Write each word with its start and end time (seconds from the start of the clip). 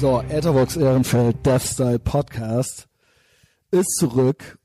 So, 0.00 0.22
Etherbox 0.30 0.78
Ehrenfeld 0.78 1.44
Deathstyle 1.44 1.98
Podcast 1.98 2.88
ist 3.70 3.96
zurück. 3.96 4.58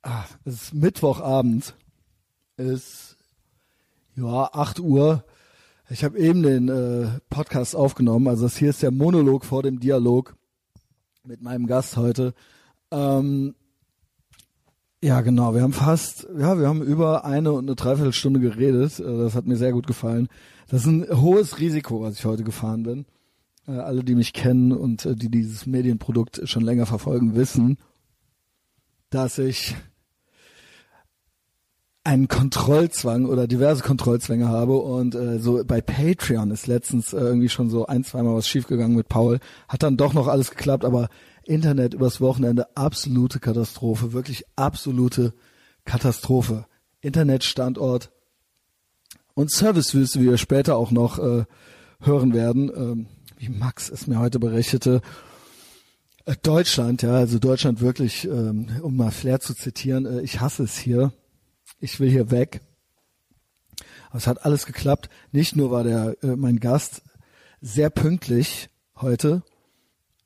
Ah, 0.00 0.24
es 0.46 0.54
ist 0.54 0.74
Mittwochabend. 0.74 1.74
Es 2.56 2.66
ist 2.66 3.16
ja 4.14 4.48
8 4.54 4.80
Uhr. 4.80 5.22
Ich 5.90 6.02
habe 6.02 6.18
eben 6.18 6.42
den 6.42 6.68
äh, 6.70 7.20
Podcast 7.28 7.76
aufgenommen. 7.76 8.26
Also 8.28 8.44
das 8.44 8.56
hier 8.56 8.70
ist 8.70 8.82
der 8.82 8.90
Monolog 8.90 9.44
vor 9.44 9.62
dem 9.62 9.80
Dialog 9.80 10.34
mit 11.22 11.42
meinem 11.42 11.66
Gast 11.66 11.98
heute. 11.98 12.32
Ähm, 12.90 13.54
ja, 15.02 15.20
genau. 15.20 15.52
Wir 15.52 15.60
haben 15.60 15.74
fast, 15.74 16.26
ja, 16.38 16.58
wir 16.58 16.68
haben 16.68 16.80
über 16.80 17.26
eine 17.26 17.52
und 17.52 17.66
eine 17.66 17.76
Dreiviertelstunde 17.76 18.40
geredet. 18.40 18.98
Äh, 18.98 19.18
das 19.18 19.34
hat 19.34 19.44
mir 19.44 19.58
sehr 19.58 19.72
gut 19.72 19.86
gefallen. 19.86 20.28
Das 20.68 20.80
ist 20.80 20.86
ein 20.86 21.06
hohes 21.20 21.58
Risiko, 21.58 22.00
was 22.00 22.18
ich 22.18 22.24
heute 22.24 22.44
gefahren 22.44 22.82
bin. 22.82 23.04
Äh, 23.66 23.72
alle, 23.72 24.04
die 24.04 24.14
mich 24.14 24.32
kennen 24.32 24.72
und 24.72 25.04
äh, 25.06 25.16
die 25.16 25.30
dieses 25.30 25.66
Medienprodukt 25.66 26.42
schon 26.44 26.62
länger 26.62 26.86
verfolgen, 26.86 27.34
wissen, 27.34 27.78
dass 29.10 29.38
ich 29.38 29.76
einen 32.04 32.28
Kontrollzwang 32.28 33.26
oder 33.26 33.48
diverse 33.48 33.82
Kontrollzwänge 33.82 34.48
habe 34.48 34.76
und 34.76 35.16
äh, 35.16 35.40
so 35.40 35.64
bei 35.64 35.80
Patreon 35.80 36.52
ist 36.52 36.68
letztens 36.68 37.12
äh, 37.12 37.18
irgendwie 37.18 37.48
schon 37.48 37.68
so 37.68 37.86
ein, 37.86 38.04
zweimal 38.04 38.36
was 38.36 38.46
schiefgegangen 38.46 38.96
mit 38.96 39.08
Paul. 39.08 39.40
Hat 39.68 39.82
dann 39.82 39.96
doch 39.96 40.14
noch 40.14 40.28
alles 40.28 40.50
geklappt, 40.50 40.84
aber 40.84 41.08
Internet 41.42 41.94
übers 41.94 42.20
Wochenende 42.20 42.76
absolute 42.76 43.40
Katastrophe, 43.40 44.12
wirklich 44.12 44.44
absolute 44.54 45.34
Katastrophe. 45.84 46.66
Internetstandort 47.00 48.12
und 49.34 49.50
Servicewüste, 49.50 50.20
wie 50.20 50.26
wir 50.26 50.38
später 50.38 50.76
auch 50.76 50.92
noch 50.92 51.18
äh, 51.18 51.44
hören 52.00 52.34
werden, 52.34 52.70
ähm, 52.74 53.06
wie 53.36 53.48
Max 53.48 53.88
es 53.88 54.06
mir 54.06 54.18
heute 54.18 54.38
berichtete. 54.38 55.00
Äh, 56.24 56.36
Deutschland, 56.42 57.02
ja, 57.02 57.14
also 57.14 57.38
Deutschland 57.38 57.80
wirklich, 57.80 58.24
ähm, 58.24 58.68
um 58.82 58.96
mal 58.96 59.10
Flair 59.10 59.40
zu 59.40 59.54
zitieren, 59.54 60.06
äh, 60.06 60.20
ich 60.22 60.40
hasse 60.40 60.64
es 60.64 60.76
hier 60.76 61.12
ich 61.80 62.00
will 62.00 62.10
hier 62.10 62.30
weg. 62.30 62.60
Aber 64.08 64.18
es 64.18 64.26
hat 64.26 64.44
alles 64.44 64.66
geklappt. 64.66 65.10
Nicht 65.32 65.56
nur 65.56 65.70
war 65.70 65.84
der 65.84 66.16
äh, 66.22 66.36
mein 66.36 66.60
Gast 66.60 67.02
sehr 67.60 67.90
pünktlich 67.90 68.70
heute. 68.96 69.42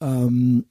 Ähm, 0.01 0.67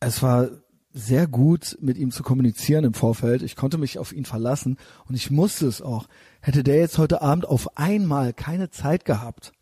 es 0.00 0.22
war 0.22 0.48
sehr 0.92 1.26
gut, 1.26 1.78
mit 1.80 1.96
ihm 1.96 2.10
zu 2.10 2.22
kommunizieren 2.22 2.84
im 2.84 2.94
Vorfeld. 2.94 3.42
Ich 3.42 3.56
konnte 3.56 3.78
mich 3.78 3.98
auf 3.98 4.12
ihn 4.12 4.24
verlassen 4.24 4.76
und 5.06 5.14
ich 5.14 5.30
musste 5.30 5.66
es 5.66 5.80
auch. 5.80 6.06
Hätte 6.40 6.62
der 6.62 6.76
jetzt 6.76 6.98
heute 6.98 7.22
Abend 7.22 7.46
auf 7.46 7.78
einmal 7.78 8.32
keine 8.34 8.70
Zeit 8.70 9.04
gehabt 9.04 9.52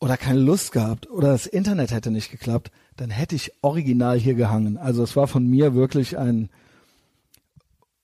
oder 0.00 0.16
keine 0.16 0.40
Lust 0.40 0.72
gehabt 0.72 1.08
oder 1.10 1.28
das 1.28 1.46
Internet 1.46 1.92
hätte 1.92 2.10
nicht 2.10 2.30
geklappt, 2.30 2.72
dann 2.96 3.10
hätte 3.10 3.36
ich 3.36 3.52
original 3.62 4.18
hier 4.18 4.34
gehangen. 4.34 4.78
Also 4.78 5.02
es 5.02 5.14
war 5.14 5.28
von 5.28 5.46
mir 5.46 5.74
wirklich 5.74 6.18
ein 6.18 6.48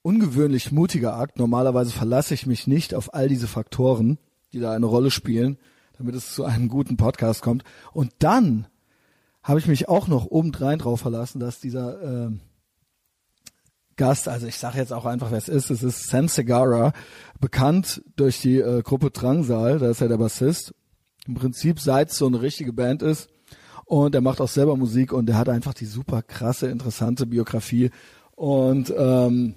ungewöhnlich 0.02 0.70
mutiger 0.70 1.16
Akt. 1.16 1.38
Normalerweise 1.38 1.90
verlasse 1.90 2.34
ich 2.34 2.46
mich 2.46 2.66
nicht 2.66 2.94
auf 2.94 3.14
all 3.14 3.28
diese 3.28 3.48
Faktoren, 3.48 4.18
die 4.52 4.60
da 4.60 4.72
eine 4.72 4.86
Rolle 4.86 5.10
spielen, 5.10 5.58
damit 5.98 6.14
es 6.14 6.34
zu 6.34 6.44
einem 6.44 6.68
guten 6.68 6.96
Podcast 6.96 7.42
kommt. 7.42 7.64
Und 7.92 8.12
dann 8.18 8.66
habe 9.42 9.58
ich 9.58 9.66
mich 9.66 9.88
auch 9.88 10.06
noch 10.06 10.26
obendrein 10.26 10.78
drauf 10.78 11.00
verlassen, 11.00 11.40
dass 11.40 11.60
dieser 11.60 12.26
äh, 12.26 12.30
Gast, 13.96 14.28
also 14.28 14.46
ich 14.46 14.58
sage 14.58 14.78
jetzt 14.78 14.92
auch 14.92 15.06
einfach, 15.06 15.30
wer 15.30 15.38
es 15.38 15.48
ist, 15.48 15.70
es 15.70 15.82
ist 15.82 16.08
Sam 16.08 16.28
Segara, 16.28 16.92
bekannt 17.40 18.02
durch 18.16 18.40
die 18.40 18.58
äh, 18.58 18.82
Gruppe 18.82 19.10
Drangsal, 19.10 19.78
da 19.78 19.88
ist 19.88 20.02
er 20.02 20.08
der 20.08 20.18
Bassist. 20.18 20.74
Im 21.26 21.34
Prinzip 21.34 21.80
seit 21.80 22.10
es 22.10 22.18
so 22.18 22.26
eine 22.26 22.40
richtige 22.40 22.72
Band 22.72 23.02
ist. 23.02 23.28
Und 23.84 24.14
er 24.14 24.20
macht 24.20 24.40
auch 24.40 24.48
selber 24.48 24.76
Musik 24.76 25.12
und 25.12 25.28
er 25.28 25.38
hat 25.38 25.48
einfach 25.48 25.74
die 25.74 25.86
super 25.86 26.22
krasse, 26.22 26.68
interessante 26.68 27.26
Biografie. 27.26 27.90
Und 28.34 28.92
ähm, 28.96 29.54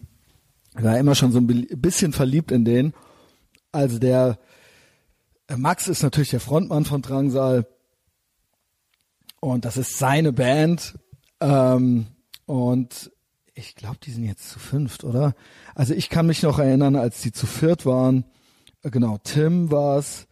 war 0.73 0.97
immer 0.97 1.15
schon 1.15 1.31
so 1.31 1.39
ein 1.39 1.47
bisschen 1.47 2.13
verliebt 2.13 2.51
in 2.51 2.63
den. 2.63 2.93
Also 3.71 3.99
der 3.99 4.39
äh, 5.47 5.57
Max 5.57 5.87
ist 5.87 6.03
natürlich 6.03 6.29
der 6.29 6.39
Frontmann 6.39 6.85
von 6.85 7.01
Drangsal 7.01 7.67
und 9.39 9.65
das 9.65 9.77
ist 9.77 9.97
seine 9.97 10.33
Band. 10.33 10.97
Ähm, 11.39 12.07
und 12.45 13.11
ich 13.53 13.75
glaube, 13.75 13.97
die 14.03 14.11
sind 14.11 14.25
jetzt 14.25 14.49
zu 14.49 14.59
fünft, 14.59 15.03
oder? 15.03 15.35
Also 15.75 15.93
ich 15.93 16.09
kann 16.09 16.27
mich 16.27 16.43
noch 16.43 16.59
erinnern, 16.59 16.95
als 16.95 17.21
die 17.21 17.31
zu 17.31 17.45
viert 17.45 17.85
waren. 17.85 18.25
Äh, 18.83 18.89
genau, 18.89 19.17
Tim 19.23 19.71
war's, 19.71 20.27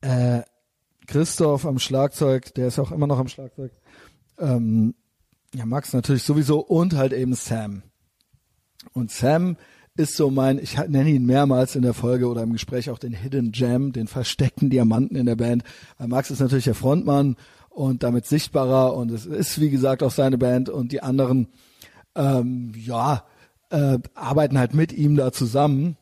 äh, 0.00 0.42
Christoph 1.06 1.66
am 1.66 1.78
Schlagzeug, 1.78 2.54
der 2.54 2.68
ist 2.68 2.78
auch 2.78 2.92
immer 2.92 3.06
noch 3.06 3.18
am 3.18 3.28
Schlagzeug. 3.28 3.72
Ähm, 4.38 4.94
ja, 5.54 5.66
Max 5.66 5.92
natürlich 5.92 6.22
sowieso 6.22 6.60
und 6.60 6.94
halt 6.94 7.12
eben 7.12 7.34
Sam. 7.34 7.82
Und 8.92 9.10
Sam 9.10 9.56
ist 9.94 10.16
so 10.16 10.30
mein, 10.30 10.58
ich 10.58 10.78
nenne 10.78 11.10
ihn 11.10 11.26
mehrmals 11.26 11.76
in 11.76 11.82
der 11.82 11.92
Folge 11.92 12.28
oder 12.28 12.42
im 12.42 12.52
Gespräch 12.52 12.88
auch 12.88 12.98
den 12.98 13.12
Hidden 13.12 13.52
Gem, 13.52 13.92
den 13.92 14.06
versteckten 14.06 14.70
Diamanten 14.70 15.16
in 15.16 15.26
der 15.26 15.36
Band. 15.36 15.64
Weil 15.98 16.08
Max 16.08 16.30
ist 16.30 16.40
natürlich 16.40 16.64
der 16.64 16.74
Frontmann 16.74 17.36
und 17.68 18.02
damit 18.02 18.26
sichtbarer 18.26 18.94
und 18.94 19.10
es 19.10 19.26
ist 19.26 19.60
wie 19.60 19.70
gesagt 19.70 20.02
auch 20.02 20.10
seine 20.10 20.38
Band 20.38 20.68
und 20.68 20.92
die 20.92 21.02
anderen, 21.02 21.48
ähm, 22.14 22.72
ja, 22.76 23.24
äh, 23.70 23.98
arbeiten 24.14 24.58
halt 24.58 24.74
mit 24.74 24.92
ihm 24.92 25.16
da 25.16 25.32
zusammen 25.32 25.96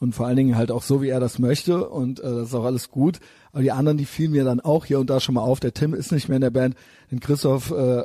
und 0.00 0.14
vor 0.14 0.26
allen 0.26 0.36
Dingen 0.36 0.56
halt 0.56 0.70
auch 0.70 0.82
so, 0.82 1.02
wie 1.02 1.08
er 1.08 1.20
das 1.20 1.38
möchte 1.38 1.88
und 1.88 2.20
äh, 2.20 2.22
das 2.22 2.48
ist 2.48 2.54
auch 2.54 2.64
alles 2.64 2.90
gut. 2.90 3.20
Aber 3.54 3.62
die 3.62 3.72
anderen, 3.72 3.96
die 3.96 4.04
fielen 4.04 4.32
mir 4.32 4.44
dann 4.44 4.60
auch 4.60 4.84
hier 4.84 5.00
und 5.00 5.08
da 5.08 5.18
schon 5.18 5.36
mal 5.36 5.40
auf. 5.40 5.60
Der 5.60 5.72
Tim 5.72 5.94
ist 5.94 6.12
nicht 6.12 6.28
mehr 6.28 6.36
in 6.36 6.42
der 6.42 6.50
Band, 6.50 6.76
den 7.10 7.20
Christoph 7.20 7.70
äh, 7.70 8.02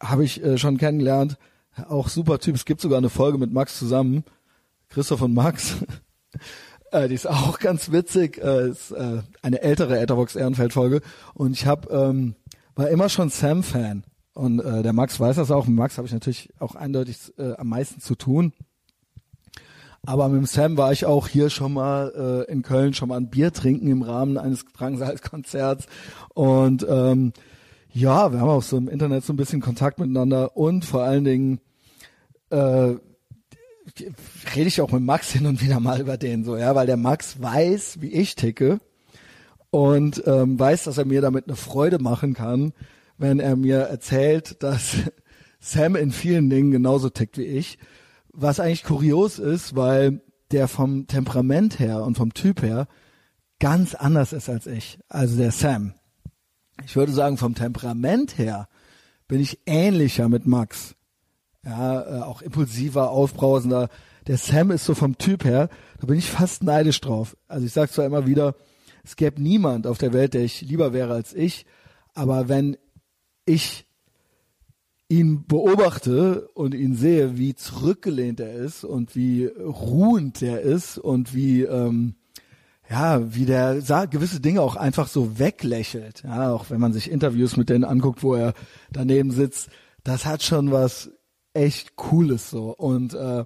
habe 0.00 0.24
ich 0.24 0.42
äh, 0.42 0.56
schon 0.56 0.78
kennengelernt 0.78 1.36
auch 1.88 2.08
super 2.08 2.38
Typ. 2.38 2.54
Es 2.54 2.64
gibt 2.64 2.80
sogar 2.80 2.98
eine 2.98 3.10
Folge 3.10 3.38
mit 3.38 3.52
Max 3.52 3.78
zusammen. 3.78 4.24
Christoph 4.88 5.22
und 5.22 5.34
Max. 5.34 5.76
äh, 6.92 7.08
die 7.08 7.14
ist 7.14 7.28
auch 7.28 7.58
ganz 7.58 7.90
witzig. 7.90 8.38
Äh, 8.38 8.70
ist 8.70 8.92
äh, 8.92 9.22
eine 9.42 9.62
ältere 9.62 9.98
Etherbox 9.98 10.36
Ehrenfeld 10.36 10.72
Folge. 10.72 11.00
Und 11.34 11.52
ich 11.52 11.66
hab, 11.66 11.90
ähm, 11.90 12.36
war 12.74 12.88
immer 12.88 13.08
schon 13.08 13.30
Sam-Fan. 13.30 14.04
Und 14.34 14.60
äh, 14.60 14.82
der 14.82 14.92
Max 14.92 15.18
weiß 15.18 15.36
das 15.36 15.50
auch. 15.50 15.66
Mit 15.66 15.76
Max 15.76 15.96
habe 15.96 16.06
ich 16.06 16.12
natürlich 16.12 16.50
auch 16.58 16.74
eindeutig 16.74 17.32
äh, 17.38 17.54
am 17.54 17.68
meisten 17.68 18.00
zu 18.00 18.14
tun. 18.14 18.52
Aber 20.06 20.28
mit 20.28 20.38
dem 20.38 20.46
Sam 20.46 20.76
war 20.76 20.92
ich 20.92 21.06
auch 21.06 21.28
hier 21.28 21.50
schon 21.50 21.72
mal 21.72 22.46
äh, 22.48 22.52
in 22.52 22.62
Köln 22.62 22.94
schon 22.94 23.08
mal 23.08 23.16
ein 23.16 23.30
Bier 23.30 23.52
trinken 23.52 23.88
im 23.88 24.02
Rahmen 24.02 24.36
eines 24.38 24.64
Drangsalkonzerts. 24.66 25.86
Und 26.34 26.86
ähm, 26.88 27.32
ja, 27.92 28.32
wir 28.32 28.40
haben 28.40 28.48
auch 28.48 28.62
so 28.62 28.76
im 28.76 28.88
Internet 28.88 29.24
so 29.24 29.32
ein 29.32 29.36
bisschen 29.36 29.60
Kontakt 29.60 29.98
miteinander 29.98 30.56
und 30.56 30.84
vor 30.84 31.02
allen 31.02 31.24
Dingen 31.24 31.60
äh, 32.50 32.56
rede 34.54 34.68
ich 34.68 34.80
auch 34.80 34.90
mit 34.90 35.02
Max 35.02 35.30
hin 35.30 35.46
und 35.46 35.62
wieder 35.62 35.80
mal 35.80 36.00
über 36.00 36.16
den 36.16 36.44
so, 36.44 36.56
ja, 36.56 36.74
weil 36.74 36.86
der 36.86 36.96
Max 36.96 37.40
weiß, 37.40 38.00
wie 38.00 38.12
ich 38.12 38.34
ticke 38.34 38.80
und 39.70 40.22
ähm, 40.26 40.58
weiß, 40.58 40.84
dass 40.84 40.98
er 40.98 41.04
mir 41.04 41.20
damit 41.20 41.46
eine 41.46 41.56
Freude 41.56 41.98
machen 41.98 42.34
kann, 42.34 42.72
wenn 43.18 43.40
er 43.40 43.56
mir 43.56 43.78
erzählt, 43.78 44.62
dass 44.62 44.96
Sam 45.60 45.96
in 45.96 46.10
vielen 46.10 46.50
Dingen 46.50 46.72
genauso 46.72 47.10
tickt 47.10 47.38
wie 47.38 47.44
ich. 47.44 47.78
Was 48.34 48.60
eigentlich 48.60 48.84
kurios 48.84 49.38
ist, 49.38 49.76
weil 49.76 50.20
der 50.50 50.68
vom 50.68 51.06
Temperament 51.06 51.78
her 51.78 52.02
und 52.02 52.16
vom 52.16 52.34
Typ 52.34 52.62
her 52.62 52.88
ganz 53.60 53.94
anders 53.94 54.32
ist 54.32 54.48
als 54.48 54.66
ich. 54.66 54.98
Also 55.08 55.36
der 55.36 55.52
Sam 55.52 55.94
ich 56.82 56.96
würde 56.96 57.12
sagen, 57.12 57.36
vom 57.36 57.54
Temperament 57.54 58.36
her 58.38 58.68
bin 59.28 59.40
ich 59.40 59.60
ähnlicher 59.66 60.28
mit 60.28 60.46
Max. 60.46 60.96
Ja, 61.64 62.02
äh, 62.02 62.22
auch 62.22 62.42
impulsiver, 62.42 63.10
aufbrausender. 63.10 63.88
Der 64.26 64.38
Sam 64.38 64.70
ist 64.70 64.84
so 64.84 64.94
vom 64.94 65.16
Typ 65.18 65.44
her, 65.44 65.68
da 66.00 66.06
bin 66.06 66.18
ich 66.18 66.30
fast 66.30 66.62
neidisch 66.62 67.00
drauf. 67.00 67.36
Also 67.46 67.66
ich 67.66 67.72
sage 67.72 67.90
zwar 67.90 68.04
immer 68.04 68.26
wieder, 68.26 68.54
es 69.02 69.16
gäbe 69.16 69.40
niemand 69.40 69.86
auf 69.86 69.98
der 69.98 70.12
Welt, 70.12 70.34
der 70.34 70.42
ich 70.42 70.62
lieber 70.62 70.92
wäre 70.92 71.14
als 71.14 71.32
ich, 71.34 71.66
aber 72.14 72.48
wenn 72.48 72.76
ich 73.44 73.86
ihn 75.08 75.46
beobachte 75.46 76.48
und 76.54 76.74
ihn 76.74 76.94
sehe, 76.94 77.36
wie 77.36 77.54
zurückgelehnt 77.54 78.40
er 78.40 78.54
ist 78.54 78.84
und 78.84 79.14
wie 79.14 79.46
ruhend 79.46 80.42
er 80.42 80.60
ist 80.60 80.98
und 80.98 81.34
wie 81.34 81.62
ähm, 81.62 82.14
ja, 82.90 83.34
wie 83.34 83.46
der 83.46 83.80
gewisse 84.10 84.40
Dinge 84.40 84.60
auch 84.60 84.76
einfach 84.76 85.08
so 85.08 85.38
weglächelt. 85.38 86.22
Ja, 86.22 86.52
auch 86.52 86.70
wenn 86.70 86.80
man 86.80 86.92
sich 86.92 87.10
Interviews 87.10 87.56
mit 87.56 87.70
denen 87.70 87.84
anguckt, 87.84 88.22
wo 88.22 88.34
er 88.34 88.54
daneben 88.90 89.30
sitzt, 89.30 89.70
das 90.02 90.26
hat 90.26 90.42
schon 90.42 90.70
was 90.70 91.10
echt 91.54 91.96
Cooles 91.96 92.50
so. 92.50 92.74
Und 92.76 93.14
äh, 93.14 93.44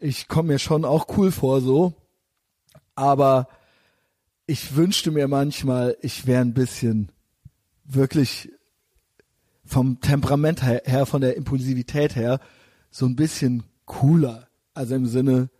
ich 0.00 0.28
komme 0.28 0.52
mir 0.52 0.58
schon 0.58 0.84
auch 0.84 1.06
cool 1.16 1.32
vor 1.32 1.60
so, 1.60 1.94
aber 2.94 3.48
ich 4.46 4.76
wünschte 4.76 5.10
mir 5.10 5.28
manchmal, 5.28 5.96
ich 6.00 6.26
wäre 6.26 6.42
ein 6.42 6.54
bisschen 6.54 7.10
wirklich 7.84 8.50
vom 9.64 10.00
Temperament 10.00 10.62
her, 10.62 11.06
von 11.06 11.20
der 11.20 11.36
Impulsivität 11.36 12.16
her, 12.16 12.40
so 12.90 13.06
ein 13.06 13.16
bisschen 13.16 13.64
cooler. 13.86 14.48
Also 14.74 14.94
im 14.94 15.06
Sinne 15.06 15.50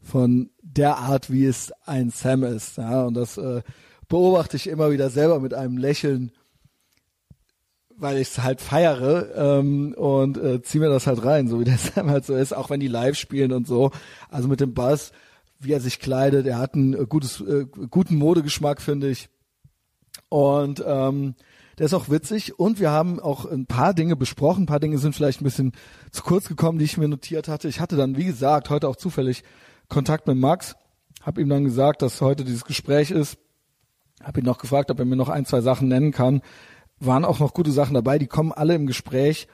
von 0.00 0.50
der 0.62 0.98
Art, 0.98 1.30
wie 1.30 1.46
es 1.46 1.72
ein 1.84 2.10
Sam 2.10 2.44
ist. 2.44 2.76
Ja, 2.76 3.04
und 3.04 3.14
das 3.14 3.38
äh, 3.38 3.62
beobachte 4.08 4.56
ich 4.56 4.68
immer 4.68 4.90
wieder 4.90 5.10
selber 5.10 5.40
mit 5.40 5.54
einem 5.54 5.78
Lächeln 5.78 6.32
weil 7.98 8.18
ich 8.18 8.28
es 8.28 8.42
halt 8.42 8.60
feiere 8.60 9.34
ähm, 9.34 9.92
und 9.94 10.38
äh, 10.38 10.62
ziehe 10.62 10.82
mir 10.82 10.90
das 10.90 11.06
halt 11.06 11.24
rein, 11.24 11.48
so 11.48 11.60
wie 11.60 11.64
der 11.64 11.78
Sam 11.78 12.10
halt 12.10 12.24
so 12.24 12.34
ist, 12.36 12.54
auch 12.54 12.70
wenn 12.70 12.80
die 12.80 12.88
live 12.88 13.16
spielen 13.16 13.52
und 13.52 13.66
so. 13.66 13.90
Also 14.30 14.48
mit 14.48 14.60
dem 14.60 14.72
Bass, 14.72 15.12
wie 15.58 15.72
er 15.72 15.80
sich 15.80 15.98
kleidet, 15.98 16.46
er 16.46 16.58
hat 16.58 16.74
einen 16.74 16.94
äh, 16.94 17.06
gutes, 17.06 17.40
äh, 17.40 17.66
guten 17.90 18.16
Modegeschmack, 18.16 18.80
finde 18.80 19.10
ich. 19.10 19.28
Und 20.28 20.82
ähm, 20.86 21.34
der 21.78 21.86
ist 21.86 21.94
auch 21.94 22.08
witzig 22.08 22.58
und 22.58 22.80
wir 22.80 22.90
haben 22.90 23.20
auch 23.20 23.44
ein 23.44 23.66
paar 23.66 23.94
Dinge 23.94 24.16
besprochen. 24.16 24.64
Ein 24.64 24.66
paar 24.66 24.80
Dinge 24.80 24.98
sind 24.98 25.14
vielleicht 25.14 25.40
ein 25.40 25.44
bisschen 25.44 25.72
zu 26.10 26.22
kurz 26.22 26.48
gekommen, 26.48 26.78
die 26.78 26.84
ich 26.84 26.98
mir 26.98 27.08
notiert 27.08 27.48
hatte. 27.48 27.68
Ich 27.68 27.80
hatte 27.80 27.96
dann, 27.96 28.16
wie 28.16 28.24
gesagt, 28.24 28.70
heute 28.70 28.88
auch 28.88 28.96
zufällig 28.96 29.44
Kontakt 29.88 30.26
mit 30.26 30.36
Max, 30.36 30.76
habe 31.22 31.40
ihm 31.40 31.48
dann 31.48 31.64
gesagt, 31.64 32.02
dass 32.02 32.20
heute 32.20 32.44
dieses 32.44 32.64
Gespräch 32.64 33.10
ist. 33.10 33.38
Habe 34.22 34.40
ihn 34.40 34.46
noch 34.46 34.58
gefragt, 34.58 34.90
ob 34.90 34.98
er 34.98 35.04
mir 35.04 35.16
noch 35.16 35.28
ein, 35.28 35.46
zwei 35.46 35.60
Sachen 35.60 35.88
nennen 35.88 36.10
kann. 36.10 36.42
Waren 36.98 37.24
auch 37.24 37.38
noch 37.38 37.54
gute 37.54 37.70
Sachen 37.70 37.94
dabei, 37.94 38.18
die 38.18 38.26
kommen 38.26 38.52
alle 38.52 38.74
im 38.74 38.86
Gespräch. 38.86 39.46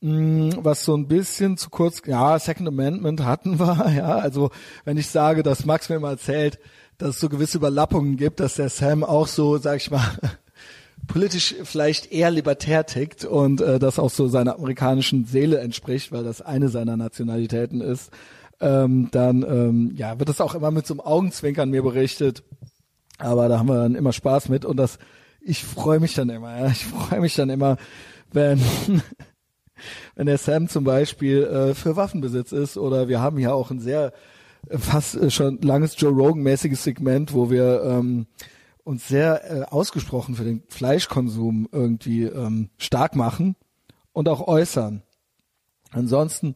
Mm, 0.00 0.50
was 0.58 0.84
so 0.84 0.96
ein 0.96 1.08
bisschen 1.08 1.56
zu 1.56 1.70
kurz, 1.70 2.02
ja, 2.06 2.38
Second 2.38 2.68
Amendment 2.68 3.24
hatten 3.24 3.58
wir, 3.58 3.90
ja, 3.96 4.16
also 4.18 4.50
wenn 4.84 4.96
ich 4.96 5.08
sage, 5.08 5.42
dass 5.42 5.66
Max 5.66 5.88
mir 5.88 5.98
mal 5.98 6.12
erzählt, 6.12 6.60
dass 6.98 7.10
es 7.10 7.20
so 7.20 7.28
gewisse 7.28 7.58
Überlappungen 7.58 8.16
gibt, 8.16 8.38
dass 8.38 8.54
der 8.54 8.68
Sam 8.68 9.02
auch 9.02 9.26
so, 9.26 9.58
sag 9.58 9.78
ich 9.78 9.90
mal, 9.90 10.18
politisch 11.08 11.56
vielleicht 11.64 12.12
eher 12.12 12.30
libertär 12.30 12.86
tickt 12.86 13.24
und 13.24 13.60
äh, 13.60 13.78
das 13.78 13.98
auch 13.98 14.10
so 14.10 14.28
seiner 14.28 14.56
amerikanischen 14.56 15.24
Seele 15.24 15.58
entspricht, 15.58 16.12
weil 16.12 16.22
das 16.22 16.40
eine 16.40 16.68
seiner 16.68 16.96
Nationalitäten 16.96 17.80
ist, 17.80 18.12
ähm, 18.60 19.08
dann 19.10 19.42
ähm, 19.42 19.92
ja 19.96 20.18
wird 20.18 20.28
das 20.28 20.40
auch 20.40 20.54
immer 20.54 20.70
mit 20.70 20.86
so 20.86 20.94
einem 20.94 21.00
Augenzwinkern 21.00 21.70
mir 21.70 21.82
berichtet. 21.82 22.44
Aber 23.18 23.48
da 23.48 23.58
haben 23.58 23.68
wir 23.68 23.82
dann 23.82 23.96
immer 23.96 24.12
Spaß 24.12 24.48
mit 24.48 24.64
und 24.64 24.76
das, 24.76 24.98
ich 25.40 25.64
freue 25.64 25.98
mich 25.98 26.14
dann 26.14 26.28
immer, 26.28 26.56
ja, 26.56 26.66
ich 26.68 26.84
freue 26.86 27.20
mich 27.20 27.34
dann 27.34 27.50
immer, 27.50 27.78
wenn 28.32 28.60
wenn 30.14 30.26
der 30.26 30.38
Sam 30.38 30.68
zum 30.68 30.84
Beispiel 30.84 31.44
äh, 31.44 31.74
für 31.74 31.96
Waffenbesitz 31.96 32.52
ist 32.52 32.76
oder 32.76 33.08
wir 33.08 33.20
haben 33.20 33.38
ja 33.38 33.52
auch 33.52 33.70
ein 33.70 33.80
sehr 33.80 34.12
äh, 34.68 34.78
fast 34.78 35.16
äh, 35.16 35.30
schon 35.30 35.60
langes 35.62 35.94
Joe 35.98 36.12
Rogan-mäßiges 36.12 36.84
Segment, 36.84 37.32
wo 37.32 37.50
wir 37.50 37.82
ähm, 37.84 38.26
uns 38.88 39.06
sehr 39.06 39.50
äh, 39.50 39.62
ausgesprochen 39.64 40.34
für 40.34 40.44
den 40.44 40.62
Fleischkonsum 40.68 41.68
irgendwie 41.70 42.22
ähm, 42.22 42.70
stark 42.78 43.16
machen 43.16 43.54
und 44.14 44.30
auch 44.30 44.48
äußern. 44.48 45.02
Ansonsten, 45.90 46.54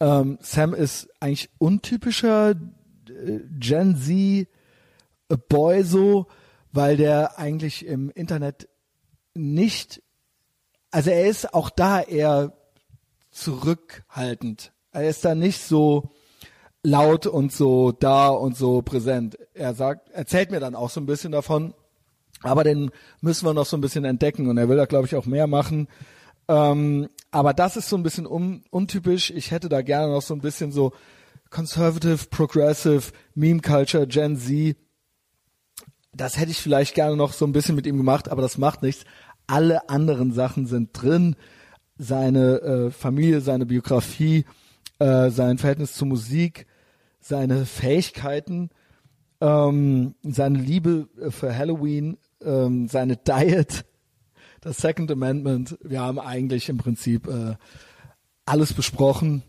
ähm, 0.00 0.38
Sam 0.40 0.72
ist 0.72 1.10
eigentlich 1.20 1.50
untypischer 1.58 2.52
äh, 2.52 3.40
Gen 3.58 3.96
Z 3.96 4.48
Boy 5.50 5.82
so, 5.82 6.28
weil 6.72 6.96
der 6.96 7.38
eigentlich 7.38 7.84
im 7.84 8.08
Internet 8.08 8.66
nicht, 9.34 10.02
also 10.90 11.10
er 11.10 11.26
ist 11.26 11.52
auch 11.52 11.68
da 11.68 12.00
eher 12.00 12.54
zurückhaltend. 13.30 14.72
Er 14.90 15.06
ist 15.06 15.22
da 15.22 15.34
nicht 15.34 15.60
so 15.60 16.14
laut 16.88 17.26
und 17.26 17.52
so 17.52 17.92
da 17.92 18.28
und 18.28 18.56
so 18.56 18.82
präsent. 18.82 19.38
Er 19.54 19.74
sagt, 19.74 20.10
erzählt 20.10 20.50
mir 20.50 20.60
dann 20.60 20.74
auch 20.74 20.90
so 20.90 21.00
ein 21.00 21.06
bisschen 21.06 21.32
davon, 21.32 21.74
aber 22.42 22.64
den 22.64 22.90
müssen 23.20 23.46
wir 23.46 23.54
noch 23.54 23.66
so 23.66 23.76
ein 23.76 23.80
bisschen 23.80 24.04
entdecken 24.04 24.48
und 24.48 24.58
er 24.58 24.68
will 24.68 24.76
da 24.76 24.86
glaube 24.86 25.06
ich 25.06 25.16
auch 25.16 25.26
mehr 25.26 25.46
machen. 25.46 25.88
Ähm, 26.48 27.08
aber 27.30 27.52
das 27.52 27.76
ist 27.76 27.88
so 27.88 27.96
ein 27.96 28.02
bisschen 28.02 28.26
un 28.26 28.64
untypisch. 28.70 29.30
Ich 29.30 29.50
hätte 29.50 29.68
da 29.68 29.82
gerne 29.82 30.12
noch 30.12 30.22
so 30.22 30.34
ein 30.34 30.40
bisschen 30.40 30.72
so 30.72 30.92
conservative, 31.50 32.26
progressive, 32.30 33.12
Meme 33.34 33.60
Culture, 33.60 34.06
Gen 34.06 34.36
Z. 34.36 34.76
Das 36.12 36.38
hätte 36.38 36.50
ich 36.50 36.58
vielleicht 36.58 36.94
gerne 36.94 37.16
noch 37.16 37.32
so 37.32 37.44
ein 37.46 37.52
bisschen 37.52 37.76
mit 37.76 37.86
ihm 37.86 37.98
gemacht, 37.98 38.30
aber 38.30 38.42
das 38.42 38.58
macht 38.58 38.82
nichts. 38.82 39.04
Alle 39.46 39.88
anderen 39.88 40.32
Sachen 40.32 40.66
sind 40.66 40.90
drin. 40.92 41.36
Seine 41.98 42.60
äh, 42.60 42.90
Familie, 42.90 43.40
seine 43.40 43.66
Biografie, 43.66 44.44
äh, 45.00 45.30
sein 45.30 45.58
Verhältnis 45.58 45.94
zur 45.94 46.06
Musik, 46.06 46.66
seine 47.28 47.66
Fähigkeiten, 47.66 48.70
ähm, 49.40 50.14
seine 50.22 50.58
Liebe 50.58 51.08
äh, 51.20 51.30
für 51.30 51.56
Halloween, 51.56 52.16
ähm, 52.42 52.88
seine 52.88 53.16
Diet, 53.16 53.84
das 54.60 54.78
Second 54.78 55.10
Amendment. 55.10 55.78
Wir 55.82 56.00
haben 56.00 56.18
eigentlich 56.18 56.68
im 56.68 56.78
Prinzip 56.78 57.28
äh, 57.28 57.54
alles 58.46 58.72
besprochen. 58.72 59.42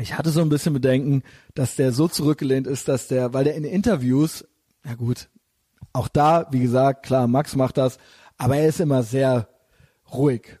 Ich 0.00 0.18
hatte 0.18 0.30
so 0.30 0.40
ein 0.40 0.48
bisschen 0.48 0.74
Bedenken, 0.74 1.22
dass 1.54 1.76
der 1.76 1.92
so 1.92 2.08
zurückgelehnt 2.08 2.66
ist, 2.66 2.88
dass 2.88 3.08
der, 3.08 3.32
weil 3.32 3.44
der 3.44 3.54
in 3.54 3.64
Interviews, 3.64 4.44
ja 4.84 4.94
gut, 4.94 5.28
auch 5.92 6.08
da, 6.08 6.46
wie 6.50 6.60
gesagt, 6.60 7.06
klar, 7.06 7.26
Max 7.26 7.56
macht 7.56 7.78
das, 7.78 7.98
aber 8.36 8.56
er 8.58 8.68
ist 8.68 8.80
immer 8.80 9.02
sehr 9.02 9.48
ruhig 10.12 10.58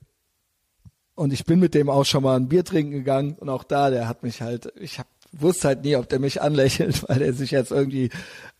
und 1.18 1.32
ich 1.32 1.44
bin 1.44 1.58
mit 1.58 1.74
dem 1.74 1.90
auch 1.90 2.04
schon 2.04 2.22
mal 2.22 2.36
ein 2.36 2.48
Bier 2.48 2.64
trinken 2.64 2.92
gegangen 2.92 3.34
und 3.34 3.48
auch 3.48 3.64
da, 3.64 3.90
der 3.90 4.06
hat 4.06 4.22
mich 4.22 4.40
halt, 4.40 4.72
ich 4.76 5.00
hab, 5.00 5.08
wusste 5.32 5.68
halt 5.68 5.84
nie, 5.84 5.96
ob 5.96 6.08
der 6.08 6.18
mich 6.18 6.40
anlächelt, 6.40 7.02
weil 7.08 7.22
er 7.22 7.32
sich 7.32 7.50
jetzt 7.50 7.70
irgendwie 7.70 8.10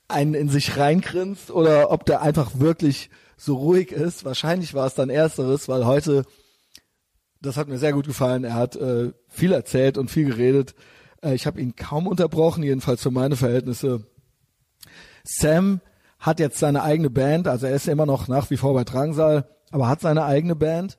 einen 0.09 0.35
in 0.35 0.49
sich 0.49 0.77
reinkrinst 0.77 1.51
oder 1.51 1.91
ob 1.91 2.07
der 2.07 2.23
einfach 2.23 2.53
wirklich 2.59 3.11
so 3.37 3.57
ruhig 3.57 3.93
ist. 3.93 4.25
Wahrscheinlich 4.25 4.75
war 4.75 4.87
es 4.87 4.95
dann 4.95 5.11
ersteres, 5.11 5.69
weil 5.69 5.87
heute, 5.87 6.25
das 7.41 7.57
hat 7.57 7.69
mir 7.69 7.79
sehr 7.79 7.93
gut 7.93 8.07
gefallen, 8.07 8.45
er 8.45 8.55
hat 8.55 8.77
äh, 8.77 9.13
viel 9.29 9.53
erzählt 9.53 9.99
und 9.99 10.11
viel 10.11 10.27
geredet. 10.27 10.75
Äh, 11.23 11.35
ich 11.35 11.47
habe 11.47 11.61
ihn 11.61 11.77
kaum 11.77 12.07
unterbrochen, 12.07 12.63
jedenfalls 12.63 13.03
für 13.03 13.11
meine 13.11 13.37
Verhältnisse. 13.37 14.07
Sam 15.25 15.81
hat 16.19 16.41
jetzt 16.41 16.59
seine 16.59 16.83
eigene 16.83 17.11
Band, 17.11 17.47
also 17.47 17.67
er 17.67 17.75
ist 17.75 17.87
immer 17.87 18.07
noch 18.07 18.29
nach 18.29 18.51
wie 18.51 18.57
vor 18.57 18.75
bei 18.75 18.85
Drangsal, 18.85 19.49
aber 19.71 19.89
hat 19.89 20.01
seine 20.01 20.25
eigene 20.25 20.57
Band 20.57 20.99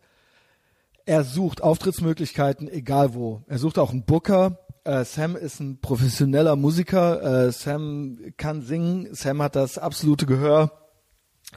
er 1.10 1.24
sucht 1.24 1.63
Auftrittsmöglichkeiten, 1.63 2.69
egal 2.69 3.16
wo. 3.16 3.42
Er 3.48 3.57
sucht 3.57 3.80
auch 3.80 3.89
einen 3.89 4.04
Booker. 4.04 4.60
Äh, 4.90 5.06
Sam 5.06 5.36
ist 5.36 5.60
ein 5.60 5.80
professioneller 5.82 6.56
Musiker. 6.56 7.46
Äh, 7.46 7.52
Sam 7.52 8.18
kann 8.38 8.64
singen. 8.64 9.14
Sam 9.14 9.40
hat 9.44 9.56
das 9.56 9.78
absolute 9.78 10.26
Gehör. 10.26 10.72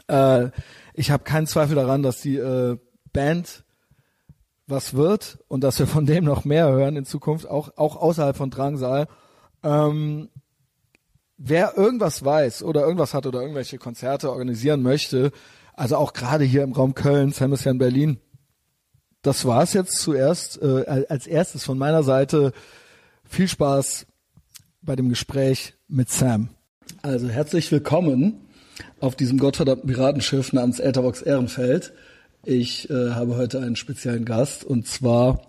Äh, 0.06 0.50
ich 0.92 1.10
habe 1.10 1.24
keinen 1.24 1.46
Zweifel 1.46 1.76
daran, 1.76 2.02
dass 2.02 2.20
die 2.20 2.36
äh, 2.36 2.76
Band 3.14 3.64
was 4.66 4.92
wird 4.92 5.38
und 5.48 5.64
dass 5.64 5.78
wir 5.78 5.86
von 5.86 6.04
dem 6.04 6.24
noch 6.24 6.44
mehr 6.44 6.68
hören 6.68 6.94
in 6.96 7.06
Zukunft, 7.06 7.48
auch, 7.48 7.78
auch 7.78 7.96
außerhalb 7.96 8.36
von 8.36 8.50
Drangsal. 8.50 9.08
Ähm, 9.62 10.28
wer 11.38 11.78
irgendwas 11.78 12.22
weiß 12.22 12.62
oder 12.62 12.82
irgendwas 12.82 13.14
hat 13.14 13.24
oder 13.24 13.40
irgendwelche 13.40 13.78
Konzerte 13.78 14.30
organisieren 14.30 14.82
möchte, 14.82 15.32
also 15.72 15.96
auch 15.96 16.12
gerade 16.12 16.44
hier 16.44 16.62
im 16.64 16.72
Raum 16.72 16.94
Köln, 16.94 17.32
Sam 17.32 17.54
ist 17.54 17.64
ja 17.64 17.70
in 17.70 17.78
Berlin, 17.78 18.20
das 19.22 19.46
war's 19.46 19.72
jetzt 19.72 19.98
zuerst 20.00 20.60
äh, 20.60 21.06
als 21.08 21.26
erstes 21.26 21.64
von 21.64 21.78
meiner 21.78 22.02
Seite. 22.02 22.52
Viel 23.32 23.48
Spaß 23.48 24.04
bei 24.82 24.94
dem 24.94 25.08
Gespräch 25.08 25.72
mit 25.88 26.10
Sam. 26.10 26.50
Also 27.00 27.30
herzlich 27.30 27.72
willkommen 27.72 28.42
auf 29.00 29.16
diesem 29.16 29.38
gottverdammten 29.38 29.88
Piratenschiff 29.88 30.52
namens 30.52 30.78
Etherbox 30.78 31.22
Ehrenfeld. 31.22 31.94
Ich 32.44 32.90
äh, 32.90 33.12
habe 33.12 33.36
heute 33.36 33.62
einen 33.62 33.76
speziellen 33.76 34.26
Gast 34.26 34.64
und 34.64 34.86
zwar 34.86 35.40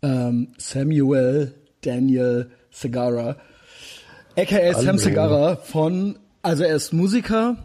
ähm, 0.00 0.54
Samuel 0.56 1.52
Daniel 1.82 2.50
Segara, 2.70 3.36
aka 4.34 4.56
Hallo. 4.56 4.80
Sam 4.80 4.96
Segara 4.96 5.56
von, 5.56 6.18
also 6.40 6.62
er 6.62 6.74
ist 6.74 6.94
Musiker 6.94 7.58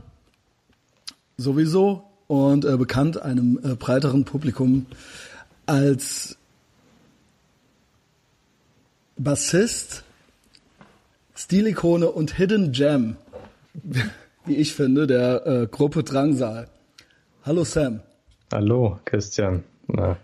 sowieso, 1.38 2.04
und 2.28 2.66
äh, 2.66 2.76
bekannt 2.76 3.22
einem 3.22 3.58
äh, 3.64 3.76
breiteren 3.76 4.26
Publikum 4.26 4.86
als 5.66 6.39
Bassist, 9.22 10.06
Stilikone 11.36 12.10
und 12.10 12.38
Hidden 12.38 12.72
Gem, 12.72 13.18
wie 14.46 14.56
ich 14.56 14.74
finde, 14.74 15.08
der 15.08 15.46
äh, 15.46 15.68
Gruppe 15.68 16.06
Drangsal. 16.06 16.70
Hallo 17.44 17.66
Sam. 17.66 18.00
Hallo 18.54 18.98
Christian. 19.04 19.66
Na. 19.88 20.16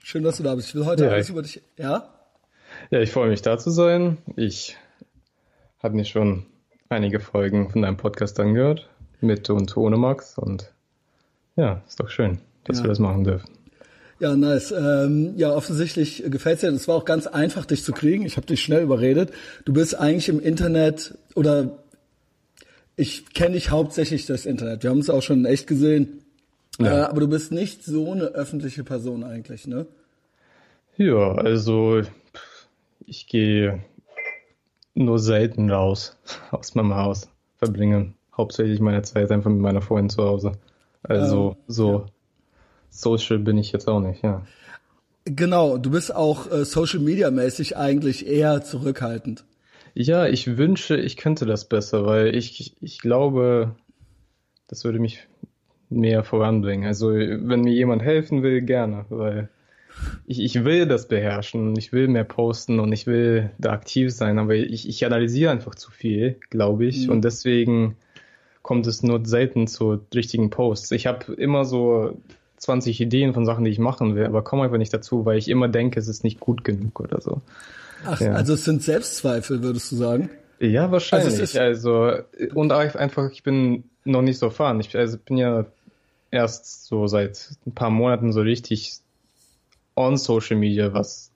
Schön, 0.00 0.22
dass 0.22 0.36
du 0.36 0.44
da 0.44 0.54
bist. 0.54 0.68
Ich 0.68 0.76
will 0.76 0.86
heute 0.86 1.06
ja, 1.06 1.10
alles 1.10 1.28
über 1.28 1.42
dich. 1.42 1.60
Ja? 1.76 2.08
Ja, 2.92 3.00
ich 3.00 3.10
freue 3.10 3.30
mich 3.30 3.42
da 3.42 3.58
zu 3.58 3.70
sein. 3.70 4.18
Ich 4.36 4.76
habe 5.82 5.96
mir 5.96 6.04
schon 6.04 6.46
einige 6.88 7.18
Folgen 7.18 7.68
von 7.68 7.82
deinem 7.82 7.96
Podcast 7.96 8.38
angehört, 8.38 8.88
mit 9.20 9.50
und 9.50 9.76
ohne 9.76 9.96
Max 9.96 10.38
und 10.38 10.72
ja, 11.56 11.82
ist 11.88 11.98
doch 11.98 12.10
schön, 12.10 12.38
dass 12.62 12.78
ja. 12.78 12.84
wir 12.84 12.90
das 12.90 13.00
machen 13.00 13.24
dürfen. 13.24 13.57
Ja, 14.20 14.34
nice. 14.34 14.72
Ähm, 14.72 15.34
ja, 15.36 15.54
offensichtlich 15.54 16.24
gefällt's 16.26 16.62
dir. 16.62 16.68
Es 16.68 16.88
war 16.88 16.96
auch 16.96 17.04
ganz 17.04 17.26
einfach, 17.26 17.64
dich 17.66 17.84
zu 17.84 17.92
kriegen. 17.92 18.26
Ich 18.26 18.36
habe 18.36 18.46
dich 18.46 18.62
schnell 18.62 18.82
überredet. 18.82 19.30
Du 19.64 19.72
bist 19.72 19.94
eigentlich 19.94 20.28
im 20.28 20.40
Internet 20.40 21.16
oder 21.34 21.78
ich 22.96 23.32
kenne 23.32 23.54
dich 23.54 23.70
hauptsächlich 23.70 24.26
durchs 24.26 24.44
Internet. 24.44 24.82
Wir 24.82 24.90
haben 24.90 24.98
es 24.98 25.08
auch 25.08 25.22
schon 25.22 25.44
echt 25.44 25.68
gesehen. 25.68 26.24
Ja. 26.80 26.86
Äh, 26.86 27.04
aber 27.04 27.20
du 27.20 27.28
bist 27.28 27.52
nicht 27.52 27.84
so 27.84 28.10
eine 28.10 28.24
öffentliche 28.24 28.82
Person 28.82 29.22
eigentlich, 29.22 29.66
ne? 29.66 29.86
Ja, 30.96 31.32
also 31.34 32.02
ich 33.06 33.28
gehe 33.28 33.84
nur 34.94 35.20
selten 35.20 35.70
raus 35.70 36.16
aus 36.50 36.74
meinem 36.74 36.96
Haus, 36.96 37.28
verbringe 37.56 38.14
hauptsächlich 38.36 38.80
meine 38.80 39.02
Zeit 39.02 39.30
einfach 39.30 39.50
mit 39.50 39.60
meiner 39.60 39.80
Freundin 39.80 40.10
zu 40.10 40.24
Hause. 40.24 40.52
Also 41.04 41.50
ähm, 41.50 41.64
so, 41.68 41.92
ja. 41.92 42.06
Social 42.90 43.38
bin 43.38 43.58
ich 43.58 43.72
jetzt 43.72 43.88
auch 43.88 44.00
nicht, 44.00 44.22
ja. 44.22 44.42
Genau, 45.24 45.76
du 45.76 45.90
bist 45.90 46.14
auch 46.14 46.50
äh, 46.50 46.64
Social 46.64 47.00
Media 47.00 47.30
mäßig 47.30 47.76
eigentlich 47.76 48.26
eher 48.26 48.62
zurückhaltend. 48.62 49.44
Ja, 49.94 50.26
ich 50.26 50.56
wünsche, 50.56 50.96
ich 50.96 51.16
könnte 51.16 51.44
das 51.44 51.68
besser, 51.68 52.06
weil 52.06 52.34
ich, 52.34 52.76
ich 52.80 53.00
glaube, 53.00 53.74
das 54.68 54.84
würde 54.84 55.00
mich 55.00 55.26
mehr 55.90 56.24
voranbringen. 56.24 56.86
Also, 56.86 57.10
wenn 57.10 57.62
mir 57.62 57.72
jemand 57.72 58.02
helfen 58.02 58.42
will, 58.42 58.62
gerne, 58.62 59.06
weil 59.08 59.48
ich, 60.26 60.40
ich 60.40 60.64
will 60.64 60.86
das 60.86 61.08
beherrschen 61.08 61.68
und 61.68 61.78
ich 61.78 61.92
will 61.92 62.08
mehr 62.08 62.24
posten 62.24 62.78
und 62.80 62.92
ich 62.92 63.06
will 63.06 63.50
da 63.58 63.72
aktiv 63.72 64.12
sein, 64.12 64.38
aber 64.38 64.54
ich, 64.54 64.88
ich 64.88 65.04
analysiere 65.04 65.50
einfach 65.50 65.74
zu 65.74 65.90
viel, 65.90 66.38
glaube 66.50 66.86
ich, 66.86 67.06
mhm. 67.06 67.14
und 67.14 67.24
deswegen 67.24 67.96
kommt 68.62 68.86
es 68.86 69.02
nur 69.02 69.24
selten 69.24 69.66
zu 69.66 70.00
richtigen 70.14 70.50
Posts. 70.50 70.92
Ich 70.92 71.06
habe 71.06 71.32
immer 71.34 71.64
so 71.64 72.20
20 72.58 73.00
Ideen 73.00 73.34
von 73.34 73.46
Sachen, 73.46 73.64
die 73.64 73.70
ich 73.70 73.78
machen 73.78 74.14
will, 74.16 74.26
aber 74.26 74.42
komme 74.42 74.64
einfach 74.64 74.78
nicht 74.78 74.92
dazu, 74.92 75.24
weil 75.24 75.38
ich 75.38 75.48
immer 75.48 75.68
denke, 75.68 75.98
es 75.98 76.08
ist 76.08 76.24
nicht 76.24 76.40
gut 76.40 76.64
genug 76.64 77.00
oder 77.00 77.20
so. 77.20 77.40
Ach, 78.04 78.20
ja. 78.20 78.32
also 78.32 78.54
es 78.54 78.64
sind 78.64 78.82
Selbstzweifel, 78.82 79.62
würdest 79.62 79.90
du 79.92 79.96
sagen? 79.96 80.30
Ja, 80.60 80.90
wahrscheinlich. 80.90 81.58
Also, 81.58 82.00
also 82.00 82.24
und 82.54 82.72
einfach, 82.72 83.30
ich 83.30 83.42
bin 83.42 83.84
noch 84.04 84.22
nicht 84.22 84.38
so 84.38 84.46
erfahren. 84.46 84.80
Ich 84.80 84.96
also 84.96 85.18
bin 85.18 85.36
ja 85.36 85.66
erst 86.30 86.86
so 86.86 87.06
seit 87.06 87.50
ein 87.66 87.72
paar 87.72 87.90
Monaten 87.90 88.32
so 88.32 88.40
richtig 88.40 88.98
on 89.96 90.16
Social 90.16 90.56
Media, 90.56 90.92
was 90.92 91.30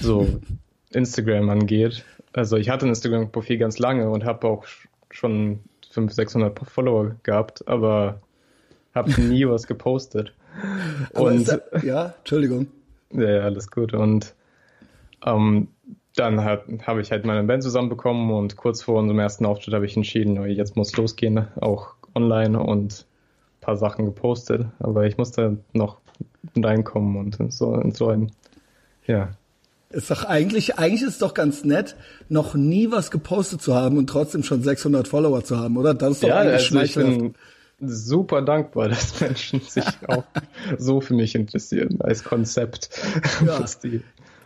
so 0.00 0.40
Instagram 0.90 1.48
angeht. 1.48 2.04
Also 2.32 2.56
ich 2.56 2.68
hatte 2.70 2.86
ein 2.86 2.90
Instagram-Profil 2.90 3.58
ganz 3.58 3.78
lange 3.78 4.08
und 4.10 4.24
habe 4.24 4.46
auch 4.46 4.64
schon 5.10 5.60
500, 5.90 6.14
600 6.14 6.60
Follower 6.68 7.16
gehabt, 7.22 7.66
aber 7.66 8.20
habe 8.94 9.20
nie 9.20 9.46
was 9.46 9.66
gepostet. 9.66 10.32
und 11.14 11.48
da, 11.48 11.60
ja, 11.82 12.14
Entschuldigung. 12.18 12.68
Ja, 13.12 13.40
alles 13.40 13.70
gut. 13.70 13.94
Und 13.94 14.34
ähm, 15.24 15.68
dann 16.16 16.44
habe 16.44 17.00
ich 17.00 17.12
halt 17.12 17.24
meine 17.24 17.44
Band 17.44 17.62
zusammenbekommen 17.62 18.30
und 18.30 18.56
kurz 18.56 18.82
vor 18.82 18.98
unserem 18.98 19.18
ersten 19.18 19.46
Auftritt 19.46 19.74
habe 19.74 19.86
ich 19.86 19.96
entschieden, 19.96 20.44
jetzt 20.48 20.76
muss 20.76 20.96
losgehen, 20.96 21.46
auch 21.60 21.94
online 22.14 22.60
und 22.60 23.06
ein 23.06 23.60
paar 23.60 23.76
Sachen 23.76 24.06
gepostet. 24.06 24.66
Aber 24.80 25.06
ich 25.06 25.18
musste 25.18 25.58
noch 25.72 25.98
reinkommen 26.56 27.16
und 27.16 27.52
so, 27.52 27.68
und 27.68 27.96
so 27.96 28.08
ein, 28.08 28.32
ja. 29.06 29.30
Ist 29.90 30.10
doch 30.10 30.24
eigentlich, 30.24 30.78
eigentlich 30.78 31.02
ist 31.02 31.14
es 31.14 31.18
doch 31.18 31.34
ganz 31.34 31.64
nett, 31.64 31.96
noch 32.28 32.54
nie 32.54 32.92
was 32.92 33.10
gepostet 33.10 33.60
zu 33.60 33.74
haben 33.74 33.98
und 33.98 34.08
trotzdem 34.08 34.42
schon 34.44 34.62
600 34.62 35.08
Follower 35.08 35.42
zu 35.42 35.58
haben, 35.58 35.76
oder? 35.76 35.94
Das 35.94 36.12
ist 36.12 36.22
doch 36.22 36.28
ja, 36.28 36.38
eigentlich 36.38 36.96
also 36.96 37.32
super 37.80 38.42
dankbar, 38.42 38.88
dass 38.90 39.20
Menschen 39.20 39.60
sich 39.60 39.84
auch 40.08 40.24
so 40.78 41.00
für 41.00 41.14
mich 41.14 41.34
interessieren 41.34 42.00
als 42.00 42.24
Konzept. 42.24 42.90
Ja. 43.44 43.64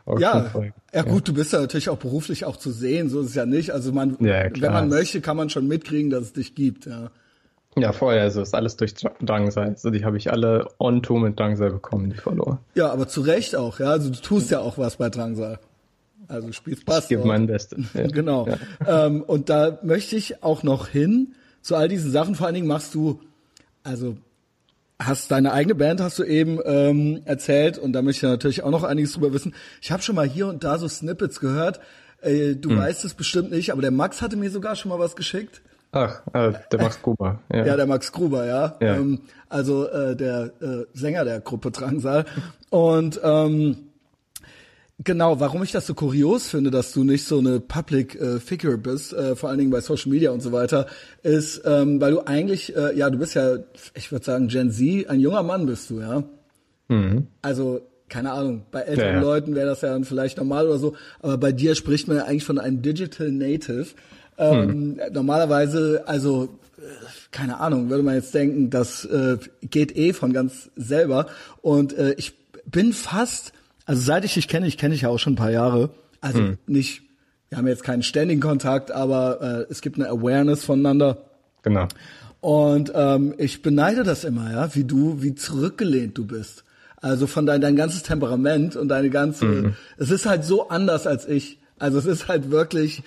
ja, 0.19 0.51
ja 0.93 1.03
gut, 1.03 1.29
du 1.29 1.35
bist 1.35 1.53
ja 1.53 1.61
natürlich 1.61 1.89
auch 1.89 1.99
beruflich 1.99 2.45
auch 2.45 2.57
zu 2.57 2.71
sehen, 2.71 3.09
so 3.09 3.21
ist 3.21 3.29
es 3.29 3.35
ja 3.35 3.47
nicht. 3.47 3.71
Also 3.71 3.93
man, 3.93 4.17
ja, 4.21 4.51
wenn 4.55 4.73
man 4.73 4.89
möchte, 4.89 5.21
kann 5.21 5.37
man 5.37 5.51
schon 5.51 5.67
mitkriegen, 5.67 6.11
dass 6.11 6.25
es 6.25 6.33
dich 6.33 6.55
gibt, 6.55 6.87
ja. 6.87 7.11
Ja, 7.77 7.93
vorher, 7.93 8.23
also 8.23 8.41
ist 8.41 8.55
alles 8.55 8.77
durch 8.77 8.95
Drangsal. 8.95 9.71
Also 9.71 9.91
die 9.91 10.05
habe 10.05 10.17
ich 10.17 10.31
alle 10.31 10.69
on 10.79 11.03
tour 11.03 11.19
mit 11.19 11.39
Drangsal 11.41 11.71
bekommen, 11.71 12.11
die 12.11 12.17
Follower. 12.17 12.61
Ja, 12.77 12.93
aber 12.93 13.09
zu 13.09 13.23
Recht 13.23 13.57
auch, 13.57 13.81
ja. 13.81 13.87
Also 13.87 14.11
du 14.11 14.21
tust 14.21 14.53
ja 14.53 14.61
auch 14.61 14.79
was 14.79 14.97
bei 14.97 15.11
Drangsal. 15.11 15.59
Also 16.29 16.49
du 16.49 16.53
spielst 16.53 16.87
Bass. 16.87 17.05
Ich 17.05 17.09
gebe 17.09 17.27
mein 17.27 17.47
Bestes. 17.47 17.87
Ja. 17.95 18.07
genau. 18.07 18.47
Ähm, 18.87 19.23
und 19.23 19.51
da 19.51 19.79
möchte 19.83 20.17
ich 20.17 20.43
auch 20.43 20.63
noch 20.63 20.89
hin 20.89 21.35
zu 21.65 21.75
all 21.75 21.89
diesen 21.89 22.13
Sachen. 22.13 22.37
Vor 22.37 22.47
allen 22.47 22.55
Dingen 22.55 22.69
machst 22.69 22.95
du, 22.95 23.21
also 23.83 24.17
hast 25.01 25.31
deine 25.31 25.53
eigene 25.53 25.75
Band, 25.75 26.01
hast 26.01 26.19
du 26.21 26.23
eben 26.23 26.61
ähm, 26.65 27.23
erzählt 27.25 27.79
und 27.79 27.93
da 27.93 28.03
möchte 28.03 28.27
ich 28.27 28.31
natürlich 28.31 28.63
auch 28.63 28.71
noch 28.71 28.85
einiges 28.85 29.15
drüber 29.15 29.33
wissen. 29.33 29.55
Ich 29.83 29.91
habe 29.91 30.03
schon 30.03 30.15
mal 30.15 30.29
hier 30.29 30.47
und 30.47 30.63
da 30.63 30.79
so 30.79 30.87
Snippets 30.87 31.41
gehört. 31.41 31.81
Äh, 32.21 32.55
du 32.55 32.71
hm. 32.71 32.79
weißt 32.79 33.05
es 33.05 33.15
bestimmt 33.15 33.51
nicht, 33.51 33.73
aber 33.73 33.83
der 33.83 33.91
Max 33.91 34.23
hatte 34.23 34.37
mir 34.37 34.51
sogar 34.51 34.77
schon 34.77 34.91
mal 34.91 34.99
was 34.99 35.17
geschickt. 35.17 35.63
Ach, 35.91 36.23
äh, 36.33 36.53
der 36.71 36.81
Max 36.81 37.01
Gruber. 37.01 37.41
Ja. 37.53 37.67
ja, 37.67 37.77
der 37.77 37.87
Max 37.87 38.13
Gruber, 38.13 38.47
ja. 38.47 38.77
ja. 38.81 38.97
Ähm, 38.97 39.21
also 39.49 39.89
äh, 39.89 40.17
der 40.17 40.51
äh, 40.61 40.85
Sänger 40.93 41.25
der 41.25 41.41
Gruppe 41.41 41.71
Drangsal. 41.71 42.27
Und 42.71 43.21
ähm, 43.23 43.91
genau, 45.03 45.41
warum 45.41 45.63
ich 45.63 45.73
das 45.73 45.87
so 45.87 45.95
kurios 45.95 46.49
finde, 46.49 46.71
dass 46.71 46.93
du 46.93 47.05
nicht 47.05 47.25
so 47.25 47.39
eine 47.39 47.61
Public 47.61 48.15
äh, 48.21 48.39
Figure 48.39 48.79
bist, 48.79 49.13
äh, 49.13 49.35
vor 49.37 49.49
allen 49.49 49.59
Dingen 49.59 49.71
bei 49.71 49.81
Social 49.81 50.11
Media 50.11 50.31
und 50.31 50.41
so 50.41 50.53
weiter, 50.53 50.87
ist, 51.23 51.63
ähm, 51.65 52.01
weil 52.01 52.13
du 52.13 52.27
eigentlich, 52.27 52.77
äh, 52.77 52.97
ja, 52.97 53.11
du 53.11 53.19
bist 53.19 53.35
ja, 53.35 53.57
ich 53.95 54.13
würde 54.13 54.25
sagen, 54.25 54.49
Gen 54.49 54.71
Z, 54.71 55.09
ein 55.09 55.21
junger 55.21 55.43
Mann 55.43 55.67
bist 55.67 55.91
du, 55.91 56.01
ja. 56.01 56.23
Mhm. 56.89 57.27
Also 57.43 57.81
keine 58.09 58.33
Ahnung, 58.33 58.63
bei 58.71 58.83
älteren 58.83 59.09
ja, 59.09 59.15
ja. 59.17 59.21
Leuten 59.23 59.55
wäre 59.55 59.67
das 59.67 59.81
ja 59.81 59.89
dann 59.89 60.05
vielleicht 60.05 60.37
normal 60.37 60.69
oder 60.69 60.79
so, 60.79 60.95
aber 61.21 61.39
bei 61.39 61.53
dir 61.53 61.75
spricht 61.75 62.07
man 62.07 62.19
ja 62.19 62.25
eigentlich 62.27 62.45
von 62.45 62.59
einem 62.59 62.83
Digital 62.83 63.33
Native. 63.33 63.87
Ähm, 64.37 64.69
hm. 64.69 65.01
Normalerweise, 65.13 66.05
also 66.07 66.59
äh, 66.79 66.83
keine 67.31 67.61
Ahnung, 67.61 67.89
würde 67.91 68.03
man 68.03 68.15
jetzt 68.15 68.35
denken, 68.35 68.71
das 68.71 69.05
äh, 69.05 69.39
geht 69.63 69.97
eh 69.97 70.13
von 70.13 70.33
ganz 70.33 70.71
selber. 70.77 71.27
Und 71.63 71.97
äh, 71.97 72.15
ich 72.17 72.35
bin 72.67 72.93
fast, 72.93 73.53
also 73.87 74.01
seit 74.01 74.25
ich 74.25 74.35
dich 74.35 74.49
kenne, 74.49 74.67
ich 74.67 74.79
kenne 74.79 74.95
dich 74.95 75.03
ja 75.03 75.09
auch 75.09 75.19
schon 75.19 75.35
ein 75.35 75.37
paar 75.37 75.51
Jahre, 75.51 75.91
also 76.21 76.39
hm. 76.39 76.59
nicht, 76.67 77.03
wir 77.49 77.59
haben 77.59 77.67
jetzt 77.67 77.85
keinen 77.85 78.03
ständigen 78.03 78.41
Kontakt, 78.41 78.91
aber 78.91 79.41
äh, 79.41 79.67
es 79.71 79.81
gibt 79.81 79.97
eine 79.97 80.09
Awareness 80.09 80.65
voneinander. 80.65 81.19
Genau. 81.63 81.89
Und 82.41 82.93
ähm, 82.95 83.35
ich 83.39 83.63
beneide 83.63 84.03
das 84.03 84.25
immer, 84.25 84.51
ja, 84.51 84.75
wie 84.75 84.85
du, 84.85 85.23
wie 85.23 85.35
zurückgelehnt 85.35 86.19
du 86.19 86.27
bist. 86.27 86.65
Also 86.97 87.27
von 87.27 87.47
dein, 87.47 87.61
dein 87.61 87.77
ganzes 87.77 88.03
Temperament 88.03 88.77
und 88.77 88.89
deine 88.89 89.11
ganze, 89.11 89.45
mhm. 89.45 89.75
es 89.99 90.11
ist 90.11 90.27
halt 90.27 90.45
so 90.45 90.69
anders 90.69 91.07
als 91.07 91.27
ich. 91.27 91.59
Also 91.79 91.99
es 91.99 92.07
ist 92.07 92.29
halt 92.29 92.51
wirklich, 92.51 93.03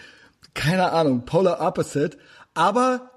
keine 0.53 0.91
Ahnung, 0.91 1.25
Polar 1.25 1.61
Opposite, 1.61 2.17
aber 2.53 3.11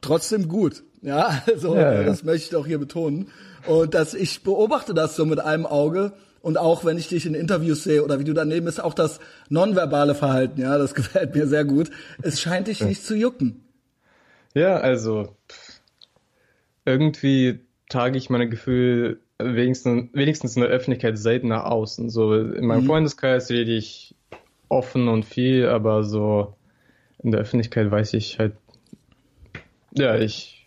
trotzdem 0.00 0.48
gut. 0.48 0.82
Ja, 1.02 1.42
also 1.46 1.76
ja, 1.76 1.92
ja. 1.92 2.02
das 2.04 2.24
möchte 2.24 2.48
ich 2.48 2.56
auch 2.56 2.66
hier 2.66 2.78
betonen. 2.78 3.28
Und 3.66 3.94
dass 3.94 4.14
ich 4.14 4.42
beobachte 4.42 4.94
das 4.94 5.16
so 5.16 5.24
mit 5.24 5.40
einem 5.40 5.66
Auge 5.66 6.12
und 6.42 6.58
auch 6.58 6.84
wenn 6.84 6.98
ich 6.98 7.08
dich 7.08 7.24
in 7.24 7.34
Interviews 7.34 7.84
sehe 7.84 8.04
oder 8.04 8.20
wie 8.20 8.24
du 8.24 8.34
daneben 8.34 8.66
bist, 8.66 8.82
auch 8.82 8.92
das 8.92 9.18
nonverbale 9.48 10.14
Verhalten, 10.14 10.60
ja, 10.60 10.76
das 10.76 10.94
gefällt 10.94 11.34
mir 11.34 11.46
sehr 11.46 11.64
gut. 11.64 11.90
Es 12.22 12.40
scheint 12.40 12.68
dich 12.68 12.82
nicht 12.82 13.04
zu 13.04 13.16
jucken. 13.16 13.64
Ja, 14.54 14.76
also 14.76 15.34
irgendwie 16.84 17.60
trage 17.88 18.18
ich 18.18 18.28
meine 18.28 18.48
Gefühle 18.48 19.18
wenigstens, 19.38 20.10
wenigstens 20.12 20.56
in 20.56 20.62
der 20.62 20.70
Öffentlichkeit 20.70 21.18
selten 21.18 21.48
nach 21.48 21.64
außen. 21.64 22.10
So 22.10 22.34
in 22.34 22.66
meinem 22.66 22.82
mhm. 22.82 22.88
Freundeskreis 22.88 23.50
rede 23.50 23.72
ich 23.72 24.14
offen 24.68 25.08
und 25.08 25.24
viel, 25.24 25.66
aber 25.68 26.04
so 26.04 26.54
in 27.22 27.30
der 27.30 27.40
Öffentlichkeit 27.40 27.90
weiß 27.90 28.14
ich 28.14 28.38
halt, 28.38 28.52
ja, 29.92 30.16
ich 30.16 30.63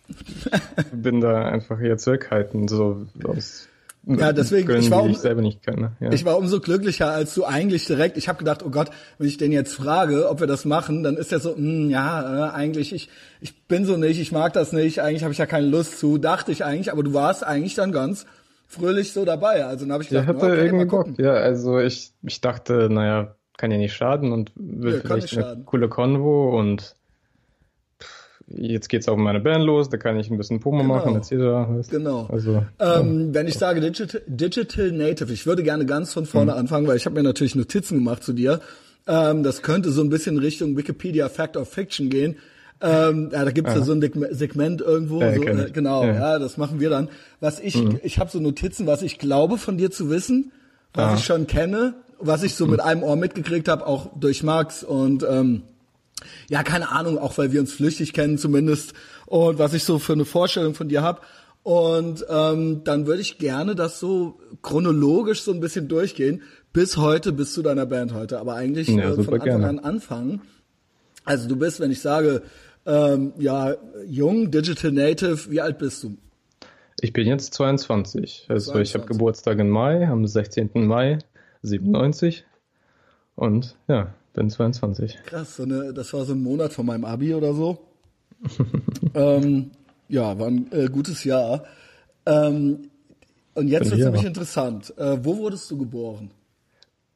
bin 0.92 1.20
da 1.20 1.44
einfach 1.44 1.80
eher 1.80 1.98
zurückhaltend, 1.98 2.70
so 2.70 3.06
aus 3.24 3.68
ja, 4.06 4.32
deswegen, 4.32 4.66
Gründen, 4.66 4.84
ich 4.84 4.90
war, 4.90 5.02
um, 5.02 5.10
ich 5.10 5.18
selber 5.18 5.42
nicht 5.42 5.62
kann, 5.62 5.80
ne? 5.80 5.92
ja. 6.00 6.10
ich 6.12 6.24
war 6.24 6.38
umso 6.38 6.60
glücklicher, 6.60 7.10
als 7.10 7.34
du 7.34 7.44
eigentlich 7.44 7.84
direkt, 7.84 8.16
ich 8.16 8.28
habe 8.28 8.38
gedacht, 8.38 8.62
oh 8.64 8.70
Gott, 8.70 8.90
wenn 9.18 9.28
ich 9.28 9.36
den 9.36 9.52
jetzt 9.52 9.74
frage, 9.74 10.30
ob 10.30 10.40
wir 10.40 10.46
das 10.46 10.64
machen, 10.64 11.02
dann 11.02 11.16
ist 11.16 11.30
er 11.30 11.40
so, 11.40 11.50
mh, 11.50 11.56
hm, 11.56 11.90
ja, 11.90 12.48
äh, 12.48 12.50
eigentlich, 12.52 12.94
ich, 12.94 13.10
ich 13.40 13.66
bin 13.66 13.84
so 13.84 13.98
nicht, 13.98 14.18
ich 14.18 14.32
mag 14.32 14.54
das 14.54 14.72
nicht, 14.72 15.00
eigentlich 15.00 15.24
habe 15.24 15.32
ich 15.32 15.38
ja 15.38 15.46
keine 15.46 15.66
Lust 15.66 15.98
zu, 15.98 16.16
dachte 16.16 16.52
ich 16.52 16.64
eigentlich, 16.64 16.90
aber 16.90 17.02
du 17.02 17.12
warst 17.12 17.44
eigentlich 17.44 17.74
dann 17.74 17.92
ganz 17.92 18.24
fröhlich 18.66 19.12
so 19.12 19.24
dabei. 19.24 19.64
Also 19.64 19.84
dann 19.84 19.92
habe 19.92 20.02
ich 20.02 20.08
gedacht, 20.08 20.26
ja, 20.26 20.34
hatte 20.34 20.46
okay, 20.46 20.64
irgendwie 20.64 20.84
Bock. 20.84 21.08
Ja, 21.18 21.32
also 21.32 21.78
ich, 21.78 22.12
ich 22.22 22.40
dachte, 22.40 22.88
naja, 22.90 23.34
kann 23.56 23.70
ja 23.70 23.78
nicht 23.78 23.94
schaden 23.94 24.32
und 24.32 24.52
wird 24.54 24.94
ja, 24.94 25.00
vielleicht 25.00 25.32
eine 25.34 25.42
schaden. 25.42 25.66
coole 25.66 25.88
Konvo 25.88 26.58
und 26.58 26.96
jetzt 28.56 28.88
geht's 28.88 29.08
auch 29.08 29.14
um 29.14 29.22
meine 29.22 29.40
Band 29.40 29.64
los, 29.64 29.88
da 29.88 29.96
kann 29.96 30.18
ich 30.18 30.30
ein 30.30 30.38
bisschen 30.38 30.60
Promo 30.60 30.82
genau. 30.82 30.94
machen 30.94 31.16
etc. 31.16 31.90
Genau. 31.90 32.28
Also, 32.30 32.64
ähm, 32.78 33.28
ja. 33.28 33.34
Wenn 33.34 33.48
ich 33.48 33.54
sage 33.54 33.80
Digital, 33.80 34.22
Digital 34.26 34.92
Native, 34.92 35.32
ich 35.32 35.46
würde 35.46 35.62
gerne 35.62 35.86
ganz 35.86 36.12
von 36.12 36.26
vorne 36.26 36.52
mhm. 36.52 36.58
anfangen, 36.58 36.86
weil 36.86 36.96
ich 36.96 37.06
habe 37.06 37.14
mir 37.14 37.22
natürlich 37.22 37.54
Notizen 37.54 37.98
gemacht 37.98 38.22
zu 38.22 38.32
dir. 38.32 38.60
Ähm, 39.06 39.42
das 39.42 39.62
könnte 39.62 39.90
so 39.90 40.02
ein 40.02 40.08
bisschen 40.08 40.38
Richtung 40.38 40.76
Wikipedia 40.76 41.28
Fact 41.28 41.56
of 41.56 41.68
Fiction 41.68 42.10
gehen. 42.10 42.36
Ähm, 42.80 43.30
ja, 43.32 43.44
da 43.44 43.50
gibt's 43.50 43.74
ja 43.74 43.82
so 43.82 43.92
ein 43.92 44.00
Segment 44.30 44.80
irgendwo. 44.80 45.20
Ja, 45.20 45.34
so, 45.34 45.42
äh, 45.42 45.70
genau, 45.72 46.04
ja. 46.04 46.14
ja. 46.14 46.38
das 46.38 46.56
machen 46.56 46.78
wir 46.78 46.90
dann. 46.90 47.08
Was 47.40 47.58
ich, 47.58 47.76
mhm. 47.76 47.98
ich 48.02 48.18
habe 48.18 48.30
so 48.30 48.38
Notizen, 48.38 48.86
was 48.86 49.02
ich 49.02 49.18
glaube 49.18 49.58
von 49.58 49.78
dir 49.78 49.90
zu 49.90 50.10
wissen, 50.10 50.52
was 50.94 51.04
ah. 51.04 51.14
ich 51.16 51.24
schon 51.24 51.46
kenne, 51.46 51.94
was 52.20 52.42
ich 52.42 52.54
so 52.54 52.66
mhm. 52.66 52.72
mit 52.72 52.80
einem 52.80 53.02
Ohr 53.02 53.16
mitgekriegt 53.16 53.68
habe, 53.68 53.86
auch 53.86 54.10
durch 54.18 54.42
Max 54.42 54.84
und 54.84 55.26
ähm, 55.28 55.62
ja, 56.50 56.62
keine 56.62 56.90
Ahnung, 56.90 57.18
auch 57.18 57.36
weil 57.38 57.52
wir 57.52 57.60
uns 57.60 57.72
flüchtig 57.72 58.12
kennen 58.12 58.38
zumindest 58.38 58.94
und 59.26 59.58
was 59.58 59.74
ich 59.74 59.84
so 59.84 59.98
für 59.98 60.14
eine 60.14 60.24
Vorstellung 60.24 60.74
von 60.74 60.88
dir 60.88 61.02
habe. 61.02 61.20
Und 61.62 62.24
ähm, 62.30 62.82
dann 62.84 63.06
würde 63.06 63.20
ich 63.20 63.38
gerne 63.38 63.74
das 63.74 64.00
so 64.00 64.40
chronologisch 64.62 65.42
so 65.42 65.52
ein 65.52 65.60
bisschen 65.60 65.88
durchgehen, 65.88 66.42
bis 66.72 66.96
heute, 66.96 67.32
bis 67.32 67.52
zu 67.52 67.62
deiner 67.62 67.84
Band 67.84 68.14
heute. 68.14 68.38
Aber 68.38 68.54
eigentlich 68.54 68.88
ja, 68.88 69.10
äh, 69.10 69.22
von 69.22 69.34
Anfang 69.34 69.40
gerne. 69.40 69.68
an 69.68 69.78
anfangen. 69.78 70.40
Also 71.24 71.48
du 71.48 71.56
bist, 71.56 71.80
wenn 71.80 71.90
ich 71.90 72.00
sage, 72.00 72.42
ähm, 72.86 73.34
ja, 73.38 73.74
jung, 74.06 74.50
Digital 74.50 74.92
Native, 74.92 75.50
wie 75.50 75.60
alt 75.60 75.78
bist 75.78 76.02
du? 76.02 76.16
Ich 77.00 77.12
bin 77.12 77.26
jetzt 77.26 77.52
22. 77.52 78.46
Also 78.48 78.72
22. 78.72 78.88
ich 78.88 78.94
habe 78.94 79.12
Geburtstag 79.12 79.58
im 79.58 79.68
Mai, 79.68 80.08
am 80.08 80.26
16. 80.26 80.70
Mai 80.86 81.18
97. 81.62 82.46
Und 83.34 83.76
ja, 83.88 84.14
bin 84.32 84.50
22. 84.50 85.18
Krass, 85.24 85.56
so 85.56 85.64
eine, 85.64 85.92
das 85.92 86.12
war 86.12 86.24
so 86.24 86.32
ein 86.32 86.42
Monat 86.42 86.72
von 86.72 86.86
meinem 86.86 87.04
Abi 87.04 87.34
oder 87.34 87.54
so. 87.54 87.78
ähm, 89.14 89.70
ja, 90.08 90.38
war 90.38 90.46
ein 90.48 90.70
äh, 90.72 90.88
gutes 90.88 91.24
Jahr. 91.24 91.64
Ähm, 92.26 92.90
und 93.54 93.68
jetzt 93.68 93.90
wird 93.90 94.00
es 94.00 94.06
nämlich 94.06 94.24
interessant. 94.24 94.94
Äh, 94.96 95.24
wo 95.24 95.36
wurdest 95.38 95.70
du 95.70 95.78
geboren? 95.78 96.30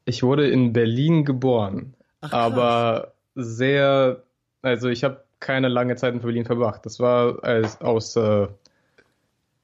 Ich 0.05 0.23
wurde 0.23 0.49
in 0.49 0.73
Berlin 0.73 1.23
geboren, 1.23 1.93
Ach, 2.21 2.33
aber 2.33 3.13
sehr, 3.35 4.23
also 4.61 4.89
ich 4.89 5.03
habe 5.03 5.23
keine 5.39 5.69
lange 5.69 5.95
Zeit 5.95 6.13
in 6.13 6.19
Berlin 6.19 6.45
verbracht. 6.45 6.85
Das 6.85 6.99
war 6.99 7.43
als, 7.43 7.79
aus 7.79 8.15
äh, 8.15 8.47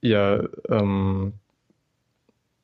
ja, 0.02 0.42
ähm, 0.70 1.34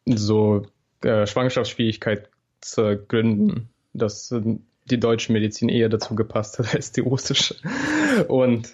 so 0.06 0.66
äh, 1.02 1.26
Schwangerschaftsschwierigkeit 1.26 2.30
zu 2.62 2.98
gründen, 3.08 3.70
dass 3.94 4.32
äh, 4.32 4.58
die 4.86 5.00
deutsche 5.00 5.34
Medizin 5.34 5.70
eher 5.70 5.90
dazu 5.90 6.16
gepasst 6.16 6.60
hat 6.60 6.74
als 6.76 6.92
die 6.92 7.02
russische. 7.02 7.56
Und 8.28 8.74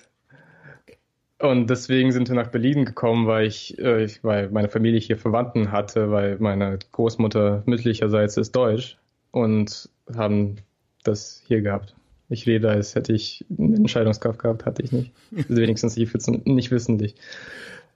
und 1.40 1.72
deswegen 1.72 2.12
sind 2.12 2.30
wir 2.30 2.36
nach 2.36 2.52
Berlin 2.52 2.86
gekommen, 2.86 3.26
weil 3.26 3.48
ich, 3.48 3.78
äh, 3.80 4.08
weil 4.22 4.50
meine 4.52 4.70
Familie 4.70 5.00
hier 5.00 5.18
Verwandten 5.18 5.72
hatte, 5.72 6.12
weil 6.12 6.38
meine 6.38 6.78
Großmutter 6.92 7.64
mütterlicherseits 7.66 8.38
ist 8.38 8.56
deutsch 8.56 9.00
und 9.32 9.90
haben 10.16 10.58
das 11.04 11.42
hier 11.48 11.62
gehabt. 11.62 11.96
Ich 12.30 12.46
rede, 12.46 12.70
als 12.70 12.94
hätte 12.94 13.14
ich 13.14 13.44
eine 13.58 13.76
Entscheidungskraft 13.76 14.40
gehabt, 14.40 14.66
hatte 14.66 14.84
ich 14.84 14.92
nicht. 14.92 15.12
Wenigstens 15.32 15.98
nicht, 15.98 16.14
nicht 16.46 16.72
wissentlich. 16.72 17.16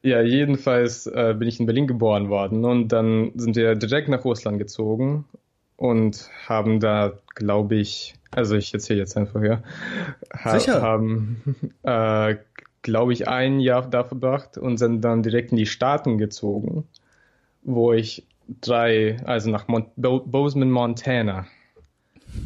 Ja, 0.02 0.22
jedenfalls 0.22 1.08
äh, 1.08 1.36
bin 1.38 1.48
ich 1.48 1.60
in 1.60 1.68
Berlin 1.68 1.88
geboren 1.88 2.30
worden 2.30 2.66
und 2.66 2.90
dann 2.90 3.32
sind 3.36 3.56
wir 3.56 3.76
direkt 3.76 4.10
nach 4.10 4.26
Russland 4.26 4.58
gezogen 4.58 5.26
und 5.78 6.30
haben 6.48 6.80
da, 6.80 7.14
glaube 7.36 7.76
ich, 7.76 8.16
also 8.32 8.56
ich 8.56 8.74
erzähle 8.74 9.00
jetzt 9.00 9.18
einfach, 9.18 9.42
ja, 9.44 9.62
ha 10.34 10.60
Sicher? 10.60 10.82
haben 10.82 11.44
äh, 11.84 12.36
glaube 12.82 13.14
ich, 13.14 13.28
ein 13.28 13.60
Jahr 13.60 13.90
da 13.90 14.04
verbracht 14.04 14.58
und 14.58 14.78
sind 14.78 15.02
dann 15.02 15.24
direkt 15.24 15.52
in 15.52 15.58
die 15.58 15.66
Staaten 15.66 16.18
gezogen, 16.18 16.88
wo 17.64 17.94
ich 17.94 18.24
drei, 18.62 19.18
also 19.26 19.50
nach 19.50 19.68
Mont 19.68 19.90
Bo 19.96 20.20
Bozeman, 20.20 20.70
Montana, 20.70 21.48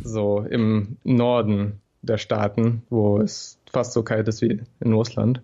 so 0.03 0.45
im 0.49 0.97
Norden 1.03 1.81
der 2.01 2.17
Staaten, 2.17 2.83
wo 2.89 3.19
es 3.19 3.59
fast 3.71 3.93
so 3.93 4.03
kalt 4.03 4.27
ist 4.27 4.41
wie 4.41 4.61
in 4.79 4.93
Russland. 4.93 5.41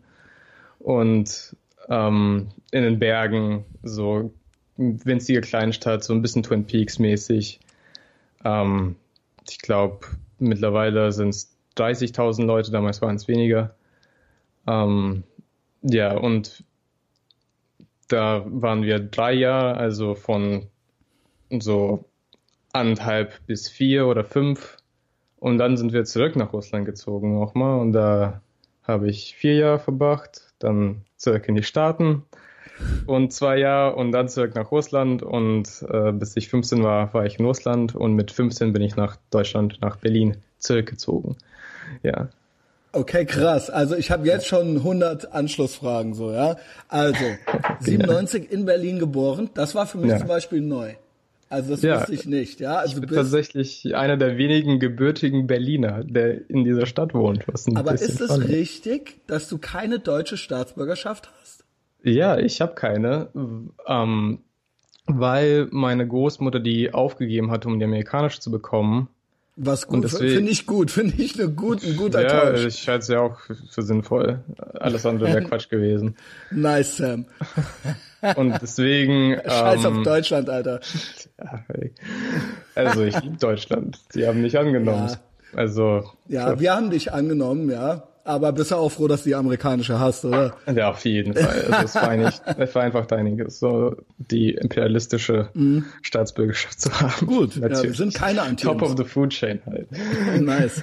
Und 0.79 1.55
ähm, 1.89 2.47
in 2.71 2.83
den 2.83 2.99
Bergen, 2.99 3.65
so 3.83 4.31
winzige 4.77 5.41
Kleinstadt, 5.41 6.03
so 6.03 6.13
ein 6.13 6.21
bisschen 6.21 6.43
Twin 6.43 6.65
Peaks 6.65 6.99
mäßig. 6.99 7.59
Ähm, 8.45 8.95
ich 9.49 9.59
glaube, 9.59 10.07
mittlerweile 10.39 11.11
sind 11.11 11.29
es 11.29 11.57
30.000 11.77 12.45
Leute, 12.45 12.71
damals 12.71 13.01
waren 13.01 13.15
es 13.15 13.27
weniger. 13.27 13.75
Ähm, 14.67 15.23
ja, 15.81 16.15
und 16.17 16.63
da 18.07 18.43
waren 18.45 18.83
wir 18.83 18.99
drei 18.99 19.33
Jahre, 19.33 19.75
also 19.77 20.15
von 20.15 20.67
so 21.59 22.05
anderthalb 22.71 23.45
bis 23.47 23.67
vier 23.67 24.07
oder 24.07 24.23
fünf. 24.23 24.77
Und 25.37 25.57
dann 25.57 25.77
sind 25.77 25.93
wir 25.93 26.05
zurück 26.05 26.35
nach 26.35 26.53
Russland 26.53 26.85
gezogen 26.85 27.37
nochmal. 27.37 27.79
Und 27.79 27.93
da 27.93 28.41
habe 28.83 29.09
ich 29.09 29.35
vier 29.35 29.55
Jahre 29.55 29.79
verbracht, 29.79 30.53
dann 30.59 31.03
zurück 31.17 31.47
in 31.47 31.55
die 31.55 31.63
Staaten 31.63 32.23
und 33.05 33.33
zwei 33.33 33.57
Jahre 33.57 33.95
und 33.95 34.11
dann 34.11 34.29
zurück 34.29 34.55
nach 34.55 34.71
Russland. 34.71 35.23
Und 35.23 35.85
äh, 35.89 36.11
bis 36.11 36.35
ich 36.35 36.49
15 36.49 36.83
war, 36.83 37.13
war 37.13 37.25
ich 37.25 37.39
in 37.39 37.45
Russland 37.45 37.95
und 37.95 38.13
mit 38.13 38.31
15 38.31 38.73
bin 38.73 38.81
ich 38.81 38.95
nach 38.95 39.17
Deutschland, 39.31 39.79
nach 39.81 39.97
Berlin 39.97 40.37
zurückgezogen. 40.59 41.37
Ja, 42.03 42.29
Okay, 42.95 43.25
krass. 43.25 43.69
Also 43.69 43.97
ich 43.97 44.09
habe 44.09 44.25
jetzt 44.25 44.47
schon 44.47 44.77
100 44.77 45.33
Anschlussfragen 45.33 46.13
so, 46.13 46.31
ja. 46.31 46.55
Also 46.87 47.25
97 47.81 48.49
in 48.49 48.65
Berlin 48.65 48.99
geboren, 48.99 49.49
das 49.53 49.75
war 49.75 49.85
für 49.85 49.97
mich 49.97 50.11
ja. 50.11 50.19
zum 50.19 50.29
Beispiel 50.29 50.61
neu. 50.61 50.93
Also 51.49 51.71
das 51.71 51.81
ja, 51.81 51.99
wusste 51.99 52.13
ich 52.13 52.25
nicht, 52.25 52.61
ja. 52.61 52.77
Also 52.77 52.95
ich 52.95 53.01
bin 53.01 53.09
tatsächlich 53.09 53.95
einer 53.95 54.15
der 54.15 54.37
wenigen 54.37 54.79
gebürtigen 54.79 55.45
Berliner, 55.45 56.05
der 56.05 56.49
in 56.49 56.63
dieser 56.63 56.85
Stadt 56.85 57.13
wohnt. 57.13 57.45
Aber 57.75 57.93
ist 57.93 58.21
es 58.21 58.47
richtig, 58.47 59.17
dass 59.27 59.49
du 59.49 59.57
keine 59.57 59.99
deutsche 59.99 60.37
Staatsbürgerschaft 60.37 61.29
hast? 61.41 61.64
Ja, 62.05 62.37
ich 62.37 62.61
habe 62.61 62.75
keine, 62.75 63.29
ähm, 63.87 64.39
weil 65.07 65.67
meine 65.71 66.07
Großmutter 66.07 66.59
die 66.59 66.93
aufgegeben 66.93 67.51
hat, 67.51 67.65
um 67.65 67.79
die 67.79 67.85
amerikanische 67.85 68.39
zu 68.39 68.51
bekommen 68.51 69.09
was 69.57 69.87
gut, 69.87 70.09
finde 70.09 70.51
ich 70.51 70.65
gut, 70.67 70.91
finde 70.91 71.21
ich 71.21 71.39
eine 71.39 71.49
gut, 71.49 71.83
ein 71.83 71.95
guter 71.95 72.21
ja, 72.21 72.27
Tausch. 72.27 72.61
Ja, 72.61 72.67
ich 72.67 72.87
halte 72.89 73.01
es 73.01 73.07
ja 73.07 73.21
auch 73.21 73.39
für 73.69 73.83
sinnvoll. 73.83 74.43
Alles 74.73 75.05
andere 75.05 75.29
wäre 75.29 75.43
Quatsch 75.47 75.69
gewesen. 75.69 76.15
Nice, 76.51 76.97
Sam. 76.97 77.25
Und 78.35 78.59
deswegen. 78.61 79.39
Scheiß 79.45 79.85
ähm, 79.85 79.97
auf 79.97 80.03
Deutschland, 80.03 80.49
Alter. 80.49 80.81
Ja, 81.39 81.63
also 82.75 83.03
ich 83.03 83.19
liebe 83.21 83.37
Deutschland. 83.37 83.99
Die 84.13 84.27
haben 84.27 84.41
mich 84.41 84.57
angenommen. 84.57 85.09
Ja. 85.09 85.19
Also. 85.57 86.03
Ja, 86.27 86.59
wir 86.59 86.75
haben 86.75 86.89
dich 86.89 87.13
angenommen, 87.13 87.69
ja. 87.69 88.03
Aber 88.27 88.51
bist 88.53 88.71
du 88.71 88.75
auch 88.75 88.89
froh, 88.89 89.07
dass 89.07 89.21
du 89.21 89.29
die 89.29 89.35
amerikanische 89.35 89.99
hast, 89.99 90.25
oder? 90.25 90.55
Ja, 90.73 90.89
auf 90.89 91.05
jeden 91.05 91.35
Fall. 91.35 91.67
Also 91.69 91.85
es 91.85 91.95
war 91.95 92.17
nicht, 92.17 92.41
es 92.57 92.73
war 92.73 92.81
einfach 92.81 93.07
einiges, 93.11 93.59
so 93.59 93.95
die 94.17 94.55
imperialistische 94.55 95.49
mhm. 95.53 95.85
Staatsbürgerschaft 96.01 96.81
zu 96.81 96.99
haben. 96.99 97.27
Gut, 97.27 97.55
ja, 97.55 97.83
wir 97.83 97.93
sind 97.93 98.15
keine 98.15 98.41
Anti. 98.41 98.65
Top 98.65 98.81
of 98.81 98.95
the 98.97 99.03
food 99.03 99.29
chain 99.29 99.61
halt. 99.67 99.87
nice. 100.41 100.81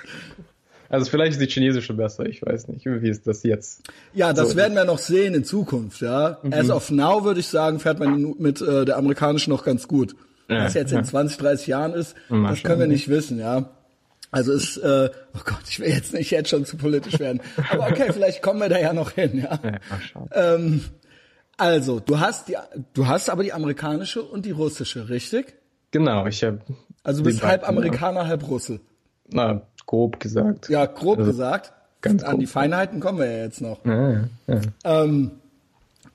Also 0.88 1.11
vielleicht 1.11 1.33
ist 1.33 1.40
die 1.40 1.46
chinesische 1.46 1.94
besser, 1.94 2.26
ich 2.26 2.42
weiß 2.42 2.68
nicht, 2.68 2.87
wie 2.87 3.09
ist 3.09 3.26
das 3.26 3.42
jetzt? 3.42 3.83
Ja, 4.14 4.33
das 4.33 4.50
so 4.50 4.57
werden 4.57 4.76
wir 4.76 4.85
noch 4.85 4.98
sehen 4.98 5.35
in 5.35 5.42
Zukunft, 5.42 6.00
ja. 6.00 6.38
Mhm. 6.44 6.52
As 6.52 6.70
of 6.70 6.92
now 6.92 7.24
würde 7.24 7.40
ich 7.40 7.48
sagen, 7.48 7.81
fährt 7.81 7.98
man 7.98 8.37
mit 8.38 8.61
äh, 8.61 8.85
der 8.85 8.98
amerikanischen 8.98 9.50
noch 9.50 9.64
ganz 9.64 9.88
gut. 9.88 10.14
Ja, 10.48 10.66
Was 10.66 10.74
jetzt 10.74 10.92
in 10.92 11.02
20, 11.02 11.38
30 11.38 11.66
Jahren 11.66 11.92
ist, 11.92 12.14
das 12.28 12.62
können 12.62 12.78
wir 12.78 12.87
nicht 12.87 13.09
wissen, 13.09 13.38
ja. 13.40 13.70
Also 14.33 14.53
ist, 14.53 14.79
äh, 14.79 15.11
oh 15.35 15.40
Gott, 15.45 15.61
ich 15.68 15.79
will 15.79 15.88
jetzt 15.88 16.14
nicht 16.14 16.31
jetzt 16.31 16.49
schon 16.49 16.64
zu 16.64 16.79
politisch 16.79 17.21
werden. 17.21 17.40
Aber 17.71 17.87
okay, 17.87 18.12
vielleicht 18.12 18.42
kommen 18.42 18.61
wir 18.61 18.71
da 18.71 18.79
ja 18.79 18.92
noch 18.95 19.12
hin, 19.12 19.38
ja. 19.45 19.61
ja 19.62 20.27
ähm, 20.33 20.81
also, 21.59 22.01
du 22.01 22.18
hast 22.18 22.49
die, 22.49 22.57
du 22.95 23.07
hast 23.07 23.29
aber 23.29 23.42
die 23.42 23.53
amerikanische 23.53 24.23
und 24.23 24.47
die 24.47 24.51
russische, 24.51 25.11
richtig? 25.11 25.55
Genau, 25.90 26.27
ich 26.27 26.42
habe. 26.42 26.61
Also 27.05 27.23
du 27.23 27.29
bist 27.29 27.42
halb 27.42 27.68
Amerikaner, 27.68 28.27
halb 28.27 28.49
Russe. 28.49 28.81
Na, 29.29 29.62
grob 29.87 30.18
gesagt. 30.18 30.71
Ja, 30.71 30.87
grob 30.87 31.18
also, 31.18 31.31
gesagt. 31.31 31.75
Ganz 32.01 32.23
An 32.25 32.40
die 32.40 32.47
Feinheiten 32.47 33.01
kommen 33.01 33.18
wir 33.18 33.31
ja 33.31 33.45
jetzt 33.45 33.61
noch. 33.61 33.85
Ja, 33.85 34.25
ja. 34.47 34.61
Ähm, 34.85 35.41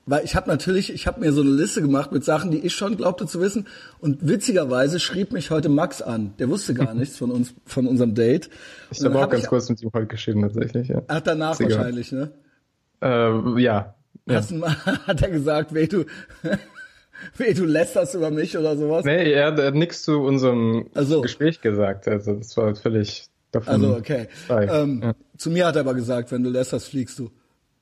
weil 0.08 0.24
ich 0.24 0.34
habe 0.34 0.48
natürlich, 0.48 0.92
ich 0.92 1.06
habe 1.06 1.20
mir 1.20 1.32
so 1.32 1.42
eine 1.42 1.50
Liste 1.50 1.82
gemacht 1.82 2.12
mit 2.12 2.24
Sachen, 2.24 2.50
die 2.50 2.64
ich 2.64 2.74
schon 2.74 2.96
glaubte 2.96 3.26
zu 3.26 3.42
wissen. 3.42 3.66
Und 4.00 4.26
witzigerweise 4.26 5.00
schrieb 5.00 5.32
mich 5.32 5.50
heute 5.50 5.68
Max 5.68 6.00
an. 6.00 6.32
Der 6.38 6.48
wusste 6.48 6.72
gar 6.72 6.94
nichts 6.94 7.18
von 7.18 7.30
uns, 7.30 7.54
von 7.66 7.86
unserem 7.86 8.14
Date. 8.14 8.48
Ich 8.90 9.04
habe 9.04 9.18
auch 9.18 9.28
ganz 9.28 9.44
ich, 9.44 9.48
kurz 9.50 9.68
mit 9.68 9.82
ihm 9.82 9.90
heute 9.92 10.06
geschrieben 10.06 10.40
tatsächlich. 10.40 10.88
Ja. 10.88 11.02
Ach, 11.08 11.20
danach 11.20 11.54
Sicher. 11.54 11.76
wahrscheinlich, 11.76 12.12
ne? 12.12 12.30
Äh, 13.02 13.60
ja. 13.60 13.94
ja. 14.26 14.40
Du, 14.40 14.62
hat 15.06 15.22
er 15.22 15.30
gesagt, 15.30 15.74
weh 15.74 15.86
du, 15.86 16.06
weh 17.36 17.52
du 17.52 17.66
lästerst 17.66 18.14
über 18.14 18.30
mich 18.30 18.56
oder 18.56 18.78
sowas? 18.78 19.04
Nee, 19.04 19.30
er, 19.30 19.58
er 19.58 19.66
hat 19.66 19.74
nichts 19.74 20.04
zu 20.04 20.22
unserem 20.22 20.86
also. 20.94 21.20
Gespräch 21.20 21.60
gesagt. 21.60 22.08
Also 22.08 22.34
das 22.34 22.56
war 22.56 22.74
völlig 22.74 23.28
davon. 23.50 23.74
Also 23.74 23.96
okay. 23.96 24.28
Ähm, 24.48 25.00
ja. 25.02 25.14
Zu 25.36 25.50
mir 25.50 25.66
hat 25.66 25.76
er 25.76 25.80
aber 25.80 25.94
gesagt, 25.94 26.32
wenn 26.32 26.42
du 26.42 26.48
lästerst, 26.48 26.88
fliegst 26.88 27.18
du. 27.18 27.30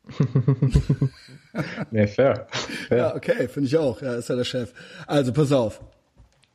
nee, 1.90 2.06
fair. 2.06 2.46
fair. 2.88 2.98
Ja, 2.98 3.14
okay, 3.14 3.48
finde 3.48 3.68
ich 3.68 3.76
auch. 3.76 4.00
Ja, 4.02 4.14
ist 4.14 4.28
ja 4.28 4.36
der 4.36 4.44
Chef. 4.44 4.72
Also, 5.06 5.32
pass 5.32 5.52
auf. 5.52 5.80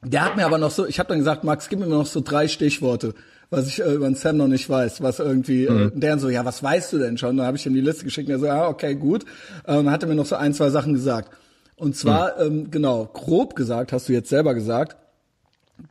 Der 0.04 0.26
hat 0.26 0.36
mir 0.36 0.46
aber 0.46 0.58
noch 0.58 0.72
so, 0.72 0.88
ich 0.88 1.00
habe 1.00 1.10
dann 1.10 1.20
gesagt, 1.20 1.44
Max, 1.44 1.70
gib 1.70 1.80
mir 1.80 1.86
noch 1.86 2.08
so 2.08 2.22
drei 2.22 2.48
Stichworte, 2.48 3.14
was 3.52 3.68
ich 3.68 3.82
äh, 3.82 3.94
über 3.94 4.06
den 4.06 4.16
Sam 4.16 4.38
noch 4.38 4.48
nicht 4.48 4.68
weiß, 4.68 5.02
was 5.02 5.20
irgendwie, 5.20 5.66
äh, 5.66 5.72
mhm. 5.72 5.92
äh, 5.96 6.00
der 6.00 6.18
so, 6.18 6.30
ja, 6.30 6.44
was 6.44 6.64
weißt 6.64 6.94
du 6.94 6.98
denn 6.98 7.18
schon? 7.18 7.38
Dann 7.38 7.46
habe 7.46 7.58
ich 7.58 7.66
ihm 7.66 7.74
die 7.74 7.82
Liste 7.82 8.06
geschickt 8.06 8.28
und 8.28 8.36
er 8.36 8.40
so, 8.40 8.46
ja, 8.48 8.68
okay, 8.68 8.96
gut. 8.96 9.26
Und 9.68 9.76
dann 9.76 9.92
hat 9.92 10.02
er 10.02 10.10
mir 10.10 10.16
noch 10.16 10.26
so 10.26 10.36
ein, 10.36 10.54
zwei 10.54 10.70
Sachen 10.70 10.94
gesagt. 10.94 11.32
Und 11.76 11.96
zwar, 11.96 12.36
mhm. 12.38 12.46
ähm, 12.46 12.72
genau, 12.72 13.06
grob 13.06 13.56
gesagt, 13.56 13.92
hast 13.92 14.10
du 14.10 14.14
jetzt 14.14 14.30
selber 14.30 14.54
gesagt, 14.54 14.98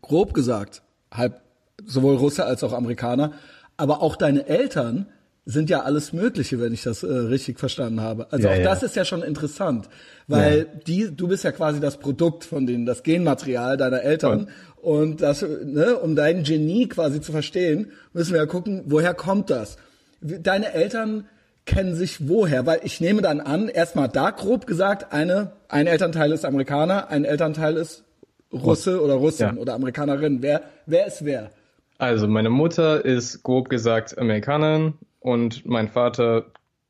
grob 0.03 0.35
gesagt, 0.35 0.83
halb 1.13 1.41
sowohl 1.85 2.17
Russe 2.17 2.45
als 2.45 2.65
auch 2.65 2.73
Amerikaner, 2.73 3.33
aber 3.77 4.03
auch 4.03 4.17
deine 4.17 4.47
Eltern 4.47 5.07
sind 5.51 5.71
ja 5.71 5.83
alles 5.83 6.13
Mögliche, 6.13 6.61
wenn 6.61 6.73
ich 6.73 6.83
das 6.83 7.03
äh, 7.03 7.13
richtig 7.13 7.59
verstanden 7.59 8.01
habe. 8.01 8.31
Also 8.31 8.49
ja, 8.49 8.55
auch 8.55 8.59
ja. 8.59 8.65
das 8.65 8.83
ist 8.83 8.97
ja 8.97 9.05
schon 9.05 9.23
interessant, 9.23 9.89
weil 10.29 10.59
ja. 10.59 10.65
die, 10.87 11.17
du 11.17 11.29
bist 11.29 11.45
ja 11.45 11.53
quasi 11.53 11.81
das 11.81 11.99
Produkt 11.99 12.45
von 12.45 12.67
denen, 12.67 12.87
das 12.87 13.03
Genmaterial 13.03 13.77
deiner 13.77 14.03
Eltern. 14.03 14.49
Und 14.77 15.21
das, 15.21 15.43
ne, 15.43 15.97
um 15.97 16.17
dein 16.17 16.43
Genie 16.43 16.89
quasi 16.89 17.21
zu 17.21 17.33
verstehen, 17.33 17.93
müssen 18.13 18.33
wir 18.33 18.41
ja 18.41 18.47
gucken, 18.47 18.83
woher 18.87 19.13
kommt 19.13 19.51
das? 19.51 19.77
Deine 20.21 20.73
Eltern 20.73 21.27
kennen 21.67 21.95
sich 21.95 22.29
woher? 22.29 22.65
Weil 22.65 22.81
ich 22.85 23.01
nehme 23.01 23.21
dann 23.21 23.41
an, 23.41 23.69
erstmal 23.69 24.09
da 24.09 24.31
grob 24.31 24.67
gesagt, 24.67 25.13
eine, 25.13 25.53
ein 25.69 25.87
Elternteil 25.87 26.33
ist 26.33 26.45
Amerikaner, 26.45 27.09
ein 27.09 27.25
Elternteil 27.25 27.77
ist 27.77 28.05
Russe 28.53 29.03
oder 29.03 29.15
Russin 29.15 29.57
Ja. 29.57 29.61
oder 29.61 29.75
Amerikanerin. 29.75 30.43
Wer, 30.43 30.63
wer 30.87 31.07
ist 31.07 31.25
wer? 31.25 31.51
Also 31.99 32.27
meine 32.27 32.51
Mutter 32.51 33.05
ist 33.05 33.43
grob 33.43 33.69
gesagt 33.69 34.17
Amerikanerin 34.17 34.95
und 35.21 35.65
mein 35.67 35.89
Vater 35.89 36.47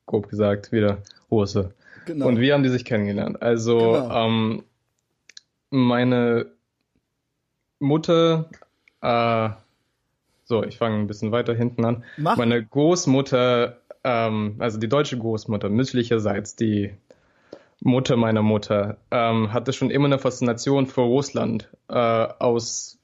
grob 0.06 0.28
gesagt 0.28 0.72
wieder 0.72 0.98
Russe. 1.30 1.74
Genau. 2.06 2.26
Und 2.26 2.40
wie 2.40 2.52
haben 2.52 2.62
die 2.62 2.68
sich 2.68 2.84
kennengelernt? 2.84 3.42
Also 3.42 3.78
Genau. 3.78 4.26
ähm, 4.26 4.64
meine 5.70 6.46
Mutter, 7.78 8.50
äh, 9.02 9.50
so 10.44 10.64
ich 10.64 10.78
fange 10.78 10.96
ein 10.96 11.06
bisschen 11.06 11.32
weiter 11.32 11.54
hinten 11.54 11.84
an. 11.84 12.04
Mach. 12.16 12.36
Meine 12.36 12.64
Großmutter, 12.64 13.78
ähm, 14.02 14.56
also 14.58 14.78
die 14.78 14.88
deutsche 14.88 15.18
Großmutter, 15.18 15.68
mütterlicherseits, 15.68 16.56
die 16.56 16.92
Mutter 17.80 18.16
meiner 18.16 18.42
Mutter, 18.42 18.98
ähm, 19.10 19.52
hatte 19.52 19.72
schon 19.72 19.90
immer 19.90 20.06
eine 20.06 20.18
Faszination 20.18 20.86
für 20.86 21.02
Russland 21.02 21.70
äh, 21.88 21.94
aus 21.94 22.98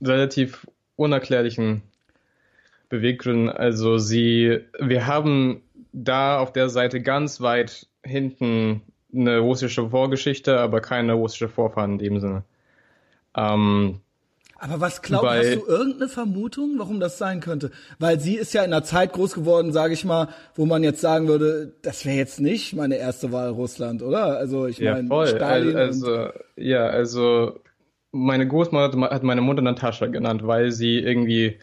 relativ 0.00 0.66
unerklärlichen 0.96 1.82
Beweggründen. 2.90 3.48
Also 3.48 3.96
sie, 3.96 4.60
wir 4.78 5.06
haben 5.06 5.62
da 5.92 6.38
auf 6.38 6.52
der 6.52 6.68
Seite 6.68 7.00
ganz 7.00 7.40
weit 7.40 7.86
hinten 8.04 8.82
eine 9.14 9.38
russische 9.38 9.88
Vorgeschichte, 9.88 10.60
aber 10.60 10.80
keine 10.80 11.14
russische 11.14 11.48
Vorfahren 11.48 11.92
in 11.92 11.98
dem 11.98 12.20
Sinne. 12.20 12.44
Ähm, 13.34 14.00
Aber 14.58 14.80
was 14.80 15.02
glaubst 15.02 15.26
Weil- 15.26 15.56
hast 15.56 15.56
du 15.56 15.66
irgendeine 15.66 16.08
Vermutung, 16.08 16.74
warum 16.78 17.00
das 17.00 17.16
sein 17.18 17.40
könnte? 17.40 17.70
Weil 17.98 18.20
sie 18.20 18.36
ist 18.36 18.52
ja 18.52 18.62
in 18.62 18.72
einer 18.72 18.84
Zeit 18.84 19.12
groß 19.12 19.34
geworden, 19.34 19.72
sage 19.72 19.94
ich 19.94 20.04
mal, 20.04 20.28
wo 20.54 20.66
man 20.66 20.82
jetzt 20.84 21.00
sagen 21.00 21.28
würde, 21.28 21.72
das 21.82 22.04
wäre 22.04 22.16
jetzt 22.16 22.40
nicht 22.40 22.74
meine 22.74 22.96
erste 22.96 23.32
Wahl 23.32 23.50
Russland, 23.50 24.02
oder? 24.02 24.36
Also 24.36 24.66
ich 24.66 24.78
ja, 24.78 24.94
meine, 24.94 25.08
voll. 25.08 25.26
Stalin 25.28 25.70
und, 25.70 25.76
also, 25.76 26.28
ja, 26.56 26.86
also 26.86 27.60
meine 28.12 28.46
Großmutter 28.46 29.00
hat 29.10 29.22
meine 29.22 29.40
Mutter 29.40 29.62
Natascha 29.62 30.06
genannt, 30.06 30.44
weil 30.44 30.72
sie 30.72 30.98
irgendwie 30.98 31.58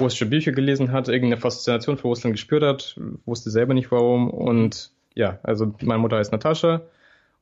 russische 0.00 0.26
Bücher 0.26 0.52
gelesen 0.52 0.92
hat, 0.92 1.08
irgendeine 1.08 1.40
Faszination 1.40 1.96
für 1.98 2.08
Russland 2.08 2.34
gespürt 2.34 2.62
hat, 2.62 2.98
wusste 3.26 3.50
selber 3.50 3.74
nicht 3.74 3.90
warum. 3.90 4.30
Und 4.30 4.90
ja, 5.14 5.38
also 5.42 5.74
meine 5.82 5.98
Mutter 6.00 6.16
heißt 6.18 6.32
Natascha 6.32 6.82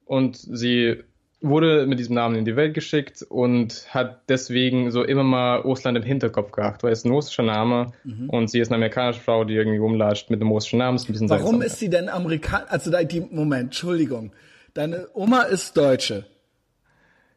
und 0.04 0.36
sie 0.36 1.02
wurde 1.42 1.86
mit 1.86 1.98
diesem 1.98 2.14
Namen 2.14 2.34
in 2.36 2.44
die 2.46 2.56
Welt 2.56 2.72
geschickt 2.72 3.22
und 3.28 3.86
hat 3.90 4.22
deswegen 4.30 4.90
so 4.90 5.04
immer 5.04 5.22
mal 5.22 5.56
Russland 5.60 5.96
im 5.98 6.02
Hinterkopf 6.02 6.50
gehabt, 6.50 6.82
weil 6.82 6.92
es 6.92 7.04
ein 7.04 7.10
russischer 7.12 7.42
Name 7.42 7.92
und 8.28 8.50
sie 8.50 8.58
ist 8.58 8.68
eine 8.68 8.76
amerikanische 8.76 9.20
Frau, 9.20 9.44
die 9.44 9.54
irgendwie 9.54 9.78
rumlatscht 9.78 10.30
mit 10.30 10.40
einem 10.40 10.50
russischen 10.50 10.78
Namen. 10.78 10.96
Ist 10.96 11.08
ein 11.08 11.12
bisschen 11.12 11.28
warum 11.28 11.60
seltsam. 11.60 11.62
ist 11.62 11.78
sie 11.78 11.90
denn 11.90 12.08
Amerikan? 12.08 12.62
Also 12.68 12.90
da, 12.90 13.02
die 13.04 13.20
Moment, 13.20 13.64
Entschuldigung, 13.64 14.32
deine 14.72 15.08
Oma 15.12 15.42
ist 15.42 15.76
Deutsche, 15.76 16.24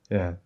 Ja. 0.10 0.38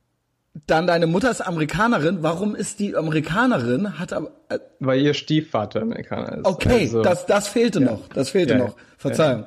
Dann 0.68 0.86
deine 0.88 1.08
Mutter 1.08 1.32
ist 1.32 1.42
Amerikanerin. 1.42 2.20
Warum 2.22 2.56
ist 2.56 2.80
die 2.80 2.96
Amerikanerin? 2.96 3.98
Hat 3.98 4.13
aber 4.13 4.32
äh, 4.50 4.60
Weil 4.80 5.02
ihr 5.02 5.13
Stiefvater 5.13 5.82
Amerikaner 5.82 6.38
ist. 6.38 6.46
okay, 6.46 6.82
Also- 6.82 7.02
das 7.02 7.26
das 7.26 7.48
fehlte 7.48 7.80
noch, 7.82 8.08
das 8.10 8.30
fehlte 8.30 8.54
Ja, 8.54 8.60
noch. 8.60 8.76
Verzeihung. 8.98 9.46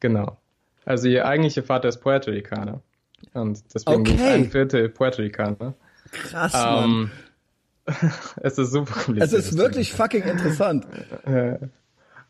Genau. 0.00 0.38
Also 0.86 1.08
ihr 1.08 1.26
eigentlicher 1.26 1.62
Vater 1.62 1.88
ist 1.88 1.98
Puerto 1.98 2.30
Ricaner. 2.30 2.80
Und 3.34 3.62
deswegen 3.74 4.00
Okay. 4.00 4.14
es 4.16 4.20
ein 4.22 4.50
Viertel 4.50 4.88
Puerto 4.88 5.20
Ricaner. 5.22 5.74
Krass, 6.10 6.52
Mann. 6.54 6.84
Ähm, 6.84 7.10
es 8.42 8.56
ist 8.58 8.70
super 8.72 8.92
Es 8.96 9.04
kompliziert. 9.04 9.40
ist 9.40 9.56
wirklich 9.58 9.92
fucking 9.92 10.22
interessant. 10.22 10.86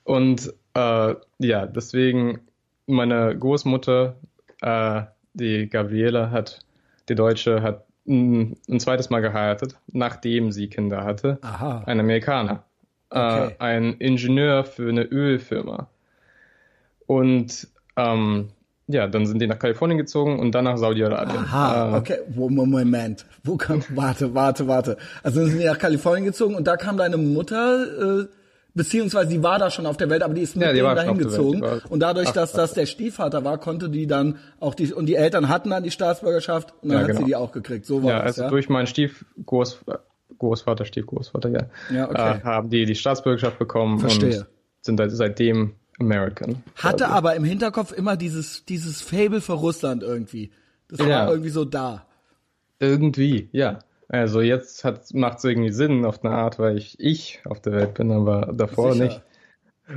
Und 0.04 0.52
äh, 0.74 1.14
ja, 1.38 1.66
deswegen 1.66 2.40
meine 2.86 3.36
Großmutter, 3.38 4.16
äh, 4.62 5.02
die 5.34 5.68
Gabriele, 5.68 6.30
hat, 6.30 6.60
die 7.08 7.14
Deutsche, 7.14 7.62
hat 7.62 7.84
ein, 8.10 8.56
ein 8.68 8.80
zweites 8.80 9.08
Mal 9.08 9.20
geheiratet, 9.20 9.76
nachdem 9.92 10.52
sie 10.52 10.68
Kinder 10.68 11.04
hatte. 11.04 11.38
Aha. 11.42 11.84
Ein 11.86 12.00
Amerikaner. 12.00 12.64
Okay. 13.08 13.48
Äh, 13.48 13.54
ein 13.58 13.94
Ingenieur 13.94 14.64
für 14.64 14.88
eine 14.88 15.02
Ölfirma. 15.04 15.88
Und 17.06 17.68
ähm, 17.96 18.48
ja, 18.86 19.06
dann 19.06 19.26
sind 19.26 19.40
die 19.40 19.46
nach 19.46 19.58
Kalifornien 19.58 19.98
gezogen 19.98 20.38
und 20.38 20.52
dann 20.54 20.64
nach 20.64 20.76
Saudi-Arabien. 20.76 21.38
Aha, 21.44 21.94
Äh, 21.94 21.98
okay. 21.98 22.18
Moment. 22.28 23.26
Wo 23.44 23.56
kam, 23.56 23.82
warte, 23.94 24.34
warte, 24.34 24.66
warte. 24.68 24.96
Also 25.22 25.44
sind 25.46 25.58
die 25.60 25.64
nach 25.64 25.78
Kalifornien 25.78 26.24
gezogen 26.24 26.54
und 26.54 26.66
da 26.66 26.76
kam 26.76 26.96
deine 26.96 27.16
Mutter, 27.16 28.20
äh, 28.22 28.26
beziehungsweise 28.74 29.28
die 29.30 29.42
war 29.42 29.58
da 29.58 29.70
schon 29.70 29.86
auf 29.86 29.96
der 29.96 30.08
Welt, 30.10 30.22
aber 30.22 30.34
die 30.34 30.42
ist 30.42 30.56
mit 30.56 30.66
Ja, 30.66 30.72
denen 30.72 30.94
dahin 30.96 31.18
gezogen. 31.18 31.62
Und 31.88 32.00
dadurch, 32.00 32.30
dass 32.30 32.52
das 32.52 32.72
der 32.74 32.86
Stiefvater 32.86 33.44
war, 33.44 33.58
konnte 33.58 33.88
die 33.88 34.06
dann 34.06 34.38
auch 34.60 34.74
die, 34.74 34.92
und 34.92 35.06
die 35.06 35.16
Eltern 35.16 35.48
hatten 35.48 35.70
dann 35.70 35.82
die 35.82 35.90
Staatsbürgerschaft 35.90 36.74
und 36.82 36.88
dann 36.90 36.98
Ja, 36.98 37.02
hat 37.02 37.06
genau. 37.08 37.18
sie 37.20 37.24
die 37.26 37.36
auch 37.36 37.52
gekriegt. 37.52 37.86
So 37.86 38.02
war 38.02 38.10
Ja, 38.10 38.16
das, 38.18 38.26
also 38.26 38.42
ja. 38.42 38.48
durch 38.50 38.68
meinen 38.68 38.86
Stiefgroßvater, 38.86 40.04
Großvater, 40.38 40.84
Stiefgroßvater, 40.86 41.48
ja, 41.50 41.66
Ja, 41.94 42.08
okay. 42.08 42.38
äh, 42.38 42.42
haben 42.44 42.70
die 42.70 42.84
die 42.86 42.94
Staatsbürgerschaft 42.94 43.58
bekommen 43.58 43.98
Verstehe. 43.98 44.38
und 44.40 44.46
sind 44.80 44.96
seit- 44.98 45.10
seitdem 45.10 45.74
American. 45.98 46.62
Hatte 46.76 47.04
quasi. 47.04 47.12
aber 47.12 47.34
im 47.36 47.44
Hinterkopf 47.44 47.92
immer 47.92 48.16
dieses, 48.16 48.64
dieses 48.64 49.02
Fable 49.02 49.42
für 49.42 49.52
Russland 49.52 50.02
irgendwie. 50.02 50.50
Das 50.88 50.98
war 51.00 51.28
irgendwie 51.30 51.50
so 51.50 51.64
da. 51.66 52.06
Irgendwie, 52.78 53.48
ja. 53.52 53.80
Also 54.10 54.40
jetzt 54.40 54.84
macht 55.14 55.38
es 55.38 55.44
irgendwie 55.44 55.70
Sinn 55.70 56.04
auf 56.04 56.24
eine 56.24 56.34
Art, 56.34 56.58
weil 56.58 56.76
ich 56.76 56.98
ich 56.98 57.40
auf 57.44 57.60
der 57.60 57.72
Welt 57.74 57.94
bin, 57.94 58.10
aber 58.10 58.52
davor 58.52 58.92
Sicher. 58.92 59.04
nicht. 59.04 59.22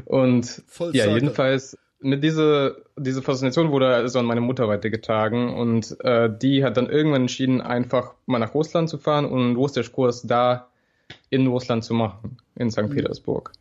Und 0.05 0.63
Full 0.67 0.95
ja, 0.95 1.05
circle. 1.05 1.21
jedenfalls 1.21 1.77
mit 1.99 2.23
dieser 2.23 2.75
diese 2.95 3.23
Faszination 3.23 3.71
wurde 3.71 3.87
also 3.87 4.19
an 4.19 4.25
meine 4.25 4.41
Mutter 4.41 4.67
weitergetragen 4.67 5.55
und 5.55 5.99
äh, 6.01 6.29
die 6.31 6.63
hat 6.63 6.77
dann 6.77 6.89
irgendwann 6.89 7.21
entschieden, 7.21 7.59
einfach 7.61 8.13
mal 8.27 8.37
nach 8.37 8.53
Russland 8.53 8.87
zu 8.87 8.99
fahren 8.99 9.25
und 9.25 9.41
einen 9.41 9.55
Russischkurs 9.55 10.21
da 10.21 10.67
in 11.31 11.47
Russland 11.47 11.83
zu 11.83 11.95
machen, 11.95 12.37
in 12.55 12.69
St. 12.69 12.89
Petersburg. 12.91 13.51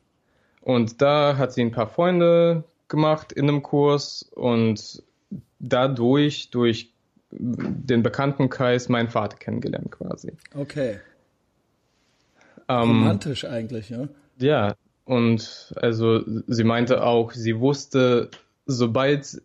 Und 0.61 1.01
da 1.01 1.38
hat 1.38 1.55
sie 1.55 1.62
ein 1.62 1.73
paar 1.73 1.88
Freunde 1.88 2.65
gemacht 2.88 3.33
in 3.33 3.49
einem 3.49 3.62
Kurs 3.62 4.31
und 4.35 5.03
dadurch, 5.59 6.51
durch 6.51 6.91
den 7.33 8.03
Bekanntenkreis, 8.03 8.88
meinen 8.88 9.09
Vater 9.09 9.37
kennengelernt 9.37 9.90
quasi. 9.90 10.33
Okay. 10.55 10.99
Ähm, 12.68 12.88
Romantisch 12.88 13.45
eigentlich, 13.45 13.90
ja. 13.90 14.09
Ja, 14.38 14.75
und 15.05 15.75
also 15.77 16.23
sie 16.47 16.64
meinte 16.64 17.03
auch, 17.05 17.33
sie 17.33 17.59
wusste, 17.59 18.31
sobald 18.66 19.42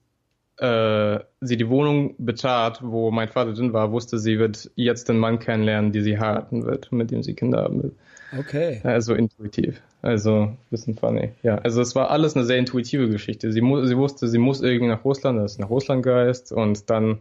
äh, 0.58 1.20
sie 1.42 1.58
die 1.58 1.70
Wohnung 1.70 2.16
betrat, 2.18 2.80
wo 2.84 3.12
mein 3.12 3.30
Vater 3.30 3.54
drin 3.54 3.74
war, 3.74 3.92
wusste 3.92 4.20
sie 4.20 4.40
wird 4.40 4.72
jetzt 4.76 5.10
den 5.10 5.18
Mann 5.18 5.40
kennenlernen, 5.40 5.92
die 5.92 6.02
sie 6.02 6.20
heiraten 6.20 6.66
wird, 6.66 6.92
mit 6.92 7.12
dem 7.12 7.24
sie 7.24 7.34
Kinder 7.34 7.64
haben 7.64 7.84
wird. 7.84 7.94
Okay. 8.38 8.82
Also 8.84 9.14
intuitiv. 9.14 9.82
Also 10.02 10.52
bisschen 10.70 10.96
funny. 10.96 11.32
Ja, 11.44 11.56
also 11.60 11.82
es 11.82 11.96
war 11.96 12.12
alles 12.12 12.36
eine 12.36 12.46
sehr 12.46 12.58
intuitive 12.58 13.10
Geschichte. 13.10 13.52
Sie, 13.52 13.62
sie 13.62 13.98
wusste, 13.98 14.28
sie 14.28 14.38
muss 14.38 14.62
irgendwie 14.62 14.88
nach 14.88 15.06
Russland, 15.06 15.40
das 15.40 15.54
ist 15.54 15.60
nach 15.60 15.70
Russland 15.70 16.04
gereist 16.04 16.52
und 16.52 16.90
dann 16.90 17.20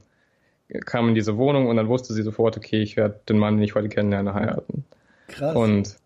kam 0.84 1.08
in 1.08 1.14
diese 1.14 1.36
Wohnung 1.36 1.68
und 1.68 1.76
dann 1.76 1.88
wusste 1.88 2.12
sie 2.12 2.22
sofort, 2.22 2.56
okay, 2.56 2.82
ich 2.82 2.96
werde 2.96 3.20
den 3.28 3.38
Mann, 3.38 3.56
den 3.56 3.64
ich 3.64 3.74
heute 3.74 3.88
kennenlerne, 3.88 4.34
heiraten. 4.34 4.84
Krass. 5.28 5.54
Und 5.56 5.96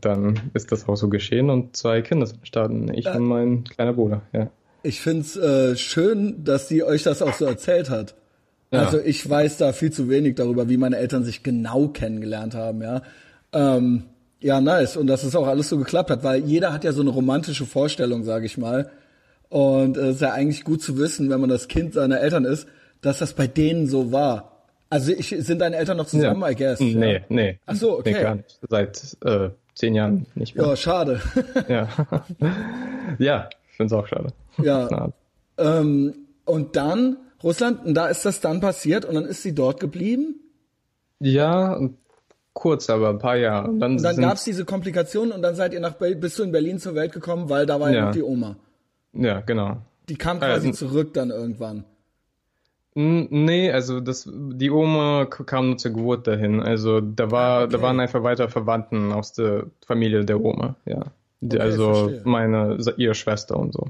dann 0.00 0.50
ist 0.54 0.70
das 0.70 0.88
auch 0.88 0.96
so 0.96 1.08
geschehen 1.08 1.50
und 1.50 1.76
zwei 1.76 2.02
Kinder 2.02 2.26
sind 2.26 2.38
entstanden. 2.38 2.94
Ich 2.94 3.06
Ja. 3.06 3.16
und 3.16 3.24
mein 3.24 3.64
kleiner 3.64 3.92
Bruder, 3.92 4.22
ja. 4.32 4.50
Ich 4.84 5.00
find's 5.00 5.36
äh, 5.36 5.76
schön, 5.76 6.44
dass 6.44 6.68
sie 6.68 6.82
euch 6.82 7.02
das 7.02 7.22
auch 7.22 7.32
so 7.34 7.44
erzählt 7.44 7.88
hat. 7.90 8.14
Ja. 8.70 8.80
Also 8.80 8.98
ich 8.98 9.28
weiß 9.28 9.58
da 9.58 9.72
viel 9.72 9.92
zu 9.92 10.08
wenig 10.08 10.34
darüber, 10.36 10.68
wie 10.68 10.76
meine 10.76 10.96
Eltern 10.96 11.24
sich 11.24 11.42
genau 11.42 11.88
kennengelernt 11.88 12.54
haben, 12.54 12.82
ja. 12.82 13.02
Ähm, 13.52 14.04
ja, 14.40 14.60
nice. 14.60 14.96
Und 14.96 15.06
dass 15.06 15.22
es 15.22 15.36
auch 15.36 15.46
alles 15.46 15.68
so 15.68 15.78
geklappt 15.78 16.10
hat, 16.10 16.24
weil 16.24 16.40
jeder 16.44 16.72
hat 16.72 16.84
ja 16.84 16.92
so 16.92 17.00
eine 17.00 17.10
romantische 17.10 17.64
Vorstellung, 17.66 18.24
sage 18.24 18.46
ich 18.46 18.58
mal. 18.58 18.90
Und 19.48 19.96
es 19.96 20.16
ist 20.16 20.20
ja 20.22 20.32
eigentlich 20.32 20.64
gut 20.64 20.82
zu 20.82 20.96
wissen, 20.98 21.30
wenn 21.30 21.40
man 21.40 21.50
das 21.50 21.68
Kind 21.68 21.94
seiner 21.94 22.20
Eltern 22.20 22.44
ist, 22.44 22.66
dass 23.02 23.18
das 23.18 23.34
bei 23.34 23.46
denen 23.46 23.86
so 23.88 24.10
war. 24.12 24.48
Also 24.88 25.12
ich, 25.12 25.28
sind 25.38 25.58
deine 25.60 25.76
Eltern 25.76 25.96
noch 25.98 26.06
zusammen, 26.06 26.42
I 26.50 26.54
guess? 26.54 26.80
Nee, 26.80 27.14
ja. 27.14 27.20
nee. 27.28 27.58
Ach 27.66 27.74
so, 27.76 27.98
okay. 27.98 28.12
Nee, 28.14 28.22
gar 28.22 28.34
nicht. 28.36 28.58
Seit 28.68 29.16
äh, 29.24 29.50
zehn 29.74 29.94
Jahren 29.94 30.26
nicht 30.34 30.54
mehr. 30.56 30.66
Ja, 30.66 30.76
schade. 30.76 31.20
Ja, 31.68 31.88
ja 33.18 33.48
ich 33.70 33.76
finde 33.76 33.94
es 33.94 34.00
auch 34.00 34.06
schade. 34.06 34.28
Ja. 34.62 35.10
Ähm, 35.58 36.14
und 36.44 36.76
dann 36.76 37.16
Russland, 37.42 37.84
und 37.84 37.94
da 37.94 38.06
ist 38.08 38.24
das 38.24 38.40
dann 38.40 38.60
passiert 38.60 39.04
und 39.04 39.14
dann 39.14 39.24
ist 39.24 39.42
sie 39.42 39.54
dort 39.54 39.80
geblieben. 39.80 40.36
Ja, 41.18 41.80
kurz, 42.52 42.90
aber 42.90 43.10
ein 43.10 43.18
paar 43.18 43.36
Jahre. 43.36 43.68
Und 43.68 43.80
dann, 43.80 43.92
Und 43.96 44.02
dann 44.02 44.14
sind, 44.16 44.24
gab's 44.24 44.44
diese 44.44 44.64
Komplikationen 44.64 45.32
und 45.32 45.42
dann 45.42 45.54
seid 45.54 45.72
ihr 45.72 45.80
nach 45.80 45.94
bist 45.94 46.38
du 46.38 46.42
in 46.42 46.52
Berlin 46.52 46.78
zur 46.78 46.94
Welt 46.94 47.12
gekommen, 47.12 47.48
weil 47.48 47.64
da 47.66 47.80
war 47.80 47.90
ja 47.90 47.96
Ja. 47.96 48.04
noch 48.06 48.12
die 48.12 48.22
Oma. 48.22 48.56
Ja, 49.14 49.40
genau. 49.40 49.78
Die 50.08 50.16
kam 50.16 50.38
quasi 50.38 50.68
n- 50.68 50.74
zurück 50.74 51.14
dann 51.14 51.30
irgendwann. 51.30 51.84
Nee, 52.94 53.70
also 53.72 54.00
das, 54.00 54.28
die 54.30 54.70
Oma 54.70 55.24
kam 55.24 55.68
nur 55.68 55.78
zur 55.78 55.92
Geburt 55.92 56.26
dahin. 56.26 56.60
Also 56.60 57.00
da 57.00 57.30
war, 57.30 57.60
Ah, 57.60 57.62
okay. 57.64 57.72
da 57.72 57.82
waren 57.82 58.00
einfach 58.00 58.22
weiter 58.22 58.48
Verwandten 58.50 59.12
aus 59.12 59.32
der 59.32 59.64
Familie 59.86 60.24
der 60.24 60.40
Oma, 60.42 60.76
ja. 60.84 61.06
Die, 61.40 61.56
Okay, 61.56 61.64
also 61.64 61.94
verstehe. 61.94 62.20
meine, 62.24 62.78
ihre 62.98 63.14
Schwester 63.14 63.56
und 63.56 63.72
so. 63.72 63.86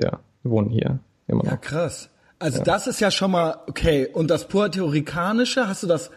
Ja, 0.00 0.18
wohnen 0.42 0.68
hier 0.68 0.98
immer 1.28 1.44
noch. 1.44 1.50
Ja, 1.52 1.56
krass. 1.56 2.10
Also 2.40 2.62
das 2.62 2.86
ist 2.86 3.00
ja 3.00 3.10
schon 3.10 3.30
mal 3.30 3.56
okay. 3.68 4.08
Und 4.12 4.30
das 4.30 4.46
Puerto 4.48 4.84
Ricanische, 4.86 5.66
hast 5.68 5.82
du 5.84 5.86
das, 5.86 6.10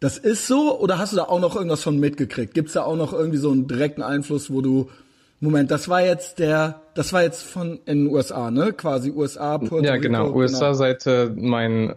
das 0.00 0.18
ist 0.18 0.46
so 0.46 0.78
oder 0.78 0.98
hast 0.98 1.12
du 1.12 1.16
da 1.16 1.24
auch 1.24 1.40
noch 1.40 1.56
irgendwas 1.56 1.82
von 1.82 1.98
mitgekriegt? 1.98 2.52
Gibt's 2.54 2.74
da 2.74 2.82
auch 2.82 2.96
noch 2.96 3.12
irgendwie 3.12 3.38
so 3.38 3.50
einen 3.50 3.66
direkten 3.66 4.02
Einfluss, 4.02 4.52
wo 4.52 4.60
du, 4.60 4.90
Moment, 5.44 5.70
das 5.70 5.88
war 5.88 6.02
jetzt 6.02 6.38
der, 6.38 6.80
das 6.94 7.12
war 7.12 7.22
jetzt 7.22 7.42
von 7.42 7.80
in 7.86 8.04
den 8.04 8.06
USA, 8.08 8.50
ne? 8.50 8.72
Quasi 8.72 9.10
USA, 9.10 9.58
Puerto 9.58 9.84
Ja, 9.84 9.92
Rico. 9.92 10.02
genau. 10.02 10.32
USA-Seite, 10.32 11.32
mein 11.36 11.94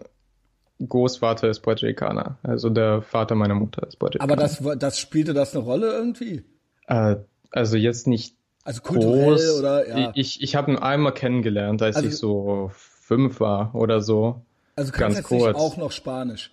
Großvater 0.85 1.49
ist 1.49 1.61
Puerto 1.61 1.85
Ricaner. 1.85 2.37
Also 2.43 2.69
der 2.69 3.01
Vater 3.01 3.35
meiner 3.35 3.55
Mutter 3.55 3.87
ist 3.87 3.97
Puerto 3.97 4.19
Aber 4.19 4.33
Ricaner. 4.33 4.47
das, 4.47 4.63
war- 4.63 4.75
das 4.75 4.99
spielte 4.99 5.33
das 5.33 5.55
eine 5.55 5.63
Rolle 5.63 5.91
irgendwie? 5.91 6.43
Äh, 6.87 7.15
also 7.51 7.77
jetzt 7.77 8.05
nicht 8.07 8.35
Also 8.63 8.81
kulturell 8.81 9.25
groß. 9.31 9.59
oder 9.59 9.87
ja. 9.97 10.11
Ich, 10.15 10.41
ich 10.43 10.55
habe 10.55 10.71
ihn 10.71 10.77
einmal 10.77 11.13
kennengelernt, 11.13 11.81
als 11.81 11.95
Also- 11.95 12.07
ich 12.09 12.17
so 12.17 12.71
fünf 12.73 13.39
war 13.39 13.73
oder 13.73 14.01
so. 14.01 14.41
Also 14.75 14.91
ganz 14.91 15.15
kannst 15.15 15.23
kurz. 15.29 15.55
auch 15.55 15.77
noch 15.77 15.91
Spanisch. 15.91 16.51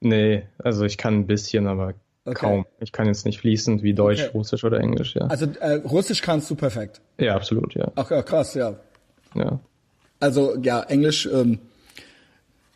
Nee, 0.00 0.46
also 0.58 0.84
ich 0.84 0.96
kann 0.96 1.14
ein 1.14 1.26
bisschen, 1.26 1.66
aber 1.66 1.94
Okay. 2.26 2.34
kaum. 2.34 2.66
Ich 2.80 2.92
kann 2.92 3.06
jetzt 3.06 3.24
nicht 3.24 3.38
fließend 3.40 3.82
wie 3.82 3.94
Deutsch, 3.94 4.22
Okay. 4.22 4.30
Russisch 4.34 4.64
oder 4.64 4.80
Englisch, 4.80 5.14
ja. 5.14 5.26
Also 5.26 5.46
äh, 5.60 5.74
Russisch 5.84 6.22
kannst 6.22 6.50
du 6.50 6.54
perfekt. 6.56 7.00
ja, 7.18 7.34
absolut, 7.34 7.74
ja. 7.74 7.90
Ach 7.94 8.10
ja, 8.10 8.22
krass, 8.22 8.54
ja. 8.54 8.74
ja. 9.34 9.60
Also 10.20 10.56
ja, 10.62 10.82
Englisch 10.82 11.26
ähm, 11.32 11.58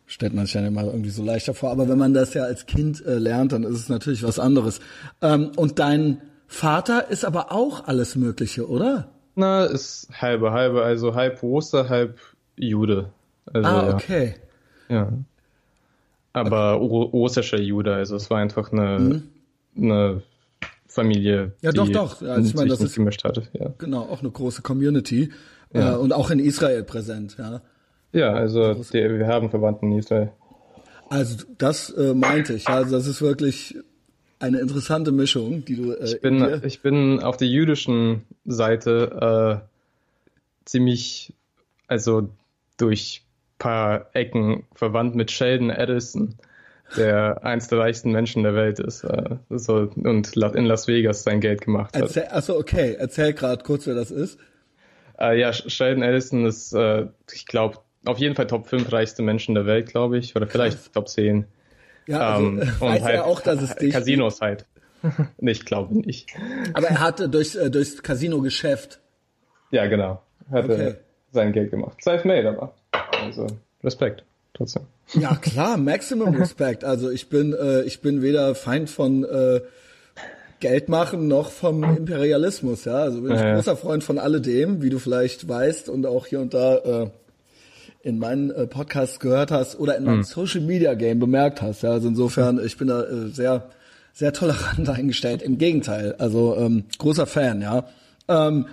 stellt 0.07 0.35
man 0.35 0.47
sich 0.47 0.55
ja 0.55 0.67
immer 0.67 0.85
irgendwie 0.85 1.11
so 1.11 1.23
leichter 1.25 1.55
vor, 1.55 1.71
aber 1.71 1.89
wenn 1.89 1.99
man 1.99 2.15
das 2.15 2.35
ja 2.35 2.45
als 2.45 2.67
Kind 2.67 3.05
äh, 3.07 3.15
lernt, 3.19 3.53
dann 3.53 3.65
ist 3.65 3.77
es 3.77 3.89
natürlich 3.89 4.23
was 4.23 4.39
anderes. 4.39 4.81
Ähm, 5.23 5.53
und 5.57 5.79
dein 5.79 6.21
Vater 6.47 7.09
ist 7.11 7.25
aber 7.25 7.53
auch 7.53 7.87
alles 7.87 8.17
Mögliche, 8.17 8.69
oder? 8.69 9.09
Na, 9.37 9.65
ist 9.65 10.09
halbe, 10.13 10.51
halbe, 10.53 10.83
also 10.83 11.15
halb 11.15 11.43
Russe, 11.43 11.89
halb 11.89 12.19
Jude. 12.57 13.11
Also, 13.53 13.69
Ah, 13.69 13.87
ja. 13.89 13.95
okay. 13.95 14.35
Ja. 14.89 15.13
Aber 16.33 16.75
ru- 16.75 17.11
russischer 17.11 17.61
Jude, 17.61 17.95
also 17.95 18.17
es 18.17 18.31
war 18.31 18.39
einfach 18.39 18.73
eine, 18.73 19.23
eine 19.77 20.23
Familie. 20.87 21.53
Ja, 21.63 21.71
die 21.71 21.77
doch, 21.77 21.89
doch. 21.89 22.23
Ja, 22.23 22.39
ich 22.39 22.47
sich 22.47 22.55
meine, 22.55 22.69
das 22.71 22.81
ist- 22.81 22.95
gemischt 22.97 23.25
hatte. 23.25 23.45
Ja, 23.53 23.73
Genau, 23.79 24.01
auch 24.03 24.21
eine 24.21 24.31
große 24.31 24.63
Community 24.63 25.31
Ja. 25.73 25.95
äh, 25.95 25.97
und 25.97 26.13
auch 26.13 26.31
in 26.31 26.39
Israel 26.41 26.83
präsent, 26.83 27.37
ja. 27.39 27.63
ja 28.13 28.33
also 28.33 28.75
die, 28.75 28.93
wir 28.95 29.27
haben 29.27 29.51
Verwandten 29.51 29.93
in 29.93 29.99
Israel. 29.99 30.33
Also 31.09 31.45
das 31.59 31.91
äh, 31.91 32.15
meinte 32.15 32.55
ich. 32.55 32.69
Also 32.69 32.97
das 32.97 33.07
ist 33.07 33.21
wirklich 33.23 33.77
eine 34.39 34.59
interessante 34.61 35.13
Mischung, 35.13 35.65
die 35.65 35.77
du. 35.77 35.93
Äh, 35.93 36.05
Ich 36.05 36.23
in 36.23 36.39
bin, 36.39 36.61
ich 36.65 36.83
bin 36.83 37.21
auf 37.23 37.37
der 37.37 37.49
jüdischen 37.49 38.23
Seite 38.47 39.61
äh, 39.63 39.67
ziemlich, 40.65 41.35
also 41.87 42.29
durch 42.77 43.23
paar 43.59 44.07
Ecken 44.15 44.65
verwandt 44.75 45.15
mit 45.15 45.31
Sheldon 45.31 45.71
Adelson, 45.71 46.37
der 46.97 47.45
eins 47.45 47.69
der 47.69 47.79
reichsten 47.79 48.11
Menschen 48.11 48.43
der 48.43 48.55
Welt 48.55 48.79
ist 48.79 49.05
äh, 49.05 49.37
so, 49.51 49.91
und 49.97 50.37
in 50.37 50.65
Las 50.67 50.89
Vegas 50.89 51.23
sein 51.23 51.41
Geld 51.41 51.61
gemacht 51.63 51.95
hat. 51.95 52.03
Erzähl, 52.03 52.29
achso, 52.31 52.57
okay. 52.59 52.97
Erzähl 52.99 53.33
gerade 53.33 53.63
kurz, 53.65 53.87
wer 53.87 53.95
das 53.95 54.11
ist. 54.11 54.39
Äh, 55.19 55.39
ja, 55.39 55.51
Sh- 55.51 55.69
Sheldon 55.71 56.03
Adelson 56.03 56.47
ist, 56.47 56.73
äh, 56.73 57.07
ich 57.33 57.47
glaube, 57.47 57.79
auf 58.07 58.19
jeden 58.19 58.35
Fall 58.35 58.47
Top 58.47 58.67
5 58.67 58.91
reichste 58.93 59.23
Menschen 59.23 59.55
der 59.55 59.67
Welt, 59.67 59.89
glaube 59.89 60.19
ich, 60.19 60.35
oder 60.35 60.47
vielleicht 60.47 60.93
Top 60.95 61.09
10. 61.09 61.45
Ja, 62.07 62.19
also 62.35 62.47
Ähm, 62.47 62.59
weiß 62.81 63.03
er 63.03 63.27
auch, 63.27 63.41
dass 63.41 63.61
es 63.63 63.77
dich 63.77 63.93
Casinos 63.93 64.41
halt. 64.41 64.65
Ich 65.39 65.65
glaube 65.65 65.97
nicht. 65.99 66.29
Aber 66.75 66.89
er 66.89 67.01
hatte 67.01 67.29
durch, 67.29 67.55
äh, 67.57 67.71
durchs 67.71 68.03
Casino-Geschäft. 68.03 69.01
Ja, 69.71 69.87
genau. 69.87 70.23
Hat 70.51 70.65
Okay. 70.65 70.83
er 70.89 70.97
sein 71.33 71.53
Geld 71.53 71.71
gemacht. 71.71 72.03
Self-made 72.03 72.49
aber. 72.49 72.75
Also, 73.25 73.47
Respekt. 73.85 74.25
Trotzdem. 74.55 74.83
Ja, 75.15 75.35
klar, 75.37 75.77
Maximum 75.77 76.35
Respect. 76.35 76.85
Also 76.85 77.11
ich 77.11 77.29
bin, 77.29 77.53
äh, 77.53 77.83
ich 77.83 78.01
bin 78.01 78.23
weder 78.23 78.55
Feind 78.55 78.89
von 78.91 79.25
äh, 79.25 79.61
Geld 80.61 80.89
machen 80.89 81.27
noch 81.27 81.51
vom 81.51 81.83
Imperialismus, 81.83 82.85
ja. 82.85 82.97
Also 82.99 83.23
bin 83.23 83.33
ich 83.33 83.41
ja. 83.41 83.55
großer 83.55 83.77
Freund 83.77 84.05
von 84.05 84.19
alledem, 84.19 84.83
wie 84.83 84.91
du 84.91 84.99
vielleicht 84.99 85.49
weißt 85.49 85.89
und 85.89 86.07
auch 86.07 86.27
hier 86.27 86.41
und 86.41 86.53
da 86.55 86.77
äh, 86.77 87.11
in 88.03 88.19
meinen 88.19 88.51
äh, 88.51 88.67
Podcasts 88.67 89.19
gehört 89.21 89.51
hast 89.51 89.79
oder 89.81 89.97
in 89.97 90.05
Hm. 90.05 90.13
meinem 90.13 90.23
Social 90.23 90.61
Media 90.61 90.95
Game 90.95 91.19
bemerkt 91.19 91.61
hast. 91.63 91.83
Ja, 91.83 91.91
also 91.93 92.09
insofern, 92.09 92.61
ich 92.65 92.77
bin 92.77 92.89
da 92.89 93.03
äh, 93.05 93.29
sehr, 93.29 93.71
sehr 94.13 94.33
tolerant 94.33 94.89
eingestellt. 94.89 95.43
Im 95.43 95.59
Gegenteil, 95.59 96.15
also 96.19 96.57
ähm, 96.57 96.85
großer 96.99 97.27
Fan, 97.27 97.63
ja. 97.63 97.89
Ähm, 98.29 98.67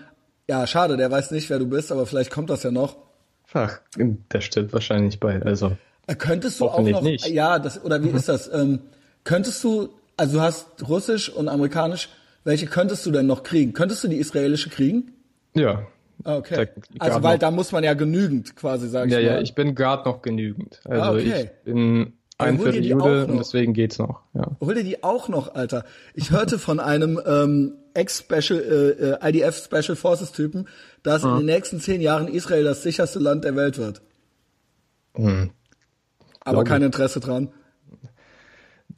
ja, 0.49 0.67
schade, 0.67 0.97
der 0.97 1.09
weiß 1.09 1.31
nicht, 1.31 1.49
wer 1.49 1.59
du 1.59 1.67
bist, 1.67 1.91
aber 1.91 2.05
vielleicht 2.05 2.31
kommt 2.31 2.49
das 2.49 2.63
ja 2.63 2.71
noch. 2.71 2.97
Ach, 3.53 3.79
der 3.97 4.41
stimmt 4.41 4.73
wahrscheinlich 4.73 5.19
bei. 5.19 5.41
Also, 5.41 5.67
Äh, 5.67 5.75
Könntest 6.15 6.59
du 6.59 6.65
auch 6.65 6.79
noch, 6.81 7.01
nicht. 7.01 7.27
ja, 7.27 7.59
das, 7.59 7.83
oder 7.83 8.03
wie 8.03 8.09
ist 8.15 8.29
das? 8.29 8.49
Ähm, 8.53 8.79
könntest 9.23 9.63
du, 9.63 9.89
also 10.15 10.37
du 10.37 10.41
hast 10.41 10.67
Russisch 10.87 11.29
und 11.29 11.47
Amerikanisch, 11.49 12.09
welche 12.43 12.65
könntest 12.67 13.05
du 13.05 13.11
denn 13.11 13.25
noch 13.27 13.43
kriegen? 13.43 13.73
Könntest 13.73 14.03
du 14.03 14.07
die 14.07 14.17
israelische 14.17 14.69
kriegen? 14.69 15.13
ja. 15.53 15.85
Ah, 16.23 16.37
Okay. 16.37 16.67
Also 16.97 17.21
weil 17.21 17.33
noch. 17.33 17.39
da 17.41 17.51
muss 17.51 17.71
man 17.71 17.83
ja 17.83 17.93
genügend 17.93 18.55
quasi, 18.55 18.89
sag 18.89 19.05
ich 19.05 19.11
Ja, 19.13 19.19
mal. 19.19 19.25
ja, 19.25 19.39
ich 19.39 19.53
bin 19.53 19.75
gerade 19.75 20.09
noch 20.09 20.23
genügend. 20.23 20.81
Also, 20.85 21.01
Ah, 21.03 21.11
okay. 21.11 21.49
ich 21.53 21.63
bin 21.63 22.13
ein 22.39 22.57
Viertel 22.59 22.83
Jude 22.85 23.27
und 23.27 23.37
deswegen 23.37 23.73
geht's 23.73 23.99
noch. 23.99 24.21
Ja. 24.33 24.47
Hol 24.59 24.73
dir 24.73 24.83
die 24.83 25.03
auch 25.03 25.29
noch, 25.29 25.53
Alter. 25.53 25.85
Ich 26.15 26.31
hörte 26.31 26.57
von 26.57 26.79
einem 26.79 27.21
ähm, 27.23 27.73
Ex-Special, 27.93 28.59
äh, 28.59 29.27
äh, 29.27 29.29
IDF 29.29 29.63
Special 29.63 29.95
Forces 29.95 30.31
Typen, 30.31 30.67
dass 31.03 31.23
in 31.23 31.35
den 31.37 31.45
nächsten 31.45 31.79
zehn 31.79 32.01
Jahren 32.01 32.27
Israel 32.27 32.63
das 32.63 32.81
sicherste 32.81 33.19
Land 33.19 33.43
der 33.43 33.55
Welt 33.55 33.77
wird. 33.77 34.01
Hm. 35.15 35.51
Aber 36.47 36.63
kein. 36.63 36.81
Interesse 36.81 37.19
dran. 37.19 37.49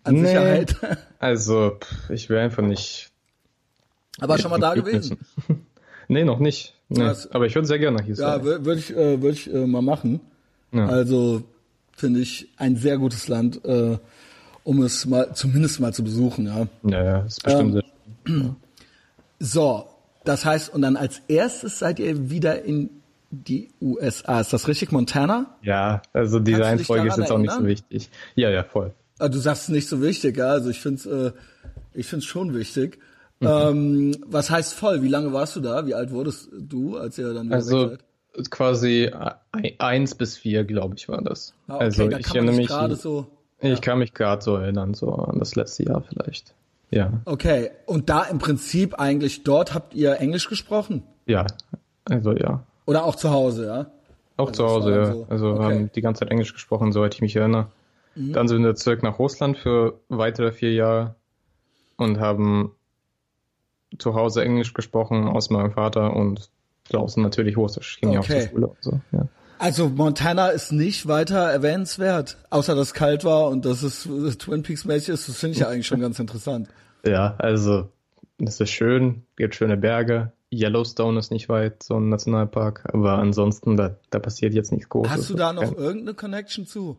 An 0.04 0.16
Nee. 0.16 0.28
Sicherheit. 0.28 0.76
Also, 1.22 1.78
ich 2.08 2.30
will 2.30 2.38
einfach 2.38 2.64
nicht. 2.64 3.10
Aber 4.22 4.38
schon 4.38 4.52
mal 4.52 4.58
da 4.60 4.74
gewesen. 4.74 5.18
nee, 6.08 6.24
noch 6.24 6.40
nicht. 6.40 6.76
Nee. 6.88 7.00
Das- 7.02 7.30
Aber 7.32 7.46
ich 7.46 7.56
würde 7.56 7.68
sehr 7.68 7.78
gerne 7.80 7.98
nach 7.98 8.06
Ja, 8.06 8.12
Israel. 8.14 8.44
würde 8.44 8.66
würd 8.66 8.80
ich, 8.80 8.96
äh, 8.96 9.22
würd 9.22 9.34
ich 9.36 9.54
äh, 9.54 9.68
mal 9.68 9.82
machen. 9.82 10.22
Ja. 10.72 10.86
Also 10.88 11.44
finde 11.92 12.22
ich 12.22 12.48
ein 12.56 12.78
sehr 12.78 12.98
gutes 12.98 13.28
Land, 13.28 13.66
äh, 13.66 13.98
um 14.64 14.82
es 14.82 15.06
mal 15.06 15.34
zumindest 15.36 15.82
mal 15.82 15.94
zu 15.94 16.06
besuchen. 16.06 16.46
Ja. 16.46 16.68
Ja, 16.90 17.04
ja, 17.04 17.20
ist 17.26 17.44
bestimmt 17.44 17.76
Ähm, 17.76 17.82
sehr 18.26 18.56
So, 19.40 19.88
das 20.24 20.46
heißt, 20.46 20.74
und 20.74 20.82
dann 20.84 20.96
als 20.96 21.22
erstes 21.28 21.80
seid 21.80 22.00
ihr 22.00 22.30
wieder 22.30 22.64
in 22.64 22.90
die 23.32 23.70
USA. 23.82 24.40
Ist 24.42 24.54
das 24.54 24.68
richtig, 24.68 24.92
Montana? 24.92 25.56
Ja, 25.62 26.02
also 26.14 26.40
dich 26.40 26.58
Reihenfolge 26.60 27.08
ist 27.08 27.18
jetzt 27.18 27.32
auch 27.32 27.38
nicht 27.38 27.54
so 27.54 27.66
wichtig. 27.66 28.10
Ja, 28.36 28.50
ja, 28.50 28.64
voll. 28.64 28.94
Ah, 29.20 29.28
Du 29.30 29.38
sagst 29.38 29.64
es 29.64 29.70
nicht 29.70 29.88
so 29.88 30.02
wichtig, 30.02 30.38
ja. 30.38 30.48
Also 30.50 30.70
ich 30.70 30.80
finde 30.80 30.98
es, 31.00 31.06
äh, 31.06 31.32
ich 31.94 32.08
finde 32.08 32.24
es 32.24 32.26
schon 32.26 32.54
wichtig. 32.56 33.00
Mhm. 33.40 33.48
Ähm, 33.48 34.16
was 34.26 34.50
heißt 34.50 34.74
voll? 34.74 35.02
Wie 35.04 35.08
lange 35.08 35.32
warst 35.34 35.56
du 35.56 35.60
da? 35.62 35.86
Wie 35.86 35.94
alt 35.94 36.12
wurdest 36.12 36.50
du, 36.58 36.98
als 36.98 37.18
ihr 37.18 37.34
dann 37.34 37.48
wieder 37.48 37.56
Also 37.56 37.92
weg 37.92 38.00
seid? 38.36 38.52
quasi 38.52 39.12
ein- 39.52 39.74
eins 39.80 40.16
bis 40.16 40.38
vier, 40.38 40.64
glaube 40.66 40.96
ich, 40.98 41.08
war 41.10 41.22
das. 41.22 41.54
Ah, 41.68 41.76
okay, 41.76 41.84
also 41.86 42.10
ich 42.10 42.28
erinnere 42.36 42.56
mich, 42.56 42.68
gerade 42.68 42.96
so. 42.96 43.28
ich 43.60 43.82
kann 43.82 44.00
mich 44.00 44.14
gerade 44.14 44.42
so 44.42 44.56
erinnern, 44.56 44.94
so 44.94 45.14
an 45.14 45.40
das 45.40 45.56
letzte 45.56 45.84
Jahr 45.84 46.02
vielleicht. 46.02 46.54
Ja, 46.92 47.14
Okay, 47.26 47.70
und 47.86 48.10
da 48.10 48.24
im 48.24 48.40
Prinzip 48.40 48.96
eigentlich 49.00 49.44
dort 49.44 49.74
habt 49.76 49.94
ihr 49.94 50.20
Englisch 50.20 50.50
gesprochen? 50.50 51.04
ja, 51.28 51.46
also 52.06 52.32
ja. 52.36 52.64
Oder 52.90 53.06
auch 53.06 53.16
zu 53.16 53.30
Hause, 53.30 53.66
ja? 53.68 53.86
Auch 54.38 54.48
Also 54.50 54.66
zu 54.68 54.74
Hause, 54.74 54.92
ja. 54.96 55.06
so. 55.14 55.28
Also 55.30 55.50
Okay. 55.52 55.60
Mhm. 55.60 55.64
haben 55.64 55.92
die 55.94 56.02
ganze 56.02 56.20
Zeit 56.22 56.32
Englisch 56.32 56.54
gesprochen, 56.54 56.92
soweit 56.92 57.14
ich 57.14 57.22
mich 57.22 57.36
erinnere. 57.36 57.68
Dann 58.16 58.48
sind 58.50 58.64
wir 58.64 58.76
zurück 58.76 59.02
nach 59.04 59.18
Russland 59.20 59.58
für 59.58 60.00
weitere 60.10 60.52
vier 60.52 60.74
Jahre 60.74 61.16
und 61.96 62.20
haben 62.20 62.72
zu 63.98 64.14
Hause 64.14 64.44
Englisch 64.44 64.74
gesprochen 64.74 65.28
aus 65.28 65.50
meinem 65.50 65.72
Vater 65.72 66.16
und 66.16 66.50
draußen 66.90 67.24
natürlich 67.24 67.56
Russisch. 67.56 67.94
Ich 67.96 68.02
ging 68.02 68.12
ja 68.12 68.20
auch 68.20 68.24
Okay. 68.24 68.42
zur 68.42 68.50
Schule 68.50 68.68
und 68.68 68.78
so. 68.82 69.00
Ja. 69.14 69.28
Also 69.58 69.88
Montana 69.90 70.50
ist 70.50 70.72
nicht 70.72 71.08
weiter 71.08 71.50
erwähnenswert, 71.50 72.38
außer 72.50 72.76
dass 72.76 72.88
es 72.90 72.94
kalt 72.94 73.24
war 73.24 73.48
und 73.50 73.64
dass 73.66 73.84
es 73.84 74.06
äh, 74.06 74.32
Twin 74.36 74.64
Peaks 74.64 74.84
mäßig 74.86 75.10
ist. 75.10 75.30
Das 75.30 75.38
finde 75.38 75.54
ich 75.54 75.60
ja 75.60 75.68
eigentlich 75.70 75.88
schon 75.88 76.00
ganz 76.02 76.20
interessant. 76.20 76.68
ja, 77.06 77.36
also 77.38 77.88
es 78.38 78.60
ist 78.60 78.70
schön, 78.72 79.24
gibt 79.38 79.56
schöne 79.56 79.78
Berge. 79.78 80.32
Yellowstone 80.54 81.20
ist 81.20 81.32
nicht 81.32 81.48
weit, 81.50 81.84
so 81.84 81.96
ein 81.98 82.10
Nationalpark, 82.10 82.90
aber 82.94 83.20
ansonsten, 83.20 83.78
da, 83.78 83.96
da 84.10 84.20
passiert 84.20 84.54
jetzt 84.54 84.72
nichts 84.72 84.90
Großes. 84.90 85.12
Hast 85.12 85.30
du 85.30 85.36
da 85.36 85.54
noch 85.54 85.76
irgendeine 85.78 86.14
Connection 86.16 86.66
zu? 86.66 86.98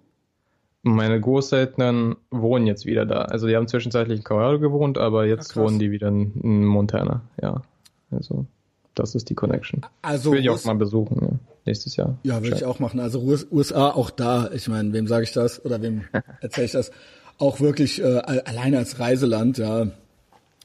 Meine 0.82 1.20
Großeltern 1.20 2.16
wohnen 2.30 2.66
jetzt 2.66 2.86
wieder 2.86 3.04
da. 3.04 3.22
Also 3.22 3.46
die 3.46 3.56
haben 3.56 3.68
zwischenzeitlich 3.68 4.18
in 4.20 4.24
Colorado 4.24 4.58
gewohnt, 4.60 4.96
aber 4.98 5.26
jetzt 5.26 5.52
krass. 5.52 5.64
wohnen 5.64 5.78
die 5.78 5.90
wieder 5.90 6.08
in, 6.08 6.64
Montana. 6.64 7.22
Ja, 7.42 7.62
also 8.10 8.46
das 8.94 9.14
ist 9.14 9.28
die 9.28 9.34
Connection. 9.34 9.82
Also 10.02 10.32
will 10.32 10.40
ich 10.40 10.48
auch 10.48 10.64
mal 10.64 10.74
besuchen, 10.76 11.18
ja. 11.20 11.38
nächstes 11.66 11.96
Jahr. 11.96 12.16
Ja, 12.22 12.42
würde 12.42 12.56
ich 12.56 12.64
auch 12.64 12.78
machen. 12.78 12.98
Also 12.98 13.20
US- 13.20 13.46
USA 13.50 13.90
auch 13.90 14.10
da. 14.10 14.50
Ich 14.52 14.68
meine, 14.68 14.92
wem 14.94 15.06
sage 15.06 15.24
ich 15.24 15.32
das 15.32 15.62
oder 15.64 15.82
wem 15.82 16.04
erzähle 16.40 16.64
ich 16.66 16.72
das? 16.72 16.90
Auch 17.38 17.60
wirklich 17.60 18.00
äh, 18.00 18.18
al- 18.18 18.40
alleine 18.40 18.78
als 18.78 18.98
Reiseland, 19.00 19.58
ja. 19.58 19.88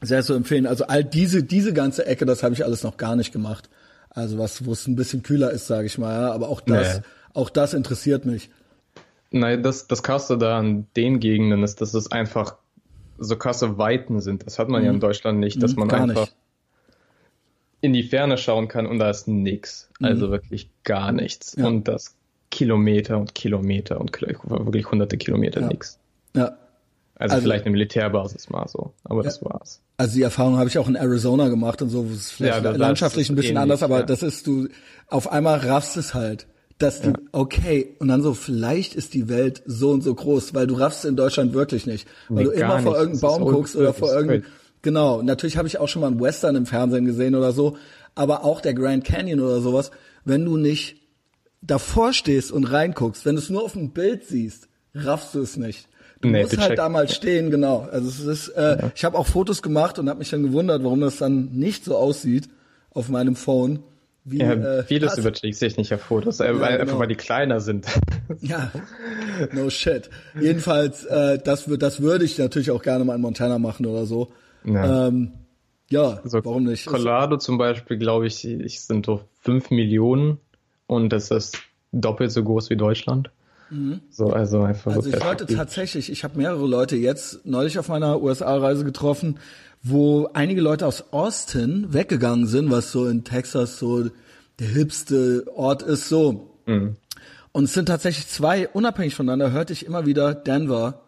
Sehr 0.01 0.23
zu 0.23 0.33
empfehlen. 0.33 0.67
Also 0.67 0.85
all 0.85 1.03
diese, 1.03 1.43
diese 1.43 1.73
ganze 1.73 2.05
Ecke, 2.05 2.25
das 2.25 2.43
habe 2.43 2.53
ich 2.53 2.63
alles 2.65 2.83
noch 2.83 2.97
gar 2.97 3.15
nicht 3.15 3.31
gemacht. 3.31 3.69
Also 4.09 4.37
was, 4.37 4.65
wo 4.65 4.71
es 4.73 4.87
ein 4.87 4.95
bisschen 4.95 5.23
kühler 5.23 5.51
ist, 5.51 5.67
sage 5.67 5.87
ich 5.87 5.97
mal. 5.97 6.13
Ja. 6.13 6.31
Aber 6.31 6.49
auch 6.49 6.61
das, 6.61 6.97
Nee. 6.97 7.03
auch 7.33 7.49
das 7.49 7.73
interessiert 7.73 8.25
mich. 8.25 8.49
Nein, 9.31 9.63
das, 9.63 9.87
das 9.87 10.03
krasse 10.03 10.37
da 10.37 10.57
an 10.59 10.87
den 10.95 11.19
Gegenden 11.19 11.63
ist, 11.63 11.81
dass 11.81 11.93
es 11.93 12.11
einfach 12.11 12.55
so 13.17 13.35
krasse 13.37 13.77
Weiten 13.77 14.19
sind. 14.21 14.45
Das 14.45 14.59
hat 14.59 14.69
man 14.69 14.83
ja 14.83 14.91
in 14.91 14.99
Deutschland 14.99 15.39
nicht, 15.39 15.61
dass 15.63 15.73
Mhm, 15.73 15.79
man 15.79 15.87
gar 15.89 16.01
einfach 16.01 16.21
nicht. 16.21 16.35
in 17.81 17.93
die 17.93 18.03
Ferne 18.03 18.37
schauen 18.37 18.67
kann 18.67 18.85
und 18.87 18.99
da 18.99 19.09
ist 19.09 19.27
nix. 19.27 19.89
Also 20.01 20.29
wirklich 20.31 20.69
gar 20.83 21.11
nichts. 21.11 21.55
Mhm. 21.57 21.63
Ja. 21.63 21.69
Und 21.69 21.87
das 21.87 22.15
Kilometer 22.51 23.17
und 23.17 23.35
Kilometer 23.35 23.99
und 23.99 24.11
wirklich 24.21 24.89
hunderte 24.91 25.17
Kilometer 25.17 25.61
Ja. 25.61 25.67
nix. 25.67 25.99
Ja. 26.35 26.57
Also, 27.17 27.35
Also- 27.35 27.43
vielleicht 27.43 27.65
eine 27.65 27.71
Militärbasis 27.71 28.49
mal 28.49 28.67
so, 28.67 28.93
aber 29.05 29.23
das 29.23 29.41
war's. 29.43 29.81
Also 29.97 30.15
die 30.15 30.23
Erfahrung 30.23 30.57
habe 30.57 30.67
ich 30.69 30.77
auch 30.77 30.89
in 30.89 30.95
Arizona 30.95 31.47
gemacht 31.47 31.81
und 31.81 31.89
so, 31.89 32.09
wo 32.09 32.13
es 32.13 32.31
vielleicht 32.31 32.57
Ja, 32.63 32.71
da- 32.73 32.77
landschaftlich 32.77 33.29
ein 33.29 33.35
bisschen 33.35 33.51
ähnlich, 33.51 33.61
anders, 33.61 33.83
aber 33.83 33.99
ja. 33.99 34.03
das 34.03 34.21
ist 34.21 34.45
du, 34.47 34.67
auf 35.07 35.31
einmal 35.31 35.59
raffst 35.59 35.95
es 35.95 36.13
halt, 36.13 36.47
dass 36.77 36.99
du, 37.01 37.13
okay, 37.31 37.95
und 37.99 38.09
dann 38.09 38.21
so, 38.21 38.33
vielleicht 38.33 38.95
ist 38.95 39.13
die 39.13 39.29
Welt 39.29 39.63
so 39.65 39.91
und 39.91 40.01
so 40.03 40.13
groß, 40.13 40.53
weil 40.53 40.67
du 40.67 40.75
raffst 40.75 41.05
in 41.05 41.15
Deutschland 41.15 41.53
wirklich 41.53 41.85
nicht. 41.85 42.05
Weil 42.27 42.43
Nee, 42.43 42.43
du 42.43 42.49
immer 42.51 42.79
vor 42.79 42.97
irgendeinem 42.97 43.21
Baum 43.21 43.45
guckst 43.45 43.77
oder 43.77 43.93
vor 43.93 44.11
irgendeinem, 44.11 44.43
genau, 44.81 45.21
natürlich 45.21 45.55
habe 45.55 45.69
ich 45.69 45.77
auch 45.77 45.87
schon 45.87 46.01
mal 46.01 46.07
einen 46.07 46.19
Western 46.19 46.57
im 46.57 46.65
Fernsehen 46.65 47.05
gesehen 47.05 47.33
oder 47.35 47.53
so, 47.53 47.77
aber 48.13 48.43
auch 48.43 48.59
der 48.59 48.73
Grand 48.73 49.05
Canyon 49.05 49.39
oder 49.39 49.61
sowas, 49.61 49.91
wenn 50.25 50.43
du 50.43 50.57
nicht 50.57 50.97
davor 51.61 52.11
stehst 52.11 52.51
und 52.51 52.65
reinguckst, 52.65 53.25
wenn 53.25 53.35
du 53.35 53.41
es 53.41 53.49
nur 53.49 53.63
auf 53.63 53.71
dem 53.71 53.91
Bild 53.91 54.25
siehst, 54.25 54.67
raffst 54.93 55.33
du 55.33 55.39
es 55.39 55.55
nicht. 55.55 55.87
Du 56.25 56.31
Nee, 56.31 56.41
musst 56.43 56.57
halt 56.57 56.71
check- 56.71 56.75
da 56.77 56.89
mal 56.89 57.07
stehen, 57.09 57.51
genau. 57.51 57.87
Also 57.91 58.07
es 58.09 58.19
ist, 58.19 58.49
äh, 58.49 58.89
ich 58.95 59.03
habe 59.05 59.17
auch 59.17 59.27
Fotos 59.27 59.61
gemacht 59.61 59.99
und 59.99 60.09
habe 60.09 60.19
mich 60.19 60.29
dann 60.29 60.43
gewundert, 60.43 60.83
warum 60.83 61.01
das 61.01 61.17
dann 61.17 61.51
nicht 61.51 61.83
so 61.85 61.95
aussieht 61.97 62.49
auf 62.91 63.09
meinem 63.09 63.35
Phone. 63.35 63.79
Wie, 64.27 64.39
Ja, 64.39 64.53
äh, 64.53 64.83
vieles 64.83 65.11
das- 65.11 65.19
überträgt 65.19 65.57
sich 65.57 65.77
nicht 65.77 65.93
auf 65.93 66.01
Fotos, 66.01 66.39
äh, 66.39 66.45
weil, 66.59 66.71
genau. 66.71 66.81
einfach 66.81 66.99
weil 66.99 67.07
die 67.07 67.15
kleiner 67.15 67.59
sind. 67.59 67.85
Ja, 68.41 68.71
no 69.53 69.69
shit. 69.69 70.09
Jedenfalls, 70.39 71.05
äh, 71.05 71.37
das, 71.43 71.65
das 71.77 72.01
würde 72.01 72.25
ich 72.25 72.37
natürlich 72.39 72.71
auch 72.71 72.81
gerne 72.81 73.05
mal 73.05 73.13
in 73.15 73.21
Montana 73.21 73.59
machen 73.59 73.85
oder 73.85 74.05
so. 74.07 74.31
Ja. 74.65 75.07
Ähm, 75.09 75.33
ja, 75.91 76.19
Also 76.23 76.43
warum 76.43 76.63
nicht? 76.63 76.87
Colorado 76.87 77.37
zum 77.37 77.59
Beispiel, 77.59 77.97
glaube 77.99 78.25
ich, 78.25 78.43
ich 78.43 78.81
sind 78.81 79.05
so 79.05 79.21
fünf 79.41 79.69
Millionen 79.69 80.39
und 80.87 81.09
das 81.13 81.29
ist 81.29 81.59
doppelt 81.91 82.31
so 82.31 82.43
groß 82.43 82.71
wie 82.71 82.77
Deutschland. 82.77 83.29
So, 84.09 84.27
also 84.31 84.61
einfach 84.61 84.91
Also 84.95 85.01
so 85.03 85.09
ich 85.09 85.13
wollte 85.15 85.45
perspektivisch. 85.45 85.57
tatsächlich, 85.57 86.11
ich 86.11 86.23
habe 86.23 86.37
mehrere 86.37 86.65
Leute 86.67 86.95
jetzt 86.95 87.45
neulich 87.45 87.77
auf 87.79 87.87
meiner 87.89 88.21
USA-Reise 88.21 88.83
getroffen, 88.85 89.37
wo 89.83 90.29
einige 90.33 90.61
Leute 90.61 90.85
aus 90.87 91.05
Austin 91.11 91.93
weggegangen 91.93 92.47
sind, 92.47 92.71
was 92.71 92.91
so 92.91 93.07
in 93.07 93.23
Texas 93.23 93.77
so 93.77 94.09
der 94.59 94.67
hipste 94.67 95.45
Ort 95.55 95.83
ist, 95.83 96.09
so. 96.09 96.57
Mhm. 96.65 96.95
Und 97.51 97.65
es 97.65 97.73
sind 97.73 97.85
tatsächlich 97.87 98.27
zwei, 98.27 98.67
unabhängig 98.69 99.15
voneinander, 99.15 99.51
hörte 99.51 99.73
ich 99.73 99.85
immer 99.85 100.05
wieder 100.05 100.33
Denver 100.33 101.03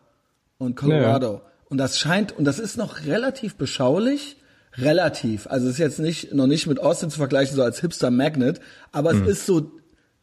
und 0.58 0.76
Colorado. 0.76 1.42
Und 1.70 1.78
das 1.78 1.98
scheint, 2.00 2.38
und 2.38 2.46
das 2.46 2.60
ist 2.60 2.78
noch 2.78 3.06
relativ 3.06 3.56
beschaulich, 3.56 4.38
relativ. 4.78 5.48
Also 5.48 5.66
es 5.68 5.74
ist 5.74 5.80
jetzt 5.80 6.00
nicht, 6.00 6.34
noch 6.34 6.48
nicht 6.48 6.68
mit 6.68 6.80
Austin 6.80 7.10
zu 7.10 7.18
vergleichen, 7.18 7.56
so 7.56 7.64
als 7.64 7.80
Hipster 7.82 8.12
Magnet, 8.12 8.60
aber 8.92 9.14
Mhm. 9.14 9.24
es 9.24 9.28
ist 9.40 9.46
so 9.48 9.72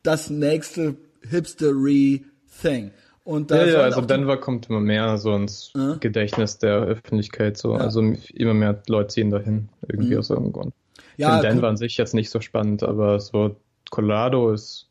das 0.03 0.31
nächste 0.31 0.97
Hipstery 1.29 2.25
Thing. 2.63 2.91
Und 3.25 3.51
da 3.51 3.65
Ja, 3.65 3.67
ja, 3.67 3.81
also 3.81 4.03
Denver 4.03 4.37
kommt 4.37 4.69
immer 4.69 4.81
mehr 4.81 5.17
so 5.17 5.35
ins 5.35 5.73
Gedächtnis 6.01 6.59
der 6.59 6.77
Öffentlichkeit, 6.81 7.57
so. 7.57 7.75
Also 7.75 8.03
immer 8.35 8.55
mehr 8.55 8.83
Leute 8.89 9.09
ziehen 9.09 9.31
dahin, 9.31 9.71
irgendwie 9.89 10.17
aus 10.19 10.31
irgendeinem 10.31 10.53
Grund. 10.53 10.67
Mhm. 10.67 11.03
Ja, 11.17 11.37
in 11.37 11.43
Denver 11.43 11.69
an 11.69 11.77
sich 11.77 11.97
jetzt 11.97 12.15
nicht 12.15 12.31
so 12.31 12.41
spannend, 12.41 12.83
aber 12.83 13.21
so 13.21 13.57
Colorado 13.91 14.53
ist 14.53 14.89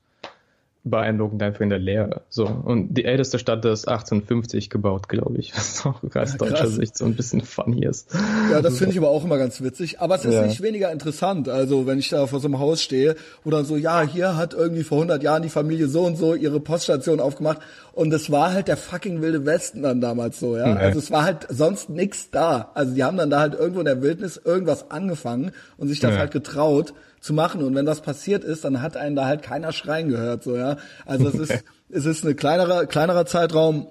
beeindruckend 0.85 1.41
einfach 1.41 1.61
in 1.61 1.69
der 1.69 1.79
Leere. 1.79 2.21
So. 2.29 2.45
Und 2.45 2.93
die 2.95 3.05
älteste 3.05 3.39
Stadt 3.39 3.63
ist 3.63 3.87
1850 3.87 4.69
gebaut, 4.69 5.07
glaube 5.07 5.37
ich. 5.37 5.53
Was 5.55 5.85
auch 5.85 6.03
aus 6.03 6.37
deutscher 6.37 6.55
krass. 6.55 6.75
Sicht 6.75 6.97
so 6.97 7.05
ein 7.05 7.15
bisschen 7.15 7.41
funny 7.41 7.85
ist. 7.85 8.09
Ja, 8.51 8.61
das 8.61 8.77
finde 8.79 8.91
ich 8.91 8.97
aber 8.97 9.07
auch 9.09 9.23
immer 9.23 9.37
ganz 9.37 9.61
witzig. 9.61 10.01
Aber 10.01 10.15
es 10.15 10.25
ist 10.25 10.33
Ja. 10.33 10.45
nicht 10.45 10.61
weniger 10.61 10.91
interessant. 10.91 11.47
Also 11.47 11.87
wenn 11.87 11.99
ich 11.99 12.09
da 12.09 12.27
vor 12.27 12.39
so 12.41 12.47
einem 12.47 12.59
Haus 12.59 12.81
stehe, 12.81 13.15
wo 13.45 13.49
dann 13.49 13.63
so, 13.63 13.77
ja, 13.77 14.01
hier 14.01 14.35
hat 14.35 14.53
irgendwie 14.53 14.83
vor 14.83 14.97
100 14.97 15.23
Jahren 15.23 15.41
die 15.43 15.49
Familie 15.49 15.87
so 15.87 16.01
und 16.01 16.17
so 16.17 16.35
ihre 16.35 16.59
Poststation 16.59 17.21
aufgemacht. 17.21 17.59
Und 17.93 18.11
es 18.13 18.29
war 18.31 18.51
halt 18.53 18.67
der 18.67 18.75
fucking 18.77 19.21
wilde 19.21 19.45
Westen 19.45 19.83
dann 19.83 20.01
damals 20.01 20.39
so, 20.39 20.57
ja. 20.57 20.67
Nee. 20.73 20.79
Also 20.79 20.99
es 20.99 21.11
war 21.11 21.23
halt 21.23 21.47
sonst 21.49 21.89
nix 21.89 22.29
da. 22.29 22.71
Also 22.73 22.93
die 22.93 23.03
haben 23.05 23.15
dann 23.17 23.29
da 23.29 23.39
halt 23.39 23.53
irgendwo 23.53 23.79
in 23.79 23.85
der 23.85 24.01
Wildnis 24.01 24.41
irgendwas 24.43 24.91
angefangen 24.91 25.51
und 25.77 25.87
sich 25.87 25.99
das 26.01 26.11
Ja. 26.13 26.17
halt 26.19 26.31
getraut 26.31 26.93
zu 27.23 27.33
machen. 27.33 27.63
Und 27.63 27.73
wenn 27.73 27.85
das 27.85 28.01
passiert 28.01 28.43
ist, 28.43 28.65
dann 28.65 28.81
hat 28.81 28.97
einen 28.97 29.15
da 29.15 29.25
halt 29.25 29.41
keiner 29.41 29.71
schreien 29.71 30.09
gehört, 30.09 30.43
so, 30.43 30.57
ja. 30.57 30.75
Also 31.05 31.29
es 31.29 31.35
ist, 31.35 31.63
es 31.89 32.05
ist 32.05 32.25
eine 32.25 32.35
kleinerer, 32.35 32.85
kleinerer 32.85 33.25
Zeitraum. 33.25 33.87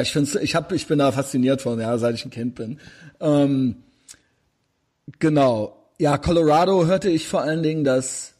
Ich 0.00 0.12
finde, 0.12 0.40
ich 0.40 0.54
hab, 0.54 0.72
ich 0.72 0.86
bin 0.86 0.98
da 0.98 1.12
fasziniert 1.12 1.60
von, 1.60 1.78
ja, 1.78 1.98
seit 1.98 2.14
ich 2.14 2.24
ein 2.24 2.30
Kind 2.30 2.54
bin. 2.54 2.80
Ähm, 3.20 3.76
genau. 5.18 5.90
Ja, 5.98 6.16
Colorado 6.16 6.86
hörte 6.86 7.10
ich 7.10 7.28
vor 7.28 7.42
allen 7.42 7.62
Dingen, 7.62 7.84
dass 7.84 8.32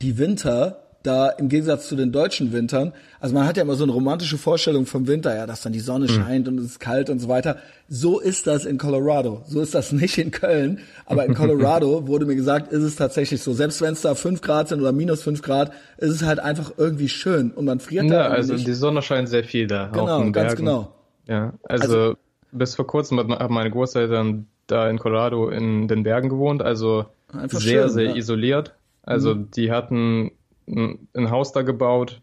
die 0.00 0.16
Winter 0.16 0.81
da 1.02 1.28
im 1.28 1.48
Gegensatz 1.48 1.88
zu 1.88 1.96
den 1.96 2.12
deutschen 2.12 2.52
Wintern, 2.52 2.92
also 3.20 3.34
man 3.34 3.46
hat 3.46 3.56
ja 3.56 3.62
immer 3.62 3.74
so 3.74 3.84
eine 3.84 3.92
romantische 3.92 4.38
Vorstellung 4.38 4.86
vom 4.86 5.06
Winter, 5.06 5.34
ja, 5.34 5.46
dass 5.46 5.62
dann 5.62 5.72
die 5.72 5.80
Sonne 5.80 6.08
scheint 6.08 6.48
und 6.48 6.58
es 6.58 6.66
ist 6.66 6.80
kalt 6.80 7.10
und 7.10 7.18
so 7.18 7.28
weiter. 7.28 7.58
So 7.88 8.20
ist 8.20 8.46
das 8.46 8.64
in 8.64 8.78
Colorado. 8.78 9.42
So 9.46 9.60
ist 9.60 9.74
das 9.74 9.92
nicht 9.92 10.18
in 10.18 10.30
Köln, 10.30 10.80
aber 11.06 11.24
in 11.24 11.34
Colorado 11.34 12.06
wurde 12.06 12.26
mir 12.26 12.36
gesagt, 12.36 12.72
ist 12.72 12.82
es 12.82 12.96
tatsächlich 12.96 13.42
so. 13.42 13.52
Selbst 13.52 13.80
wenn 13.80 13.92
es 13.92 14.02
da 14.02 14.14
fünf 14.14 14.40
Grad 14.40 14.68
sind 14.68 14.80
oder 14.80 14.92
minus 14.92 15.22
fünf 15.22 15.42
Grad, 15.42 15.72
ist 15.98 16.10
es 16.10 16.22
halt 16.22 16.40
einfach 16.40 16.72
irgendwie 16.76 17.08
schön 17.08 17.50
und 17.50 17.64
man 17.64 17.80
friert 17.80 18.10
da 18.10 18.14
Ja, 18.14 18.28
also 18.28 18.54
nicht. 18.54 18.66
die 18.66 18.74
Sonne 18.74 19.02
scheint 19.02 19.28
sehr 19.28 19.44
viel 19.44 19.66
da. 19.66 19.88
Genau, 19.88 20.30
ganz 20.30 20.56
genau. 20.56 20.92
Ja, 21.28 21.52
also, 21.62 22.16
bis 22.50 22.74
vor 22.74 22.86
kurzem 22.86 23.18
haben 23.18 23.54
meine 23.54 23.70
Großeltern 23.70 24.46
da 24.66 24.88
in 24.88 24.98
Colorado 24.98 25.48
in 25.48 25.88
den 25.88 26.02
Bergen 26.02 26.28
gewohnt, 26.28 26.62
also 26.62 27.06
sehr, 27.48 27.82
schön, 27.82 27.88
sehr 27.90 28.04
ja. 28.04 28.10
Mhm. 28.12 28.16
isoliert. 28.16 28.74
Also 29.02 29.34
die 29.34 29.72
hatten 29.72 30.30
ein, 30.66 31.30
Haus 31.30 31.52
da 31.52 31.62
gebaut 31.62 32.20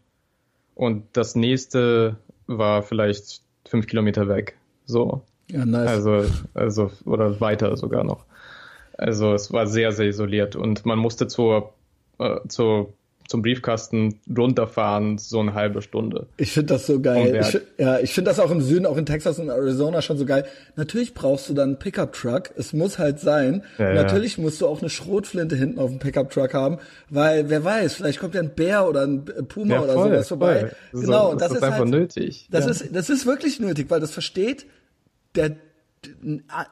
und 0.74 1.04
das 1.12 1.34
nächste 1.34 2.16
war 2.46 2.82
vielleicht 2.82 3.42
fünf 3.66 3.86
Kilometer 3.86 4.28
weg. 4.28 4.56
So. 4.86 5.22
Ja, 5.48 5.64
nice. 5.64 5.88
Also, 5.88 6.24
also, 6.54 6.90
oder 7.04 7.40
weiter 7.40 7.76
sogar 7.76 8.04
noch. 8.04 8.24
Also 8.96 9.32
es 9.32 9.52
war 9.52 9.66
sehr, 9.66 9.92
sehr 9.92 10.08
isoliert 10.08 10.56
und 10.56 10.84
man 10.84 10.98
musste 10.98 11.26
zur, 11.26 11.72
äh, 12.18 12.36
zur, 12.48 12.92
zum 13.30 13.42
Briefkasten 13.42 14.18
runterfahren, 14.36 15.16
so 15.16 15.38
eine 15.38 15.54
halbe 15.54 15.82
Stunde. 15.82 16.26
Ich 16.36 16.50
finde 16.50 16.74
das 16.74 16.86
so 16.86 17.00
geil. 17.00 17.40
Ich, 17.40 17.60
ja, 17.78 18.00
ich 18.00 18.12
finde 18.12 18.28
das 18.28 18.40
auch 18.40 18.50
im 18.50 18.60
Süden, 18.60 18.86
auch 18.86 18.96
in 18.96 19.06
Texas 19.06 19.38
und 19.38 19.50
Arizona 19.50 20.02
schon 20.02 20.18
so 20.18 20.26
geil. 20.26 20.44
Natürlich 20.74 21.14
brauchst 21.14 21.48
du 21.48 21.54
dann 21.54 21.70
einen 21.70 21.78
Pickup-Truck. 21.78 22.50
Es 22.56 22.72
muss 22.72 22.98
halt 22.98 23.20
sein. 23.20 23.62
Ja, 23.78 23.90
Und 23.90 23.94
ja. 23.94 24.02
Natürlich 24.02 24.36
musst 24.36 24.60
du 24.60 24.66
auch 24.66 24.80
eine 24.80 24.90
Schrotflinte 24.90 25.54
hinten 25.54 25.78
auf 25.78 25.90
dem 25.90 26.00
Pickup-Truck 26.00 26.52
haben, 26.54 26.78
weil 27.08 27.48
wer 27.48 27.62
weiß, 27.62 27.94
vielleicht 27.94 28.18
kommt 28.18 28.34
ja 28.34 28.40
ein 28.40 28.50
Bär 28.50 28.88
oder 28.88 29.06
ein 29.06 29.24
Puma 29.24 29.78
oder 29.78 29.92
sowas 29.92 30.26
vorbei. 30.26 30.72
So, 30.92 31.02
genau, 31.02 31.30
und 31.30 31.40
das, 31.40 31.50
das, 31.50 31.58
ist 31.58 31.62
einfach 31.62 31.78
halt, 31.78 31.88
nötig. 31.88 32.48
Das 32.50 32.64
ja. 32.64 32.72
ist, 32.72 32.88
das 32.92 33.10
ist 33.10 33.26
wirklich 33.26 33.60
nötig, 33.60 33.86
weil 33.90 34.00
das 34.00 34.10
versteht 34.10 34.66
der 35.36 35.54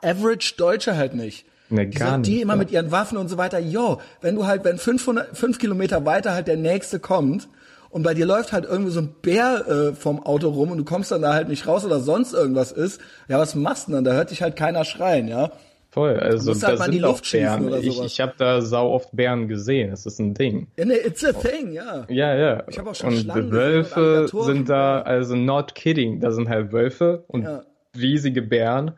Average 0.03 0.55
Deutsche 0.57 0.97
halt 0.97 1.14
nicht. 1.14 1.47
Nee, 1.70 1.87
die, 1.87 1.98
gar 1.98 2.12
sind- 2.12 2.26
die 2.26 2.33
nicht, 2.33 2.42
immer 2.42 2.54
ja. 2.54 2.59
mit 2.59 2.70
ihren 2.70 2.90
Waffen 2.90 3.18
und 3.18 3.28
so 3.28 3.37
weiter, 3.38 3.59
yo, 3.59 3.98
wenn 4.20 4.35
du 4.35 4.46
halt, 4.46 4.64
wenn 4.64 4.78
500, 4.78 5.37
fünf 5.37 5.59
Kilometer 5.59 6.04
weiter 6.07 6.33
halt 6.33 6.46
der 6.48 6.57
nächste 6.57 6.98
kommt 7.00 7.48
und 7.90 8.02
bei 8.02 8.14
dir 8.14 8.26
läuft 8.26 8.52
halt 8.52 8.64
irgendwie 8.64 8.90
so 8.92 9.00
ein 9.00 9.14
Bär 9.22 9.66
äh, 9.68 9.94
vom 9.94 10.24
Auto 10.24 10.48
rum 10.48 10.70
und 10.70 10.78
du 10.78 10.85
kommst 10.85 11.11
dann 11.11 11.22
da 11.22 11.35
halt 11.35 11.48
nicht 11.48 11.66
raus 11.66 11.85
oder 11.85 12.00
sonst 12.00 12.33
irgendwas 12.35 12.72
ist, 12.72 13.01
ja, 13.28 13.38
was 13.38 13.55
machst 13.55 13.88
du 13.88 13.93
denn? 13.93 14.05
Da 14.05 14.12
hört 14.12 14.30
dich 14.30 14.43
halt 14.43 14.57
keiner 14.57 14.84
schreien, 14.84 15.28
ja. 15.28 15.51
Voll, 15.90 16.18
also 16.20 16.53
da 16.53 16.66
halt 16.68 16.78
sind 16.82 16.93
die 16.95 17.03
auch 17.03 17.09
Luft 17.12 17.24
schießen 17.26 17.47
Bären. 17.47 17.64
oder 17.66 17.78
Ich, 17.78 17.97
sowas. 17.97 18.12
ich 18.12 18.20
habe 18.20 18.34
da 18.36 18.61
sau 18.61 18.90
oft 18.93 19.09
Bären 19.16 19.49
gesehen. 19.49 19.90
Das 19.90 20.05
ist 20.05 20.18
ein 20.20 20.34
Ding. 20.34 20.68
Nee, 20.76 20.93
it's 20.95 21.24
a 21.24 21.32
thing, 21.32 21.72
ja. 21.72 22.05
Ja, 22.11 22.34
ja. 22.36 22.62
Ich 22.68 22.78
hab 22.78 22.86
auch 22.86 22.95
schon 22.95 23.09
und 23.14 23.16
Schlangen 23.20 23.51
Wölfe 23.51 24.28
sind 24.43 24.68
da, 24.68 25.01
also 25.01 25.34
not 25.34 25.74
kidding. 25.74 26.20
Da 26.20 26.30
sind 26.30 26.51
halt 26.51 26.72
Wölfe 26.72 27.24
und 27.28 27.45
Ja. 27.45 27.62
riesige 27.99 28.43
Bären 28.43 28.93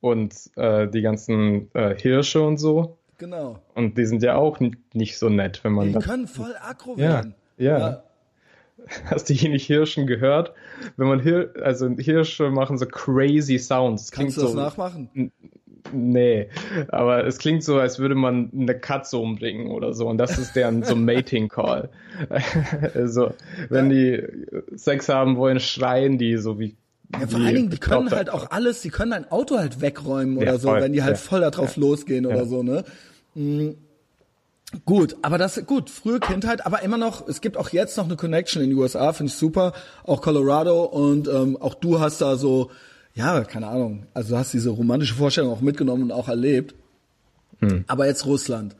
und 0.00 0.34
äh, 0.56 0.88
die 0.88 1.02
ganzen 1.02 1.70
äh, 1.74 1.94
Hirsche 1.96 2.42
und 2.42 2.58
so. 2.58 2.96
Genau. 3.18 3.58
Und 3.74 3.98
die 3.98 4.06
sind 4.06 4.22
ja 4.22 4.36
auch 4.36 4.58
nicht 4.94 5.18
so 5.18 5.28
nett, 5.28 5.62
wenn 5.62 5.72
man 5.72 5.88
Die 5.88 5.92
das. 5.92 6.04
können 6.04 6.26
voll 6.26 6.54
aggro 6.62 6.92
Ja, 6.96 7.08
werden. 7.14 7.34
ja. 7.58 8.02
Hast 9.06 9.28
du 9.28 9.34
hier 9.34 9.50
nicht 9.50 9.66
Hirschen 9.66 10.06
gehört? 10.06 10.54
Wenn 10.96 11.06
man 11.06 11.20
Hir 11.20 11.52
also 11.62 11.86
Hirsche 11.90 12.50
machen 12.50 12.78
so 12.78 12.86
crazy 12.86 13.58
Sounds. 13.58 14.10
Kannst 14.10 14.38
du 14.38 14.40
das 14.40 14.52
so, 14.52 14.56
nachmachen? 14.56 15.30
Nee, 15.92 16.48
aber 16.88 17.26
es 17.26 17.38
klingt 17.38 17.62
so, 17.62 17.78
als 17.78 17.98
würde 17.98 18.14
man 18.14 18.50
eine 18.54 18.78
Katze 18.78 19.18
umbringen 19.18 19.68
oder 19.70 19.92
so. 19.92 20.08
Und 20.08 20.16
das 20.18 20.38
ist 20.38 20.54
deren 20.56 20.82
so 20.82 20.96
Mating 20.96 21.48
Call. 21.48 21.90
also, 22.94 23.32
wenn 23.68 23.90
die 23.90 24.22
Sex 24.76 25.08
haben 25.10 25.36
wollen, 25.36 25.60
schreien 25.60 26.16
die 26.16 26.36
so 26.36 26.58
wie 26.58 26.76
Ja, 27.12 27.26
vor 27.26 27.40
allen 27.40 27.54
Dingen, 27.54 27.70
die 27.70 27.78
können 27.78 28.10
halt 28.10 28.30
auch 28.30 28.50
alles, 28.50 28.82
die 28.82 28.90
können 28.90 29.12
ein 29.12 29.30
Auto 29.30 29.58
halt 29.58 29.80
wegräumen 29.80 30.36
oder 30.36 30.52
ja, 30.52 30.58
so, 30.58 30.68
wenn 30.68 30.92
die 30.92 31.02
halt 31.02 31.16
ja. 31.16 31.22
voll 31.22 31.40
darauf 31.40 31.76
ja. 31.76 31.80
losgehen 31.80 32.26
oder 32.26 32.46
so, 32.46 32.62
ne? 32.62 32.84
Mhm. 33.34 33.76
Gut, 34.84 35.16
aber 35.22 35.36
das 35.36 35.60
gut, 35.66 35.90
frühe 35.90 36.20
Kindheit, 36.20 36.64
aber 36.64 36.82
immer 36.82 36.96
noch, 36.96 37.26
es 37.26 37.40
gibt 37.40 37.56
auch 37.56 37.70
jetzt 37.70 37.96
noch 37.96 38.04
eine 38.04 38.14
Connection 38.14 38.62
in 38.62 38.70
die 38.70 38.76
USA, 38.76 39.12
finde 39.12 39.32
ich 39.32 39.36
super, 39.36 39.72
auch 40.04 40.22
Colorado 40.22 40.84
und 40.84 41.26
ähm, 41.26 41.56
auch 41.56 41.74
du 41.74 41.98
hast 41.98 42.20
da 42.20 42.36
so, 42.36 42.70
ja, 43.14 43.42
keine 43.42 43.66
Ahnung, 43.66 44.06
also 44.14 44.34
du 44.34 44.38
hast 44.38 44.52
diese 44.52 44.70
romantische 44.70 45.14
Vorstellung 45.14 45.52
auch 45.52 45.60
mitgenommen 45.60 46.04
und 46.04 46.12
auch 46.12 46.28
erlebt. 46.28 46.76
Hm. 47.58 47.84
Aber 47.88 48.06
jetzt 48.06 48.26
Russland. 48.26 48.76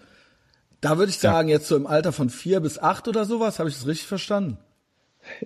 Da 0.80 0.96
würde 0.96 1.10
ich 1.10 1.18
sagen, 1.18 1.48
jetzt 1.48 1.66
so 1.66 1.76
im 1.76 1.86
Alter 1.86 2.12
von 2.12 2.30
vier 2.30 2.60
bis 2.60 2.78
acht 2.78 3.08
oder 3.08 3.24
sowas, 3.24 3.58
habe 3.58 3.68
ich 3.68 3.74
das 3.74 3.86
richtig 3.86 4.06
verstanden? 4.06 4.58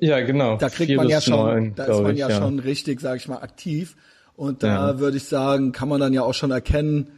Ja, 0.00 0.20
genau. 0.20 0.56
Da 0.56 0.68
kriegt 0.68 0.96
man 0.96 1.08
ja 1.08 1.20
schon, 1.20 1.36
neun, 1.36 1.74
da 1.74 1.84
ist 1.84 2.02
man 2.02 2.16
ja, 2.16 2.28
ich, 2.28 2.34
ja, 2.34 2.40
schon 2.40 2.58
richtig, 2.58 3.00
sage 3.00 3.18
ich 3.18 3.28
mal, 3.28 3.38
aktiv. 3.38 3.96
Und 4.36 4.62
da 4.62 4.90
ja. 4.90 4.98
würde 4.98 5.16
ich 5.16 5.24
sagen, 5.24 5.72
kann 5.72 5.88
man 5.88 6.00
dann 6.00 6.12
ja 6.12 6.22
auch 6.22 6.34
schon 6.34 6.50
erkennen, 6.50 7.08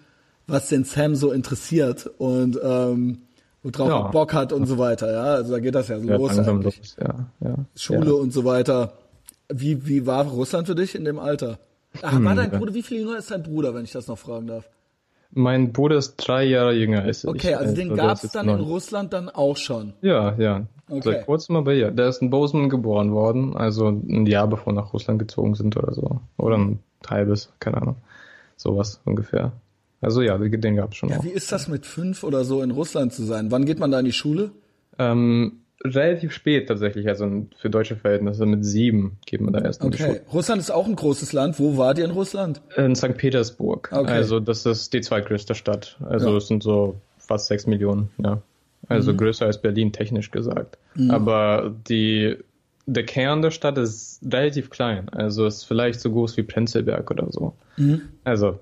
was 0.46 0.68
den 0.68 0.84
Sam 0.84 1.14
so 1.16 1.32
interessiert 1.32 2.10
und 2.18 2.58
ähm, 2.62 3.22
worauf 3.62 3.88
ja. 3.88 4.06
er 4.06 4.10
Bock 4.10 4.34
hat 4.34 4.52
und 4.52 4.66
so 4.66 4.78
weiter. 4.78 5.12
Ja, 5.12 5.24
also 5.34 5.52
da 5.52 5.58
geht 5.58 5.74
das 5.74 5.88
ja 5.88 5.98
so 5.98 6.06
ja, 6.06 6.16
los 6.16 6.38
eigentlich. 6.38 6.78
Los. 6.78 6.96
Ja, 7.00 7.26
ja, 7.40 7.54
Schule 7.74 8.14
und 8.14 8.32
so 8.32 8.44
weiter. 8.44 8.92
Wie, 9.48 9.86
wie 9.86 10.06
war 10.06 10.26
Russland 10.26 10.66
für 10.66 10.74
dich 10.74 10.94
in 10.94 11.04
dem 11.04 11.18
Alter? 11.18 11.58
Ach, 12.02 12.12
war 12.12 12.30
hm, 12.30 12.36
dein 12.36 12.50
Bruder, 12.50 12.74
wie 12.74 12.82
viel 12.82 13.00
jünger 13.00 13.18
ist 13.18 13.30
dein 13.30 13.42
Bruder, 13.42 13.74
wenn 13.74 13.84
ich 13.84 13.92
das 13.92 14.06
noch 14.06 14.18
fragen 14.18 14.46
darf? 14.48 14.68
Mein 15.30 15.72
Bruder 15.72 15.96
ist 15.96 16.16
drei 16.16 16.44
Jahre 16.44 16.74
jünger 16.74 17.02
als 17.02 17.24
ich. 17.24 17.30
Okay, 17.30 17.54
also 17.54 17.74
den 17.74 17.90
also 17.90 18.02
gab 18.02 18.22
es 18.22 18.32
dann 18.32 18.48
in 18.48 18.60
Russland 18.60 19.12
dann 19.12 19.28
auch 19.28 19.56
schon? 19.56 19.94
Ja, 20.02 20.34
ja. 20.38 20.66
Okay. 20.88 21.00
Seit 21.02 21.26
kurzem 21.26 21.56
aber 21.56 21.72
ja. 21.72 21.90
Der 21.90 22.08
ist 22.08 22.22
in 22.22 22.30
Bozeman 22.30 22.68
geboren 22.68 23.12
worden, 23.12 23.56
also 23.56 23.88
ein 23.88 24.26
Jahr 24.26 24.46
bevor 24.46 24.72
nach 24.72 24.92
Russland 24.92 25.18
gezogen 25.18 25.54
sind 25.54 25.76
oder 25.76 25.92
so. 25.92 26.20
Oder 26.36 26.58
ein 26.58 26.78
halbes, 27.08 27.52
keine 27.58 27.78
Ahnung. 27.78 27.96
Sowas 28.56 29.00
ungefähr. 29.04 29.52
Also 30.00 30.22
ja, 30.22 30.38
den 30.38 30.76
gab 30.76 30.92
es 30.92 30.98
schon. 30.98 31.08
Ja, 31.08 31.18
auch. 31.18 31.24
wie 31.24 31.30
ist 31.30 31.50
das 31.50 31.68
mit 31.68 31.86
fünf 31.86 32.22
oder 32.22 32.44
so 32.44 32.62
in 32.62 32.70
Russland 32.70 33.12
zu 33.12 33.24
sein? 33.24 33.50
Wann 33.50 33.64
geht 33.64 33.78
man 33.78 33.90
da 33.90 33.98
in 33.98 34.04
die 34.04 34.12
Schule? 34.12 34.52
Ähm, 34.98 35.60
relativ 35.84 36.32
spät 36.32 36.68
tatsächlich, 36.68 37.08
also 37.08 37.46
für 37.56 37.70
deutsche 37.70 37.96
Verhältnisse 37.96 38.46
mit 38.46 38.64
sieben 38.64 39.18
geht 39.26 39.40
man 39.40 39.52
da 39.52 39.60
erst 39.60 39.80
in 39.80 39.88
okay. 39.88 39.96
die 39.96 40.02
Schule. 40.04 40.20
Russland 40.32 40.60
ist 40.60 40.70
auch 40.70 40.86
ein 40.86 40.96
großes 40.96 41.32
Land. 41.32 41.58
Wo 41.58 41.76
wart 41.76 41.98
ihr 41.98 42.04
in 42.04 42.10
Russland? 42.12 42.60
In 42.76 42.94
St. 42.94 43.16
Petersburg. 43.16 43.90
Okay. 43.92 44.10
Also 44.10 44.40
das 44.40 44.64
ist 44.66 44.92
die 44.92 45.00
zweitgrößte 45.00 45.54
Stadt. 45.54 45.98
Also 46.04 46.30
ja. 46.30 46.36
es 46.36 46.48
sind 46.48 46.62
so 46.62 46.96
fast 47.18 47.46
sechs 47.48 47.66
Millionen, 47.66 48.10
ja. 48.18 48.40
Also 48.88 49.12
mhm. 49.12 49.16
größer 49.18 49.46
als 49.46 49.60
Berlin, 49.60 49.92
technisch 49.92 50.30
gesagt. 50.30 50.78
Mhm. 50.94 51.10
Aber 51.10 51.74
die, 51.88 52.36
der 52.86 53.04
Kern 53.04 53.42
der 53.42 53.50
Stadt 53.50 53.78
ist 53.78 54.20
relativ 54.24 54.70
klein. 54.70 55.08
Also 55.08 55.46
ist 55.46 55.64
vielleicht 55.64 56.00
so 56.00 56.10
groß 56.10 56.36
wie 56.36 56.42
Prenzlberg 56.42 57.10
oder 57.10 57.30
so. 57.30 57.54
Mhm. 57.76 58.02
Also 58.24 58.60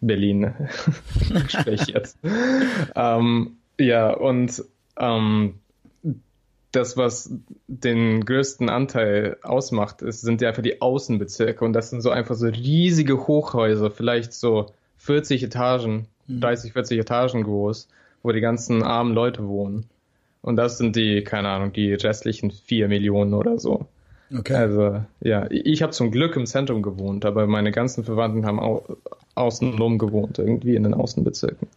Berlin 0.00 0.52
spreche 1.48 1.92
jetzt. 1.92 2.18
ähm, 2.94 3.56
ja, 3.78 4.12
und 4.12 4.62
ähm, 4.98 5.54
das, 6.74 6.96
was 6.96 7.32
den 7.66 8.24
größten 8.24 8.68
Anteil 8.68 9.36
ausmacht, 9.42 10.02
ist, 10.02 10.22
sind 10.22 10.40
ja 10.40 10.48
einfach 10.48 10.62
die 10.62 10.80
Außenbezirke 10.80 11.64
und 11.64 11.72
das 11.72 11.90
sind 11.90 12.00
so 12.00 12.10
einfach 12.10 12.34
so 12.34 12.46
riesige 12.46 13.26
Hochhäuser, 13.26 13.90
vielleicht 13.90 14.32
so 14.32 14.72
40 14.96 15.42
Etagen, 15.44 16.08
30, 16.28 16.70
mhm. 16.70 16.72
40 16.72 16.98
Etagen 16.98 17.42
groß, 17.44 17.88
wo 18.24 18.32
die 18.32 18.40
ganzen 18.40 18.82
armen 18.82 19.14
Leute 19.14 19.46
wohnen. 19.46 19.86
Und 20.42 20.56
das 20.56 20.78
sind 20.78 20.96
die, 20.96 21.22
keine 21.22 21.48
Ahnung, 21.48 21.72
die 21.72 21.94
restlichen 21.94 22.50
vier 22.50 22.88
Millionen 22.88 23.34
oder 23.34 23.58
so. 23.58 23.86
Okay. 24.36 24.54
Also, 24.54 25.04
ja, 25.20 25.46
ich 25.50 25.82
habe 25.82 25.92
zum 25.92 26.10
Glück 26.10 26.34
im 26.34 26.46
Zentrum 26.46 26.82
gewohnt, 26.82 27.24
aber 27.24 27.46
meine 27.46 27.70
ganzen 27.70 28.02
Verwandten 28.02 28.44
haben 28.44 28.58
au 28.58 28.82
außenrum 29.36 29.98
gewohnt, 29.98 30.38
irgendwie 30.38 30.74
in 30.74 30.84
den 30.84 30.94
Außenbezirken. 30.94 31.68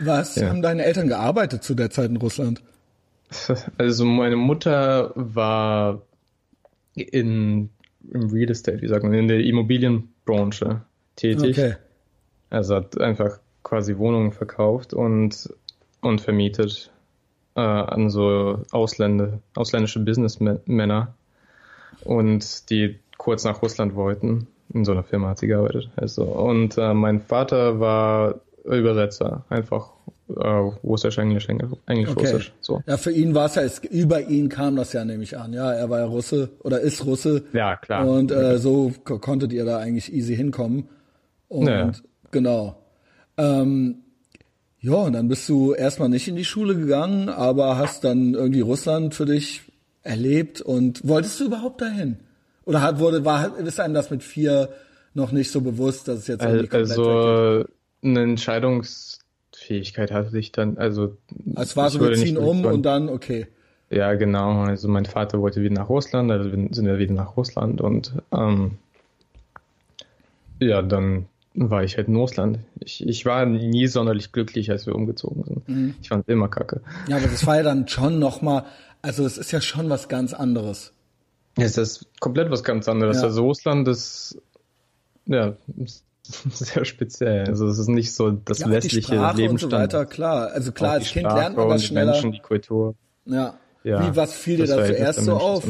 Was 0.00 0.36
ja. 0.36 0.48
haben 0.48 0.62
deine 0.62 0.84
Eltern 0.84 1.08
gearbeitet 1.08 1.62
zu 1.62 1.74
der 1.74 1.90
Zeit 1.90 2.10
in 2.10 2.18
Russland? 2.18 2.62
Also 3.78 4.04
meine 4.04 4.36
Mutter 4.36 5.12
war 5.16 6.02
in 6.94 7.70
im 8.12 8.30
Real 8.30 8.50
Estate, 8.50 8.82
wie 8.82 8.88
sagt 8.88 9.02
man, 9.02 9.14
in 9.14 9.28
der 9.28 9.40
Immobilienbranche 9.40 10.82
tätig. 11.16 11.58
Okay. 11.58 11.74
Also 12.50 12.76
hat 12.76 13.00
einfach 13.00 13.40
quasi 13.62 13.96
Wohnungen 13.96 14.32
verkauft 14.32 14.94
und, 14.94 15.52
und 16.04 16.20
vermietet 16.20 16.90
äh, 17.56 17.60
an 17.60 18.10
so 18.10 18.62
Ausländer, 18.70 19.40
ausländische 19.54 20.00
Businessmänner 20.00 21.14
und 22.04 22.70
die 22.70 22.98
kurz 23.16 23.44
nach 23.44 23.62
Russland 23.62 23.94
wollten. 23.94 24.46
In 24.72 24.84
so 24.84 24.92
einer 24.92 25.02
Firma 25.02 25.28
hat 25.30 25.38
sie 25.38 25.46
gearbeitet. 25.46 25.90
Also. 25.96 26.24
Und 26.24 26.76
äh, 26.78 26.94
mein 26.94 27.20
Vater 27.20 27.80
war 27.80 28.40
Übersetzer, 28.64 29.44
einfach 29.50 29.90
äh, 30.28 30.46
Russisch, 30.82 31.18
Englisch, 31.18 31.48
Englisch, 31.48 32.10
okay. 32.10 32.26
Russisch. 32.26 32.52
So. 32.60 32.82
Ja, 32.86 32.96
für 32.96 33.12
ihn 33.12 33.34
war 33.34 33.46
es 33.46 33.54
ja, 33.54 33.62
es, 33.62 33.78
über 33.78 34.22
ihn 34.22 34.48
kam 34.48 34.76
das 34.76 34.92
ja 34.92 35.04
nämlich 35.04 35.36
an. 35.38 35.52
Ja, 35.52 35.72
er 35.72 35.90
war 35.90 36.00
ja 36.00 36.06
Russe 36.06 36.50
oder 36.60 36.80
ist 36.80 37.04
Russe. 37.04 37.44
Ja, 37.52 37.76
klar. 37.76 38.06
Und 38.06 38.32
äh, 38.32 38.58
so 38.58 38.92
konntet 39.04 39.52
ihr 39.52 39.64
da 39.64 39.78
eigentlich 39.78 40.12
easy 40.12 40.34
hinkommen. 40.34 40.88
Und 41.48 41.68
ja. 41.68 41.92
genau. 42.30 42.76
Ähm, 43.36 44.03
ja, 44.84 44.92
und 44.92 45.14
dann 45.14 45.28
bist 45.28 45.48
du 45.48 45.72
erstmal 45.72 46.10
nicht 46.10 46.28
in 46.28 46.36
die 46.36 46.44
Schule 46.44 46.76
gegangen, 46.76 47.30
aber 47.30 47.78
hast 47.78 48.04
dann 48.04 48.34
irgendwie 48.34 48.60
Russland 48.60 49.14
für 49.14 49.24
dich 49.24 49.62
erlebt 50.02 50.60
und 50.60 51.08
wolltest 51.08 51.40
du 51.40 51.46
überhaupt 51.46 51.80
dahin? 51.80 52.18
Oder 52.66 52.82
hat, 52.82 52.98
wurde, 52.98 53.24
war, 53.24 53.58
ist 53.58 53.80
einem 53.80 53.94
das 53.94 54.10
mit 54.10 54.22
vier 54.22 54.68
noch 55.14 55.32
nicht 55.32 55.50
so 55.50 55.62
bewusst, 55.62 56.06
dass 56.06 56.18
es 56.18 56.26
jetzt 56.26 56.42
irgendwie 56.42 56.66
komplett 56.68 56.98
Also, 56.98 57.64
eine 58.02 58.22
Entscheidungsfähigkeit 58.24 60.12
hatte 60.12 60.38
ich 60.38 60.52
dann, 60.52 60.76
also. 60.76 61.16
Es 61.56 61.78
war 61.78 61.88
so, 61.88 61.98
wir 62.00 62.12
ziehen 62.12 62.36
um 62.36 62.66
und 62.66 62.82
dann, 62.82 63.08
okay. 63.08 63.46
Ja, 63.88 64.12
genau. 64.12 64.64
Also 64.64 64.88
mein 64.88 65.06
Vater 65.06 65.40
wollte 65.40 65.62
wieder 65.62 65.76
nach 65.76 65.88
Russland, 65.88 66.30
also 66.30 66.50
sind 66.50 66.84
wir 66.84 66.98
wieder 66.98 67.14
nach 67.14 67.38
Russland 67.38 67.80
und 67.80 68.12
ähm, 68.32 68.72
ja, 70.60 70.82
dann 70.82 71.24
war 71.54 71.84
ich 71.84 71.96
halt 71.96 72.08
in 72.08 72.16
Russland. 72.16 72.58
Ich, 72.80 73.06
ich 73.06 73.24
war 73.24 73.46
nie 73.46 73.86
sonderlich 73.86 74.32
glücklich, 74.32 74.70
als 74.70 74.86
wir 74.86 74.94
umgezogen 74.94 75.44
sind. 75.44 75.68
Mhm. 75.68 75.94
Ich 76.02 76.08
fand 76.08 76.28
immer 76.28 76.48
kacke. 76.48 76.80
Ja, 77.08 77.16
aber 77.16 77.28
das 77.28 77.46
war 77.46 77.56
ja 77.56 77.62
dann 77.62 77.86
schon 77.86 78.18
nochmal, 78.18 78.64
also 79.02 79.24
es 79.24 79.38
ist 79.38 79.52
ja 79.52 79.60
schon 79.60 79.88
was 79.88 80.08
ganz 80.08 80.34
anderes. 80.34 80.92
Es 81.56 81.78
ist 81.78 82.06
komplett 82.18 82.50
was 82.50 82.64
ganz 82.64 82.88
anderes. 82.88 83.18
Ja. 83.18 83.24
Also 83.24 83.44
Russland 83.44 83.86
ist, 83.86 84.36
ja, 85.26 85.54
sehr 86.50 86.84
speziell. 86.84 87.46
Also 87.46 87.68
es 87.68 87.78
ist 87.78 87.88
nicht 87.88 88.12
so 88.12 88.32
das 88.32 88.58
ja, 88.58 88.70
westliche 88.70 89.14
Sprache 89.14 89.48
Und 89.48 89.60
so 89.60 89.70
weiter, 89.70 90.06
klar. 90.06 90.50
Also 90.52 90.72
klar, 90.72 90.92
als 90.92 91.04
Kind 91.10 91.26
Sprache 91.26 91.38
lernt 91.38 91.56
man 91.56 91.68
was 91.68 91.84
schneller. 91.84 92.12
Menschen, 92.12 92.32
die 92.32 92.40
Kultur. 92.40 92.96
Ja. 93.26 93.54
ja. 93.84 94.10
Wie, 94.10 94.16
was 94.16 94.34
fiel 94.34 94.56
dir 94.56 94.66
da 94.66 94.84
zuerst 94.84 95.24
so 95.24 95.34
auf? 95.34 95.64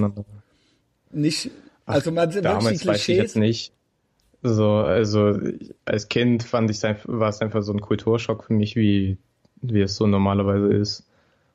Nicht, 1.11 1.51
also 1.85 2.11
man 2.11 2.31
Ach, 2.31 2.41
damals 2.41 2.87
weiß 2.87 3.09
ich 3.09 3.17
jetzt 3.17 3.37
nicht. 3.37 3.74
So, 4.47 4.75
also 4.75 5.39
als 5.87 6.11
Kind 6.11 6.43
fand 6.43 6.71
ich 6.71 6.83
war 6.83 7.31
es 7.31 7.41
einfach 7.41 7.63
so 7.63 7.73
ein 7.73 7.81
Kulturschock 7.81 8.45
für 8.45 8.53
mich, 8.53 8.77
wie, 8.77 9.17
wie 9.63 9.81
es 9.81 9.97
so 9.97 10.07
normalerweise 10.07 10.69
ist. 10.69 11.09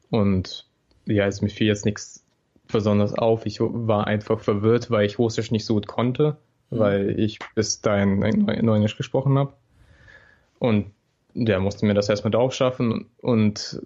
Und 0.10 0.66
ja, 1.06 1.28
es 1.28 1.44
mir 1.44 1.50
fiel 1.50 1.68
jetzt 1.68 1.86
nichts 1.86 2.26
besonders 2.68 3.14
auf. 3.14 3.46
Ich 3.46 3.60
war 3.60 4.08
einfach 4.08 4.40
verwirrt, 4.40 4.90
weil 4.90 5.06
ich 5.06 5.20
Russisch 5.20 5.52
nicht 5.52 5.66
so 5.66 5.76
gut 5.76 5.86
konnte, 5.86 6.38
mhm. 6.72 6.80
weil 6.80 7.20
ich 7.20 7.38
bis 7.54 7.80
dahin 7.82 8.20
Neunisch 8.64 8.98
gesprochen 8.98 9.38
habe. 9.38 9.54
Und 10.58 10.88
der 11.36 11.60
musste 11.60 11.86
mir 11.86 11.94
das 11.94 12.10
erstmal 12.10 12.32
drauf 12.32 12.56
schaffen 12.56 13.06
und 13.22 13.84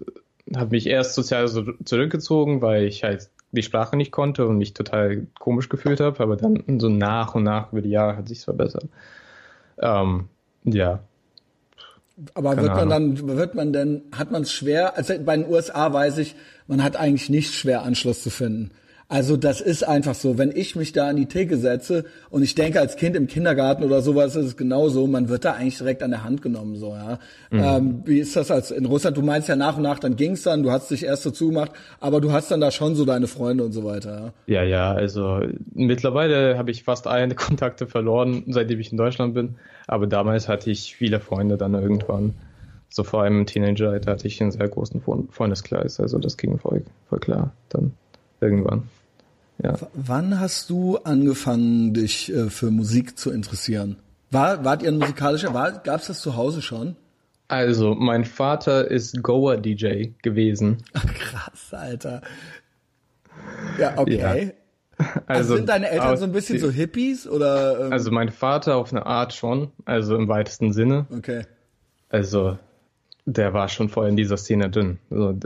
habe 0.56 0.70
mich 0.70 0.86
erst 0.86 1.14
sozial 1.14 1.46
so 1.48 1.72
zurückgezogen, 1.84 2.62
weil 2.62 2.84
ich 2.84 3.04
halt 3.04 3.28
die 3.54 3.62
Sprache 3.62 3.96
nicht 3.96 4.12
konnte 4.12 4.46
und 4.46 4.58
mich 4.58 4.74
total 4.74 5.26
komisch 5.38 5.68
gefühlt 5.68 6.00
habe, 6.00 6.22
aber 6.22 6.36
dann 6.36 6.62
so 6.78 6.88
nach 6.88 7.34
und 7.34 7.44
nach 7.44 7.72
über 7.72 7.82
die 7.82 7.90
Jahre 7.90 8.16
hat 8.16 8.28
sich 8.28 8.40
verbessert. 8.40 8.86
Ähm, 9.78 10.28
ja. 10.64 11.00
Aber 12.34 12.56
wird 12.56 12.74
man 12.74 12.88
dann, 12.88 13.28
wird 13.28 13.54
man 13.54 13.72
denn, 13.72 14.02
hat 14.12 14.30
man 14.30 14.42
es 14.42 14.52
schwer? 14.52 14.96
Also 14.96 15.14
bei 15.24 15.36
den 15.36 15.48
USA 15.48 15.92
weiß 15.92 16.18
ich, 16.18 16.36
man 16.66 16.82
hat 16.82 16.96
eigentlich 16.96 17.28
nicht 17.28 17.54
schwer 17.54 17.82
Anschluss 17.82 18.22
zu 18.22 18.30
finden. 18.30 18.70
Also 19.14 19.36
das 19.36 19.60
ist 19.60 19.86
einfach 19.86 20.16
so. 20.16 20.38
Wenn 20.38 20.50
ich 20.50 20.74
mich 20.74 20.90
da 20.90 21.06
an 21.06 21.14
die 21.14 21.26
Theke 21.26 21.56
setze 21.56 22.04
und 22.30 22.42
ich 22.42 22.56
denke 22.56 22.80
als 22.80 22.96
Kind 22.96 23.14
im 23.14 23.28
Kindergarten 23.28 23.84
oder 23.84 24.00
sowas 24.02 24.34
ist 24.34 24.44
es 24.44 24.56
genauso, 24.56 25.06
man 25.06 25.28
wird 25.28 25.44
da 25.44 25.52
eigentlich 25.52 25.78
direkt 25.78 26.02
an 26.02 26.10
der 26.10 26.24
Hand 26.24 26.42
genommen 26.42 26.74
so. 26.74 26.88
Ja. 26.88 27.20
Mhm. 27.52 27.60
Ähm, 27.62 28.02
wie 28.06 28.18
ist 28.18 28.34
das 28.34 28.50
als 28.50 28.72
in 28.72 28.86
Russland? 28.86 29.16
Du 29.16 29.22
meinst 29.22 29.48
ja 29.48 29.54
nach 29.54 29.76
und 29.76 29.84
nach, 29.84 30.00
dann 30.00 30.16
ging's 30.16 30.42
dann, 30.42 30.64
du 30.64 30.72
hast 30.72 30.90
dich 30.90 31.04
erst 31.04 31.24
dazu 31.24 31.50
gemacht, 31.50 31.70
aber 32.00 32.20
du 32.20 32.32
hast 32.32 32.50
dann 32.50 32.60
da 32.60 32.72
schon 32.72 32.96
so 32.96 33.04
deine 33.04 33.28
Freunde 33.28 33.62
und 33.62 33.70
so 33.70 33.84
weiter. 33.84 34.32
Ja, 34.48 34.64
ja, 34.64 34.64
ja 34.64 34.92
also 34.92 35.42
mittlerweile 35.72 36.58
habe 36.58 36.72
ich 36.72 36.82
fast 36.82 37.06
alle 37.06 37.32
Kontakte 37.36 37.86
verloren, 37.86 38.42
seitdem 38.48 38.80
ich 38.80 38.90
in 38.90 38.98
Deutschland 38.98 39.34
bin. 39.34 39.54
Aber 39.86 40.08
damals 40.08 40.48
hatte 40.48 40.72
ich 40.72 40.96
viele 40.96 41.20
Freunde 41.20 41.56
dann 41.56 41.74
irgendwann. 41.74 42.34
So 42.90 43.04
vor 43.04 43.22
allem 43.22 43.38
im 43.38 43.46
Teenageralter 43.46 44.10
hatte 44.10 44.26
ich 44.26 44.42
einen 44.42 44.50
sehr 44.50 44.66
großen 44.66 45.00
Freundeskreis, 45.30 46.00
also 46.00 46.18
das 46.18 46.36
ging 46.36 46.58
voll, 46.58 46.82
voll 47.08 47.20
klar 47.20 47.52
dann 47.68 47.92
irgendwann. 48.40 48.88
Ja. 49.62 49.76
Wann 49.94 50.40
hast 50.40 50.70
du 50.70 50.98
angefangen, 50.98 51.94
dich 51.94 52.32
äh, 52.32 52.50
für 52.50 52.70
Musik 52.70 53.18
zu 53.18 53.30
interessieren? 53.30 53.96
War, 54.30 54.64
wart 54.64 54.82
ihr 54.82 54.90
ein 54.90 54.98
musikalischer, 54.98 55.52
gab 55.52 56.00
es 56.00 56.08
das 56.08 56.20
zu 56.20 56.36
Hause 56.36 56.60
schon? 56.60 56.96
Also, 57.46 57.94
mein 57.94 58.24
Vater 58.24 58.90
ist 58.90 59.22
Goa-DJ 59.22 60.12
gewesen. 60.22 60.78
Ach, 60.92 61.06
krass, 61.06 61.72
Alter. 61.72 62.22
Ja, 63.78 63.96
okay. 63.96 64.16
Ja. 64.16 65.06
Also, 65.26 65.26
also, 65.26 65.56
sind 65.56 65.68
deine 65.68 65.88
Eltern 65.90 66.16
so 66.16 66.24
ein 66.24 66.32
bisschen 66.32 66.56
die, 66.56 66.60
so 66.60 66.70
Hippies 66.70 67.28
oder? 67.28 67.86
Ähm? 67.86 67.92
Also 67.92 68.12
mein 68.12 68.30
Vater 68.30 68.76
auf 68.76 68.92
eine 68.92 69.04
Art 69.06 69.34
schon, 69.34 69.72
also 69.84 70.16
im 70.16 70.28
weitesten 70.28 70.72
Sinne. 70.72 71.06
Okay. 71.10 71.44
Also 72.10 72.58
der 73.26 73.54
war 73.54 73.68
schon 73.68 73.88
voll 73.88 74.08
in 74.08 74.16
dieser 74.16 74.36
Szene 74.36 74.70
drin. 74.70 74.98
Also, 75.10 75.36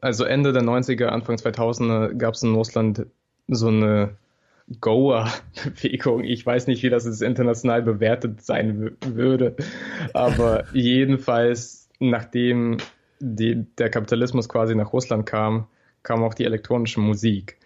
also 0.00 0.24
Ende 0.24 0.52
der 0.52 0.62
90er, 0.62 1.06
Anfang 1.06 1.36
2000er 1.36 2.14
gab 2.14 2.34
es 2.34 2.42
in 2.42 2.54
Russland 2.54 3.06
so 3.48 3.68
eine 3.68 4.16
Goa-Bewegung. 4.80 6.24
Ich 6.24 6.44
weiß 6.44 6.66
nicht, 6.66 6.82
wie 6.82 6.90
das 6.90 7.04
jetzt 7.04 7.22
international 7.22 7.82
bewertet 7.82 8.42
sein 8.42 8.96
würde, 9.04 9.56
aber 10.12 10.64
jedenfalls, 10.72 11.88
nachdem 12.00 12.78
die, 13.20 13.64
der 13.78 13.90
Kapitalismus 13.90 14.48
quasi 14.48 14.74
nach 14.74 14.92
Russland 14.92 15.26
kam, 15.26 15.66
kam 16.02 16.22
auch 16.22 16.34
die 16.34 16.44
elektronische 16.44 17.00
Musik. 17.00 17.58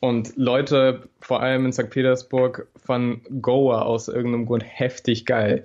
Und 0.00 0.32
Leute, 0.36 1.10
vor 1.20 1.42
allem 1.42 1.66
in 1.66 1.72
St. 1.72 1.90
Petersburg, 1.90 2.68
fanden 2.82 3.42
Goa 3.42 3.82
aus 3.82 4.08
irgendeinem 4.08 4.46
Grund 4.46 4.64
heftig 4.66 5.26
geil. 5.26 5.62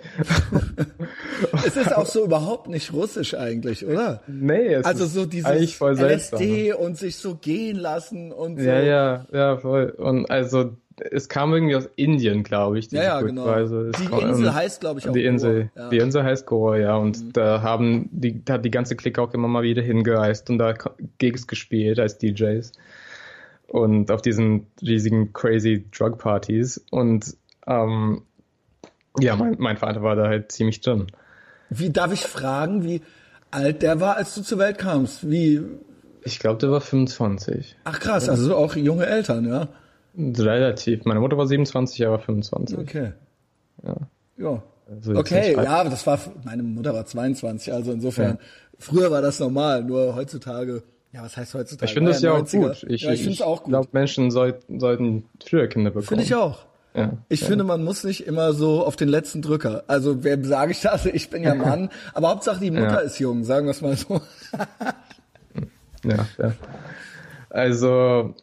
es 1.66 1.78
ist 1.78 1.96
auch 1.96 2.06
so 2.06 2.26
überhaupt 2.26 2.68
nicht 2.68 2.92
russisch 2.92 3.34
eigentlich, 3.34 3.86
oder? 3.86 4.22
Nee, 4.28 4.74
es 4.74 4.86
also 4.86 5.06
so 5.06 5.26
dieses 5.26 5.80
LSD 5.80 6.74
und 6.74 6.98
sich 6.98 7.16
so 7.16 7.36
gehen 7.36 7.78
lassen 7.78 8.34
und 8.34 8.60
so. 8.60 8.66
Ja, 8.66 8.82
ja, 8.82 9.26
ja, 9.32 9.58
voll. 9.58 9.92
Und 9.92 10.30
also 10.30 10.76
es 10.98 11.30
kam 11.30 11.54
irgendwie 11.54 11.78
aus 11.78 11.90
Indien, 11.96 12.44
glaube 12.44 12.78
ich. 12.80 12.92
Ja, 12.92 13.04
ja, 13.04 13.22
genau. 13.22 13.46
Die 13.56 14.06
kam, 14.06 14.20
Insel 14.20 14.54
heißt, 14.54 14.82
glaube 14.82 15.00
ich, 15.00 15.08
auch 15.08 15.14
die 15.14 15.24
Insel. 15.24 15.72
Ja. 15.76 15.90
Die 15.90 15.98
Insel 15.98 16.24
heißt 16.24 16.46
Goa, 16.46 16.78
ja. 16.78 16.98
Und 16.98 17.24
mhm. 17.24 17.34
da 17.34 17.62
haben 17.62 18.10
die, 18.12 18.44
da 18.44 18.56
hat 18.56 18.66
die 18.66 18.72
ganze 18.72 18.98
Clique 18.98 19.22
auch 19.22 19.34
immer 19.34 19.48
mal 19.48 19.64
wieder 19.64 19.82
hingereist 19.82 20.50
und 20.50 20.58
da 20.58 20.74
Gigs 21.20 21.48
gespielt 21.48 22.00
als 22.00 22.18
DJs 22.18 22.74
und 23.76 24.10
auf 24.10 24.22
diesen 24.22 24.68
riesigen 24.82 25.34
crazy 25.34 25.86
Drug 25.92 26.18
Partys 26.18 26.82
und 26.92 27.36
ähm, 27.68 28.22
ja, 29.20 29.36
mein, 29.36 29.58
mein 29.60 29.76
Vater 29.76 30.02
war 30.02 30.16
da 30.16 30.28
halt 30.28 30.52
ziemlich 30.54 30.80
drin. 30.80 31.08
Wie 31.70 31.90
darf 31.90 32.14
ich 32.14 32.22
fragen, 32.22 32.86
wie 32.86 33.02
alt 33.52 33.82
der 33.82 34.00
war, 34.00 34.16
als 34.16 34.34
du 34.34 34.44
zur 34.44 34.60
Welt 34.60 34.78
kamst? 34.78 35.30
Wie? 35.30 35.62
Ich 36.24 36.40
glaube, 36.40 36.58
der 36.60 36.72
war 36.72 36.80
25. 36.80 37.76
Ach 37.84 38.00
krass, 38.00 38.30
also 38.30 38.56
auch 38.56 38.78
junge 38.78 39.08
Eltern, 39.08 39.46
ja? 39.46 39.68
Relativ. 40.18 41.04
Meine 41.04 41.20
Mutter 41.20 41.38
war 41.38 41.46
27, 41.46 42.00
er 42.00 42.12
war 42.12 42.20
25. 42.20 42.78
Okay. 42.78 43.12
Ja. 43.84 43.96
Ja. 44.38 44.64
Also 44.90 45.16
okay, 45.16 45.54
ja, 45.54 45.84
das 45.84 46.08
war, 46.08 46.20
meine 46.46 46.64
Mutter 46.64 46.94
war 46.94 47.06
22, 47.06 47.74
also 47.74 47.92
insofern, 47.92 48.38
ja. 48.38 48.38
früher 48.78 49.12
war 49.12 49.22
das 49.22 49.40
normal, 49.40 49.84
nur 49.84 50.16
heutzutage 50.16 50.84
ja, 51.16 51.24
was 51.24 51.38
heißt 51.38 51.54
heutzutage? 51.54 51.86
Ich 51.90 51.94
finde 51.94 52.12
das 52.12 52.22
ja 52.22 52.34
auch 52.34 52.46
gut. 52.46 52.86
Ich, 52.90 53.04
ja, 53.04 53.12
ich 53.12 53.26
es. 53.26 53.28
Ich 53.28 53.38
glaube, 53.38 53.88
Menschen 53.94 54.32
soll, 54.32 54.60
sollten 54.68 55.24
früher 55.48 55.68
Kinder 55.68 55.92
bekommen. 55.92 56.08
Finde 56.08 56.24
ich 56.26 56.36
auch. 56.36 56.66
Ja, 56.94 57.14
ich 57.30 57.42
ja. 57.42 57.48
finde, 57.48 57.64
man 57.64 57.84
muss 57.84 58.04
nicht 58.04 58.28
immer 58.28 58.54
so 58.54 58.86
auf 58.86 58.98
den 58.98 59.08
letzten 59.08 59.42
Drücker. 59.42 59.86
Also, 59.88 60.26
wer 60.26 60.44
sage 60.44 60.72
ich 60.72 60.82
das? 60.82 61.06
Ich 61.06 61.30
bin 61.30 61.44
ja 61.44 61.56
Mann. 61.56 61.90
aber 62.14 62.30
Hauptsache, 62.30 62.60
die 62.60 62.72
Mutter 62.72 62.96
ja. 62.96 63.00
ist 63.00 63.20
jung, 63.20 63.46
sagen 63.46 63.66
wir 63.66 63.72
es 63.72 63.82
mal 63.82 63.96
so. 63.96 64.22
ja, 66.04 66.26
ja. 66.38 66.54
Also, 67.50 68.36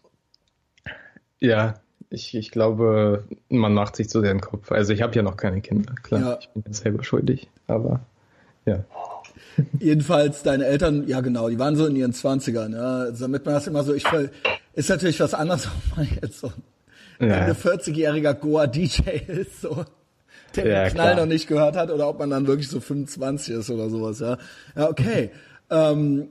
ja, 1.40 1.74
ich, 2.08 2.34
ich 2.34 2.50
glaube, 2.50 3.24
man 3.50 3.74
macht 3.74 3.96
sich 3.96 4.08
zu 4.08 4.22
sehr 4.22 4.32
den 4.32 4.40
Kopf. 4.40 4.72
Also, 4.72 4.94
ich 4.94 5.02
habe 5.02 5.14
ja 5.14 5.22
noch 5.22 5.36
keine 5.36 5.60
Kinder. 5.60 5.94
Klar, 6.02 6.20
ja. 6.20 6.38
ich 6.40 6.48
bin 6.48 6.62
jetzt 6.66 6.82
selber 6.82 7.04
schuldig. 7.04 7.48
Aber, 7.66 8.00
ja. 8.64 8.84
Jedenfalls 9.78 10.42
deine 10.42 10.66
Eltern, 10.66 11.06
ja 11.06 11.20
genau, 11.20 11.48
die 11.48 11.58
waren 11.58 11.76
so 11.76 11.86
in 11.86 11.96
ihren 11.96 12.12
Zwanzigern, 12.12 12.72
ja, 12.72 13.00
also 13.00 13.24
damit 13.24 13.44
man 13.44 13.54
das 13.54 13.66
immer 13.66 13.82
so, 13.82 13.94
ich 13.94 14.04
ist 14.74 14.88
natürlich 14.88 15.20
was 15.20 15.34
anderes, 15.34 15.66
ob 15.90 15.96
man 15.96 16.08
jetzt 16.22 16.40
so 16.40 16.52
ein 17.18 17.28
ja. 17.28 17.48
40-jähriger 17.48 18.34
Goa-DJ 18.34 19.02
ist, 19.28 19.60
so, 19.60 19.84
der 20.56 20.66
ja, 20.66 20.84
den 20.84 20.92
Knall 20.92 21.12
klar. 21.12 21.24
noch 21.24 21.26
nicht 21.26 21.46
gehört 21.46 21.76
hat, 21.76 21.90
oder 21.90 22.08
ob 22.08 22.18
man 22.18 22.30
dann 22.30 22.46
wirklich 22.46 22.68
so 22.68 22.80
25 22.80 23.54
ist 23.54 23.70
oder 23.70 23.90
sowas, 23.90 24.20
ja. 24.20 24.38
Ja, 24.76 24.88
okay. 24.88 25.30
ähm, 25.70 26.28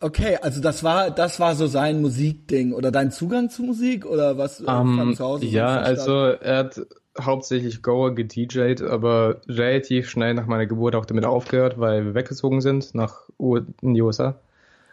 okay, 0.00 0.38
also 0.40 0.60
das 0.60 0.82
war, 0.82 1.10
das 1.10 1.40
war 1.40 1.54
so 1.54 1.66
sein 1.66 2.00
Musikding 2.00 2.72
oder 2.72 2.90
dein 2.90 3.10
Zugang 3.10 3.50
zu 3.50 3.62
Musik 3.62 4.06
oder 4.06 4.38
was 4.38 4.60
um, 4.60 4.98
ähm, 4.98 5.16
zu 5.16 5.24
Hause? 5.24 5.46
Ja, 5.46 5.78
also 5.78 6.12
er 6.12 6.58
hat 6.58 6.80
hauptsächlich 7.20 7.82
Goa 7.82 8.10
gedjed, 8.10 8.82
aber 8.82 9.40
relativ 9.48 10.08
schnell 10.08 10.34
nach 10.34 10.46
meiner 10.46 10.66
Geburt 10.66 10.94
auch 10.94 11.06
damit 11.06 11.24
aufgehört, 11.24 11.78
weil 11.78 12.04
wir 12.04 12.14
weggezogen 12.14 12.60
sind 12.60 12.94
nach 12.94 13.28
U 13.38 13.56
in 13.82 13.94
die 13.94 14.02
USA. 14.02 14.38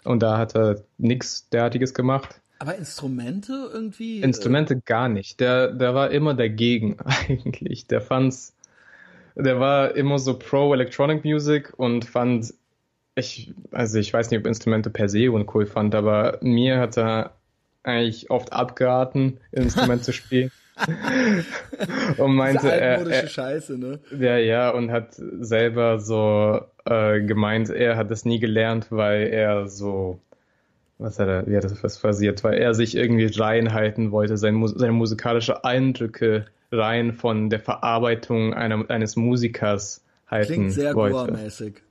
Und 0.04 0.22
da 0.22 0.38
hat 0.38 0.56
er 0.56 0.82
nichts 0.98 1.50
derartiges 1.50 1.94
gemacht. 1.94 2.42
Aber 2.60 2.76
Instrumente 2.76 3.70
irgendwie? 3.74 4.22
Instrumente 4.22 4.80
gar 4.80 5.10
nicht. 5.10 5.40
Der, 5.40 5.72
der 5.72 5.96
war 5.96 6.12
immer 6.12 6.34
dagegen 6.34 6.98
eigentlich. 7.28 7.88
Der 7.88 8.02
fand's, 8.02 8.56
der 9.36 9.60
war 9.60 9.96
immer 9.96 10.20
so 10.20 10.38
pro 10.38 10.74
Electronic 10.74 11.24
Music 11.26 11.74
und 11.78 12.06
fand, 12.06 12.54
ich, 13.16 13.54
also 13.72 14.00
ich 14.00 14.14
weiß 14.14 14.32
nicht, 14.32 14.40
ob 14.40 14.48
Instrumente 14.48 14.90
per 14.90 15.10
se 15.10 15.32
uncool 15.32 15.66
fand, 15.66 15.96
aber 15.96 16.40
mir 16.42 16.80
hat 16.80 16.98
er 16.98 17.36
eigentlich 17.84 18.30
oft 18.30 18.54
abgeraten, 18.54 19.40
Instrument 19.52 20.04
zu 20.04 20.14
spielen. 20.14 20.52
und 22.18 22.36
meinte, 22.36 22.72
er, 22.72 23.06
er, 23.08 23.28
Scheiße, 23.28 23.78
ne? 23.78 24.00
Ja, 24.18 24.38
ja, 24.38 24.70
und 24.72 24.92
hat 24.92 25.10
selber 25.14 26.00
so 26.00 26.62
äh, 26.86 27.22
gemeint, 27.22 27.70
er 27.70 27.96
hat 27.96 28.10
das 28.10 28.26
nie 28.26 28.40
gelernt, 28.40 28.88
weil 28.90 29.28
er 29.28 29.68
so, 29.68 30.20
was 30.98 31.20
hat 31.20 31.28
er, 31.28 31.48
wie 31.48 31.56
hat 31.56 31.64
das 31.64 31.84
was 31.84 32.00
passiert, 32.00 32.44
weil 32.44 32.58
er 32.58 32.74
sich 32.74 32.96
irgendwie 32.96 33.26
reinhalten 33.26 34.12
wollte, 34.12 34.38
sein, 34.38 34.66
seine 34.76 34.94
musikalische 34.94 35.64
Eindrücke 35.64 36.46
rein 36.72 37.14
von 37.14 37.50
der 37.50 37.60
Verarbeitung 37.60 38.54
einer, 38.54 38.90
eines 38.90 39.16
Musikers 39.16 40.04
halten 40.28 40.54
Klingt 40.54 40.74
sehr 40.74 40.96
wollte. 40.96 41.34
mäßig 41.34 41.84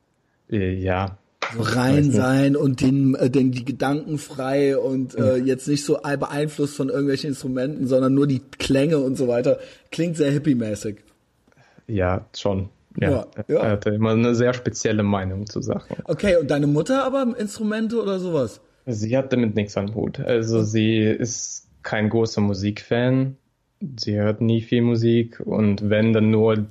Ja, 0.48 1.16
so 1.54 1.62
rein 1.62 2.10
sein 2.10 2.56
und 2.56 2.80
den, 2.80 3.14
äh, 3.14 3.30
den 3.30 3.52
die 3.52 3.64
Gedanken 3.64 4.18
frei 4.18 4.76
und 4.76 5.16
äh, 5.16 5.36
jetzt 5.36 5.68
nicht 5.68 5.84
so 5.84 5.98
beeinflusst 6.02 6.76
von 6.76 6.88
irgendwelchen 6.88 7.30
Instrumenten, 7.30 7.86
sondern 7.86 8.14
nur 8.14 8.26
die 8.26 8.40
Klänge 8.58 8.98
und 8.98 9.16
so 9.16 9.28
weiter. 9.28 9.58
Klingt 9.90 10.16
sehr 10.16 10.30
hippie-mäßig. 10.30 10.96
Ja, 11.86 12.26
schon. 12.36 12.68
Ja, 12.98 13.10
ja, 13.10 13.26
ja. 13.48 13.60
Er 13.60 13.70
hatte 13.72 13.90
immer 13.90 14.10
eine 14.10 14.34
sehr 14.34 14.52
spezielle 14.54 15.02
Meinung 15.02 15.46
zu 15.46 15.62
Sachen. 15.62 15.96
Okay, 16.04 16.36
und 16.36 16.50
deine 16.50 16.66
Mutter 16.66 17.04
aber 17.04 17.34
Instrumente 17.38 18.00
oder 18.00 18.18
sowas? 18.18 18.60
Sie 18.86 19.16
hat 19.16 19.32
damit 19.32 19.54
nichts 19.54 19.76
am 19.76 19.94
Hut. 19.94 20.20
Also 20.20 20.62
sie 20.62 20.98
ist 20.98 21.68
kein 21.82 22.08
großer 22.08 22.40
Musikfan. 22.40 23.36
Sie 23.98 24.16
hört 24.16 24.40
nie 24.40 24.60
viel 24.60 24.82
Musik 24.82 25.40
und 25.40 25.88
wenn 25.88 26.12
dann 26.12 26.30
nur 26.30 26.66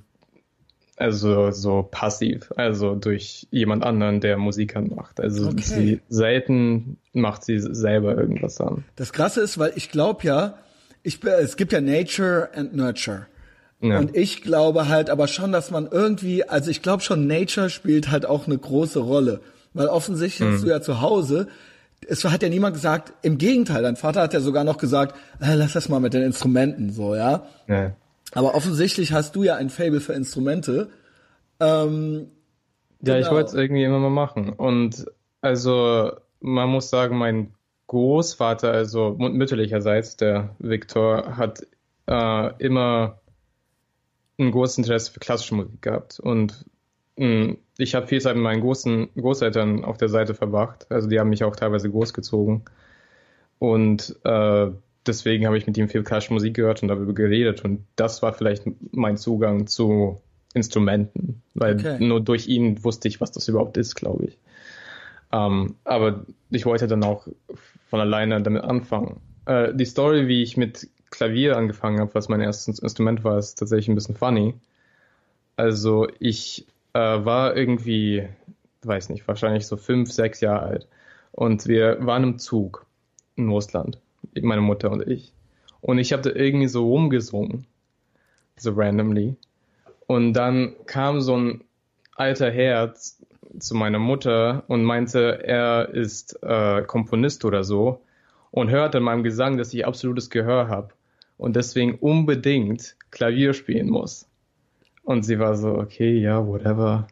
also 1.02 1.52
so 1.52 1.88
passiv, 1.90 2.52
also 2.56 2.96
durch 2.96 3.48
jemand 3.52 3.84
anderen, 3.84 4.22
der 4.22 4.38
Musik 4.38 4.76
macht. 4.96 5.20
Also 5.20 5.48
okay. 5.48 5.62
sie 5.62 6.00
selten 6.10 6.98
macht 7.14 7.44
sie 7.44 7.60
selber 7.60 8.16
irgendwas 8.18 8.62
an. 8.62 8.86
Das 8.96 9.12
Krasse 9.12 9.42
ist, 9.42 9.58
weil 9.58 9.74
ich 9.76 9.92
glaube 9.92 10.24
ja, 10.24 10.60
ich, 11.04 11.24
es 11.24 11.58
gibt 11.58 11.74
ja 11.74 11.82
Nature 11.82 12.50
and 12.56 12.76
Nurture. 12.76 13.28
Ja. 13.82 13.98
Und 13.98 14.16
ich 14.16 14.44
glaube 14.44 14.88
halt 14.88 15.10
aber 15.10 15.28
schon, 15.28 15.52
dass 15.52 15.72
man 15.72 15.88
irgendwie, 15.92 16.48
also 16.48 16.70
ich 16.70 16.82
glaube 16.82 17.02
schon, 17.02 17.26
Nature 17.26 17.70
spielt 17.70 18.12
halt 18.12 18.26
auch 18.26 18.46
eine 18.46 18.58
große 18.58 19.00
Rolle. 19.00 19.42
Weil 19.74 19.88
offensichtlich 19.88 20.48
mhm. 20.48 20.54
hast 20.54 20.64
du 20.64 20.68
ja 20.68 20.82
zu 20.82 21.02
Hause, 21.02 21.48
es 22.08 22.24
hat 22.24 22.44
ja 22.44 22.50
niemand 22.50 22.76
gesagt, 22.76 23.14
im 23.22 23.38
Gegenteil, 23.38 23.84
dein 23.84 23.96
Vater 23.96 24.22
hat 24.22 24.34
ja 24.34 24.40
sogar 24.40 24.64
noch 24.64 24.78
gesagt, 24.78 25.16
äh, 25.40 25.56
lass 25.56 25.74
das 25.74 25.90
mal 25.90 26.00
mit 26.00 26.14
den 26.14 26.24
Instrumenten 26.24 26.92
so, 26.92 27.16
ja. 27.16 27.46
ja. 27.68 27.92
Aber 28.34 28.56
offensichtlich 28.56 29.12
hast 29.12 29.36
du 29.36 29.44
ja 29.44 29.56
ein 29.56 29.70
Fable 29.70 30.00
für 30.00 30.14
Instrumente. 30.14 30.90
Ähm, 31.60 32.28
ja, 33.02 33.16
genau. 33.16 33.28
ich 33.28 33.32
wollte 33.32 33.50
es 33.50 33.54
irgendwie 33.54 33.84
immer 33.84 34.00
mal 34.00 34.10
machen. 34.10 34.50
Und 34.50 35.06
also 35.42 36.12
man 36.40 36.70
muss 36.70 36.90
sagen, 36.90 37.18
mein 37.18 37.54
Großvater, 37.88 38.72
also 38.72 39.16
mütterlicherseits, 39.18 40.16
der 40.16 40.56
Viktor, 40.60 41.36
hat 41.38 41.68
äh, 42.08 42.64
immer 42.64 43.20
ein 44.40 44.52
großes 44.52 44.80
Interesse 44.80 45.12
für 45.12 45.20
klassische 45.20 45.56
Musik 45.56 45.82
gehabt. 45.82 46.20
Und 46.20 46.66
mh, 47.18 47.26
hm, 47.26 47.58
ich 47.78 47.96
habe 47.96 48.08
viel 48.08 48.22
Zeit 48.22 48.36
mit 48.36 48.44
meinen 48.44 48.62
großen 48.62 49.10
Großeltern 49.16 49.84
auf 49.84 49.98
der 49.98 50.10
Seite 50.10 50.34
verbracht. 50.34 50.86
Also 50.90 51.10
die 51.10 51.20
haben 51.20 51.30
mich 51.30 51.44
auch 51.44 51.56
teilweise 51.56 51.90
großgezogen. 51.90 52.64
Und 53.60 54.16
äh, 54.24 54.72
deswegen 55.06 55.46
habe 55.46 55.58
ich 55.58 55.68
mit 55.68 55.78
ihm 55.78 55.90
viel 55.90 56.04
klassische 56.04 56.34
Musik 56.34 56.56
gehört 56.56 56.82
und 56.82 56.88
darüber 56.88 57.14
geredet. 57.14 57.64
Und 57.64 57.86
das 57.96 58.22
war 58.22 58.34
vielleicht 58.34 58.64
mein 58.92 59.18
Zugang 59.18 59.68
zu 59.68 60.22
Instrumenten, 60.54 61.42
weil 61.54 61.76
okay. 61.76 61.98
nur 62.00 62.22
durch 62.22 62.48
ihn 62.48 62.84
wusste 62.84 63.08
ich, 63.08 63.22
was 63.22 63.32
das 63.32 63.48
überhaupt 63.48 63.78
ist, 63.78 63.96
glaube 63.96 64.26
ich. 64.26 64.38
Ähm, 65.32 65.76
aber 65.86 66.26
ich 66.50 66.66
wollte 66.66 66.88
dann 66.88 67.04
auch 67.04 67.28
von 67.90 68.00
alleine 68.00 68.42
damit 68.42 68.64
anfangen. 68.64 69.22
äh, 69.46 69.74
die 69.74 69.86
Story, 69.86 70.28
wie 70.28 70.44
ich 70.44 70.58
mit 70.58 70.90
Klavier 71.10 71.58
angefangen 71.58 72.00
habe, 72.00 72.14
was 72.14 72.30
mein 72.30 72.42
erstes 72.42 72.80
Instrument 72.80 73.24
war, 73.24 73.38
ist 73.38 73.56
tatsächlich 73.56 73.90
ein 73.90 73.96
bisschen 73.96 74.16
funny. 74.16 74.56
Also 75.56 76.08
ich 76.20 76.66
äh, 76.94 77.00
war 77.00 77.56
irgendwie, 77.56 78.28
weiß 78.84 79.10
nicht, 79.10 79.28
wahrscheinlich 79.28 79.68
so 79.68 79.78
fünf, 79.78 80.12
sechs 80.12 80.42
Jahre 80.42 80.64
alt. 80.64 80.88
Und 81.32 81.68
wir 81.68 82.06
waren 82.06 82.24
im 82.24 82.40
Zug 82.40 82.86
in 83.36 83.50
Russland, 83.50 84.00
meine 84.36 84.62
Mutter 84.62 84.92
und 84.92 85.08
ich. 85.08 85.34
Und 85.82 85.98
ich 85.98 86.14
habe 86.14 86.22
da 86.22 86.30
irgendwie 86.30 86.68
so 86.68 86.88
rumgesungen, 86.88 87.66
so 88.56 88.74
randomly. 88.74 89.36
Und 90.08 90.34
dann 90.34 90.76
kam 90.86 91.22
so 91.22 91.38
ein 91.38 91.64
alter 92.16 92.52
Herr 92.52 92.94
zu 93.60 93.76
meiner 93.76 94.00
Mutter 94.00 94.64
und 94.68 94.84
meinte, 94.84 95.44
er 95.44 95.90
ist 95.90 96.42
äh, 96.44 96.84
Komponist 96.84 97.46
oder 97.46 97.64
so 97.64 98.02
und 98.52 98.70
hört 98.70 98.96
an 98.96 99.04
meinem 99.04 99.24
Gesang, 99.24 99.58
dass 99.58 99.74
ich 99.74 99.86
absolutes 99.86 100.30
Gehör 100.30 100.68
habe 100.68 100.90
und 101.38 101.56
deswegen 101.56 101.96
unbedingt 101.96 102.96
Klavier 103.10 103.54
spielen 103.54 103.90
muss. 103.90 104.28
Und 105.04 105.24
sie 105.24 105.40
war 105.40 105.56
so, 105.56 105.74
okay, 105.76 106.18
ja, 106.20 106.46
whatever, 106.46 107.08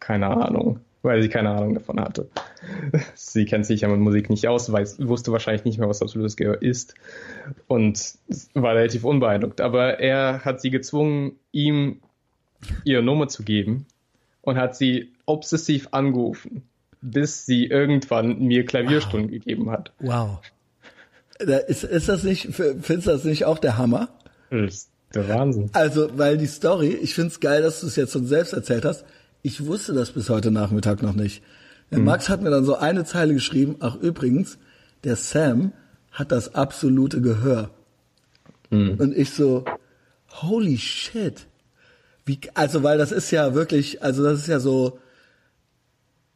keine 0.00 0.28
Ahnung, 0.28 0.80
weil 1.06 1.22
sie 1.22 1.28
keine 1.28 1.50
Ahnung 1.50 1.74
davon 1.74 2.00
hatte. 2.00 2.28
sie 3.14 3.44
kennt 3.46 3.64
sich 3.64 3.82
ja 3.82 3.88
mit 3.88 4.00
Musik 4.00 4.28
nicht 4.28 4.46
aus, 4.48 4.70
weiß, 4.70 5.06
wusste 5.06 5.32
wahrscheinlich 5.32 5.64
nicht 5.64 5.78
mehr, 5.78 5.88
was 5.88 6.02
absolutes 6.02 6.36
Gehör 6.36 6.60
ist 6.60 6.94
und 7.68 8.16
war 8.54 8.74
relativ 8.74 9.04
unbeeindruckt. 9.04 9.60
Aber 9.60 10.00
er 10.00 10.44
hat 10.44 10.60
sie 10.60 10.70
gezwungen, 10.70 11.36
ihm 11.52 12.00
ihre 12.84 13.02
Nummer 13.02 13.28
zu 13.28 13.44
geben 13.44 13.86
und 14.42 14.56
hat 14.56 14.76
sie 14.76 15.12
obsessiv 15.26 15.88
angerufen, 15.92 16.62
bis 17.00 17.46
sie 17.46 17.66
irgendwann 17.66 18.40
mir 18.40 18.64
Klavierstunden 18.64 19.30
wow. 19.30 19.38
gegeben 19.38 19.70
hat. 19.70 19.92
Wow. 20.00 20.40
Ist, 21.68 21.84
ist 21.84 22.08
das 22.08 22.24
nicht, 22.24 22.48
findest 22.52 22.88
du 22.88 23.10
das 23.12 23.24
nicht 23.24 23.44
auch 23.44 23.58
der 23.58 23.78
Hammer? 23.78 24.08
Das 24.50 24.74
ist 24.74 24.90
der 25.14 25.28
Wahnsinn. 25.28 25.70
Also, 25.72 26.08
weil 26.18 26.36
die 26.38 26.46
Story, 26.46 26.88
ich 26.88 27.14
find's 27.14 27.40
geil, 27.40 27.62
dass 27.62 27.80
du 27.80 27.86
es 27.86 27.96
jetzt 27.96 28.12
schon 28.12 28.26
selbst 28.26 28.52
erzählt 28.52 28.84
hast. 28.84 29.04
Ich 29.46 29.64
wusste 29.64 29.92
das 29.92 30.10
bis 30.10 30.28
heute 30.28 30.50
Nachmittag 30.50 31.04
noch 31.04 31.14
nicht. 31.14 31.40
Mhm. 31.90 32.02
Max 32.02 32.28
hat 32.28 32.42
mir 32.42 32.50
dann 32.50 32.64
so 32.64 32.74
eine 32.74 33.04
Zeile 33.04 33.32
geschrieben, 33.32 33.76
ach 33.78 33.94
übrigens, 33.94 34.58
der 35.04 35.14
Sam 35.14 35.72
hat 36.10 36.32
das 36.32 36.56
absolute 36.56 37.20
Gehör. 37.20 37.70
Mhm. 38.70 38.96
Und 38.98 39.16
ich 39.16 39.30
so, 39.30 39.64
holy 40.42 40.76
shit. 40.78 41.46
Wie, 42.24 42.40
also, 42.54 42.82
weil 42.82 42.98
das 42.98 43.12
ist 43.12 43.30
ja 43.30 43.54
wirklich, 43.54 44.02
also 44.02 44.24
das 44.24 44.40
ist 44.40 44.48
ja 44.48 44.58
so 44.58 44.98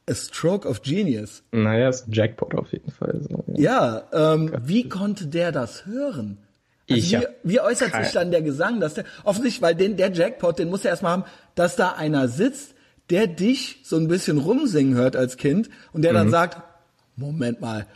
a 0.08 0.14
stroke 0.14 0.68
of 0.68 0.82
genius. 0.82 1.42
Naja, 1.50 1.88
ist 1.88 2.06
ein 2.06 2.12
Jackpot 2.12 2.54
auf 2.54 2.70
jeden 2.70 2.92
Fall. 2.92 3.20
So, 3.28 3.42
ja, 3.56 4.04
ja 4.12 4.34
ähm, 4.34 4.52
wie 4.62 4.88
konnte 4.88 5.26
der 5.26 5.50
das 5.50 5.84
hören? 5.84 6.38
Also 6.88 7.02
ich 7.02 7.12
wie, 7.12 7.26
wie 7.42 7.60
äußert 7.60 7.92
sich 7.92 8.12
dann 8.12 8.30
der 8.30 8.42
Gesang, 8.42 8.78
dass 8.78 8.94
der 8.94 9.04
offensichtlich, 9.24 9.62
weil 9.62 9.74
den 9.74 9.96
der 9.96 10.12
Jackpot, 10.12 10.60
den 10.60 10.70
muss 10.70 10.84
er 10.84 10.92
erstmal 10.92 11.10
haben, 11.10 11.24
dass 11.56 11.74
da 11.74 11.94
einer 11.94 12.28
sitzt, 12.28 12.76
der 13.10 13.26
dich 13.26 13.80
so 13.82 13.96
ein 13.96 14.08
bisschen 14.08 14.38
rumsingen 14.38 14.94
hört 14.94 15.16
als 15.16 15.36
Kind 15.36 15.68
und 15.92 16.02
der 16.02 16.12
mhm. 16.12 16.16
dann 16.16 16.30
sagt, 16.30 16.62
Moment 17.16 17.60
mal, 17.60 17.86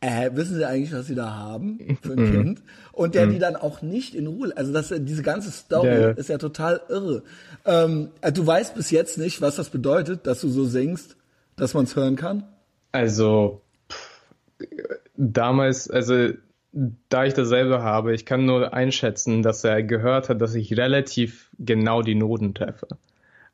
äh, 0.00 0.30
wissen 0.34 0.56
Sie 0.56 0.64
eigentlich, 0.64 0.92
was 0.92 1.06
Sie 1.06 1.14
da 1.14 1.34
haben 1.34 1.98
für 2.02 2.12
ein 2.12 2.26
mhm. 2.26 2.32
Kind? 2.32 2.62
Und 2.92 3.14
der 3.14 3.26
mhm. 3.26 3.32
die 3.32 3.38
dann 3.38 3.56
auch 3.56 3.82
nicht 3.82 4.14
in 4.14 4.26
Ruhe, 4.26 4.52
also 4.56 4.72
das, 4.72 4.92
diese 4.96 5.22
ganze 5.22 5.50
Story 5.50 5.88
ja, 5.88 6.00
ja. 6.00 6.10
ist 6.10 6.28
ja 6.28 6.38
total 6.38 6.80
irre. 6.88 7.22
Ähm, 7.64 8.10
äh, 8.20 8.32
du 8.32 8.46
weißt 8.46 8.74
bis 8.74 8.90
jetzt 8.90 9.18
nicht, 9.18 9.40
was 9.40 9.56
das 9.56 9.70
bedeutet, 9.70 10.26
dass 10.26 10.40
du 10.40 10.48
so 10.48 10.64
singst, 10.64 11.16
dass 11.56 11.74
man 11.74 11.84
es 11.84 11.96
hören 11.96 12.16
kann? 12.16 12.44
Also 12.92 13.62
pff, 13.90 14.20
damals, 15.16 15.90
also 15.90 16.30
da 17.08 17.24
ich 17.24 17.34
dasselbe 17.34 17.82
habe, 17.82 18.14
ich 18.14 18.26
kann 18.26 18.44
nur 18.44 18.74
einschätzen, 18.74 19.42
dass 19.42 19.64
er 19.64 19.82
gehört 19.82 20.28
hat, 20.28 20.40
dass 20.40 20.54
ich 20.54 20.76
relativ 20.76 21.50
genau 21.58 22.02
die 22.02 22.14
Noten 22.14 22.54
treffe. 22.54 22.86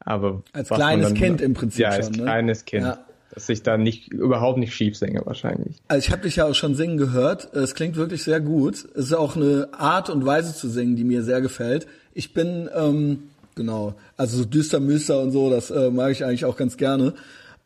Aber 0.05 0.43
als 0.53 0.69
kleines 0.69 1.09
dann, 1.09 1.15
Kind 1.15 1.41
im 1.41 1.55
Prinzip 1.55 1.81
ja, 1.81 1.91
als 1.91 2.07
schon, 2.07 2.17
ne? 2.17 2.23
kleines 2.23 2.65
Kind. 2.65 2.87
Ja 2.87 2.99
dass 3.35 3.49
ich 3.49 3.63
da 3.63 3.79
nicht 3.79 4.13
überhaupt 4.13 4.59
nicht 4.59 4.75
schief 4.75 4.95
singe 4.97 5.23
wahrscheinlich. 5.25 5.77
Also 5.89 6.07
ich 6.07 6.13
habe 6.13 6.23
dich 6.23 6.37
ja 6.37 6.45
auch 6.45 6.55
schon 6.55 6.75
singen 6.75 6.99
gehört. 6.99 7.55
Es 7.55 7.75
klingt 7.75 7.97
wirklich 7.97 8.23
sehr 8.23 8.41
gut. 8.41 8.75
Es 8.95 9.07
ist 9.07 9.15
auch 9.15 9.37
eine 9.37 9.69
Art 9.73 10.11
und 10.11 10.27
Weise 10.27 10.55
zu 10.55 10.69
singen, 10.69 10.97
die 10.97 11.05
mir 11.05 11.23
sehr 11.23 11.41
gefällt. 11.41 11.87
Ich 12.13 12.35
bin 12.35 12.69
ähm, 12.75 13.31
genau, 13.55 13.95
also 14.17 14.39
so 14.39 14.45
düster 14.45 14.81
Müster 14.81 15.21
und 15.21 15.31
so, 15.31 15.51
das 15.51 15.71
äh, 15.71 15.91
mag 15.91 16.13
ich 16.13 16.25
eigentlich 16.25 16.45
auch 16.45 16.57
ganz 16.57 16.77
gerne. 16.77 17.15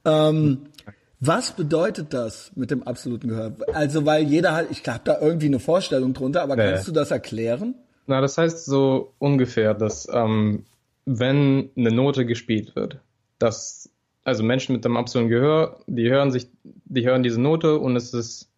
Ähm, 0.04 0.58
was 1.18 1.52
bedeutet 1.52 2.12
das 2.12 2.52
mit 2.54 2.70
dem 2.70 2.82
absoluten 2.82 3.28
Gehör? 3.28 3.56
Also 3.72 4.04
weil 4.06 4.24
jeder 4.24 4.54
hat, 4.54 4.66
ich 4.70 4.82
glaube 4.82 5.00
da 5.04 5.18
irgendwie 5.20 5.46
eine 5.46 5.58
Vorstellung 5.58 6.14
drunter, 6.14 6.42
aber 6.42 6.56
nee. 6.56 6.70
kannst 6.70 6.86
du 6.86 6.92
das 6.92 7.10
erklären? 7.10 7.74
Na, 8.06 8.20
das 8.20 8.38
heißt 8.38 8.66
so 8.66 9.12
ungefähr, 9.18 9.74
dass 9.74 10.06
ähm, 10.12 10.64
wenn 11.06 11.70
eine 11.76 11.90
Note 11.90 12.26
gespielt 12.26 12.76
wird, 12.76 12.98
dass 13.38 13.90
also 14.24 14.42
Menschen 14.42 14.74
mit 14.74 14.84
einem 14.84 14.96
absoluten 14.96 15.30
Gehör, 15.30 15.78
die 15.86 16.10
hören 16.10 16.32
sich, 16.32 16.48
die 16.64 17.06
hören 17.06 17.22
diese 17.22 17.40
Note 17.40 17.78
und 17.78 17.94
es 17.94 18.12
ist, 18.12 18.50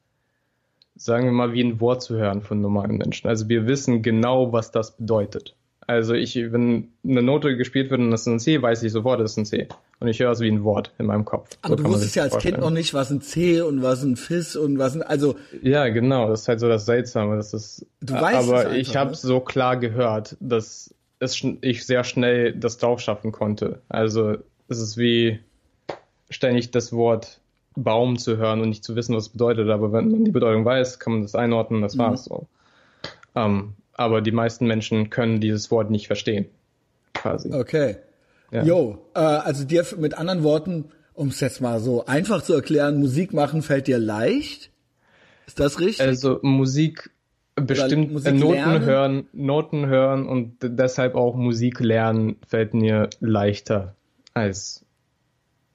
sagen 0.97 1.27
wir 1.27 1.33
mal, 1.33 1.53
wie 1.53 1.63
ein 1.63 1.79
Wort 1.79 2.03
zu 2.03 2.17
hören 2.17 2.41
von 2.41 2.63
normalen 2.63 2.97
Menschen. 2.97 3.29
Also 3.29 3.51
wir 3.51 3.67
wissen 3.67 4.03
genau, 4.03 4.51
was 4.51 4.71
das 4.71 4.97
bedeutet. 4.97 5.55
Also 5.87 6.15
ich, 6.15 6.37
wenn 6.37 6.89
eine 7.03 7.23
Note 7.23 7.57
gespielt 7.57 7.91
wird 7.91 8.01
und 8.01 8.11
das 8.11 8.23
ist 8.23 8.27
ein 8.27 8.41
C, 8.41 8.61
weiß 8.61 8.83
ich 8.83 8.93
sofort, 8.93 9.21
das 9.21 9.33
ist 9.33 9.37
ein 9.39 9.45
C. 9.47 9.69
Und 10.01 10.09
ich 10.09 10.21
höre 10.21 10.33
es 10.33 10.41
wie 10.41 10.51
ein 10.51 10.65
Wort 10.65 10.93
in 10.99 11.07
meinem 11.07 11.25
Kopf. 11.25 11.51
Aber 11.63 11.77
so 11.77 11.83
du 11.83 11.91
wusstest 11.91 12.17
ja 12.17 12.25
als 12.25 12.33
vorstellen. 12.33 12.57
Kind 12.57 12.65
noch 12.65 12.71
nicht, 12.71 12.95
was 12.95 13.11
ein 13.11 13.21
C 13.21 13.61
und 13.61 13.83
was 13.83 14.03
ein 14.03 14.17
Fis 14.17 14.57
und 14.57 14.79
was 14.79 14.95
ein, 14.95 15.03
also. 15.03 15.37
Ja, 15.63 15.89
genau, 15.89 16.29
das 16.29 16.43
ist 16.43 16.49
halt 16.49 16.61
so 16.61 16.69
das 16.69 16.87
Seltsame. 16.87 17.37
Das 17.37 17.55
ist, 17.55 17.87
du 18.01 18.15
weißt 18.15 18.49
aber 18.49 18.59
es 18.59 18.65
einfach, 18.67 18.77
ich 18.77 18.97
habe 18.97 19.11
ne? 19.11 19.17
so 19.17 19.41
klar 19.41 19.79
gehört, 19.79 20.37
dass 20.41 20.95
es, 21.21 21.43
ich 21.61 21.87
sehr 21.87 22.05
schnell 22.05 22.53
das 22.53 22.79
drauf 22.79 23.01
schaffen 23.01 23.33
konnte. 23.33 23.81
Also 23.89 24.37
es 24.69 24.79
ist 24.79 24.97
wie, 24.99 25.41
ständig 26.31 26.71
das 26.71 26.93
Wort 26.93 27.41
Baum 27.77 28.19
zu 28.19 28.37
hören 28.37 28.61
und 28.61 28.71
nicht 28.71 28.85
zu 28.85 28.97
wissen, 28.97 29.15
was 29.15 29.25
es 29.25 29.29
bedeutet. 29.31 29.69
Aber 29.69 29.93
wenn 29.93 30.11
man 30.11 30.25
die 30.25 30.31
Bedeutung 30.31 30.65
weiß, 30.65 30.99
kann 30.99 31.15
man 31.15 31.23
das 31.23 31.35
einordnen, 31.35 31.83
das 31.83 31.97
war 31.97 32.13
es 32.13 32.29
mhm. 32.29 32.35
so. 32.35 32.47
Ähm, 33.35 33.75
aber 33.95 34.21
die 34.21 34.33
meisten 34.33 34.67
Menschen 34.67 35.11
können 35.11 35.41
dieses 35.41 35.71
Wort 35.71 35.91
nicht 35.91 36.07
verstehen. 36.07 36.47
Quasi. 37.15 37.53
Okay. 37.53 37.97
Ja. 38.51 38.65
Jo, 38.65 38.99
äh, 39.15 39.21
also 39.21 39.65
dir 39.65 39.85
mit 39.97 40.15
anderen 40.15 40.43
Worten, 40.43 40.87
um 41.15 41.29
es 41.29 41.41
jetzt 41.41 41.61
mal 41.61 41.81
so 41.81 42.07
einfach 42.07 42.43
zu 42.43 42.55
erklären, 42.55 42.99
Musik 42.99 43.33
machen 43.33 43.63
fällt 43.63 43.87
dir 43.87 43.99
leicht? 43.99 44.71
Ist 45.47 45.61
das 45.61 45.81
richtig? 45.81 46.01
Also 46.01 46.39
Musik 46.43 47.11
bestimmt 47.61 48.13
Musik 48.13 48.35
Noten 48.35 48.53
lernen? 48.55 48.85
hören, 48.85 49.27
Noten 49.33 49.87
hören 49.87 50.27
und 50.27 50.57
deshalb 50.63 51.15
auch 51.15 51.37
Musik 51.37 51.81
lernen 51.81 52.37
fällt 52.47 52.75
mir 52.75 53.11
leichter 53.21 53.95
als 54.35 54.85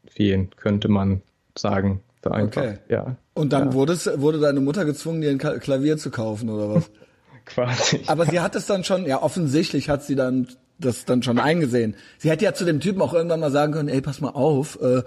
vielen, 0.08 0.50
könnte 0.56 0.88
man 0.88 1.22
sagen. 1.58 2.02
Okay. 2.26 2.78
Ja. 2.88 3.18
Und 3.34 3.52
dann 3.52 3.68
ja. 3.70 3.74
wurde, 3.74 3.98
wurde 4.22 4.40
deine 4.40 4.62
Mutter 4.62 4.86
gezwungen, 4.86 5.22
dir 5.22 5.30
ein 5.30 5.38
Klavier 5.38 5.98
zu 5.98 6.10
kaufen 6.10 6.50
oder 6.50 6.76
was? 6.76 6.90
Quasi. 7.46 8.02
Aber 8.08 8.26
sie 8.26 8.40
hat 8.40 8.56
es 8.56 8.66
dann 8.66 8.86
schon, 8.86 9.06
ja 9.06 9.22
offensichtlich 9.22 9.90
hat 9.90 10.04
sie 10.04 10.16
dann 10.16 10.48
das 10.80 11.06
dann 11.06 11.24
schon 11.24 11.40
eingesehen. 11.40 11.96
Sie 12.18 12.30
hätte 12.30 12.46
ja 12.46 12.54
zu 12.54 12.66
dem 12.66 12.80
Typen 12.80 13.02
auch 13.02 13.14
irgendwann 13.14 13.40
mal 13.40 13.52
sagen 13.52 13.74
können, 13.74 13.90
ey, 13.90 14.02
pass 14.02 14.22
mal 14.22 14.30
auf, 14.30 14.80
äh, 14.82 15.04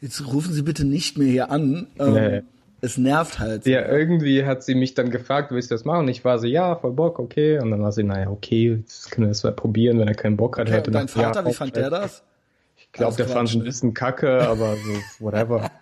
jetzt 0.00 0.26
rufen 0.26 0.52
Sie 0.52 0.62
bitte 0.62 0.84
nicht 0.84 1.18
mehr 1.18 1.28
hier 1.28 1.50
an. 1.50 1.88
Ähm, 1.98 2.12
nee. 2.12 2.42
Es 2.86 2.96
nervt 2.96 3.40
halt. 3.40 3.66
Ja, 3.66 3.84
irgendwie 3.88 4.44
hat 4.44 4.62
sie 4.62 4.76
mich 4.76 4.94
dann 4.94 5.10
gefragt, 5.10 5.50
willst 5.50 5.72
du 5.72 5.74
das 5.74 5.84
machen? 5.84 6.00
Und 6.00 6.08
ich 6.08 6.24
war 6.24 6.38
so, 6.38 6.46
ja, 6.46 6.76
voll 6.76 6.92
Bock, 6.92 7.18
okay. 7.18 7.58
Und 7.58 7.72
dann 7.72 7.82
war 7.82 7.90
sie, 7.90 8.04
naja, 8.04 8.30
okay, 8.30 8.80
das 8.86 9.10
können 9.10 9.26
wir 9.26 9.30
das 9.30 9.42
mal 9.42 9.52
probieren, 9.52 9.98
wenn 9.98 10.06
er 10.06 10.14
keinen 10.14 10.36
Bock 10.36 10.56
hat. 10.56 10.68
Okay, 10.68 10.76
hätte 10.76 10.90
dein 10.92 11.08
Vater, 11.08 11.40
ja, 11.40 11.46
wie 11.48 11.52
fand 11.52 11.74
der 11.74 11.90
das? 11.90 12.22
Ich 12.76 12.92
glaube, 12.92 13.16
der 13.16 13.26
fand 13.26 13.48
es 13.48 13.56
ein 13.56 13.64
bisschen 13.64 13.92
kacke, 13.92 14.46
aber 14.46 14.76
so, 14.76 15.24
whatever. 15.24 15.68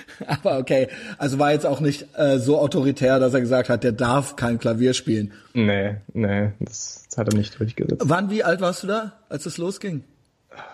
aber 0.26 0.58
okay, 0.58 0.88
also 1.18 1.38
war 1.38 1.52
jetzt 1.52 1.66
auch 1.66 1.80
nicht 1.80 2.06
äh, 2.16 2.38
so 2.38 2.58
autoritär, 2.58 3.18
dass 3.18 3.34
er 3.34 3.40
gesagt 3.40 3.68
hat, 3.68 3.84
der 3.84 3.92
darf 3.92 4.36
kein 4.36 4.58
Klavier 4.58 4.94
spielen. 4.94 5.32
Nee, 5.54 5.96
nee, 6.12 6.52
das, 6.60 7.04
das 7.08 7.18
hat 7.18 7.32
er 7.32 7.36
nicht 7.36 7.58
durchgesetzt. 7.58 8.02
Wann, 8.04 8.30
wie 8.30 8.44
alt 8.44 8.60
warst 8.60 8.82
du 8.82 8.86
da, 8.86 9.12
als 9.28 9.46
es 9.46 9.58
losging? 9.58 10.04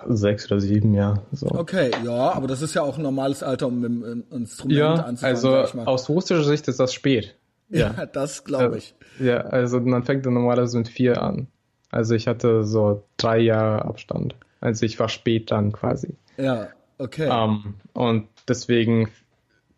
Sechs 0.07 0.47
oder 0.51 0.61
sieben, 0.61 0.95
ja. 0.95 1.14
So. 1.33 1.47
Okay, 1.47 1.91
ja, 2.05 2.33
aber 2.33 2.47
das 2.47 2.62
ist 2.62 2.74
ja 2.74 2.83
auch 2.83 2.97
ein 2.97 3.03
normales 3.03 3.43
Alter, 3.43 3.66
um 3.68 3.81
mit 3.81 3.91
dem 3.91 4.24
Instrument 4.31 4.79
ja, 4.79 4.95
anzufangen. 4.95 5.37
Also 5.37 5.81
aus 5.85 6.09
russischer 6.09 6.45
Sicht 6.45 6.68
ist 6.68 6.81
das 6.81 6.93
spät. 6.93 7.37
Ja, 7.68 7.95
ja 7.97 8.07
das 8.12 8.45
glaube 8.45 8.79
ich. 8.79 8.95
Ja, 9.18 9.39
also 9.39 9.81
man 9.81 10.05
fängt 10.05 10.26
dann 10.26 10.35
normalerweise 10.35 10.79
mit 10.79 10.89
vier 10.89 11.22
an. 11.22 11.49
Also 11.91 12.14
ich 12.14 12.29
hatte 12.29 12.64
so 12.64 13.05
drei 13.16 13.39
Jahre 13.39 13.85
Abstand. 13.85 14.35
Also 14.61 14.87
ich 14.87 14.99
war 14.99 15.09
spät 15.09 15.51
dann 15.51 15.72
quasi. 15.72 16.14
Ja, 16.37 16.68
okay. 16.99 17.29
Um, 17.29 17.35
ähm, 17.35 17.74
und 17.93 18.29
deswegen 18.47 19.09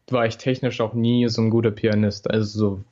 war 0.09 0.27
ich 0.27 0.39
technisch 0.39 0.81
auch 0.81 0.95
nie 0.95 1.29
so 1.29 1.43
ein 1.43 1.51
guter 1.51 1.71
Pianist, 1.71 2.31
also 2.31 2.59
so 2.59 2.85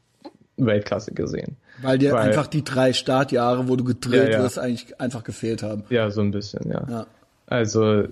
Weltklasse 0.59 1.13
gesehen. 1.15 1.57
Weil 1.81 1.99
dir 1.99 2.13
Weil, 2.13 2.29
einfach 2.29 2.47
die 2.47 2.65
drei 2.65 2.93
Startjahre, 2.93 3.69
wo 3.69 3.77
du 3.77 3.85
gedrillt 3.85 4.33
ja, 4.33 4.39
ja. 4.39 4.43
wirst, 4.45 4.59
eigentlich 4.59 5.01
einfach 5.01 5.25
gefehlt 5.25 5.63
haben. 5.63 5.85
Ja, 5.91 6.11
so 6.11 6.21
ein 6.21 6.31
bisschen, 6.33 6.71
ja. 6.71 6.87
ja. 6.89 7.07
Also 7.47 8.05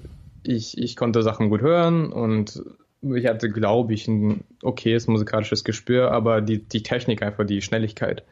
ich, 0.42 0.78
ich 0.78 0.97
konnte 0.97 1.22
Sachen 1.22 1.51
gut 1.51 1.61
hören 1.61 2.12
und 2.12 2.62
ich 3.03 3.26
hatte, 3.26 3.51
glaube 3.51 3.92
ich, 3.94 4.09
ein 4.09 4.44
okayes 4.62 5.07
musikalisches 5.09 5.64
Gespür, 5.64 6.12
aber 6.12 6.40
die, 6.40 6.59
die 6.62 6.82
Technik 6.82 7.22
einfach, 7.22 7.44
die 7.44 7.61
Schnelligkeit 7.62 8.22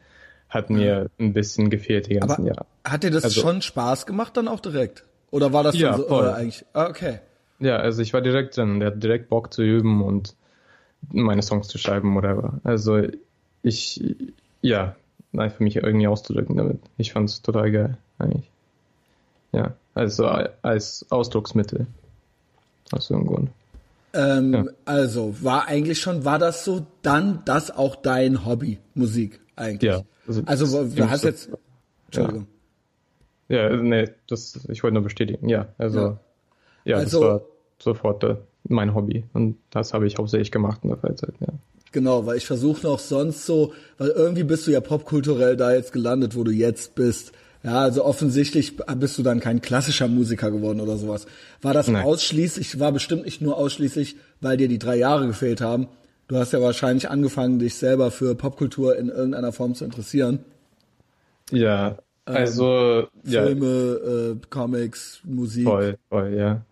hat 0.49 0.69
mir 0.69 1.07
ein 1.19 1.33
bisschen 1.33 1.69
gefehlt 1.69 2.07
die 2.09 2.15
ganzen 2.15 2.41
Aber 2.41 2.47
Jahre. 2.47 2.65
hat 2.85 3.03
dir 3.03 3.11
das 3.11 3.25
Also- 3.25 3.41
schon 3.41 3.61
Spaß 3.61 4.05
gemacht 4.05 4.37
dann 4.37 4.47
auch 4.47 4.59
direkt? 4.59 5.03
Oder 5.31 5.51
war 5.53 5.63
das 5.63 5.75
Ja, 5.77 5.89
dann 5.91 6.01
so, 6.01 6.07
voll. 6.07 6.21
oder 6.23 6.35
eigentlich? 6.35 6.65
Ah, 6.73 6.87
okay. 6.87 7.19
Ja, 7.59 7.77
also 7.77 8.01
ich 8.01 8.13
war 8.13 8.21
direkt 8.21 8.55
drin, 8.57 8.79
der 8.79 8.91
hat 8.91 9.03
direkt 9.03 9.27
Bock 9.29 9.53
zu 9.53 9.63
üben 9.63 10.01
und 10.03 10.35
meine 11.11 11.41
Songs 11.41 11.67
zu 11.67 11.77
schreiben, 11.77 12.15
whatever. 12.15 12.59
Also 12.63 13.01
ich, 13.65 14.01
ja, 14.61 14.95
einfach 15.35 15.59
mich 15.59 15.75
irgendwie 15.75 16.07
auszudrücken 16.07 16.55
damit. 16.55 16.79
Ich 16.97 17.11
fand's 17.13 17.41
total 17.41 17.71
geil, 17.71 17.97
eigentlich. 18.19 18.49
Ja, 19.51 19.73
also 19.93 20.25
als 20.61 21.05
Ausdrucksmittel. 21.09 21.87
Aus 22.91 23.09
irgendeinem 23.09 23.35
Grund. 23.35 23.49
Ähm, 24.13 24.53
Ja. 24.53 24.65
Also, 24.85 25.35
war 25.43 25.67
eigentlich 25.67 25.99
schon, 25.99 26.23
war 26.23 26.39
das 26.39 26.63
so 26.63 26.85
dann 27.01 27.41
das 27.45 27.71
auch 27.71 27.95
dein 27.95 28.45
Hobby, 28.45 28.79
Musik 28.93 29.39
eigentlich? 29.55 29.91
Ja. 29.91 30.01
Also, 30.27 30.41
das- 30.77 30.95
du 30.95 31.09
hast 31.09 31.23
jetzt, 31.23 31.49
Entschuldigung. 32.05 32.47
Ja, 33.49 33.75
nee, 33.75 34.09
das, 34.27 34.59
ich 34.69 34.83
wollte 34.83 34.93
nur 34.95 35.03
bestätigen. 35.03 35.49
Ja, 35.49 35.67
also, 35.77 35.99
Ja. 35.99 36.19
ja, 36.85 36.97
Also- 36.97 37.19
das 37.21 37.29
war 37.29 37.41
sofort 37.79 38.23
äh, 38.23 38.35
mein 38.67 38.93
Hobby 38.95 39.23
und 39.33 39.57
das 39.69 39.93
habe 39.93 40.07
ich 40.07 40.17
hauptsächlich 40.17 40.51
gemacht 40.51 40.79
in 40.83 40.89
der 40.89 40.97
Freizeit, 40.97 41.33
ja. 41.41 41.47
Genau, 41.95 42.25
weil 42.25 42.35
ich 42.35 42.45
versuche 42.45 42.85
noch 42.85 42.99
sonst 42.99 43.45
so, 43.45 43.71
weil 43.97 44.09
irgendwie 44.09 44.43
bist 44.43 44.67
du 44.67 44.71
ja 44.71 44.81
popkulturell 44.81 45.55
da 45.55 45.73
jetzt 45.73 45.93
gelandet, 45.93 46.35
wo 46.35 46.43
du 46.43 46.51
jetzt 46.51 46.93
bist. 46.93 47.31
Ja, 47.63 47.79
also 47.79 48.03
offensichtlich 48.03 48.75
bist 48.97 49.17
du 49.17 49.23
dann 49.23 49.39
kein 49.39 49.61
klassischer 49.61 50.09
Musiker 50.09 50.51
geworden 50.51 50.81
oder 50.81 50.97
sowas. 50.97 51.25
War 51.61 51.73
das 51.73 51.87
Nein. 51.87 52.03
ausschließlich, 52.03 52.81
war 52.81 52.91
bestimmt 52.91 53.23
nicht 53.23 53.39
nur 53.39 53.55
ausschließlich, 53.55 54.17
weil 54.41 54.57
dir 54.57 54.67
die 54.67 54.77
drei 54.77 54.97
Jahre 54.97 55.25
gefehlt 55.25 55.61
haben. 55.61 55.87
Du 56.27 56.35
hast 56.35 56.51
ja 56.51 56.59
wahrscheinlich 56.59 57.09
angefangen, 57.09 57.59
dich 57.59 57.75
selber 57.75 58.11
für 58.11 58.35
Popkultur 58.35 58.97
in 58.97 59.07
irgendeiner 59.07 59.53
Form 59.53 59.73
zu 59.73 59.85
interessieren. 59.85 60.39
Ja, 61.49 61.97
also, 62.25 63.07
ja, 63.23 63.45
Filme, 63.45 64.35
äh, 64.35 64.47
Comics, 64.49 65.21
Musik. 65.23 65.63
voll, 65.63 65.97
voll, 66.09 66.33
ja. 66.33 66.65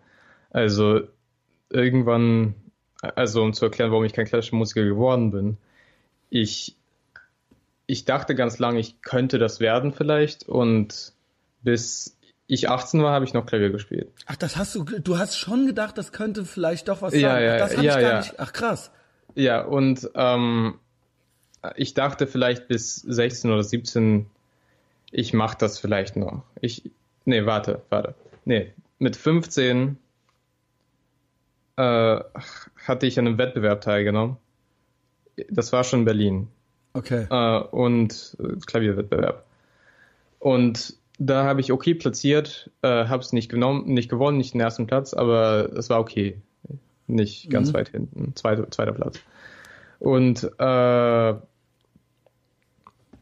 Also, 0.50 1.00
irgendwann, 1.70 2.56
also 3.14 3.42
um 3.42 3.52
zu 3.52 3.64
erklären, 3.66 3.90
warum 3.90 4.04
ich 4.04 4.12
kein 4.12 4.26
klassischer 4.26 4.56
Musiker 4.56 4.84
geworden 4.84 5.30
bin, 5.30 5.56
ich, 6.30 6.76
ich 7.86 8.04
dachte 8.04 8.34
ganz 8.34 8.58
lange, 8.58 8.80
ich 8.80 9.00
könnte 9.02 9.38
das 9.38 9.60
werden 9.60 9.92
vielleicht 9.92 10.48
und 10.48 11.12
bis 11.62 12.16
ich 12.46 12.68
18 12.68 13.02
war, 13.02 13.12
habe 13.12 13.24
ich 13.24 13.32
noch 13.32 13.46
Klavier 13.46 13.70
gespielt. 13.70 14.08
Ach, 14.26 14.36
das 14.36 14.56
hast 14.56 14.74
du, 14.74 14.84
du 14.84 15.18
hast 15.18 15.38
schon 15.38 15.66
gedacht, 15.66 15.96
das 15.96 16.12
könnte 16.12 16.44
vielleicht 16.44 16.88
doch 16.88 17.00
was 17.02 17.14
Ja, 17.14 17.34
sein. 17.34 17.42
ja, 17.44 17.54
Ach, 17.54 17.58
das 17.58 17.76
hab 17.76 17.84
ja, 17.84 17.96
ich 17.96 18.02
gar 18.02 18.12
ja. 18.12 18.18
nicht. 18.18 18.34
Ach, 18.38 18.52
krass. 18.52 18.90
Ja, 19.34 19.62
und 19.62 20.10
ähm, 20.14 20.78
ich 21.76 21.94
dachte 21.94 22.26
vielleicht 22.26 22.68
bis 22.68 22.96
16 22.96 23.50
oder 23.50 23.62
17, 23.62 24.26
ich 25.10 25.32
mache 25.32 25.56
das 25.58 25.78
vielleicht 25.78 26.16
noch. 26.16 26.42
Ich, 26.60 26.90
nee, 27.24 27.46
warte, 27.46 27.82
warte. 27.88 28.14
Nee, 28.44 28.72
mit 28.98 29.16
15 29.16 29.96
äh, 31.76 32.20
hatte 32.86 33.06
ich 33.06 33.18
an 33.18 33.26
einem 33.26 33.38
Wettbewerb 33.38 33.80
teilgenommen. 33.80 34.36
Das 35.50 35.72
war 35.72 35.84
schon 35.84 36.00
in 36.00 36.04
Berlin. 36.04 36.48
Okay. 36.92 37.26
Äh, 37.30 37.58
und 37.70 38.36
äh, 38.40 38.56
Klavierwettbewerb. 38.64 39.44
Und 40.38 40.94
da 41.18 41.44
habe 41.44 41.60
ich 41.60 41.72
okay 41.72 41.94
platziert, 41.94 42.70
äh, 42.82 42.88
habe 43.06 43.22
es 43.22 43.32
nicht 43.32 43.48
genommen, 43.48 43.86
nicht 43.92 44.08
gewonnen, 44.08 44.36
nicht 44.38 44.54
den 44.54 44.60
ersten 44.60 44.86
Platz, 44.86 45.14
aber 45.14 45.72
es 45.76 45.90
war 45.90 46.00
okay. 46.00 46.40
Nicht 47.06 47.50
ganz 47.50 47.70
Mhm. 47.70 47.74
weit 47.74 47.88
hinten, 47.90 48.34
zweiter, 48.34 48.70
zweiter 48.70 48.92
Platz. 48.92 49.20
Und 49.98 50.42
äh, 50.58 51.34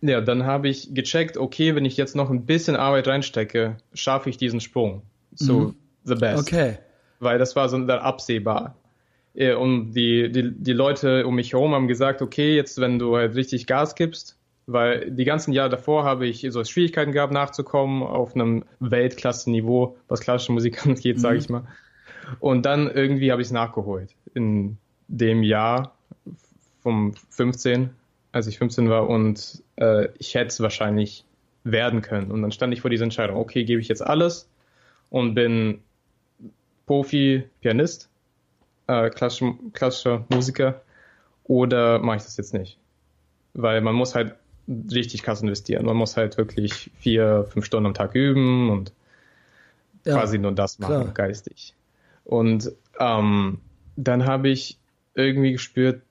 ja, 0.05 0.21
dann 0.21 0.45
habe 0.47 0.69
ich 0.69 0.95
gecheckt, 0.95 1.37
okay, 1.37 1.75
wenn 1.75 1.85
ich 1.85 1.97
jetzt 1.97 2.15
noch 2.17 2.31
ein 2.31 2.45
bisschen 2.47 2.77
Arbeit 2.77 3.09
reinstecke, 3.09 3.77
schaffe 3.95 4.31
ich 4.31 4.37
diesen 4.37 4.61
Sprung 4.61 5.03
zu 5.35 5.75
The 6.05 6.15
Best 6.15 6.43
Okay. 6.49 6.79
Weil 7.23 7.39
das 7.39 7.57
war 7.57 7.69
so 7.69 7.79
dann 7.79 7.99
absehbar. 8.01 8.77
Äh, 9.35 9.55
Und 9.55 9.93
die, 9.95 10.31
die, 10.31 10.53
die 10.53 10.73
Leute 10.73 11.27
um 11.27 11.35
mich 11.35 11.53
herum 11.53 11.75
haben 11.75 11.89
gesagt, 11.89 12.23
okay, 12.23 12.55
jetzt 12.57 12.81
wenn 12.81 12.99
du 12.99 13.17
halt 13.17 13.35
richtig 13.35 13.67
Gas 13.67 13.95
gibst, 13.95 14.39
weil 14.67 15.11
die 15.11 15.25
ganzen 15.25 15.53
Jahre 15.53 15.71
davor 15.71 16.05
habe 16.05 16.27
ich 16.27 16.47
so 16.51 16.63
Schwierigkeiten 16.65 17.13
gehabt, 17.13 17.33
nachzukommen 17.33 18.03
auf 18.03 18.35
einem 18.35 18.65
Weltklasse-Niveau, 18.81 19.97
was 20.09 20.21
klassische 20.21 20.53
Musik 20.53 20.87
angeht, 20.87 21.21
sage 21.21 21.39
ich 21.39 21.49
mal. 21.49 21.65
Und 22.41 22.67
dann 22.67 22.91
irgendwie 22.91 23.33
habe 23.33 23.43
ich 23.43 23.49
es 23.49 23.53
nachgeholt. 23.53 24.15
In 24.35 24.79
dem 25.09 25.43
Jahr 25.43 25.95
vom 26.83 27.15
15, 27.31 27.91
als 28.33 28.47
ich 28.47 28.59
15 28.59 28.89
war 28.89 29.09
und 29.09 29.63
äh, 29.77 30.09
ich 30.19 30.35
hätte 30.35 30.49
es 30.49 30.61
wahrscheinlich 30.61 31.25
werden 31.65 32.03
können. 32.03 32.31
Und 32.31 32.43
dann 32.43 32.53
stand 32.53 32.73
ich 32.73 32.81
vor 32.81 32.91
dieser 32.91 33.05
Entscheidung, 33.05 33.37
okay, 33.37 33.65
gebe 33.65 33.81
ich 33.81 33.89
jetzt 33.89 34.05
alles 34.05 34.49
und 35.11 35.35
bin 35.35 35.83
Profi-Pianist, 36.87 38.09
äh, 38.87 39.11
klassischer, 39.11 39.55
klassischer 39.73 40.25
Musiker, 40.29 40.83
oder 41.45 41.99
mache 41.99 42.19
ich 42.19 42.23
das 42.25 42.37
jetzt 42.37 42.55
nicht? 42.55 42.79
Weil 43.55 43.81
man 43.81 43.95
muss 43.95 44.15
halt 44.15 44.37
richtig 44.93 45.23
krass 45.23 45.43
investieren. 45.43 45.85
Man 45.85 45.97
muss 45.97 46.17
halt 46.17 46.39
wirklich 46.39 46.91
vier, 46.99 47.45
fünf 47.51 47.65
Stunden 47.65 47.87
am 47.87 47.95
Tag 47.95 48.15
üben 48.15 48.71
und 48.71 48.93
Ja. 50.05 50.15
quasi 50.15 50.39
nur 50.39 50.53
das 50.53 50.79
machen, 50.79 51.03
klar. 51.03 51.15
geistig. 51.15 51.75
Und 52.25 52.73
ähm, 52.99 53.59
dann 53.97 54.27
habe 54.27 54.49
ich 54.49 54.79
irgendwie 55.15 55.53
gespürt, 55.53 56.03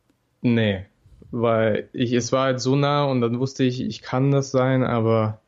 nee, 0.42 0.86
weil 1.32 1.90
ich, 1.94 2.14
es 2.14 2.32
war 2.32 2.46
halt 2.46 2.62
so 2.62 2.76
nah 2.76 3.04
und 3.06 3.22
dann 3.22 3.40
wusste 3.40 3.64
ich, 3.64 3.82
ich 3.82 4.02
kann 4.02 4.32
das 4.32 4.52
sein, 4.52 4.84
aber 4.84 5.41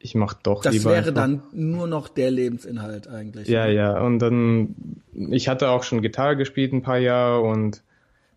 ich 0.00 0.14
mach 0.14 0.34
doch 0.34 0.62
Das 0.62 0.72
lieber 0.72 0.90
wäre 0.90 0.98
einfach- 1.08 1.14
dann 1.14 1.42
nur 1.52 1.86
noch 1.86 2.08
der 2.08 2.30
Lebensinhalt 2.30 3.08
eigentlich. 3.08 3.48
ja, 3.48 3.66
ja. 3.66 4.00
Und 4.00 4.20
dann, 4.20 4.74
ich 5.14 5.48
hatte 5.48 5.70
auch 5.70 5.82
schon 5.82 6.02
Gitarre 6.02 6.36
gespielt 6.36 6.72
ein 6.72 6.82
paar 6.82 6.98
Jahre 6.98 7.40
und 7.40 7.82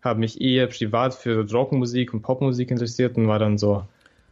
habe 0.02 0.18
mich 0.20 0.40
eher 0.40 0.66
privat 0.66 1.14
für 1.14 1.48
Rockmusik 1.48 2.12
und 2.12 2.22
Popmusik 2.22 2.70
interessiert 2.72 3.16
und 3.16 3.28
war 3.28 3.38
dann 3.38 3.58
so, 3.58 3.84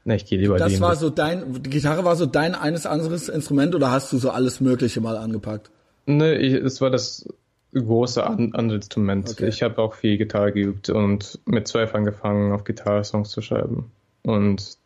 na, 0.04 0.14
ich 0.16 0.24
gehe 0.26 0.38
lieber 0.40 0.56
Das 0.58 0.72
den 0.72 0.80
war 0.80 0.96
so 0.96 1.10
dein, 1.10 1.62
die 1.62 1.70
Gitarre 1.70 2.04
war 2.04 2.16
so 2.16 2.26
dein 2.26 2.54
eines 2.56 2.86
anderes 2.86 3.28
Instrument 3.28 3.74
oder 3.76 3.90
hast 3.92 4.12
du 4.12 4.18
so 4.18 4.30
alles 4.30 4.60
Mögliche 4.60 5.00
mal 5.00 5.16
angepackt? 5.16 5.70
Ne, 6.06 6.34
ich, 6.38 6.54
es 6.54 6.80
war 6.80 6.90
das 6.90 7.28
große 7.72 8.26
an, 8.26 8.52
andere 8.54 8.76
Instrument. 8.78 9.30
Okay. 9.30 9.46
Ich 9.46 9.62
habe 9.62 9.78
auch 9.78 9.94
viel 9.94 10.18
Gitarre 10.18 10.50
geübt 10.50 10.88
und 10.90 11.38
mit 11.44 11.68
zwölf 11.68 11.94
angefangen, 11.94 12.50
auf 12.52 12.64
Gitarre 12.64 13.04
Songs 13.04 13.30
zu 13.30 13.40
schreiben. 13.42 13.92
Und 14.24 14.76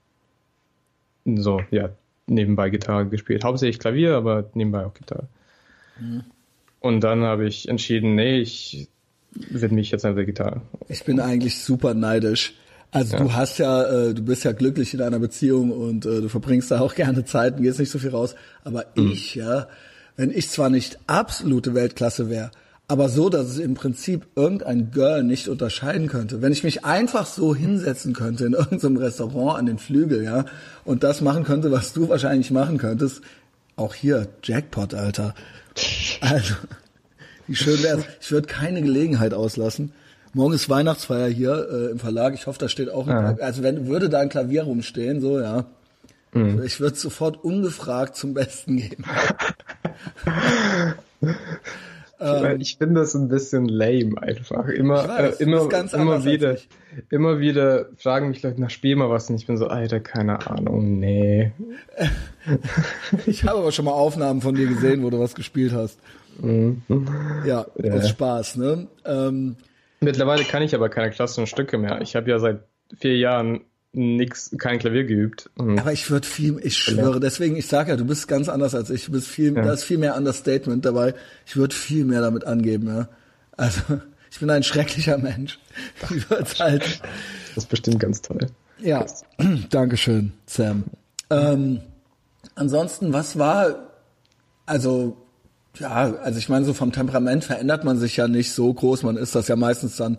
so, 1.25 1.61
ja, 1.71 1.89
nebenbei 2.27 2.71
Gitarre 2.71 3.07
gespielt. 3.07 3.45
Hauptsächlich 3.45 3.79
Klavier, 3.79 4.15
aber 4.17 4.51
nebenbei 4.55 4.85
auch 4.85 4.95
Gitarre. 4.95 5.29
Mhm. 6.01 6.25
Und 6.81 7.01
dann 7.01 7.23
habe 7.23 7.47
ich 7.47 7.69
entschieden, 7.69 8.15
nee, 8.15 8.41
ich 8.41 8.89
widme 9.33 9.77
mich 9.77 9.91
jetzt 9.91 10.05
an 10.05 10.17
der 10.17 10.25
Gitarre. 10.25 10.63
Ich 10.89 11.05
bin 11.05 11.21
eigentlich 11.21 11.59
super 11.59 11.95
neidisch. 11.95 12.55
Also 12.91 13.17
du 13.17 13.33
hast 13.33 13.59
ja, 13.59 13.83
äh, 13.83 14.15
du 14.15 14.23
bist 14.23 14.45
ja 14.45 14.53
glücklich 14.53 14.95
in 14.95 15.03
einer 15.03 15.19
Beziehung 15.19 15.73
und 15.73 16.07
äh, 16.07 16.21
du 16.21 16.29
verbringst 16.29 16.71
da 16.71 16.81
auch 16.81 16.95
gerne 16.95 17.25
Zeit 17.25 17.57
und 17.57 17.65
gehst 17.65 17.81
nicht 17.81 17.91
so 17.91 17.99
viel 17.99 18.11
raus. 18.11 18.37
Aber 18.63 18.87
ich, 18.95 19.35
ja, 19.35 19.67
wenn 20.17 20.31
ich 20.31 20.49
zwar 20.49 20.71
nicht 20.71 20.99
absolute 21.09 21.75
Weltklasse 21.75 22.31
wäre, 22.31 22.53
aber 22.87 23.09
so, 23.09 23.31
dass 23.31 23.47
es 23.47 23.59
im 23.59 23.75
Prinzip 23.75 24.27
irgendein 24.37 24.91
Girl 24.91 25.23
nicht 25.23 25.49
unterscheiden 25.49 26.09
könnte. 26.09 26.43
Wenn 26.43 26.53
ich 26.53 26.65
mich 26.65 26.85
einfach 26.85 27.27
so 27.27 27.55
hinsetzen 27.55 28.13
könnte 28.13 28.45
in 28.45 28.53
irgendeinem 28.53 28.99
Restaurant 28.99 29.59
an 29.59 29.67
den 29.67 29.79
Flügel, 29.79 30.23
ja, 30.23 30.45
und 30.85 31.03
das 31.03 31.21
machen 31.21 31.45
könnte, 31.45 31.71
was 31.73 31.93
du 31.95 32.09
wahrscheinlich 32.09 32.51
machen 32.51 32.77
könntest, 32.79 33.23
auch 33.77 33.95
hier, 33.95 34.29
Jackpot, 34.43 34.95
Alter. 34.95 35.35
Also, 36.21 36.55
wie 37.47 37.57
schön 37.57 37.83
wär's. 37.83 38.05
Ich 38.21 38.31
würde 38.31 38.47
keine 38.47 38.83
Gelegenheit 38.83 39.35
auslassen. 39.35 39.93
Morgen 40.35 40.55
ist 40.55 40.69
Weihnachtsfeier 40.69 41.29
hier 41.29 41.69
äh, 41.71 41.91
im 41.93 41.99
Verlag. 41.99 42.35
Ich 42.35 42.47
hoffe, 42.47 42.59
da 42.59 42.69
steht 42.69 42.91
auch, 42.91 43.09
ein, 43.09 43.41
also 43.41 43.63
wenn 43.63 43.87
würde 43.87 44.09
da 44.09 44.21
ein 44.21 44.29
Klavier 44.29 44.65
rumstehen, 44.65 45.21
so 45.21 45.41
ja. 45.41 45.67
Ich 46.65 46.81
würde 46.81 46.97
sofort 46.97 47.45
ungefragt 47.45 48.17
zum 48.17 48.35
Besten 48.35 48.77
geben. 48.77 49.05
ich 52.59 52.77
finde 52.79 53.01
das 53.01 53.15
ein 53.15 53.29
bisschen 53.29 53.67
lame 53.69 54.21
einfach. 54.21 54.69
Immer, 54.69 55.09
weiß, 55.09 55.41
äh, 55.41 55.43
immer, 55.43 55.69
immer 55.93 56.25
wieder, 56.25 56.57
immer 57.11 57.39
wieder 57.39 57.87
fragen 57.97 58.29
mich 58.29 58.43
Leute, 58.43 58.61
na 58.61 58.69
spiel 58.69 58.97
mal 58.97 59.11
was 59.11 59.29
und 59.31 59.37
ich 59.37 59.47
bin 59.47 59.57
so, 59.57 59.67
Alter, 59.67 60.01
keine 60.01 60.47
Ahnung, 60.47 60.99
nee. 60.99 61.53
Ich 63.27 63.45
habe 63.45 63.61
aber 63.61 63.73
schon 63.73 63.87
mal 63.87 63.93
Aufnahmen 63.93 64.41
von 64.41 64.55
dir 64.55 64.67
gesehen, 64.67 65.03
wo 65.03 65.11
du 65.11 65.19
was 65.19 65.35
gespielt 65.35 65.73
hast. 65.73 65.99
Ja, 67.47 67.67
aus 67.93 68.09
Spaß, 68.09 68.57
ne? 68.57 68.89
Ähm, 69.05 69.57
Mittlerweile 70.01 70.45
kann 70.45 70.63
ich 70.63 70.75
aber 70.75 70.89
keine 70.89 71.11
klassischen 71.11 71.47
Stücke 71.47 71.79
mehr. 71.79 72.01
Ich 72.03 72.17
habe 72.17 72.29
ja 72.29 72.39
seit 72.39 72.61
vier 72.99 73.17
Jahren 73.17 73.63
nix, 73.95 74.51
kein 74.59 74.79
Klavier 74.79 75.05
geübt. 75.05 75.51
Und 75.57 75.79
aber 75.79 75.93
ich 75.93 76.11
würde 76.11 76.27
viel, 76.27 76.59
ich 76.63 76.77
schwöre, 76.77 77.21
deswegen, 77.21 77.57
ich 77.57 77.67
sage 77.67 77.91
ja, 77.91 77.97
du 77.97 78.05
bist 78.05 78.29
ganz 78.29 78.49
anders 78.49 78.75
als 78.75 78.91
ich. 78.91 79.07
Du 79.07 79.13
bist 79.13 79.29
viel, 79.29 79.53
da 79.53 79.73
ist 79.73 79.85
viel 79.85 79.99
mehr 79.99 80.17
Understatement 80.17 80.85
dabei. 80.85 81.15
Ich 81.47 81.57
würde 81.57 81.75
viel 81.75 82.05
mehr 82.05 82.21
damit 82.21 82.45
angeben, 82.45 82.89
ja. 82.89 83.09
Also, 83.57 83.81
Ich 84.35 84.41
bin 84.41 84.51
ein 84.51 84.65
schrecklicher 84.65 85.17
Mensch. 85.17 85.61
Ich 86.11 86.29
würd's 86.29 86.59
halt. 86.59 86.83
Das 87.55 87.65
ist 87.65 87.69
bestimmt 87.69 88.01
ganz 88.01 88.21
toll. 88.21 88.49
Ja, 88.81 89.07
Dankeschön, 89.71 90.33
Sam. 90.47 90.85
Ähm, 91.31 91.81
ansonsten, 92.57 93.13
was 93.13 93.39
war, 93.39 93.93
also, 94.67 95.17
ja, 95.77 96.17
also 96.17 96.37
ich 96.41 96.49
meine, 96.49 96.65
so 96.65 96.75
vom 96.75 96.91
Temperament 96.91 97.45
verändert 97.45 97.85
man 97.85 97.97
sich 97.99 98.17
ja 98.17 98.27
nicht 98.27 98.51
so 98.51 98.75
groß. 98.75 99.05
Man 99.05 99.17
ist 99.17 99.37
das 99.37 99.47
ja 99.47 99.55
meistens 99.55 99.95
dann 99.95 100.19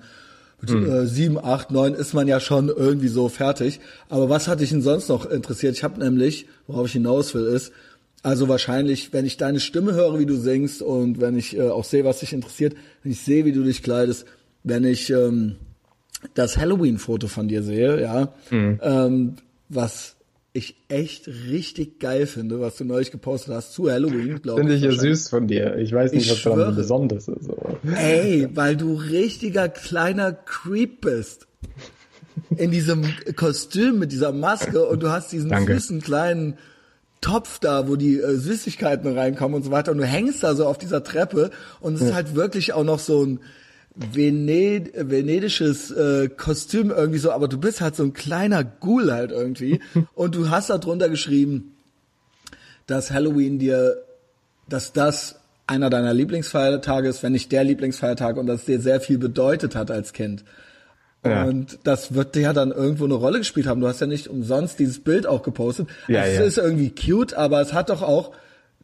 mit 0.73 0.85
Hm. 0.85 0.91
äh, 0.91 1.05
sieben, 1.05 1.37
acht, 1.37 1.71
neun 1.71 1.93
ist 1.93 2.13
man 2.13 2.27
ja 2.27 2.39
schon 2.39 2.69
irgendwie 2.69 3.07
so 3.07 3.29
fertig. 3.29 3.79
Aber 4.09 4.29
was 4.29 4.47
hat 4.47 4.59
dich 4.59 4.69
denn 4.69 4.81
sonst 4.81 5.09
noch 5.09 5.25
interessiert? 5.25 5.75
Ich 5.75 5.83
habe 5.83 5.99
nämlich, 5.99 6.47
worauf 6.67 6.87
ich 6.87 6.93
hinaus 6.93 7.33
will, 7.33 7.45
ist, 7.45 7.71
also 8.23 8.49
wahrscheinlich, 8.49 9.13
wenn 9.13 9.25
ich 9.25 9.37
deine 9.37 9.59
Stimme 9.59 9.93
höre, 9.93 10.17
wie 10.17 10.25
du 10.25 10.35
singst 10.35 10.81
und 10.81 11.21
wenn 11.21 11.37
ich 11.37 11.55
äh, 11.55 11.69
auch 11.69 11.83
sehe, 11.83 12.05
was 12.05 12.21
dich 12.21 12.33
interessiert, 12.33 12.75
wenn 13.03 13.11
ich 13.11 13.21
sehe, 13.21 13.45
wie 13.45 13.51
du 13.51 13.63
dich 13.63 13.83
kleidest, 13.83 14.25
wenn 14.63 14.83
ich 14.83 15.11
ähm, 15.11 15.57
das 16.33 16.57
Halloween-Foto 16.57 17.27
von 17.27 17.47
dir 17.47 17.61
sehe, 17.61 18.01
ja, 18.01 18.33
ähm, 18.81 19.35
was 19.69 20.14
ich 20.55 20.75
echt 20.87 21.27
richtig 21.27 21.99
geil 21.99 22.25
finde, 22.27 22.59
was 22.59 22.77
du 22.77 22.85
neulich 22.85 23.11
gepostet 23.11 23.53
hast 23.53 23.73
zu 23.73 23.89
Halloween, 23.91 24.41
glaube 24.41 24.61
Finde 24.61 24.75
ich. 24.75 24.83
ich 24.83 24.91
ja 24.93 24.99
süß 24.99 25.29
von 25.29 25.47
dir. 25.47 25.75
Ich 25.77 25.91
weiß 25.93 26.11
nicht, 26.13 26.25
Ich 26.25 26.31
was 26.31 26.41
daran 26.43 26.59
schwöre. 26.59 26.71
besonders 26.73 27.27
ist. 27.27 27.49
Aber. 27.49 27.77
Ey, 27.97 28.47
weil 28.53 28.75
du 28.77 28.93
richtiger 28.95 29.69
kleiner 29.69 30.31
Creep 30.33 31.01
bist. 31.01 31.47
In 32.57 32.71
diesem 32.71 33.03
Kostüm 33.35 33.99
mit 33.99 34.11
dieser 34.11 34.31
Maske 34.33 34.85
und 34.85 35.01
du 35.01 35.09
hast 35.09 35.31
diesen 35.31 35.49
Danke. 35.49 35.73
süßen 35.75 36.01
kleinen 36.01 36.57
Topf 37.21 37.59
da, 37.59 37.87
wo 37.87 37.95
die 37.95 38.17
äh, 38.19 38.35
Süßigkeiten 38.35 39.17
reinkommen 39.17 39.55
und 39.55 39.63
so 39.63 39.71
weiter 39.71 39.91
und 39.93 39.97
du 39.99 40.05
hängst 40.05 40.43
da 40.43 40.53
so 40.53 40.65
auf 40.67 40.77
dieser 40.77 41.03
Treppe 41.03 41.49
und 41.79 41.95
es 41.95 42.01
ist 42.01 42.13
halt 42.13 42.35
wirklich 42.35 42.73
auch 42.73 42.83
noch 42.83 42.99
so 42.99 43.23
ein 43.25 43.39
Vened 43.95 44.91
venedisches 44.95 45.89
äh, 45.91 46.27
Kostüm 46.29 46.91
irgendwie 46.91 47.19
so, 47.19 47.31
aber 47.31 47.47
du 47.47 47.57
bist 47.57 47.81
halt 47.81 47.95
so 47.95 48.03
ein 48.03 48.13
kleiner 48.13 48.63
Ghoul 48.63 49.11
halt 49.11 49.31
irgendwie 49.31 49.79
und 50.13 50.35
du 50.35 50.49
hast 50.49 50.69
da 50.69 50.77
drunter 50.77 51.09
geschrieben, 51.09 51.75
dass 52.87 53.11
Halloween 53.11 53.57
dir, 53.57 54.03
dass 54.67 54.93
das 54.93 55.39
einer 55.67 55.89
deiner 55.89 56.13
Lieblingsfeiertage 56.13 57.07
ist, 57.07 57.23
wenn 57.23 57.31
nicht 57.31 57.51
der 57.51 57.63
Lieblingsfeiertag 57.63 58.37
und 58.37 58.47
dass 58.47 58.61
es 58.61 58.65
dir 58.65 58.79
sehr 58.79 59.01
viel 59.01 59.17
bedeutet 59.17 59.75
hat 59.75 59.89
als 59.89 60.13
Kind. 60.13 60.43
Ja. 61.25 61.45
Und 61.45 61.79
das 61.83 62.13
wird 62.13 62.35
dir 62.35 62.41
ja 62.41 62.53
dann 62.53 62.71
irgendwo 62.71 63.05
eine 63.05 63.15
Rolle 63.15 63.39
gespielt 63.39 63.65
haben. 63.65 63.81
Du 63.81 63.87
hast 63.87 63.99
ja 63.99 64.05
nicht 64.05 64.27
umsonst 64.27 64.77
dieses 64.77 64.99
Bild 64.99 65.25
auch 65.25 65.41
gepostet. 65.41 65.87
Ja, 66.07 66.23
es 66.23 66.37
ja. 66.37 66.43
ist 66.43 66.57
irgendwie 66.59 66.91
cute, 66.91 67.33
aber 67.33 67.61
es 67.61 67.73
hat 67.73 67.89
doch 67.89 68.03
auch, 68.03 68.31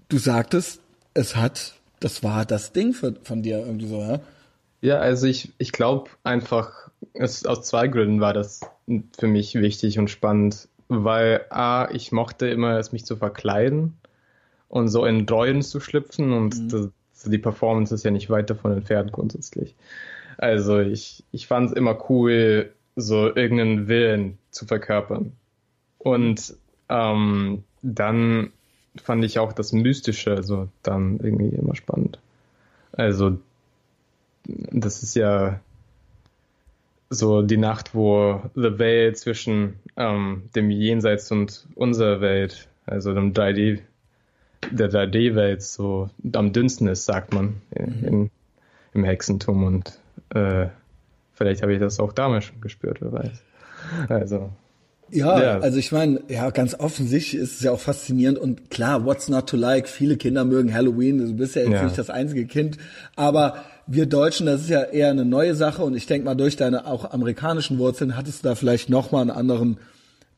du 0.09 0.18
sagtest, 0.18 0.80
es 1.14 1.36
hat, 1.36 1.74
das 1.99 2.24
war 2.24 2.45
das 2.45 2.72
Ding 2.72 2.93
für, 2.93 3.14
von 3.24 3.43
dir 3.43 3.59
irgendwie 3.59 3.88
so, 3.88 3.99
ja? 3.99 4.22
Ja, 4.82 4.97
also 4.97 5.27
ich, 5.27 5.53
ich 5.59 5.71
glaube 5.71 6.09
einfach, 6.23 6.89
es, 7.13 7.45
aus 7.45 7.63
zwei 7.63 7.88
Gründen 7.88 8.19
war 8.19 8.34
das 8.34 8.61
für 9.17 9.27
mich 9.27 9.55
wichtig 9.55 9.99
und 9.99 10.09
spannend, 10.09 10.67
weil 10.88 11.45
A, 11.49 11.89
ich 11.91 12.11
mochte 12.11 12.47
immer 12.47 12.77
es 12.77 12.91
mich 12.91 13.05
zu 13.05 13.15
verkleiden 13.15 13.97
und 14.69 14.88
so 14.89 15.05
in 15.05 15.27
Rollen 15.29 15.61
zu 15.61 15.79
schlüpfen 15.79 16.34
und 16.34 16.73
das, 16.73 16.89
die 17.25 17.38
Performance 17.38 17.93
ist 17.93 18.03
ja 18.03 18.11
nicht 18.11 18.29
weit 18.29 18.49
davon 18.49 18.71
entfernt 18.71 19.11
grundsätzlich. 19.11 19.75
Also 20.38 20.79
ich, 20.79 21.23
ich 21.32 21.45
fand 21.45 21.69
es 21.69 21.75
immer 21.75 22.09
cool, 22.09 22.73
so 22.95 23.27
irgendeinen 23.27 23.88
Willen 23.88 24.39
zu 24.49 24.65
verkörpern. 24.65 25.34
Und 25.99 26.55
ähm, 26.89 27.63
dann 27.84 28.51
fand 29.01 29.23
ich 29.23 29.38
auch 29.38 29.53
das 29.53 29.71
Mystische 29.71 30.41
so 30.41 30.67
dann 30.82 31.19
irgendwie 31.21 31.55
immer 31.55 31.75
spannend. 31.75 32.19
Also 32.93 33.38
das 34.46 35.04
ist 35.04 35.16
ja 35.16 35.60
so 37.10 37.42
die 37.42 37.58
Nacht, 37.58 37.94
wo 37.94 38.42
The 38.56 38.80
Veil 38.80 39.16
zwischen 39.16 39.76
ähm, 39.98 40.44
dem 40.56 40.70
Jenseits 40.70 41.32
und 41.32 41.68
unserer 41.76 42.22
Welt, 42.22 42.68
also 42.86 43.14
dem 43.14 43.34
3D, 43.34 43.80
der 44.72 44.89
3D-Welt 44.89 45.62
so 45.62 46.10
am 46.34 46.54
dünnsten 46.54 46.88
ist, 46.88 47.06
sagt 47.06 47.34
man 47.34 47.62
in, 47.72 48.04
in, 48.04 48.32
im 48.94 49.04
Hexentum 49.04 49.64
und 49.66 50.00
äh, 50.30 50.68
vielleicht 51.34 51.62
habe 51.64 51.74
ich 51.74 51.80
das 51.80 52.00
auch 52.00 52.14
damals 52.14 52.46
schon 52.46 52.62
gespürt, 52.62 53.02
wer 53.02 53.12
weiß. 53.12 53.44
Also 54.08 54.52
Ja, 55.10 55.42
Ja. 55.42 55.60
also 55.60 55.78
ich 55.80 55.92
meine, 55.92 56.22
ja, 56.30 56.50
ganz 56.52 56.76
offensichtlich 56.80 57.42
ist 57.42 57.56
es 57.56 57.62
ja 57.62 57.72
auch 57.72 57.80
faszinierend 57.82 58.38
und 58.38 58.70
klar, 58.70 59.04
what's 59.04 59.28
not 59.28 59.50
to 59.50 59.58
like? 59.58 59.89
Viele 59.89 60.16
Kinder 60.16 60.46
mögen 60.46 60.74
Halloween, 60.74 61.18
du 61.18 61.34
bist 61.36 61.56
ja 61.56 61.64
jetzt 61.64 61.74
Ja. 61.74 61.84
nicht 61.84 61.98
das 61.98 62.10
einzige 62.10 62.46
Kind, 62.46 62.78
aber 63.18 63.66
wir 63.94 64.06
Deutschen, 64.06 64.46
das 64.46 64.62
ist 64.62 64.70
ja 64.70 64.84
eher 64.84 65.10
eine 65.10 65.26
neue 65.26 65.56
Sache 65.56 65.84
und 65.84 65.96
ich 65.96 66.06
denke 66.06 66.26
mal, 66.26 66.36
durch 66.36 66.56
deine 66.56 66.86
auch 66.88 67.12
amerikanischen 67.12 67.78
Wurzeln 67.78 68.16
hattest 68.16 68.44
du 68.44 68.50
da 68.50 68.56
vielleicht 68.56 68.89
nochmal 68.89 69.22
einen 69.22 69.32
anderen 69.32 69.78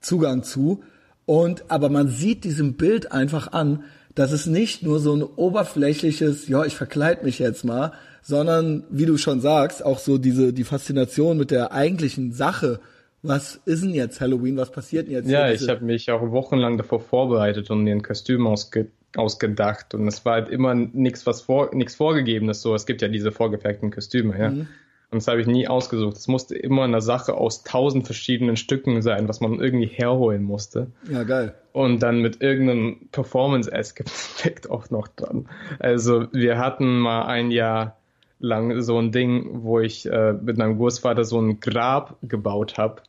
Zugang 0.02 0.44
zu. 0.44 0.84
Und, 1.26 1.64
aber 1.70 1.90
man 1.90 2.10
sieht 2.10 2.44
diesem 2.44 2.74
Bild 2.74 3.12
einfach 3.12 3.52
an, 3.52 3.84
dass 4.16 4.32
es 4.32 4.46
nicht 4.46 4.84
nur 4.84 5.00
so 5.00 5.16
ein 5.16 5.24
oberflächliches, 5.24 6.48
ja, 6.48 6.66
ich 6.66 6.76
verkleid 6.76 7.24
mich 7.24 7.40
jetzt 7.40 7.64
mal, 7.64 7.94
sondern, 8.22 8.84
wie 8.90 9.06
du 9.06 9.18
schon 9.18 9.42
sagst, 9.42 9.86
auch 9.86 10.00
so 10.00 10.18
diese, 10.18 10.54
die 10.54 10.64
Faszination 10.64 11.38
mit 11.38 11.52
der 11.52 11.72
eigentlichen 11.72 12.32
Sache. 12.32 12.80
Was 13.22 13.60
ist 13.66 13.84
denn 13.84 13.94
jetzt 13.94 14.20
Halloween? 14.20 14.58
Was 14.58 14.72
passiert 14.72 15.08
denn 15.08 15.14
jetzt? 15.14 15.30
Ja, 15.30 15.50
ich 15.52 15.68
habe 15.70 15.84
mich 15.84 16.12
auch 16.12 16.32
wochenlang 16.32 16.78
davor 16.78 17.00
vorbereitet 17.00 17.70
und 17.72 17.84
mir 17.84 17.96
ein 17.96 18.04
Kostüm 18.04 18.48
ausge 18.48 18.88
ausgedacht. 19.18 19.94
Und 19.94 20.08
es 20.08 20.26
war 20.26 20.34
halt 20.34 20.50
immer 20.50 20.74
nichts 20.76 21.26
was 21.26 21.42
vor 21.42 21.74
nichts 21.74 21.96
vorgegebenes 21.96 22.62
so. 22.62 22.74
Es 22.76 22.86
gibt 22.86 23.02
ja 23.02 23.08
diese 23.08 23.32
vorgefertigten 23.32 23.92
Kostüme 23.92 24.38
ja. 24.40 24.48
Und 24.50 25.20
das 25.20 25.28
habe 25.28 25.42
ich 25.42 25.46
nie 25.48 25.68
ausgesucht. 25.68 26.18
Es 26.18 26.28
musste 26.28 26.56
immer 26.58 26.86
eine 26.86 27.00
Sache 27.00 27.36
aus 27.36 27.64
tausend 27.64 28.08
verschiedenen 28.08 28.58
Stücken 28.58 29.04
sein 29.04 29.28
was 29.28 29.42
man 29.42 29.60
irgendwie 29.60 29.86
herholen 29.86 30.44
musste. 30.44 30.88
Ja, 31.10 31.24
geil. 31.24 31.54
und 31.72 32.02
dann 32.02 32.20
mit 32.20 32.42
irgendeinem 32.42 33.10
Performance-Aspekt 33.12 34.70
auch 34.72 34.90
noch 34.90 35.08
dran. 35.08 35.48
Also 35.80 36.28
wir 36.32 36.58
hatten 36.58 37.00
mal 37.00 37.26
ein 37.26 37.52
Jahr 37.52 37.98
lang 38.40 38.82
so 38.82 39.00
ein 39.00 39.12
Ding, 39.12 39.64
wo 39.64 39.80
ich 39.80 40.06
äh, 40.06 40.34
mit 40.34 40.58
meinem 40.58 40.78
Großvater 40.78 41.24
so 41.24 41.40
ein 41.40 41.60
Grab 41.60 42.18
gebaut 42.22 42.78
habe 42.78 43.02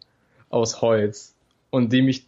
aus 0.49 0.81
Holz 0.81 1.35
und 1.71 1.93
die 1.93 2.03
mich 2.03 2.27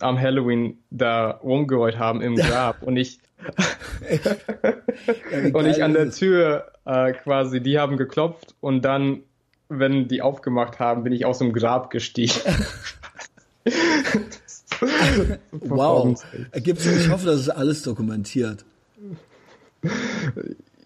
am 0.00 0.18
Halloween 0.18 0.78
da 0.90 1.30
rumgerollt 1.30 1.98
haben 1.98 2.22
im 2.22 2.36
Grab 2.36 2.82
und 2.82 2.96
ich 2.96 3.20
und 5.52 5.66
ich 5.66 5.82
an 5.82 5.94
der? 5.94 6.10
Tür 6.10 6.72
äh, 6.84 7.12
quasi, 7.12 7.62
die 7.62 7.78
haben 7.78 7.96
geklopft 7.96 8.54
und 8.60 8.84
dann, 8.84 9.20
wenn 9.68 10.08
die 10.08 10.20
aufgemacht 10.20 10.78
haben, 10.78 11.04
bin 11.04 11.12
ich 11.12 11.24
aus 11.24 11.38
dem 11.38 11.52
Grab 11.52 11.90
gestiegen. 11.90 12.34
Wow. 15.50 16.22
Gibt's, 16.54 16.86
ich 16.86 17.10
hoffe, 17.10 17.26
das 17.26 17.40
ist 17.40 17.48
alles 17.50 17.82
dokumentiert. 17.82 18.64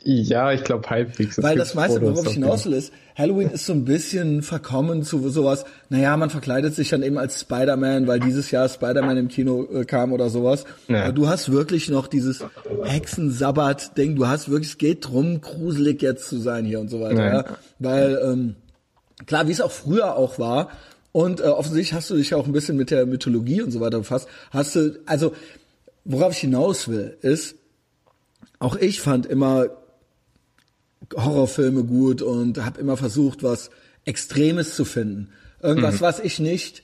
Ja, 0.06 0.52
ich 0.52 0.62
glaube 0.64 0.88
halbwegs. 0.90 1.38
Es 1.38 1.44
Weil 1.44 1.56
das 1.56 1.74
meiste, 1.74 2.02
worauf 2.02 2.26
ich 2.26 2.34
hinaus 2.34 2.66
will, 2.66 2.74
ist, 2.74 2.92
Halloween 3.16 3.48
ist 3.50 3.64
so 3.64 3.72
ein 3.72 3.86
bisschen 3.86 4.42
verkommen 4.42 5.02
zu 5.02 5.28
sowas, 5.30 5.64
naja, 5.88 6.14
man 6.18 6.28
verkleidet 6.28 6.74
sich 6.74 6.90
dann 6.90 7.02
eben 7.02 7.16
als 7.16 7.40
Spider-Man, 7.40 8.06
weil 8.06 8.20
dieses 8.20 8.50
Jahr 8.50 8.68
Spider-Man 8.68 9.16
im 9.16 9.28
Kino 9.28 9.66
äh, 9.72 9.84
kam 9.86 10.12
oder 10.12 10.28
sowas. 10.28 10.64
Ja. 10.88 11.04
Aber 11.04 11.12
Du 11.12 11.26
hast 11.26 11.50
wirklich 11.50 11.88
noch 11.88 12.06
dieses 12.06 12.44
Hexensabbat-Ding, 12.84 14.14
du 14.16 14.28
hast 14.28 14.50
wirklich, 14.50 14.72
es 14.72 14.78
geht 14.78 15.08
drum, 15.08 15.40
gruselig 15.40 16.02
jetzt 16.02 16.28
zu 16.28 16.38
sein 16.38 16.66
hier 16.66 16.80
und 16.80 16.90
so 16.90 17.00
weiter. 17.00 17.24
Ja. 17.24 17.34
Ja. 17.34 17.44
Weil, 17.78 18.20
ähm, 18.22 18.56
klar, 19.26 19.48
wie 19.48 19.52
es 19.52 19.62
auch 19.62 19.72
früher 19.72 20.16
auch 20.16 20.38
war, 20.38 20.68
und 21.12 21.40
äh, 21.40 21.44
offensichtlich 21.44 21.94
hast 21.94 22.10
du 22.10 22.16
dich 22.16 22.34
auch 22.34 22.46
ein 22.46 22.52
bisschen 22.52 22.76
mit 22.76 22.90
der 22.90 23.06
Mythologie 23.06 23.62
und 23.62 23.70
so 23.70 23.80
weiter 23.80 23.98
befasst, 23.98 24.28
hast 24.50 24.74
du, 24.74 24.98
also, 25.06 25.32
worauf 26.04 26.32
ich 26.32 26.40
hinaus 26.40 26.88
will, 26.88 27.16
ist, 27.22 27.54
auch 28.58 28.76
ich 28.76 29.00
fand 29.00 29.24
immer 29.24 29.68
Horrorfilme 31.14 31.84
gut 31.84 32.22
und 32.22 32.64
habe 32.64 32.80
immer 32.80 32.96
versucht, 32.96 33.42
was 33.42 33.70
Extremes 34.04 34.74
zu 34.74 34.84
finden. 34.84 35.28
Irgendwas, 35.62 36.00
was 36.00 36.20
ich 36.20 36.38
nicht, 36.38 36.82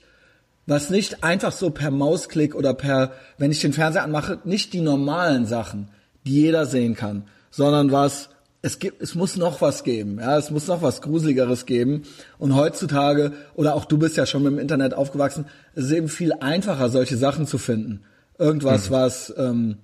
was 0.65 0.89
nicht 0.89 1.23
einfach 1.23 1.51
so 1.51 1.69
per 1.69 1.91
Mausklick 1.91 2.55
oder 2.55 2.73
per, 2.73 3.13
wenn 3.37 3.51
ich 3.51 3.61
den 3.61 3.73
Fernseher 3.73 4.03
anmache, 4.03 4.39
nicht 4.43 4.73
die 4.73 4.81
normalen 4.81 5.45
Sachen, 5.45 5.89
die 6.25 6.41
jeder 6.41 6.65
sehen 6.65 6.95
kann, 6.95 7.25
sondern 7.49 7.91
was, 7.91 8.29
es 8.61 8.79
gibt, 8.79 9.01
es 9.01 9.15
muss 9.15 9.37
noch 9.37 9.61
was 9.61 9.83
geben, 9.83 10.19
ja, 10.19 10.37
es 10.37 10.51
muss 10.51 10.67
noch 10.67 10.81
was 10.81 11.01
Gruseligeres 11.01 11.65
geben. 11.65 12.03
Und 12.37 12.55
heutzutage, 12.55 13.33
oder 13.55 13.75
auch 13.75 13.85
du 13.85 13.97
bist 13.97 14.17
ja 14.17 14.25
schon 14.25 14.43
mit 14.43 14.53
dem 14.53 14.59
Internet 14.59 14.93
aufgewachsen, 14.93 15.45
es 15.75 15.85
ist 15.85 15.91
eben 15.91 16.09
viel 16.09 16.33
einfacher, 16.33 16.89
solche 16.89 17.17
Sachen 17.17 17.47
zu 17.47 17.57
finden. 17.57 18.01
Irgendwas, 18.37 18.89
was 18.89 19.33
ähm, 19.37 19.77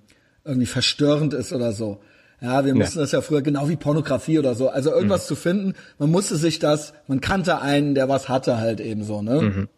irgendwie 0.44 0.66
verstörend 0.66 1.34
ist 1.34 1.52
oder 1.52 1.72
so. 1.72 2.00
Ja, 2.40 2.64
wir 2.64 2.72
mussten 2.74 3.00
das 3.00 3.12
ja 3.12 3.20
früher 3.20 3.42
genau 3.42 3.68
wie 3.68 3.76
Pornografie 3.76 4.38
oder 4.38 4.54
so. 4.54 4.68
Also 4.68 4.90
irgendwas 4.92 5.26
zu 5.26 5.34
finden, 5.34 5.74
man 5.98 6.10
musste 6.10 6.36
sich 6.36 6.58
das, 6.60 6.92
man 7.08 7.20
kannte 7.20 7.60
einen, 7.60 7.94
der 7.94 8.08
was 8.08 8.28
hatte 8.28 8.58
halt 8.58 8.80
eben 8.80 9.02
so, 9.02 9.22
ne? 9.22 9.68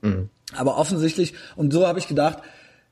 Aber 0.56 0.76
offensichtlich, 0.76 1.34
und 1.56 1.72
so 1.72 1.86
habe 1.86 1.98
ich 1.98 2.08
gedacht, 2.08 2.38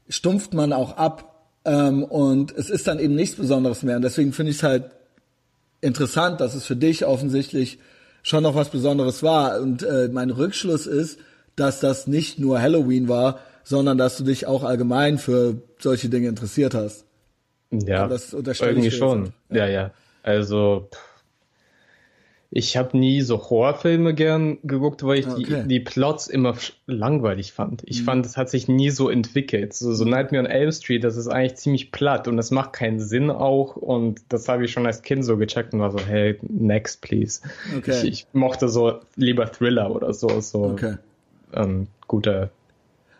stumpft 0.09 0.55
man 0.55 0.73
auch 0.73 0.97
ab 0.97 1.45
ähm, 1.65 2.03
und 2.03 2.57
es 2.57 2.71
ist 2.71 2.87
dann 2.87 2.99
eben 2.99 3.15
nichts 3.15 3.37
Besonderes 3.37 3.83
mehr. 3.83 3.97
Und 3.97 4.03
deswegen 4.03 4.33
finde 4.33 4.51
ich 4.51 4.59
es 4.59 4.63
halt 4.63 4.85
interessant, 5.81 6.41
dass 6.41 6.55
es 6.55 6.65
für 6.65 6.77
dich 6.77 7.05
offensichtlich 7.05 7.79
schon 8.23 8.43
noch 8.43 8.55
was 8.55 8.71
Besonderes 8.71 9.23
war. 9.23 9.61
Und 9.61 9.83
äh, 9.83 10.09
mein 10.11 10.31
Rückschluss 10.31 10.87
ist, 10.87 11.19
dass 11.57 11.81
das 11.81 12.07
nicht 12.07 12.39
nur 12.39 12.61
Halloween 12.61 13.09
war, 13.09 13.41
sondern 13.65 13.99
dass 13.99 14.17
du 14.17 14.25
dich 14.25 14.47
auch 14.47 14.65
allgemein 14.65 15.19
für 15.19 15.61
solche 15.79 16.09
Dinge 16.09 16.29
interessiert 16.29 16.75
hast. 16.75 17.05
Ja, 17.71 18.05
Aber 18.05 18.15
das 18.15 18.33
irgendwie 18.61 18.91
schon. 18.91 19.33
Ja, 19.51 19.67
ja. 19.67 19.91
Also 20.23 20.89
ich 22.51 22.79
habe 22.79 22.97
nie 22.97 23.21
so 23.21 23.39
Horrorfilme 23.51 24.15
gern 24.15 24.57
geguckt, 24.63 25.05
weil 25.05 25.19
ich 25.19 25.27
Okay. 25.27 25.63
die, 25.65 25.69
die 25.69 25.81
Plots 25.81 26.29
immer 26.29 26.55
langweilig 26.87 27.53
fand. 27.53 27.83
Mhm. 27.83 27.89
Ich 27.89 28.03
fand, 28.03 28.25
es 28.25 28.39
hat 28.39 28.49
sich 28.49 28.69
nie 28.69 28.89
so 28.89 29.11
entwickelt. 29.11 29.75
So, 29.75 29.93
so 29.93 30.07
Nightmare 30.07 30.45
on 30.45 30.51
Elm 30.51 30.73
Street, 30.73 31.05
das 31.05 31.19
ist 31.19 31.29
eigentlich 31.29 31.57
ziemlich 31.57 31.93
platt 31.93 32.27
und 32.27 32.39
das 32.39 32.51
macht 32.51 32.73
keinen 32.73 33.01
Sinn 33.01 33.31
auch 33.31 33.77
und 33.77 34.23
das 34.31 34.49
habe 34.49 34.65
ich 34.65 34.73
schon 34.73 34.87
als 34.87 35.03
Kind 35.03 35.27
so 35.27 35.37
gecheckt 35.37 35.75
und 35.75 35.81
war 35.81 35.91
so, 35.91 36.01
hey, 36.01 36.39
next 36.43 37.03
please. 37.03 37.43
Okay. 37.77 37.91
Ich, 37.91 38.05
ich 38.05 38.27
mochte 38.33 38.71
so 38.71 39.01
lieber 39.17 39.53
Thriller 39.53 39.95
oder 39.95 40.15
so, 40.15 40.41
so 40.41 40.65
Okay. 40.65 40.97
ähm, 41.53 41.89
guter, 42.07 42.49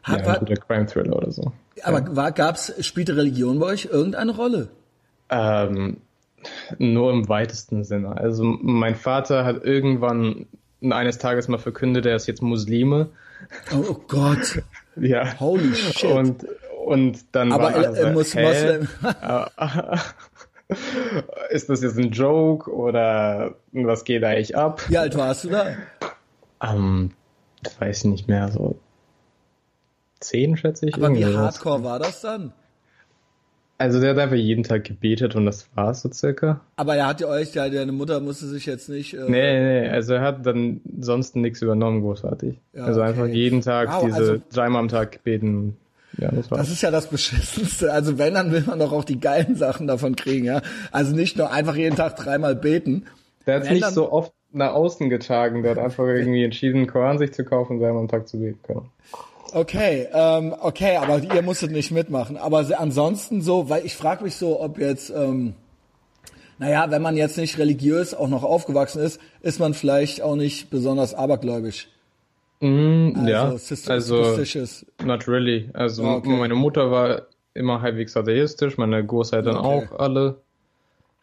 Hat, 0.09 0.21
ja, 0.21 0.27
war, 0.27 0.39
guter 0.39 0.57
Crime 0.57 0.87
Thriller 0.87 1.17
oder 1.17 1.31
so. 1.31 1.53
aber 1.83 2.17
war, 2.17 2.33
gab's, 2.33 2.73
spielte 2.81 3.17
Religion 3.17 3.59
bei 3.59 3.67
euch 3.67 3.89
irgendeine 3.91 4.35
Rolle? 4.35 4.69
Ähm, 5.31 5.99
nur 6.79 7.13
im 7.13 7.29
weitesten 7.29 7.85
Sinne. 7.85 8.17
Also 8.17 8.45
mein 8.45 8.95
Vater 8.95 9.45
hat 9.45 9.65
irgendwann 9.65 10.47
eines 10.83 11.19
Tages 11.19 11.49
mal 11.49 11.59
verkündet, 11.59 12.07
er 12.07 12.17
ist 12.17 12.27
jetzt 12.27 12.43
Muslime. 12.43 13.11
Oh, 13.73 13.85
oh 13.91 14.01
Gott. 14.09 14.63
Ja. 15.01 15.39
Holy 15.39 15.77
shit. 15.77 16.11
Und, 16.11 16.45
und 16.85 17.25
dann 17.31 17.53
Aber 17.53 17.67
war 17.67 17.75
alle 17.77 17.97
äh, 17.97 18.03
äh, 18.03 18.13
muss? 18.13 18.35
Moslem. 18.35 18.89
ist 21.51 21.69
das 21.69 21.83
jetzt 21.83 21.99
ein 21.99 22.11
Joke 22.11 22.69
oder 22.69 23.55
was 23.71 24.03
geht 24.03 24.25
eigentlich 24.25 24.57
ab? 24.57 24.83
Wie 24.89 24.99
alt 24.99 25.17
warst 25.17 25.45
du 25.45 25.51
da? 25.51 25.77
Ähm, 26.61 27.13
das 27.63 27.81
weiß 27.81 27.99
ich 27.99 28.05
nicht 28.07 28.27
mehr, 28.27 28.51
so 28.51 28.81
zehn 30.21 30.57
schätze 30.57 30.87
ich. 30.87 30.95
Aber 30.95 31.15
wie 31.15 31.25
hardcore 31.25 31.83
war 31.85 31.99
das 31.99 32.21
dann? 32.23 32.53
Also 33.81 34.01
der 34.01 34.11
hat 34.11 34.19
einfach 34.19 34.35
jeden 34.37 34.65
Tag 34.65 34.83
gebetet 34.85 35.37
und 35.37 35.47
das 35.47 35.69
war's 35.77 36.01
so 36.03 36.11
circa. 36.13 36.61
Aber 36.75 36.97
er 36.97 37.07
hat 37.07 37.21
ja 37.21 37.29
euch, 37.29 37.55
ja, 37.55 37.69
deine 37.69 37.93
Mutter 37.93 38.19
musste 38.19 38.47
sich 38.49 38.67
jetzt 38.67 38.89
nicht. 38.89 39.15
Äh, 39.15 39.27
Nee, 39.29 39.83
nee, 39.83 39.89
also 39.89 40.15
er 40.15 40.23
hat 40.23 40.45
dann 40.45 40.81
sonst 41.01 41.37
nichts 41.37 41.63
übernommen, 41.63 42.01
großartig. 42.03 42.57
Ja, 42.73 42.85
also 42.85 43.01
okay. 43.01 43.09
einfach 43.11 43.27
jeden 43.29 43.61
Tag 43.61 43.89
Wow, 43.93 44.05
diese 44.07 44.17
also- 44.17 44.43
dreimal 44.53 44.81
am 44.81 44.89
Tag 44.89 45.23
beten. 45.23 45.77
Ja, 46.17 46.33
das 46.33 46.51
war's. 46.51 46.63
Das 46.63 46.71
ist 46.71 46.83
ja 46.83 46.91
das 46.91 47.07
Beschissenste. 47.09 47.93
Also 47.93 48.19
wenn, 48.19 48.35
dann 48.35 48.51
will 48.51 48.65
man 48.67 48.81
doch 48.81 48.91
auch 48.93 49.05
die 49.05 49.21
geilen 49.21 49.55
Sachen 49.55 49.87
davon 49.87 50.17
kriegen, 50.17 50.47
ja. 50.47 50.61
Also 50.91 51.15
nicht 51.15 51.37
nur 51.37 51.53
einfach 51.53 51.77
jeden 51.77 51.95
Tag 51.95 52.17
dreimal 52.17 52.57
beten. 52.57 53.05
der 53.47 53.61
hat 53.61 53.71
nicht 53.71 53.83
dann- 53.85 53.95
so 53.95 54.11
oft 54.11 54.33
nach 54.51 54.73
außen 54.73 55.09
getragen, 55.09 55.63
der 55.63 55.73
hat 55.73 55.79
einfach 55.79 56.05
irgendwie 56.07 56.43
entschieden, 56.43 56.89
Koran 56.89 57.19
sich 57.19 57.33
zu 57.33 57.45
kaufen 57.45 57.75
und 57.75 57.81
dreimal 57.81 58.01
am 58.01 58.09
Tag 58.09 58.27
zu 58.27 58.39
beten 58.41 58.59
können. 58.65 58.89
Okay, 59.53 60.07
ähm, 60.13 60.55
okay, 60.61 60.97
aber 60.97 61.19
ihr 61.23 61.43
musstet 61.43 61.71
nicht 61.71 61.91
mitmachen. 61.91 62.37
Aber 62.37 62.67
ansonsten 62.79 63.41
so, 63.41 63.69
weil 63.71 63.85
ich 63.87 63.95
frage 63.97 64.25
mich 64.25 64.37
so, 64.37 64.61
ob 64.61 64.79
jetzt, 64.79 65.11
ähm, 65.11 65.55
naja, 66.59 66.91
wenn 66.91 67.03
man 67.03 67.17
jetzt 67.17 67.39
nicht 67.39 67.59
religiös 67.59 68.15
auch 68.15 68.29
noch 68.29 68.43
aufgewachsen 68.43 69.01
ist, 69.01 69.21
ist 69.41 69.59
man 69.59 69.75
vielleicht 69.75 70.23
auch 70.23 70.37
nicht 70.37 70.71
besonders 70.71 71.15
abergläubisch. 71.15 71.89
Mm, 72.61 73.11
Also, 73.17 73.31
ja, 73.31 73.57
also 73.93 74.45
not 75.05 75.29
really. 75.29 75.71
Also 75.75 76.05
Ah, 76.05 76.17
okay. 76.17 76.29
meine 76.29 76.55
Mutter 76.55 76.91
war 76.91 77.23
immer 77.55 77.81
halbwegs 77.81 78.17
atheistisch, 78.17 78.77
meine 78.77 79.05
Großeltern 79.05 79.57
Okay. 79.57 79.89
auch 79.89 79.99
alle. 79.99 80.41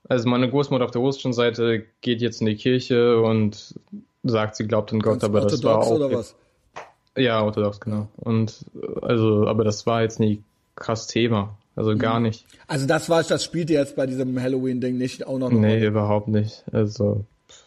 Also 0.07 0.30
meine 0.30 0.49
Großmutter 0.49 0.86
auf 0.86 0.91
der 0.91 1.01
russischen 1.01 1.34
Seite 1.34 1.86
geht 2.01 2.21
jetzt 2.21 2.39
in 2.39 2.47
die 2.47 2.55
Kirche 2.55 3.21
und 3.21 3.76
sagt, 4.23 4.55
sie 4.55 4.67
glaubt 4.67 4.93
an 4.93 4.99
Gott, 4.99 5.23
aber 5.23 5.41
das 5.41 5.63
war 5.63 5.80
auch? 5.80 6.23
Ja, 7.18 7.41
orthodox, 7.43 7.80
genau. 7.80 8.07
Und 8.18 8.66
äh, 8.82 9.05
also, 9.05 9.47
aber 9.47 9.63
das 9.63 9.86
war 9.86 10.01
jetzt 10.01 10.20
nie 10.20 10.43
krass 10.76 11.07
Thema. 11.07 11.57
Also 11.78 11.91
Mhm. 11.91 11.99
gar 11.99 12.20
nicht. 12.20 12.45
Also 12.68 12.86
das 12.88 13.09
war, 13.09 13.22
das 13.24 13.43
spielte 13.43 13.74
jetzt 13.74 13.95
bei 13.95 14.05
diesem 14.05 14.41
Halloween-Ding 14.41 14.97
nicht 14.97 15.26
auch 15.28 15.38
noch 15.38 15.49
eine 15.51 15.59
Nee, 15.59 15.74
Rolle. 15.76 15.88
überhaupt 15.88 16.28
nicht. 16.30 16.63
Also 16.72 17.26
pff. 17.49 17.63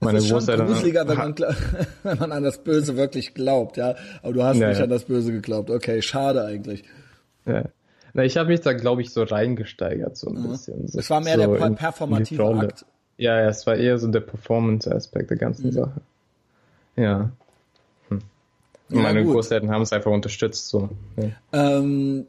Das 0.00 0.06
meine 0.06 0.18
ist 0.18 0.28
schon 0.28 0.44
gruseliger, 0.46 1.08
wenn 1.08 1.16
man, 1.18 1.34
wenn 2.04 2.18
man 2.18 2.32
an 2.32 2.42
das 2.44 2.58
Böse 2.62 2.96
wirklich 2.96 3.34
glaubt, 3.34 3.76
ja. 3.76 3.94
Aber 4.22 4.32
du 4.32 4.42
hast 4.44 4.58
Ja, 4.58 4.68
nicht 4.68 4.78
ja. 4.78 4.84
an 4.84 4.90
das 4.90 5.04
Böse 5.04 5.32
geglaubt. 5.32 5.70
Okay, 5.70 6.00
schade 6.02 6.44
eigentlich. 6.44 6.84
Ja. 7.46 7.64
Na, 8.12 8.22
ich 8.24 8.36
habe 8.36 8.48
mich 8.50 8.60
da, 8.60 8.72
glaube 8.72 9.02
ich, 9.02 9.10
so 9.10 9.24
reingesteigert, 9.24 10.16
so 10.16 10.28
ein 10.30 10.48
bisschen. 10.48 10.86
So, 10.86 10.98
Es 11.00 11.10
war 11.10 11.20
mehr 11.20 11.34
so 11.34 11.40
der 11.54 11.56
in- 11.60 11.66
in 11.72 11.74
performative 11.74 12.42
Rolle. 12.42 12.68
Akt. 12.68 12.84
Ja, 13.16 13.40
ja, 13.40 13.48
es 13.48 13.66
war 13.66 13.74
eher 13.76 13.98
so 13.98 14.08
der 14.08 14.20
Performance-Aspekt 14.20 15.30
der 15.30 15.36
ganzen 15.36 15.72
Sache. 15.72 16.00
Ja. 16.96 17.30
Ja, 18.96 19.02
meine. 19.02 19.24
Großeltern 19.24 19.70
haben 19.70 19.82
es 19.82 19.92
einfach 19.92 20.10
unterstützt, 20.10 20.68
so. 20.68 20.88
Ja. 21.16 21.74
Ähm, 21.76 22.26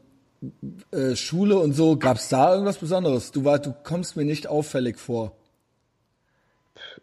äh, 0.90 1.16
Schule 1.16 1.56
und 1.58 1.72
so, 1.72 1.96
gab's 1.96 2.28
da 2.28 2.52
irgendwas 2.52 2.78
Besonderes? 2.78 3.32
Du 3.32 3.44
war, 3.44 3.58
du 3.58 3.74
kommst 3.84 4.16
mir 4.16 4.24
nicht 4.24 4.46
auffällig 4.48 4.98
vor. 4.98 5.32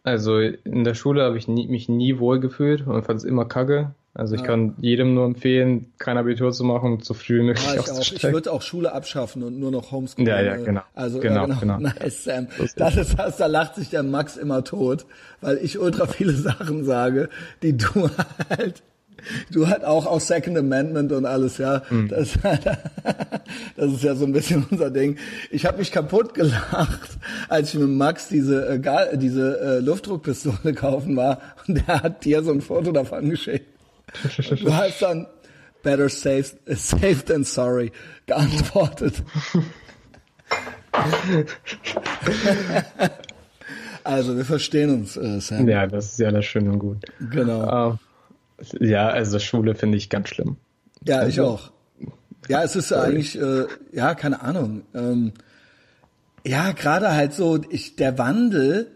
Also 0.03 0.39
in 0.39 0.84
der 0.84 0.93
Schule 0.95 1.24
habe 1.24 1.38
ich 1.38 1.47
nie, 1.47 1.68
mich 1.68 1.88
nie 1.88 2.20
wohl 2.20 2.39
gefühlt 2.39 2.86
und 2.86 3.03
fand 3.05 3.20
es 3.20 3.24
immer 3.24 3.45
kacke. 3.45 3.95
Also 4.16 4.36
ich 4.36 4.43
kann 4.43 4.76
jedem 4.80 5.16
nur 5.16 5.26
empfehlen, 5.26 5.91
kein 5.97 6.20
Abitur 6.20 6.51
zu 6.51 6.64
machen 6.64 6.93
und 6.93 7.05
so 7.05 7.16
früh 7.16 7.39
wie 7.39 7.45
möglich 7.45 7.66
Ja, 7.66 7.80
ich 7.80 7.89
auch. 7.89 7.99
Ich 7.99 8.24
würde 8.24 8.51
auch 8.51 8.61
Schule 8.61 8.91
abschaffen 8.91 9.41
und 9.41 9.59
nur 9.59 9.72
noch 9.72 9.91
Homeschooling. 9.91 10.28
Ja, 10.28 10.39
ja, 10.39 10.55
äh, 10.55 10.64
genau. 10.64 10.82
Also 10.93 11.20
Genau, 11.20 11.47
ja, 11.47 11.55
genau. 11.55 11.80
Nice, 11.80 12.24
Sam. 12.24 12.47
Das 12.76 12.95
ist 12.95 13.18
das, 13.18 13.38
da 13.38 13.47
lacht 13.47 13.74
sich 13.74 13.89
der 13.89 14.03
Max 14.03 14.38
immer 14.38 14.64
tot, 14.64 15.07
weil 15.41 15.57
ich 15.57 15.80
ultra 15.80 16.05
viele 16.05 16.34
Sachen 16.34 16.84
sage, 16.84 17.30
die 17.64 17.76
du 17.76 18.07
halt, 18.51 18.84
du 19.51 19.67
halt 19.67 19.84
auch 19.84 20.05
aus 20.05 20.28
Second 20.28 20.57
Amendment 20.57 21.11
und 21.11 21.26
alles, 21.26 21.57
ja. 21.57 21.82
Hm. 21.89 22.07
Das, 22.07 22.34
das 23.76 23.91
ist 23.91 24.03
ja 24.03 24.15
so 24.15 24.26
ein 24.26 24.34
bisschen 24.34 24.65
unser 24.71 24.89
Ding. 24.89 25.17
Ich 25.51 25.65
habe 25.65 25.78
mich 25.78 25.91
kaputt 25.91 26.34
gelacht, 26.34 27.17
als 27.49 27.74
ich 27.74 27.80
mit 27.80 27.89
Max 27.89 28.28
diese 28.28 28.67
äh, 28.67 29.17
diese 29.17 29.59
äh, 29.59 29.80
Luftdruckpistole 29.80 30.74
kaufen 30.76 31.15
war 31.15 31.39
und 31.67 31.76
der 31.88 32.03
hat 32.03 32.26
dir 32.26 32.43
so 32.43 32.51
ein 32.51 32.61
Foto 32.61 32.91
davon 32.91 33.30
geschickt. 33.30 33.67
Du 34.61 34.74
hast 34.74 35.01
dann 35.01 35.28
better 35.82 36.09
safe, 36.09 36.55
safe 36.67 37.26
than 37.26 37.43
sorry 37.43 37.91
geantwortet. 38.26 39.24
also 44.03 44.38
wir 44.38 44.45
verstehen 44.45 44.91
uns, 44.91 45.17
äh, 45.17 45.39
Sam. 45.39 45.67
Ja, 45.67 45.88
das 45.88 46.11
ist 46.11 46.19
ja 46.19 46.28
alles 46.28 46.45
schön 46.45 46.67
und 46.69 46.80
gut. 46.80 46.97
Genau. 47.32 47.93
Äh, 47.93 47.97
ja, 48.80 49.07
also 49.09 49.39
Schule 49.39 49.76
finde 49.76 49.97
ich 49.97 50.09
ganz 50.09 50.30
schlimm. 50.30 50.57
Ja, 51.05 51.28
ich 51.28 51.39
Also- 51.39 51.45
auch. 51.51 51.72
Ja, 52.49 52.61
es 52.64 52.76
ist 52.76 52.91
eigentlich, 52.91 53.39
äh, 53.39 53.66
ja, 53.93 54.16
keine 54.16 54.41
Ahnung. 54.41 54.82
Ähm, 54.93 55.32
ja, 56.45 56.72
gerade 56.74 57.14
halt 57.14 57.34
so, 57.34 57.61
ich, 57.70 57.95
der 57.95 58.18
Wandel, 58.18 58.88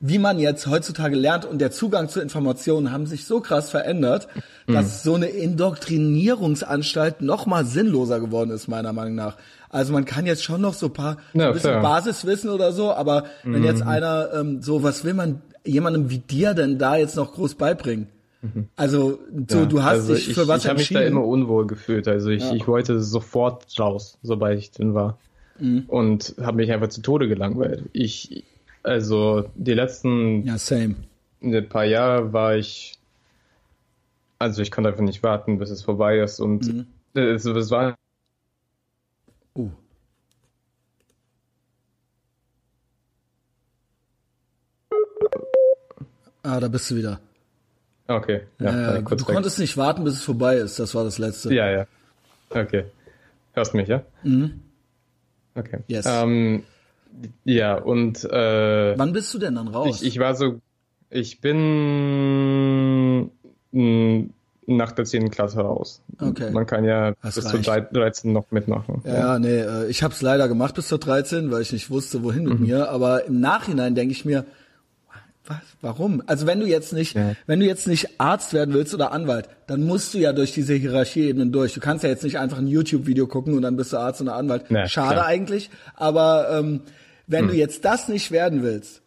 wie 0.00 0.18
man 0.18 0.38
jetzt 0.38 0.66
heutzutage 0.66 1.16
lernt 1.16 1.46
und 1.46 1.60
der 1.60 1.70
Zugang 1.70 2.10
zu 2.10 2.20
Informationen 2.20 2.92
haben 2.92 3.06
sich 3.06 3.24
so 3.24 3.40
krass 3.40 3.70
verändert, 3.70 4.28
Mhm. 4.66 4.74
dass 4.74 5.02
so 5.02 5.14
eine 5.14 5.28
Indoktrinierungsanstalt 5.28 7.22
noch 7.22 7.46
mal 7.46 7.64
sinnloser 7.64 8.20
geworden 8.20 8.50
ist, 8.50 8.68
meiner 8.68 8.92
Meinung 8.92 9.14
nach. 9.14 9.36
Also 9.70 9.92
man 9.92 10.04
kann 10.04 10.26
jetzt 10.26 10.44
schon 10.44 10.60
noch 10.60 10.74
so 10.74 10.86
ein 10.86 10.92
paar 10.92 11.16
Ja, 11.32 11.46
ein 11.48 11.52
bisschen 11.54 11.70
fair. 11.70 11.78
Mhm. 11.78 11.82
Basiswissen 11.84 12.50
oder 12.50 12.72
so, 12.72 12.92
aber 12.92 13.24
wenn 13.44 13.64
jetzt 13.64 13.82
einer 13.82 14.28
ähm, 14.34 14.62
so, 14.62 14.82
was 14.82 15.04
will 15.04 15.14
man 15.14 15.40
jemandem 15.64 16.10
wie 16.10 16.18
dir 16.18 16.54
denn 16.54 16.78
da 16.78 16.96
jetzt 16.96 17.16
noch 17.16 17.32
groß 17.32 17.54
beibringen? 17.54 18.08
Also 18.76 19.18
so, 19.48 19.58
Ja, 19.60 19.66
du 19.66 19.82
hast 19.82 19.90
also 19.92 20.14
dich 20.14 20.28
ich, 20.28 20.34
für 20.34 20.46
was 20.48 20.62
ich 20.64 20.68
habe 20.68 20.78
mich 20.78 20.88
da 20.90 21.00
entschieden. 21.00 21.16
immer 21.18 21.26
unwohl 21.26 21.66
gefühlt. 21.66 22.06
Also 22.08 22.30
ich, 22.30 22.42
Ja. 22.42 22.52
ich 22.54 22.66
wollte 22.68 23.00
sofort 23.00 23.66
raus, 23.78 24.18
sobald 24.22 24.58
ich 24.58 24.70
drin 24.70 24.94
war. 24.94 25.18
Mhm. 25.58 25.84
Und 25.86 26.34
habe 26.40 26.56
mich 26.58 26.70
einfach 26.72 26.88
zu 26.88 27.00
Tode 27.00 27.28
gelangweilt. 27.28 27.84
Ich, 27.92 28.44
also 28.82 29.48
die 29.54 29.72
letzten 29.74 30.44
Ja, 30.46 30.58
same. 30.58 30.96
ein 31.42 31.68
paar 31.68 31.84
Jahre 31.84 32.32
war 32.32 32.56
ich, 32.56 32.98
also 34.38 34.60
ich 34.62 34.70
konnte 34.70 34.90
einfach 34.90 35.02
nicht 35.04 35.22
warten, 35.22 35.58
bis 35.58 35.70
es 35.70 35.82
vorbei 35.82 36.18
ist. 36.18 36.40
Und 36.40 36.66
Mhm. 36.66 36.86
es, 37.14 37.44
es 37.44 37.70
war 37.70 37.94
Uh. 39.56 39.70
Ah, 46.42 46.60
da 46.60 46.68
bist 46.68 46.90
du 46.90 46.96
wieder. 46.96 47.20
Okay. 48.08 48.42
Ja, 48.58 48.94
Ja, 48.94 49.02
kurz 49.02 49.22
du 49.22 49.28
weg. 49.28 49.34
konntest 49.34 49.58
nicht 49.58 49.76
warten, 49.76 50.04
bis 50.04 50.14
es 50.14 50.22
vorbei 50.22 50.56
ist. 50.56 50.78
Das 50.78 50.94
war 50.94 51.04
das 51.04 51.18
Letzte. 51.18 51.52
Ja, 51.54 51.70
ja. 51.70 51.86
Okay. 52.50 52.84
Hörst 53.52 53.72
du 53.72 53.76
mich, 53.78 53.88
ja? 53.88 54.02
Mhm. 54.22 54.60
Okay. 55.54 55.78
Yes. 55.86 56.04
Ähm, 56.08 56.64
ja, 57.44 57.76
und 57.76 58.24
äh, 58.24 58.98
Wann 58.98 59.12
bist 59.12 59.32
du 59.34 59.38
denn 59.38 59.54
dann 59.54 59.68
raus? 59.68 60.02
ich, 60.02 60.08
ich 60.08 60.18
war 60.18 60.34
so, 60.34 60.60
ich 61.10 61.40
bin 61.40 63.30
mh, 63.72 64.24
nach 64.66 64.92
der 64.92 65.04
10. 65.04 65.30
Klasse 65.30 65.60
raus. 65.60 66.02
Okay. 66.18 66.50
Man 66.50 66.66
kann 66.66 66.84
ja 66.84 67.12
Das 67.22 67.34
bis 67.36 67.44
zu 67.46 67.56
reicht. 67.70 67.94
13 67.94 68.32
noch 68.32 68.50
mitmachen. 68.50 69.02
ja, 69.04 69.38
nee, 69.38 69.60
äh, 69.60 69.86
ich 69.88 70.02
habe 70.02 70.14
es 70.14 70.22
leider 70.22 70.48
gemacht 70.48 70.74
bis 70.74 70.88
zur 70.88 70.98
13, 70.98 71.50
weil 71.50 71.62
ich 71.62 71.72
nicht 71.72 71.90
wusste, 71.90 72.22
wohin 72.24 72.44
Mhm. 72.44 72.48
mit 72.50 72.60
mir. 72.60 72.88
Aber 72.90 73.24
im 73.26 73.40
Nachhinein 73.40 73.94
denke 73.94 74.12
ich 74.12 74.24
mir, 74.24 74.44
Was? 75.46 75.58
Warum? 75.82 76.22
Also 76.26 76.46
wenn 76.46 76.60
du 76.60 76.66
jetzt 76.66 76.92
nicht, 76.92 77.14
Ja. 77.14 77.34
wenn 77.46 77.60
du 77.60 77.66
jetzt 77.66 77.86
nicht 77.86 78.18
Arzt 78.18 78.54
werden 78.54 78.72
willst 78.74 78.94
oder 78.94 79.12
Anwalt, 79.12 79.48
dann 79.66 79.84
musst 79.84 80.14
du 80.14 80.18
ja 80.18 80.32
durch 80.32 80.52
diese 80.52 80.72
Hierarchieebenen 80.74 81.52
durch. 81.52 81.74
Du 81.74 81.80
kannst 81.80 82.02
ja 82.02 82.10
jetzt 82.10 82.24
nicht 82.24 82.38
einfach 82.38 82.58
ein 82.58 82.66
YouTube-Video 82.66 83.26
gucken 83.26 83.54
und 83.54 83.62
dann 83.62 83.76
bist 83.76 83.92
du 83.92 83.98
Arzt 83.98 84.20
oder 84.22 84.36
Anwalt. 84.36 84.64
Ja, 84.70 84.88
Schade 84.88 85.14
klar. 85.16 85.26
eigentlich. 85.26 85.68
Aber 85.96 86.48
ähm, 86.50 86.80
wenn 87.26 87.46
du 87.48 87.54
jetzt 87.54 87.84
das 87.84 88.08
nicht 88.08 88.30
werden 88.30 88.62
willst, 88.62 89.02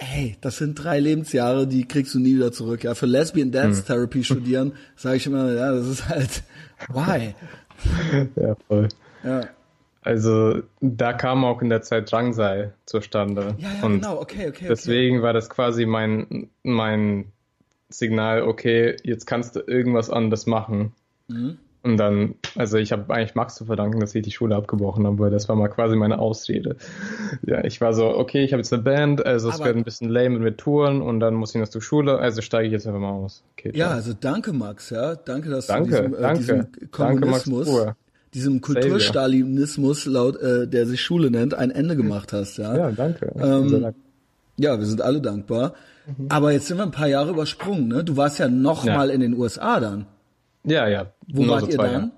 hey, 0.00 0.36
das 0.42 0.58
sind 0.58 0.74
drei 0.74 1.00
Lebensjahre, 1.00 1.66
die 1.66 1.88
kriegst 1.88 2.14
du 2.14 2.18
nie 2.20 2.36
wieder 2.36 2.52
zurück. 2.52 2.84
Ja, 2.84 2.94
für 2.94 3.06
Lesbian 3.06 3.50
Dance 3.50 3.82
Therapy 3.84 4.22
studieren, 4.24 4.72
sage 4.94 5.16
ich 5.16 5.26
immer, 5.26 5.52
ja, 5.52 5.72
das 5.72 5.86
ist 5.86 6.08
halt 6.08 6.42
why. 6.88 7.34
Ja, 8.36 8.56
voll. 8.68 8.88
Ja, 9.24 9.40
Also 10.08 10.62
da 10.80 11.12
kam 11.12 11.44
auch 11.44 11.60
in 11.60 11.68
der 11.68 11.82
Zeit 11.82 12.10
Drangsal 12.10 12.72
zustande. 12.86 13.56
ja, 13.58 13.68
ja 13.78 13.84
und 13.84 14.00
genau, 14.00 14.18
okay, 14.18 14.48
okay, 14.48 14.48
okay. 14.48 14.66
deswegen 14.66 15.20
war 15.20 15.34
das 15.34 15.50
quasi 15.50 15.84
mein, 15.84 16.48
mein 16.62 17.26
Signal, 17.90 18.40
okay, 18.40 18.96
jetzt 19.02 19.26
kannst 19.26 19.54
du 19.54 19.60
irgendwas 19.60 20.08
anderes 20.08 20.46
machen. 20.46 20.94
Mhm. 21.28 21.58
Und 21.82 21.98
dann, 21.98 22.36
also 22.56 22.78
ich 22.78 22.90
habe 22.90 23.12
eigentlich 23.12 23.34
Max 23.34 23.56
zu 23.56 23.66
verdanken, 23.66 24.00
dass 24.00 24.14
ich 24.14 24.22
die 24.22 24.30
Schule 24.30 24.56
abgebrochen 24.56 25.06
habe, 25.06 25.18
weil 25.18 25.30
das 25.30 25.46
war 25.50 25.56
mal 25.56 25.68
quasi 25.68 25.94
meine 25.94 26.18
Ausrede. 26.20 26.76
Ja, 27.46 27.62
ich 27.64 27.82
war 27.82 27.92
so, 27.92 28.08
okay, 28.08 28.42
ich 28.44 28.52
habe 28.54 28.62
jetzt 28.62 28.72
eine 28.72 28.82
Band, 28.82 29.26
also 29.26 29.50
es 29.50 29.58
wird 29.58 29.76
ein 29.76 29.84
bisschen 29.84 30.08
lame 30.08 30.38
mit 30.38 30.56
Touren 30.56 31.02
und 31.02 31.20
dann 31.20 31.34
muss 31.34 31.54
ich 31.54 31.60
noch 31.60 31.68
zur 31.68 31.82
Schule, 31.82 32.18
also 32.18 32.40
steige 32.40 32.66
ich 32.68 32.72
jetzt 32.72 32.86
einfach 32.86 33.00
mal 33.00 33.12
aus. 33.12 33.44
Okay, 33.58 33.72
Ja, 33.74 33.88
ciao. 33.88 33.96
also 33.96 34.14
danke 34.18 34.54
Max, 34.54 34.88
ja, 34.88 35.16
danke, 35.16 35.50
dass 35.50 35.66
Danke, 35.66 35.90
du 35.90 35.96
diesem, 36.08 36.14
äh, 36.14 36.20
danke. 36.22 36.38
diesem 36.38 36.56
Danke, 36.96 37.26
Max 37.26 37.44
Kommunismus, 37.44 37.66
Pur. 37.68 37.96
Diesem 38.34 38.60
Kulturstalinismus, 38.60 40.06
laut 40.06 40.36
äh, 40.40 40.66
der 40.68 40.86
sich 40.86 41.00
Schule 41.02 41.30
nennt, 41.30 41.54
ein 41.54 41.70
Ende 41.70 41.96
gemacht 41.96 42.32
hast, 42.32 42.58
ja. 42.58 42.76
ja 42.76 42.90
danke. 42.92 43.32
Ähm. 43.38 43.94
Ja, 44.56 44.78
wir 44.78 44.86
sind 44.86 45.00
alle 45.02 45.20
dankbar. 45.20 45.74
Aber 46.30 46.52
jetzt 46.52 46.66
sind 46.66 46.78
wir 46.78 46.84
ein 46.84 46.90
paar 46.90 47.06
Jahre 47.06 47.30
übersprungen, 47.30 47.86
ne? 47.88 48.02
Du 48.02 48.16
warst 48.16 48.38
ja 48.38 48.48
noch 48.48 48.84
Ja. 48.84 48.96
mal 48.96 49.10
in 49.10 49.20
den 49.20 49.34
USA 49.34 49.78
dann. 49.78 50.06
ja, 50.64 50.88
ja. 50.88 51.06
Wo 51.28 51.42
nur 51.42 51.54
wart 51.56 51.64
so 51.66 51.70
ihr 51.70 51.76
dann? 51.76 51.92
Jahre. 51.92 52.10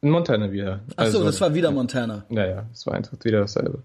In 0.00 0.10
Montana 0.10 0.50
wieder. 0.50 0.80
Ach 0.96 1.06
so, 1.06 1.18
Also, 1.18 1.24
das 1.24 1.40
war 1.40 1.54
wieder 1.54 1.70
Montana. 1.70 2.24
Ja, 2.30 2.46
ja, 2.46 2.66
es 2.72 2.86
war 2.86 2.94
einfach 2.94 3.12
wieder 3.22 3.40
dasselbe. 3.40 3.78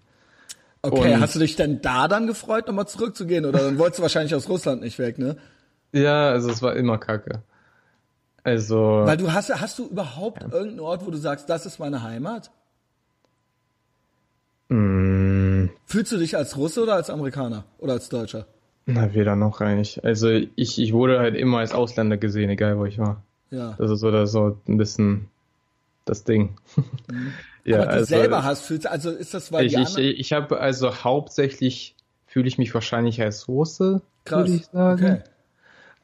Okay, 0.81 1.13
Und- 1.13 1.21
hast 1.21 1.35
du 1.35 1.39
dich 1.39 1.55
denn 1.55 1.81
da 1.81 2.07
dann 2.07 2.25
gefreut, 2.27 2.67
nochmal 2.67 2.87
zurückzugehen? 2.87 3.45
Oder 3.45 3.59
dann 3.59 3.77
wolltest 3.77 3.99
du 3.99 4.01
wahrscheinlich 4.03 4.33
aus 4.33 4.47
Russland 4.49 4.81
nicht 4.81 4.97
weg, 4.97 5.19
ne? 5.19 5.35
Ja, 5.91 6.29
also 6.29 6.49
es 6.49 6.61
war 6.61 6.75
immer 6.75 6.97
kacke. 6.97 7.41
Also, 8.43 9.03
Weil 9.05 9.17
du 9.17 9.31
hast, 9.31 9.49
hast 9.49 9.77
du 9.79 9.87
überhaupt 9.87 10.41
irgendeinen 10.41 10.79
Ort, 10.79 11.05
wo 11.05 11.11
du 11.11 11.17
sagst, 11.17 11.49
das 11.49 11.65
ist 11.65 11.79
meine 11.79 12.01
Heimat? 12.03 12.51
mh, 14.69 15.69
Fühlst 15.85 16.11
du 16.11 16.17
dich 16.17 16.35
als 16.37 16.57
Russe 16.57 16.81
oder 16.81 16.95
als 16.95 17.09
Amerikaner? 17.09 17.65
Oder 17.79 17.93
als 17.93 18.09
Deutscher? 18.09 18.47
na, 18.85 19.13
weder 19.13 19.35
noch 19.35 19.61
eigentlich. 19.61 20.03
Also 20.03 20.29
ich, 20.29 20.79
ich 20.79 20.93
wurde 20.93 21.19
halt 21.19 21.35
immer 21.35 21.59
als 21.59 21.73
Ausländer 21.73 22.17
gesehen, 22.17 22.49
egal 22.49 22.77
wo 22.77 22.85
ich 22.85 22.97
war. 22.97 23.23
Ja. 23.49 23.75
Das 23.77 23.91
ist 23.91 24.03
oder 24.03 24.27
so 24.27 24.57
ein 24.67 24.77
bisschen 24.77 25.29
das 26.05 26.23
Ding. 26.23 26.57
ja, 27.63 27.77
Aber 27.77 27.85
du 27.85 27.91
also 27.91 28.05
selber 28.05 28.43
hast, 28.43 28.63
fühlst, 28.63 28.87
also 28.87 29.11
ist 29.11 29.33
das, 29.33 29.51
weil 29.51 29.65
ich, 29.65 29.77
ich, 29.77 29.97
ich 29.97 30.33
habe 30.33 30.59
also 30.59 31.03
hauptsächlich 31.03 31.95
fühle 32.25 32.47
ich 32.47 32.57
mich 32.57 32.73
wahrscheinlich 32.73 33.21
als 33.21 33.47
Russe, 33.47 34.01
würde 34.25 34.51
ich 34.51 34.65
sagen. 34.67 35.05
okay. 35.05 35.21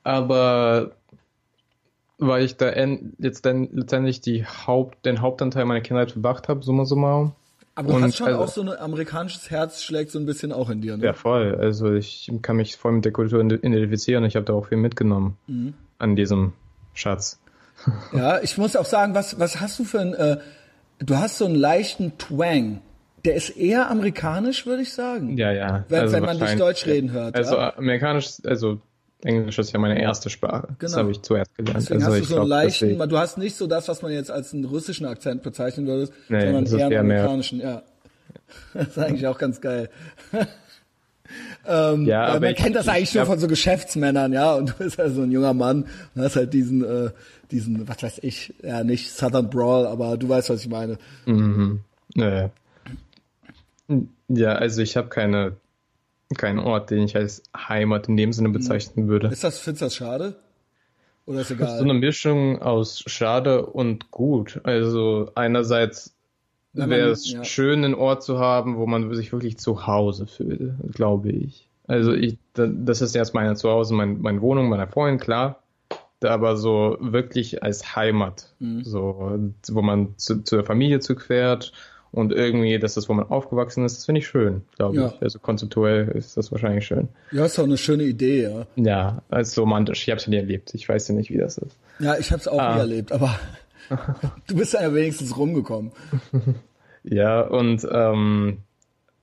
Aber 0.04 0.92
weil 2.18 2.44
ich 2.44 2.58
da 2.58 2.72
jetzt 3.20 3.46
dann 3.46 3.70
letztendlich 3.72 4.22
die 4.22 4.46
Haupt, 4.46 5.06
den 5.06 5.22
Hauptanteil 5.22 5.66
meiner 5.66 5.82
Kindheit 5.82 6.12
verbracht 6.12 6.48
habe, 6.50 6.64
summa 6.64 6.86
summarum. 6.86 7.34
Aber 7.76 7.90
du 7.90 7.96
Und 7.98 8.04
hast 8.06 8.18
schon 8.18 8.28
also- 8.28 8.40
auch 8.40 8.48
so 8.48 8.62
ein 8.62 8.70
amerikanisches 8.70 9.52
Herz 9.52 9.84
schlägt 9.84 10.10
so 10.10 10.18
ein 10.18 10.26
bisschen 10.26 10.52
auch 10.52 10.70
in 10.72 10.82
dir, 10.82 10.98
ne? 10.98 11.06
Ja, 11.06 11.14
voll. 11.14 11.56
Also 11.60 11.94
ich 11.94 12.32
kann 12.42 12.56
mich 12.56 12.76
voll 12.76 12.94
mit 12.94 13.06
der 13.06 13.12
Kultur 13.12 13.40
identifizieren. 13.42 14.24
Ich 14.26 14.36
habe 14.36 14.46
da 14.46 14.54
auch 14.54 14.66
viel 14.68 14.80
mitgenommen 14.80 15.38
Mhm. 15.46 15.74
an 16.00 16.16
diesem 16.16 16.54
Schatz. 16.96 17.40
Ja, 18.14 18.40
ich 18.42 18.58
muss 18.58 18.76
auch 18.76 18.86
sagen, 18.86 19.14
was, 19.14 19.40
was 19.40 19.62
hast 19.62 19.78
du 19.78 19.84
für 19.84 20.00
ein, 20.00 20.14
äh, 20.16 20.38
du 20.98 21.16
hast 21.18 21.38
so 21.38 21.46
einen 21.46 21.54
leichten 21.54 22.18
Twang. 22.18 22.82
Der 23.26 23.36
ist 23.36 23.50
eher 23.52 23.92
amerikanisch, 23.92 24.66
würde 24.66 24.82
ich 24.82 24.94
sagen. 24.94 25.38
Ja, 25.38 25.52
ja. 25.52 25.84
Wenn- 25.90 26.12
wenn 26.12 26.24
man 26.24 26.40
dich 26.40 26.56
Deutsch 26.56 26.86
reden 26.88 27.12
hört, 27.12 27.36
Also 27.36 27.56
ja. 27.58 27.78
amerikanisch, 27.78 28.38
also 28.46 28.80
Englisch 29.24 29.58
ist 29.58 29.72
ja 29.72 29.80
meine 29.80 30.00
erste 30.02 30.30
Sprache. 30.30 30.68
Das 30.80 30.92
Genau. 30.92 31.04
habe 31.04 31.12
ich 31.12 31.22
zuerst 31.24 31.56
gelernt. 31.56 31.78
Deswegen 31.80 32.04
also 32.04 32.08
hast 32.14 32.18
du 32.20 32.24
ich 32.24 32.30
so 32.30 32.36
einen 32.36 32.46
glaub, 32.48 32.60
leichten, 32.64 32.88
deswegen- 32.90 33.10
du 33.10 33.18
hast 33.18 33.38
nicht 33.38 33.56
so 33.56 33.66
das, 33.68 33.88
was 33.88 34.02
man 34.02 34.12
jetzt 34.12 34.30
als 34.32 34.54
einen 34.54 34.66
russischen 34.66 35.06
Akzent 35.08 35.42
bezeichnen 35.44 35.88
würde, 35.88 36.12
Nee, 36.30 36.42
sondern 36.42 36.64
das 36.66 36.74
eher 36.74 36.86
einen 36.86 36.92
eher 36.94 37.04
mehr- 37.04 37.18
amerikanischen, 37.22 37.60
ja. 37.60 37.82
Das 38.74 38.88
ist 38.90 39.00
eigentlich 39.00 39.26
auch 39.28 39.38
ganz 39.40 39.60
geil. 39.60 39.90
ähm, 41.68 42.06
Ja, 42.06 42.26
aber 42.28 42.40
man 42.42 42.56
kennt 42.56 42.76
das 42.76 42.86
ich 42.86 42.92
eigentlich 42.92 43.16
nur 43.16 43.26
von 43.26 43.40
so 43.40 43.48
Geschäftsmännern, 43.48 44.34
ja, 44.34 44.54
und 44.54 44.70
du 44.70 44.74
bist 44.74 44.98
ja 44.98 45.10
so 45.10 45.22
ein 45.24 45.32
junger 45.32 45.54
Mann 45.54 45.86
und 46.16 46.22
hast 46.22 46.36
halt 46.36 46.54
diesen, 46.54 46.84
äh, 46.84 47.10
diesen, 47.52 47.88
was 47.88 48.04
weiß 48.04 48.20
ich, 48.22 48.54
ja, 48.64 48.84
nicht 48.84 49.10
Southern 49.12 49.50
Brawl, 49.50 49.88
aber 49.88 50.18
du 50.18 50.30
weißt, 50.30 50.50
was 50.50 50.62
ich 50.62 50.70
meine. 50.70 50.98
Mhm. 51.26 51.80
Ja, 52.16 52.50
ja, 54.28 54.54
also 54.54 54.82
ich 54.82 54.98
habe 54.98 55.08
keine 55.10 55.54
keinen 56.36 56.60
Ort, 56.60 56.90
den 56.90 57.04
ich 57.04 57.16
als 57.16 57.44
Heimat 57.56 58.08
in 58.10 58.18
dem 58.18 58.34
Sinne 58.34 58.50
bezeichnen 58.50 59.08
würde. 59.08 59.28
Ist 59.28 59.44
das, 59.44 59.60
findest 59.60 59.82
du 59.82 59.86
das 59.86 59.96
schade? 59.96 60.36
Oder 61.26 61.42
ist 61.42 61.50
So 61.50 61.56
egal? 61.56 61.80
eine 61.82 61.94
Mischung 61.94 62.62
aus 62.62 63.04
schade 63.06 63.66
und 63.66 64.12
gut. 64.12 64.62
Also 64.64 65.32
einerseits 65.36 66.14
wäre 66.74 67.10
es 67.10 67.32
ja. 67.32 67.44
schön, 67.44 67.84
einen 67.84 67.96
Ort 67.96 68.24
zu 68.24 68.40
haben, 68.40 68.78
wo 68.78 68.86
man 68.86 69.14
sich 69.14 69.32
wirklich 69.32 69.58
zu 69.58 69.88
Hause 69.88 70.28
fühlt, 70.28 70.74
glaube 70.94 71.30
ich. 71.30 71.68
Also 71.88 72.14
ich, 72.14 72.38
da- 72.54 72.68
das 72.68 73.02
ist 73.02 73.16
jetzt 73.16 73.34
meine 73.34 73.56
Zuhause, 73.56 73.94
mein, 73.94 74.22
meine 74.22 74.42
Wohnung, 74.42 74.70
meiner 74.70 74.88
Freundin, 74.88 75.20
klar. 75.20 75.64
Aber 76.24 76.58
so 76.58 76.98
wirklich 77.00 77.62
als 77.64 77.96
Heimat, 77.96 78.54
Mhm. 78.60 78.84
so, 78.84 79.40
wo 79.70 79.82
man 79.82 80.18
zu, 80.18 80.44
zur 80.44 80.64
Familie 80.64 81.00
zurückfährt 81.00 81.74
und 82.12 82.32
irgendwie, 82.32 82.80
das 82.80 82.98
ist, 82.98 83.10
wo 83.10 83.14
man 83.14 83.28
aufgewachsen 83.30 83.84
ist, 83.86 83.98
das 83.98 84.06
finde 84.06 84.20
ich 84.20 84.28
schön, 84.28 84.62
glaube 84.78 84.96
Ja. 84.96 85.08
ich. 85.08 85.22
Also 85.22 85.40
konzeptuell 85.40 86.08
ist 86.10 86.38
das 86.38 86.52
wahrscheinlich 86.52 86.86
schön. 86.86 87.08
Ja, 87.32 87.46
ist 87.46 87.58
doch 87.58 87.64
eine 87.66 87.78
schöne 87.78 88.04
Idee, 88.04 88.44
ja. 88.44 88.66
Ja, 88.76 89.22
als 89.30 89.58
romantisch. 89.58 90.04
Ich 90.04 90.10
habe 90.10 90.18
es 90.18 90.26
ja 90.26 90.30
nie 90.32 90.38
erlebt. 90.38 90.74
Ich 90.74 90.88
weiß 90.88 91.08
ja 91.10 91.16
nicht, 91.16 91.30
wie 91.30 91.38
das 91.38 91.58
ist. 91.58 91.78
Ja, 92.00 92.18
ich 92.18 92.32
habe 92.32 92.40
es 92.42 92.48
auch 92.48 92.60
Ah. 92.60 92.74
nie 92.76 92.80
erlebt, 92.80 93.12
aber 93.12 93.38
du 94.48 94.56
bist 94.56 94.74
ja 94.74 94.94
wenigstens 94.94 95.36
rumgekommen. 95.38 95.92
Ja, 97.10 97.42
und 97.42 97.88
ähm, 97.90 98.58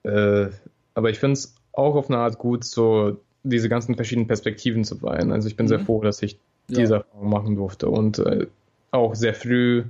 äh, 0.05 0.47
aber 0.95 1.11
ich 1.11 1.19
finde 1.19 1.35
es 1.35 1.55
auch 1.73 1.97
auf 1.97 2.09
eine 2.09 2.19
Art 2.19 2.39
gut, 2.39 2.65
so 2.65 3.19
diese 3.43 3.69
ganzen 3.69 3.95
verschiedenen 3.95 4.27
Perspektiven 4.27 4.85
zu 4.85 5.03
weihen. 5.03 5.33
Also 5.33 5.49
ich 5.49 5.57
bin 5.57 5.69
sehr 5.69 5.81
froh, 5.81 6.01
dass 6.01 6.23
ich 6.23 6.39
Ja. 6.69 6.79
diese 6.79 6.95
Erfahrung 6.95 7.29
machen 7.29 7.57
durfte 7.57 7.91
und 7.91 8.21
äh, 8.21 8.47
auch 8.91 9.15
sehr 9.15 9.35
früh 9.35 9.85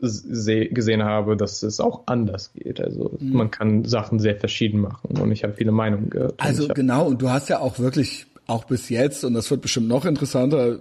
gesehen 0.00 1.02
habe, 1.02 1.36
dass 1.36 1.62
es 1.62 1.80
auch 1.80 2.02
anders 2.06 2.52
geht. 2.52 2.80
Also 2.80 3.16
man 3.20 3.50
kann 3.50 3.84
Sachen 3.84 4.20
sehr 4.20 4.36
verschieden 4.36 4.80
machen 4.80 5.18
und 5.18 5.32
ich 5.32 5.42
habe 5.42 5.54
viele 5.54 5.72
Meinungen 5.72 6.08
gehört. 6.10 6.34
Also 6.38 6.68
genau, 6.68 7.06
und 7.06 7.20
du 7.20 7.30
hast 7.30 7.48
ja 7.48 7.58
auch 7.58 7.78
wirklich, 7.78 8.26
auch 8.46 8.64
bis 8.64 8.88
jetzt, 8.88 9.24
und 9.24 9.34
das 9.34 9.50
wird 9.50 9.60
bestimmt 9.60 9.88
noch 9.88 10.04
interessanter, 10.04 10.78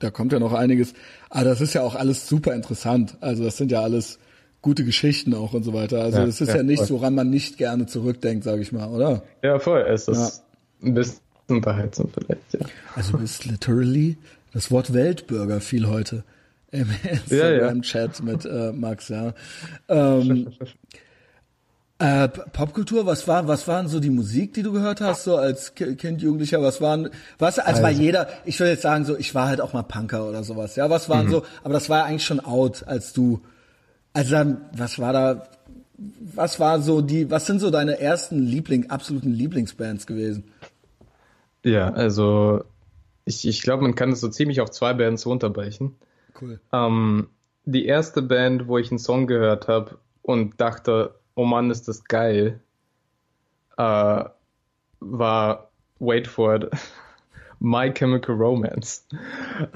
da 0.00 0.10
kommt 0.10 0.32
ja 0.32 0.40
noch 0.40 0.52
einiges, 0.52 0.94
aber 1.28 1.44
das 1.44 1.60
ist 1.60 1.74
ja 1.74 1.82
auch 1.82 1.94
alles 1.94 2.26
super 2.26 2.54
interessant. 2.54 3.16
Also 3.20 3.44
das 3.44 3.56
sind 3.56 3.70
ja 3.70 3.82
alles 3.82 4.18
gute 4.62 4.84
Geschichten 4.84 5.32
auch 5.34 5.54
und 5.54 5.62
so 5.62 5.72
weiter. 5.72 6.02
Also 6.02 6.18
Ja, 6.18 6.26
das 6.26 6.40
ist 6.40 6.48
ja, 6.48 6.56
ja, 6.56 6.62
nichts, 6.62 6.88
voll. 6.88 6.98
woran 6.98 7.14
man 7.14 7.30
nicht 7.30 7.56
gerne 7.56 7.86
zurückdenkt, 7.86 8.44
sage 8.44 8.62
ich 8.62 8.72
mal, 8.72 8.88
oder? 8.88 9.22
ja, 9.42 9.58
voll. 9.58 9.82
Es 9.88 10.08
ist 10.08 10.42
ein 10.82 10.94
bisschen 10.94 11.20
unterhaltsam 11.48 12.08
vielleicht, 12.12 12.52
ja. 12.52 12.60
Also 12.96 13.12
du 13.12 13.18
bist 13.18 13.44
literally, 13.44 14.16
das 14.52 14.70
Wort 14.70 14.92
Weltbürger 14.92 15.60
fiel 15.60 15.86
heute 15.86 16.24
im 16.72 16.86
Instagram-Chat 17.10 18.22
mit 18.22 18.44
äh, 18.44 18.72
Max, 18.72 19.08
ja. 19.08 19.34
Ähm, 19.88 20.48
äh, 21.98 22.28
Popkultur, 22.28 23.06
was 23.06 23.28
war, 23.28 23.46
was 23.48 23.68
waren 23.68 23.88
so 23.88 24.00
die 24.00 24.10
Musik, 24.10 24.54
die 24.54 24.62
du 24.62 24.72
gehört 24.72 25.00
hast, 25.00 25.24
so 25.24 25.36
als 25.36 25.74
Ki- 25.74 25.96
Kind, 25.96 26.22
Jugendlicher, 26.22 26.62
was 26.62 26.80
waren, 26.80 27.10
was, 27.38 27.58
als 27.58 27.82
war 27.82 27.90
jeder, 27.90 28.28
ich 28.44 28.58
würde 28.58 28.72
jetzt 28.72 28.82
sagen, 28.82 29.04
so, 29.04 29.16
ich 29.16 29.34
war 29.34 29.48
halt 29.48 29.60
auch 29.60 29.72
mal 29.72 29.82
Punker 29.82 30.28
oder 30.28 30.42
sowas, 30.42 30.76
ja, 30.76 30.88
was 30.88 31.08
waren 31.08 31.28
so, 31.28 31.42
aber 31.62 31.74
das 31.74 31.90
war 31.90 31.98
ja 31.98 32.04
eigentlich 32.04 32.24
schon 32.24 32.40
out, 32.40 32.84
als 32.86 33.12
du, 33.12 33.40
also 34.12 34.30
dann, 34.30 34.62
was 34.74 34.98
war 34.98 35.12
da, 35.12 35.48
was 36.34 36.58
war 36.58 36.80
so 36.80 37.02
die, 37.02 37.30
was 37.30 37.46
sind 37.46 37.60
so 37.60 37.70
deine 37.70 38.00
ersten 38.00 38.38
Liebling, 38.42 38.88
absoluten 38.88 39.32
Lieblingsbands 39.32 40.06
gewesen? 40.06 40.44
Ja, 41.62 41.92
also 41.92 42.64
ich, 43.26 43.46
ich 43.46 43.60
glaube, 43.60 43.82
man 43.82 43.94
kann 43.94 44.12
es 44.12 44.20
so 44.20 44.28
ziemlich 44.28 44.62
auf 44.62 44.70
zwei 44.70 44.94
Bands 44.94 45.26
runterbrechen. 45.26 45.96
Cool. 46.40 46.60
Ähm, 46.72 47.28
die 47.64 47.86
erste 47.86 48.22
Band, 48.22 48.68
wo 48.68 48.78
ich 48.78 48.90
einen 48.90 48.98
Song 48.98 49.26
gehört 49.26 49.68
habe 49.68 49.98
und 50.22 50.60
dachte, 50.60 51.14
oh 51.34 51.44
Mann, 51.44 51.70
ist 51.70 51.88
das 51.88 52.04
geil, 52.04 52.60
äh, 53.78 54.24
war, 55.00 55.70
wait 55.98 56.26
for 56.26 56.56
it, 56.56 56.70
My 57.60 57.92
Chemical 57.92 58.34
Romance. 58.36 59.06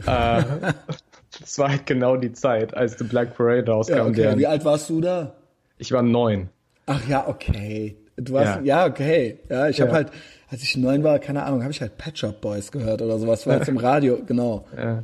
äh, 0.06 0.43
das 1.40 1.59
war 1.59 1.70
halt 1.70 1.86
genau 1.86 2.16
die 2.16 2.32
Zeit, 2.32 2.74
als 2.74 2.98
The 2.98 3.05
Black 3.05 3.36
Parade 3.36 3.70
rauskam. 3.70 3.94
Ja, 3.97 4.05
okay. 4.05 4.14
deren- 4.14 4.39
Wie 4.39 4.47
alt 4.47 4.64
warst 4.64 4.89
du 4.90 5.01
da? 5.01 5.35
ich 5.76 5.93
war 5.93 6.02
neun. 6.02 6.48
Ach 6.86 7.06
ja, 7.09 7.26
okay. 7.28 7.97
Du 8.16 8.32
warst, 8.35 8.60
ja, 8.64 8.85
ja 8.85 8.86
okay. 8.86 9.40
Ja, 9.51 9.68
ich 9.68 9.78
ja. 9.78 9.86
habe 9.86 9.94
halt, 9.94 10.10
als 10.48 10.62
ich 10.62 10.76
neun 10.76 11.02
war, 11.02 11.18
keine 11.18 11.43
Ahnung, 11.43 11.62
habe 11.62 11.72
ich 11.72 11.81
halt 11.81 11.98
Patch 11.98 12.22
Up 12.24 12.40
Boys 12.40 12.70
gehört 12.70 13.02
oder 13.02 13.18
sowas. 13.18 13.47
War 13.47 13.56
jetzt 13.59 13.68
im 13.68 13.76
Radio, 13.76 14.18
genau. 14.24 14.66
Ja, 14.76 15.02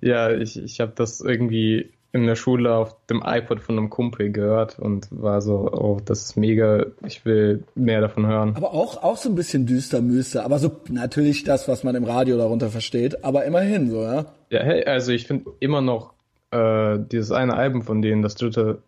ja 0.00 0.30
ich, 0.30 0.62
ich 0.62 0.80
habe 0.80 0.92
das 0.94 1.20
irgendwie 1.20 1.90
in 2.12 2.26
der 2.26 2.36
Schule 2.36 2.74
auf 2.74 2.96
dem 3.06 3.22
iPod 3.24 3.60
von 3.60 3.76
einem 3.76 3.90
Kumpel 3.90 4.30
gehört 4.32 4.78
und 4.78 5.08
war 5.10 5.42
so, 5.42 5.70
oh, 5.70 6.00
das 6.02 6.22
ist 6.22 6.36
mega, 6.36 6.86
ich 7.06 7.24
will 7.26 7.64
mehr 7.74 8.00
davon 8.00 8.26
hören. 8.26 8.56
Aber 8.56 8.72
auch, 8.72 9.02
auch 9.02 9.16
so 9.18 9.28
ein 9.28 9.34
bisschen 9.34 9.66
düster 9.66 10.00
Müste, 10.00 10.42
aber 10.42 10.58
so 10.58 10.80
natürlich 10.88 11.44
das, 11.44 11.68
was 11.68 11.84
man 11.84 11.94
im 11.94 12.04
Radio 12.04 12.38
darunter 12.38 12.70
versteht, 12.70 13.24
aber 13.24 13.44
immerhin 13.44 13.90
so, 13.90 14.02
ja. 14.02 14.24
Ja, 14.50 14.62
hey, 14.62 14.84
also 14.84 15.12
ich 15.12 15.26
finde 15.26 15.50
immer 15.60 15.82
noch 15.82 16.14
äh, 16.50 16.98
dieses 16.98 17.30
eine 17.30 17.54
Album 17.54 17.82
von 17.82 18.00
denen, 18.00 18.22
das 18.22 18.36
dritte, 18.36 18.78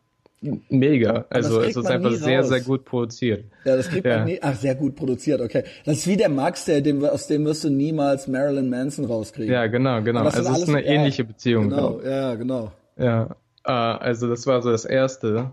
mega. 0.41 1.27
Also 1.31 1.61
es 1.61 1.77
ist 1.77 1.87
einfach 1.87 2.13
sehr, 2.13 2.45
sehr 2.45 2.61
gut 2.61 2.85
produziert. 2.85 3.45
Ja, 3.65 3.77
das 3.77 3.89
kriegt 3.89 4.07
ja. 4.07 4.19
man 4.19 4.27
nie. 4.27 4.39
Ach, 4.41 4.55
sehr 4.55 4.75
gut 4.75 4.97
produziert, 4.97 5.41
okay. 5.41 5.65
Das 5.85 5.99
ist 5.99 6.07
wie 6.07 6.17
der 6.17 6.29
Max, 6.29 6.65
der, 6.65 6.81
dem, 6.81 7.05
aus 7.05 7.27
dem 7.27 7.45
wirst 7.45 7.65
du 7.65 7.71
niemals 7.71 8.27
Marilyn 8.27 8.71
Manson 8.71 9.05
rauskriegen. 9.05 9.53
Ja, 9.53 9.67
genau, 9.67 10.03
genau. 10.03 10.23
Also 10.23 10.41
es 10.41 10.59
ist 10.59 10.69
eine 10.69 10.85
ja, 10.85 10.93
ähnliche 10.93 11.25
Beziehung. 11.25 11.71
Genau, 11.71 12.01
ja, 12.01 12.35
genau. 12.35 12.73
Ja, 12.97 13.37
äh, 13.65 13.71
also 13.73 14.29
das 14.29 14.47
war 14.47 14.63
so 14.63 14.71
das 14.71 14.85
erste. 14.85 15.51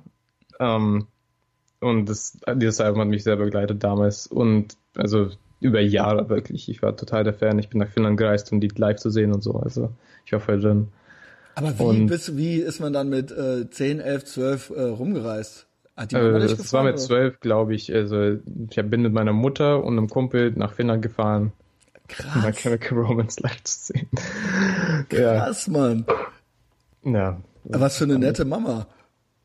Ähm, 0.59 1.07
und 1.79 2.09
das, 2.09 2.37
dieses 2.55 2.81
Album 2.81 3.01
hat 3.01 3.07
mich 3.07 3.23
sehr 3.23 3.35
begleitet 3.35 3.83
damals. 3.83 4.27
Und 4.27 4.77
also 4.95 5.29
über 5.59 5.81
Jahre 5.81 6.29
wirklich. 6.29 6.69
Ich 6.69 6.81
war 6.81 6.95
total 6.95 7.23
der 7.23 7.33
Fan. 7.33 7.59
Ich 7.59 7.69
bin 7.69 7.79
nach 7.79 7.89
Finnland 7.89 8.17
gereist, 8.17 8.51
um 8.51 8.59
die 8.59 8.69
live 8.75 8.97
zu 8.97 9.09
sehen 9.09 9.33
und 9.33 9.41
so. 9.41 9.53
Also 9.53 9.89
ich 10.25 10.31
war 10.31 10.39
voll 10.39 10.59
drin. 10.59 10.87
Aber 11.57 11.79
wie, 11.79 11.83
und, 11.83 12.05
bist, 12.05 12.37
wie 12.37 12.57
ist 12.57 12.79
man 12.79 12.93
dann 12.93 13.09
mit 13.09 13.31
äh, 13.31 13.67
10, 13.67 13.99
11, 13.99 14.25
12 14.25 14.69
äh, 14.69 14.81
rumgereist? 14.83 15.65
Hat 15.95 16.11
die 16.11 16.15
Mama 16.15 16.37
äh, 16.37 16.39
das 16.41 16.71
war 16.71 16.83
mit 16.83 16.99
zwölf, 16.99 17.39
glaube 17.39 17.73
ich. 17.73 17.91
Also 17.91 18.37
ich 18.69 18.75
bin 18.75 19.01
mit 19.01 19.11
meiner 19.11 19.33
Mutter 19.33 19.83
und 19.83 19.97
einem 19.97 20.07
Kumpel 20.07 20.51
nach 20.51 20.73
Finnland 20.73 21.01
gefahren. 21.01 21.53
Krass. 22.07 22.45
Um 22.45 22.53
Chemical 22.53 22.99
Romance 22.99 23.41
live 23.41 23.63
zu 23.63 23.93
sehen. 23.93 24.07
Krass, 25.09 25.65
ja. 25.65 25.73
Mann. 25.73 26.05
Ja. 27.03 27.41
Was 27.63 27.97
für 27.97 28.03
eine 28.03 28.19
nette 28.19 28.45
Mama. 28.45 28.85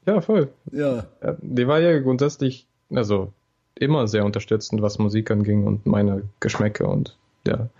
Ja, 0.04 0.20
voll. 0.20 0.52
Ja. 0.70 1.06
ja. 1.22 1.36
Die 1.40 1.66
war 1.66 1.80
ja 1.80 1.98
grundsätzlich, 1.98 2.66
also 2.90 3.32
immer 3.74 4.06
sehr 4.06 4.26
unterstützend, 4.26 4.82
was 4.82 4.98
Musik 4.98 5.30
anging 5.30 5.66
und 5.66 5.86
meine 5.86 6.24
Geschmäcke 6.40 6.86
und 6.86 7.16
ja. 7.46 7.70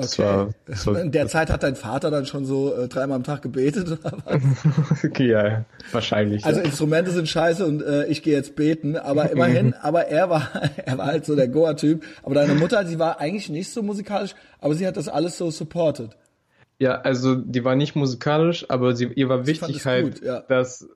Das 0.00 0.18
okay. 0.18 0.28
War, 0.28 0.50
so, 0.74 0.94
In 0.94 1.12
der 1.12 1.28
Zeit 1.28 1.50
hat 1.50 1.62
dein 1.62 1.76
Vater 1.76 2.10
dann 2.10 2.26
schon 2.26 2.44
so 2.44 2.74
äh, 2.74 2.88
dreimal 2.88 3.16
am 3.16 3.24
Tag 3.24 3.42
gebetet 3.42 3.88
oder 3.90 4.12
was? 4.24 5.08
ja, 5.18 5.64
wahrscheinlich. 5.92 6.44
Also 6.44 6.60
ja. 6.60 6.66
Instrumente 6.66 7.10
sind 7.10 7.28
scheiße 7.28 7.66
und 7.66 7.82
äh, 7.82 8.06
ich 8.06 8.22
gehe 8.22 8.34
jetzt 8.34 8.56
beten, 8.56 8.96
aber 8.96 9.30
immerhin, 9.32 9.74
aber 9.74 10.06
er 10.06 10.30
war, 10.30 10.48
er 10.84 10.98
war 10.98 11.06
halt 11.06 11.26
so 11.26 11.36
der 11.36 11.48
Goa-Typ. 11.48 12.02
Aber 12.22 12.34
deine 12.34 12.54
Mutter, 12.54 12.84
sie 12.86 12.98
war 12.98 13.20
eigentlich 13.20 13.48
nicht 13.48 13.70
so 13.70 13.82
musikalisch, 13.82 14.34
aber 14.60 14.74
sie 14.74 14.86
hat 14.86 14.96
das 14.96 15.08
alles 15.08 15.36
so 15.36 15.50
supported. 15.50 16.16
Ja, 16.78 17.02
also 17.02 17.34
die 17.34 17.62
war 17.62 17.76
nicht 17.76 17.94
musikalisch, 17.94 18.64
aber 18.70 18.96
sie, 18.96 19.06
ihr 19.14 19.28
war 19.28 19.46
wichtig 19.46 19.84
halt, 19.84 20.14
gut, 20.14 20.24
ja. 20.24 20.40
dass, 20.40 20.88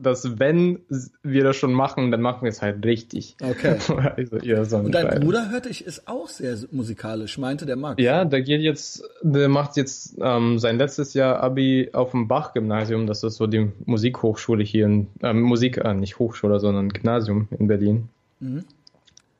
dass 0.00 0.38
wenn 0.38 0.80
wir 1.22 1.44
das 1.44 1.56
schon 1.56 1.72
machen, 1.72 2.10
dann 2.10 2.20
machen 2.20 2.42
wir 2.42 2.50
es 2.50 2.62
halt 2.62 2.84
richtig. 2.84 3.36
Okay. 3.42 3.76
also 4.16 4.64
so 4.64 4.76
Und 4.78 4.92
dein. 4.92 5.20
Bruder, 5.20 5.50
hörte 5.50 5.68
ich, 5.68 5.84
ist 5.84 6.06
auch 6.06 6.28
sehr 6.28 6.56
musikalisch, 6.70 7.38
meinte 7.38 7.66
der 7.66 7.76
Max. 7.76 8.02
Ja, 8.02 8.24
der 8.24 8.42
geht 8.42 8.60
jetzt, 8.60 9.02
der 9.22 9.48
macht 9.48 9.76
jetzt 9.76 10.16
ähm, 10.20 10.58
sein 10.58 10.78
letztes 10.78 11.14
Jahr 11.14 11.40
Abi 11.42 11.90
auf 11.92 12.12
dem 12.12 12.28
Bach-Gymnasium. 12.28 13.06
Das 13.06 13.22
ist 13.22 13.36
so 13.36 13.46
die 13.46 13.70
Musikhochschule 13.84 14.62
hier 14.62 14.86
in, 14.86 15.08
äh, 15.22 15.32
Musik, 15.32 15.78
äh, 15.78 15.94
nicht 15.94 16.18
Hochschule, 16.18 16.60
sondern 16.60 16.90
Gymnasium 16.90 17.48
in 17.58 17.66
Berlin. 17.66 18.08
Mhm. 18.40 18.64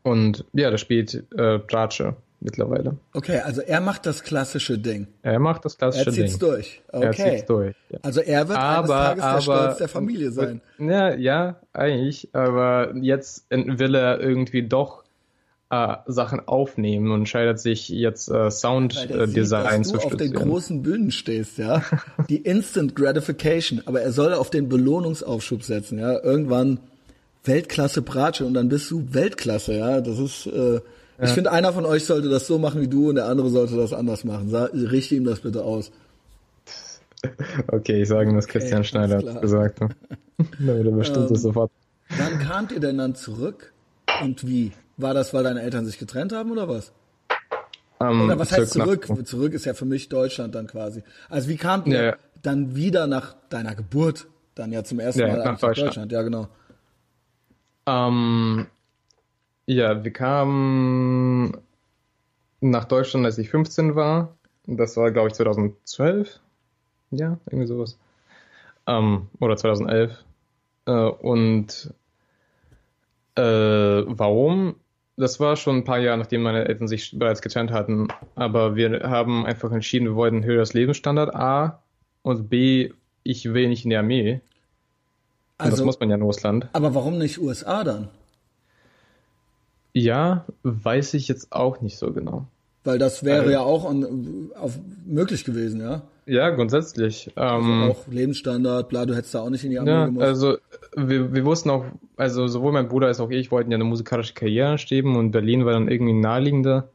Und 0.02 0.44
ja, 0.52 0.70
der 0.70 0.78
spielt 0.78 1.24
äh, 1.36 1.58
Bratsche 1.58 2.16
mittlerweile. 2.40 2.96
Okay, 3.12 3.40
also 3.40 3.60
er 3.60 3.80
macht 3.80 4.06
das 4.06 4.22
klassische 4.22 4.78
Ding. 4.78 5.08
Er 5.22 5.38
macht 5.38 5.64
das 5.64 5.76
klassische 5.76 6.10
Ding. 6.10 6.22
Er 6.22 6.26
zieht's 6.28 6.38
Ding. 6.38 6.48
durch. 6.48 6.82
Okay. 6.92 7.04
Er 7.04 7.12
zieht's 7.12 7.46
durch. 7.46 7.76
Ja. 7.90 7.98
Also 8.02 8.20
er 8.20 8.48
wird 8.48 8.58
aber, 8.58 8.78
eines 8.78 8.90
Tages 8.90 9.22
aber, 9.22 9.34
der 9.34 9.40
Stolz 9.40 9.78
der 9.78 9.88
Familie 9.88 10.30
sein. 10.30 10.60
Ja, 10.78 11.14
ja, 11.14 11.60
eigentlich. 11.72 12.34
Aber 12.34 12.94
jetzt 12.96 13.46
will 13.50 13.94
er 13.94 14.20
irgendwie 14.20 14.62
doch 14.62 15.04
äh, 15.70 15.96
Sachen 16.06 16.46
aufnehmen 16.46 17.10
und 17.10 17.20
entscheidet 17.20 17.60
sich 17.60 17.88
jetzt 17.88 18.30
äh, 18.30 18.50
Sounddesign 18.50 19.80
äh, 19.80 19.84
zu 19.84 19.98
du 19.98 19.98
auf 19.98 20.16
den 20.16 20.32
großen 20.32 20.82
Bühnen 20.82 21.10
stehst, 21.10 21.58
ja. 21.58 21.82
Die 22.28 22.38
Instant 22.38 22.94
Gratification. 22.96 23.82
Aber 23.86 24.00
er 24.00 24.12
soll 24.12 24.32
auf 24.34 24.50
den 24.50 24.68
Belohnungsaufschub 24.68 25.62
setzen, 25.62 25.98
ja. 25.98 26.22
Irgendwann 26.22 26.80
Weltklasse 27.44 28.02
Bratsche 28.02 28.46
und 28.46 28.54
dann 28.54 28.68
bist 28.68 28.90
du 28.90 29.12
Weltklasse, 29.12 29.74
ja. 29.74 30.00
Das 30.00 30.18
ist 30.18 30.46
äh, 30.46 30.80
ja. 31.18 31.24
Ich 31.24 31.30
finde, 31.30 31.50
einer 31.50 31.72
von 31.72 31.84
euch 31.84 32.04
sollte 32.04 32.28
das 32.28 32.46
so 32.46 32.58
machen 32.58 32.80
wie 32.80 32.88
du 32.88 33.08
und 33.08 33.16
der 33.16 33.26
andere 33.26 33.50
sollte 33.50 33.76
das 33.76 33.92
anders 33.92 34.24
machen. 34.24 34.48
Sa 34.48 34.64
richte 34.72 35.16
ihm 35.16 35.24
das 35.24 35.40
bitte 35.40 35.64
aus. 35.64 35.90
Okay, 37.66 38.02
ich 38.02 38.08
sage 38.08 38.32
dass 38.32 38.44
okay, 38.44 38.60
Christian 38.60 38.84
Schneider 38.84 39.18
hat 39.18 39.42
gesagt. 39.42 39.80
Ne? 39.80 39.88
Damit 40.58 40.86
er 40.86 40.92
bestimmt 40.92 41.26
ähm, 41.26 41.28
das 41.30 41.42
sofort. 41.42 41.72
Wann 42.16 42.38
kamt 42.38 42.72
ihr 42.72 42.80
denn 42.80 42.98
dann 42.98 43.14
zurück 43.14 43.72
und 44.22 44.46
wie? 44.46 44.72
War 44.96 45.14
das, 45.14 45.34
weil 45.34 45.44
deine 45.44 45.62
Eltern 45.62 45.86
sich 45.86 45.98
getrennt 45.98 46.32
haben 46.32 46.50
oder 46.50 46.68
was? 46.68 46.92
Um, 47.98 48.08
ähm, 48.08 48.20
oder 48.22 48.38
was 48.38 48.52
heißt 48.52 48.72
zurück? 48.72 49.08
Nach... 49.08 49.24
Zurück 49.24 49.52
ist 49.54 49.64
ja 49.64 49.74
für 49.74 49.84
mich 49.84 50.08
Deutschland 50.08 50.54
dann 50.54 50.68
quasi. 50.68 51.02
Also 51.28 51.48
wie 51.48 51.56
kamt 51.56 51.88
ihr 51.88 52.02
ja, 52.02 52.16
dann 52.42 52.76
wieder 52.76 53.06
nach 53.06 53.34
deiner 53.48 53.74
Geburt? 53.74 54.26
Dann 54.54 54.72
ja 54.72 54.84
zum 54.84 55.00
ersten 55.00 55.20
ja, 55.20 55.28
Mal 55.28 55.38
nach 55.38 55.58
Deutschland. 55.58 55.88
Deutschland. 55.88 56.12
Ja, 56.12 56.22
genau. 56.22 56.48
Um, 57.86 58.60
ähm, 58.60 58.66
ja, 59.68 60.02
wir 60.02 60.12
kamen 60.12 61.58
nach 62.60 62.86
Deutschland, 62.86 63.26
als 63.26 63.36
ich 63.36 63.50
15 63.50 63.94
war. 63.94 64.34
Das 64.66 64.96
war, 64.96 65.10
glaube 65.10 65.28
ich, 65.28 65.34
2012. 65.34 66.40
Ja, 67.10 67.38
irgendwie 67.46 67.66
sowas. 67.66 67.98
Ähm, 68.86 69.28
oder 69.40 69.58
2011. 69.58 70.24
Äh, 70.86 70.92
und 70.92 71.92
äh, 73.34 73.42
warum? 73.42 74.76
Das 75.18 75.38
war 75.38 75.56
schon 75.56 75.76
ein 75.76 75.84
paar 75.84 75.98
Jahre, 75.98 76.16
nachdem 76.16 76.42
meine 76.42 76.66
Eltern 76.66 76.88
sich 76.88 77.18
bereits 77.18 77.42
getrennt 77.42 77.70
hatten. 77.70 78.08
Aber 78.36 78.74
wir 78.74 79.02
haben 79.10 79.44
einfach 79.44 79.70
entschieden, 79.70 80.06
wir 80.06 80.14
wollten 80.14 80.36
ein 80.36 80.44
höheres 80.44 80.72
Lebensstandard 80.72 81.34
A 81.34 81.82
und 82.22 82.48
B, 82.48 82.92
ich 83.22 83.52
will 83.52 83.68
nicht 83.68 83.84
in 83.84 83.90
die 83.90 83.96
Armee. 83.96 84.34
Und 84.34 84.40
also, 85.58 85.76
das 85.76 85.84
muss 85.84 86.00
man 86.00 86.08
ja 86.08 86.16
in 86.16 86.22
Russland. 86.22 86.68
Aber 86.72 86.94
warum 86.94 87.18
nicht 87.18 87.38
USA 87.38 87.84
dann? 87.84 88.08
Ja, 89.98 90.44
weiß 90.62 91.14
ich 91.14 91.28
jetzt 91.28 91.52
auch 91.52 91.80
nicht 91.80 91.98
so 91.98 92.12
genau. 92.12 92.46
Weil 92.84 92.98
das 92.98 93.24
wäre 93.24 93.40
also, 93.40 93.50
ja 93.50 93.60
auch 93.60 93.84
on, 93.84 94.50
auf, 94.58 94.78
möglich 95.04 95.44
gewesen, 95.44 95.80
ja? 95.80 96.02
Ja, 96.26 96.50
grundsätzlich. 96.50 97.30
Also 97.34 97.68
ähm, 97.68 97.90
auch 97.90 98.06
Lebensstandard, 98.06 98.88
bla, 98.88 99.06
du 99.06 99.16
hättest 99.16 99.34
da 99.34 99.40
auch 99.40 99.50
nicht 99.50 99.64
in 99.64 99.70
die 99.70 99.78
Armee 99.78 99.90
ja, 99.90 100.06
gemusst. 100.06 100.26
Also 100.26 100.58
wir, 100.94 101.34
wir 101.34 101.44
wussten 101.44 101.70
auch, 101.70 101.84
also 102.16 102.46
sowohl 102.46 102.72
mein 102.72 102.88
Bruder 102.88 103.08
als 103.08 103.18
auch 103.20 103.30
ich 103.30 103.50
wollten 103.50 103.70
ja 103.70 103.76
eine 103.76 103.84
musikalische 103.84 104.34
Karriere 104.34 104.78
streben 104.78 105.16
und 105.16 105.32
Berlin 105.32 105.64
war 105.64 105.72
dann 105.72 105.88
irgendwie 105.88 106.12
naheliegender, 106.12 106.88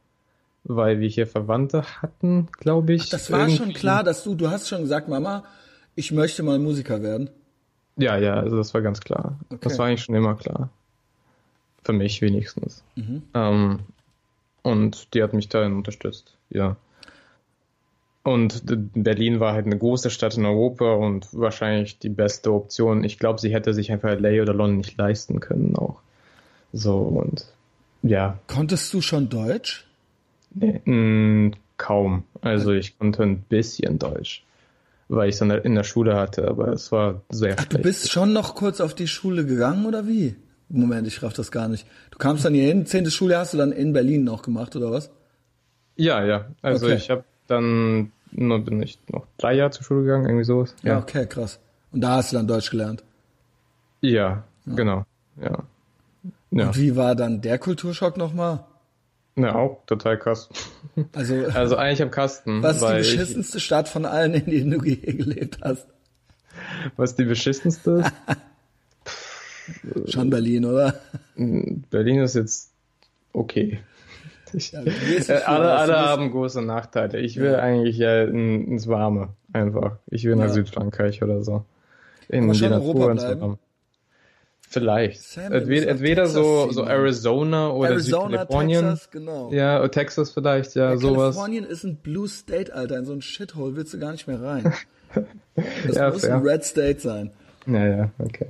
weil 0.62 1.00
wir 1.00 1.08
hier 1.08 1.26
Verwandte 1.26 1.82
hatten, 2.00 2.48
glaube 2.58 2.94
ich. 2.94 3.02
Ach, 3.06 3.10
das 3.10 3.30
war 3.30 3.40
irgendwie. 3.40 3.56
schon 3.56 3.72
klar, 3.72 4.04
dass 4.04 4.24
du, 4.24 4.34
du 4.34 4.50
hast 4.50 4.68
schon 4.68 4.82
gesagt, 4.82 5.08
Mama, 5.08 5.44
ich 5.94 6.12
möchte 6.12 6.42
mal 6.42 6.58
Musiker 6.58 7.02
werden. 7.02 7.28
Ja, 7.96 8.16
ja, 8.18 8.34
also 8.34 8.56
das 8.56 8.72
war 8.72 8.82
ganz 8.82 9.00
klar. 9.00 9.38
Okay. 9.50 9.58
Das 9.62 9.78
war 9.78 9.86
eigentlich 9.86 10.02
schon 10.02 10.14
immer 10.14 10.34
klar. 10.36 10.70
Für 11.84 11.92
mich 11.92 12.22
wenigstens. 12.22 12.82
Mhm. 12.96 13.22
Ähm, 13.34 13.80
und 14.62 15.14
die 15.14 15.22
hat 15.22 15.34
mich 15.34 15.48
darin 15.48 15.74
unterstützt, 15.74 16.36
ja. 16.50 16.76
Und 18.22 18.62
Berlin 18.94 19.38
war 19.38 19.52
halt 19.52 19.66
eine 19.66 19.76
große 19.76 20.08
Stadt 20.08 20.38
in 20.38 20.46
Europa 20.46 20.94
und 20.94 21.28
wahrscheinlich 21.32 21.98
die 21.98 22.08
beste 22.08 22.52
Option. 22.54 23.04
Ich 23.04 23.18
glaube, 23.18 23.38
sie 23.38 23.52
hätte 23.52 23.74
sich 23.74 23.92
einfach 23.92 24.18
LA 24.18 24.40
oder 24.40 24.54
London 24.54 24.78
nicht 24.78 24.96
leisten 24.96 25.40
können 25.40 25.76
auch. 25.76 26.00
So 26.72 26.96
und 26.96 27.44
ja. 28.02 28.38
Konntest 28.46 28.92
du 28.94 29.02
schon 29.02 29.28
Deutsch? 29.28 29.86
Nee, 30.54 30.80
mh, 30.84 31.56
kaum. 31.76 32.24
Also 32.40 32.72
ich 32.72 32.98
konnte 32.98 33.22
ein 33.24 33.40
bisschen 33.42 33.98
Deutsch, 33.98 34.42
weil 35.08 35.28
ich 35.28 35.34
es 35.34 35.40
in 35.42 35.74
der 35.74 35.84
Schule 35.84 36.16
hatte, 36.16 36.48
aber 36.48 36.68
es 36.68 36.90
war 36.92 37.20
sehr 37.28 37.56
Ach, 37.58 37.64
schlecht. 37.64 37.72
Du 37.74 37.78
bist 37.78 38.10
schon 38.10 38.32
noch 38.32 38.54
kurz 38.54 38.80
auf 38.80 38.94
die 38.94 39.08
Schule 39.08 39.44
gegangen 39.44 39.84
oder 39.84 40.06
wie? 40.06 40.36
Moment, 40.68 41.06
ich 41.06 41.22
raff 41.22 41.34
das 41.34 41.50
gar 41.50 41.68
nicht. 41.68 41.86
Du 42.10 42.18
kamst 42.18 42.44
dann 42.44 42.54
hier 42.54 42.66
hin, 42.66 42.86
zehntes 42.86 43.14
Schuljahr 43.14 43.40
hast 43.40 43.54
du 43.54 43.58
dann 43.58 43.72
in 43.72 43.92
Berlin 43.92 44.24
noch 44.24 44.42
gemacht, 44.42 44.74
oder 44.76 44.90
was? 44.90 45.10
Ja, 45.96 46.24
ja. 46.24 46.46
Also 46.62 46.86
okay. 46.86 46.96
ich 46.96 47.10
habe 47.10 47.24
dann 47.46 48.12
nur 48.36 48.64
bin 48.64 48.82
ich 48.82 48.98
noch 49.08 49.26
drei 49.38 49.54
Jahre 49.54 49.70
zur 49.70 49.84
Schule 49.84 50.02
gegangen, 50.02 50.26
irgendwie 50.26 50.44
sowas. 50.44 50.74
Ja. 50.82 50.94
ja, 50.94 50.98
okay, 50.98 51.26
krass. 51.26 51.60
Und 51.92 52.00
da 52.00 52.16
hast 52.16 52.32
du 52.32 52.36
dann 52.36 52.48
Deutsch 52.48 52.70
gelernt? 52.70 53.04
Ja, 54.00 54.44
ja. 54.66 54.74
genau. 54.74 55.04
Ja. 55.40 55.62
ja. 56.50 56.66
Und 56.66 56.76
wie 56.76 56.96
war 56.96 57.14
dann 57.14 57.40
der 57.40 57.58
Kulturschock 57.58 58.16
nochmal? 58.16 58.64
Ja, 59.36 59.54
auch 59.54 59.82
total 59.86 60.18
krass. 60.18 60.48
Also, 61.12 61.34
also 61.54 61.76
eigentlich 61.76 62.02
am 62.02 62.10
Kasten. 62.10 62.62
Was 62.62 62.76
ist 62.76 62.88
die 62.88 62.94
beschissenste 62.94 63.58
ich, 63.58 63.64
Stadt 63.64 63.88
von 63.88 64.04
allen, 64.04 64.34
in 64.34 64.46
denen 64.46 64.70
du 64.72 64.84
je 64.84 64.96
gelebt 64.96 65.58
hast? 65.62 65.86
Was 66.96 67.14
die 67.16 67.24
beschissenste 67.24 68.02
ist? 68.04 68.12
Schon 70.06 70.30
Berlin, 70.30 70.64
oder? 70.64 70.94
Berlin 71.36 72.20
ist 72.20 72.34
jetzt 72.34 72.72
okay. 73.32 73.80
Ich, 74.52 74.72
Ja, 74.72 74.82
äh, 74.82 75.32
alle 75.46 75.72
alle 75.72 75.96
haben 75.98 76.30
große 76.30 76.62
Nachteile. 76.62 77.18
Ich 77.20 77.36
will 77.38 77.56
eigentlich 77.56 77.96
ja 77.98 78.22
in, 78.24 78.68
ins 78.68 78.86
Warme 78.88 79.30
einfach. 79.52 79.98
Ich 80.06 80.24
will 80.24 80.36
nach 80.36 80.44
Ja. 80.46 80.52
Südfrankreich 80.52 81.22
oder 81.22 81.42
so. 81.42 81.64
In 82.28 82.44
Aber 82.44 82.54
schon 82.54 82.68
die 82.68 82.74
Europa 82.74 82.98
Natur 82.98 83.10
ins 83.12 83.22
bleiben? 83.24 83.40
Warme. 83.40 83.58
Vielleicht. 84.68 85.22
Sam, 85.22 85.42
musst 85.44 85.54
entweder 85.54 85.88
entweder 85.88 86.26
so, 86.26 86.70
so 86.72 86.82
Mann. 86.82 86.90
Arizona 86.90 87.70
oder 87.70 87.90
Arizona, 87.90 88.28
Südkalifornien. 88.30 88.80
Texas, 88.84 89.10
genau. 89.10 89.52
Ja, 89.52 89.78
oder 89.78 89.90
Texas 89.90 90.30
vielleicht, 90.32 90.74
ja, 90.74 90.90
Ja, 90.90 90.96
sowas. 90.96 91.34
Kalifornien 91.36 91.64
ist 91.64 91.84
ein 91.84 91.96
Blue 91.96 92.28
State, 92.28 92.74
Alter. 92.74 92.98
In 92.98 93.04
so 93.04 93.12
ein 93.12 93.22
Shithole 93.22 93.76
willst 93.76 93.94
du 93.94 93.98
gar 93.98 94.12
nicht 94.12 94.26
mehr 94.26 94.40
rein. 94.42 94.72
Das 95.86 95.94
Ja, 95.94 96.10
muss 96.10 96.22
fair. 96.22 96.34
ein 96.34 96.42
Red 96.42 96.64
State 96.64 96.98
sein. 96.98 97.30
Ja, 97.66 97.86
ja, 97.86 98.10
okay. 98.18 98.46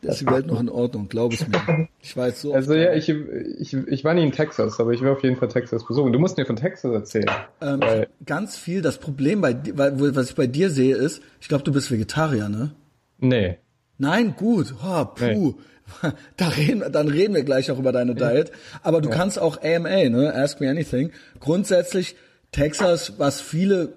Da 0.00 0.12
ist 0.12 0.20
die 0.20 0.26
Welt 0.26 0.46
noch 0.46 0.60
in 0.60 0.68
Ordnung, 0.68 1.08
glaub 1.08 1.32
es 1.32 1.46
mir. 1.48 1.88
Ich 2.00 2.16
war 2.16 2.28
jetzt 2.28 2.40
so 2.40 2.54
Also 2.54 2.74
ja, 2.74 2.94
ich, 2.94 3.08
ich, 3.08 3.74
ich 3.74 4.04
war 4.04 4.14
nie 4.14 4.22
in 4.22 4.30
Texas, 4.30 4.78
aber 4.78 4.92
ich 4.92 5.00
will 5.00 5.08
auf 5.08 5.24
jeden 5.24 5.36
Fall 5.36 5.48
Texas 5.48 5.84
besuchen. 5.84 6.12
Du 6.12 6.20
musst 6.20 6.36
mir 6.36 6.46
von 6.46 6.54
Texas 6.54 6.92
erzählen. 6.92 7.30
ähm, 7.60 7.80
ganz 8.24 8.56
viel. 8.56 8.80
Das 8.80 8.98
Problem 8.98 9.40
bei 9.40 9.56
weil, 9.74 10.14
was 10.14 10.30
ich 10.30 10.36
bei 10.36 10.46
dir 10.46 10.70
sehe 10.70 10.94
ist, 10.94 11.20
ich 11.40 11.48
glaube, 11.48 11.64
du 11.64 11.72
bist 11.72 11.90
Vegetarier, 11.90 12.48
ne? 12.48 12.70
nee. 13.18 13.58
Nein, 14.00 14.34
gut. 14.36 14.74
Oh, 14.84 15.04
puh. 15.04 15.54
Da 16.36 16.48
reden, 16.48 16.92
dann 16.92 17.08
reden 17.08 17.34
wir 17.34 17.44
gleich 17.44 17.70
auch 17.70 17.78
über 17.78 17.92
deine 17.92 18.14
Diet. 18.14 18.52
Aber 18.82 19.00
du 19.00 19.08
kannst 19.08 19.38
auch 19.38 19.62
AMA, 19.62 20.10
ne? 20.10 20.34
Ask 20.34 20.60
me 20.60 20.68
anything. 20.68 21.12
Grundsätzlich 21.40 22.14
Texas, 22.52 23.14
was 23.18 23.40
viele. 23.40 23.94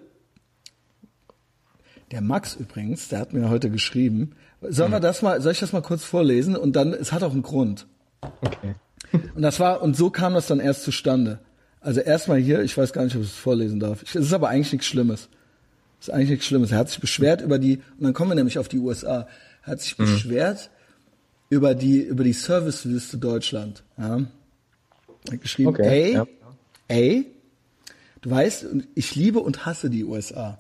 Der 2.12 2.22
Max 2.22 2.56
übrigens, 2.56 3.10
der 3.10 3.20
hat 3.20 3.34
mir 3.34 3.50
heute 3.50 3.70
geschrieben. 3.70 4.32
Sollen 4.62 4.92
wir 4.92 5.00
das 5.00 5.22
mal, 5.22 5.42
soll 5.42 5.52
ich 5.54 5.60
das 5.60 5.74
mal 5.74 5.82
kurz 5.82 6.04
vorlesen? 6.04 6.56
Und 6.56 6.76
dann, 6.76 6.94
es 6.94 7.12
hat 7.12 7.24
auch 7.24 7.32
einen 7.32 7.42
Grund. 7.42 7.88
Okay. 8.42 8.76
Und 9.36 9.42
das 9.42 9.60
war, 9.60 9.82
und 9.82 9.98
so 9.98 10.10
kam 10.10 10.34
das 10.36 10.48
dann 10.48 10.60
erst 10.62 10.84
zustande. 10.84 11.40
Also 11.82 12.00
erstmal 12.00 12.38
hier, 12.38 12.62
ich 12.62 12.78
weiß 12.78 12.94
gar 12.94 13.04
nicht, 13.04 13.16
ob 13.16 13.24
ich 13.24 13.28
es 13.30 13.36
vorlesen 13.36 13.80
darf. 13.80 14.04
Es 14.04 14.16
ist 14.16 14.32
aber 14.32 14.48
eigentlich 14.50 14.72
nichts 14.72 14.88
Schlimmes. 14.88 15.28
Es 16.00 16.08
ist 16.08 16.14
eigentlich 16.14 16.30
nichts 16.30 16.46
Schlimmes. 16.46 16.72
Er 16.72 16.78
hat 16.78 16.90
sich 16.90 17.00
beschwert 17.02 17.42
über 17.42 17.60
die, 17.60 17.78
und 17.98 18.04
dann 18.06 18.14
kommen 18.14 18.32
wir 18.32 18.36
nämlich 18.36 18.58
auf 18.58 18.70
die 18.70 18.78
USA. 18.80 19.28
Er 19.66 19.72
hat 19.72 19.82
sich 19.82 19.98
Mhm. 19.98 20.04
beschwert 20.06 20.70
über 21.50 21.76
die, 21.76 22.00
über 22.00 22.24
die 22.24 22.32
Serviceliste 22.34 23.18
Deutschland. 23.18 23.84
Ja. 23.98 24.18
Er 25.28 25.34
hat 25.34 25.42
geschrieben, 25.42 25.70
Okay, 25.70 25.84
ey, 25.84 26.14
ja. 26.14 26.28
ey, 26.88 27.26
du 28.22 28.30
weißt, 28.30 28.68
ich 28.96 29.16
liebe 29.16 29.40
und 29.40 29.66
hasse 29.66 29.90
die 29.90 30.06
USA. 30.06 30.60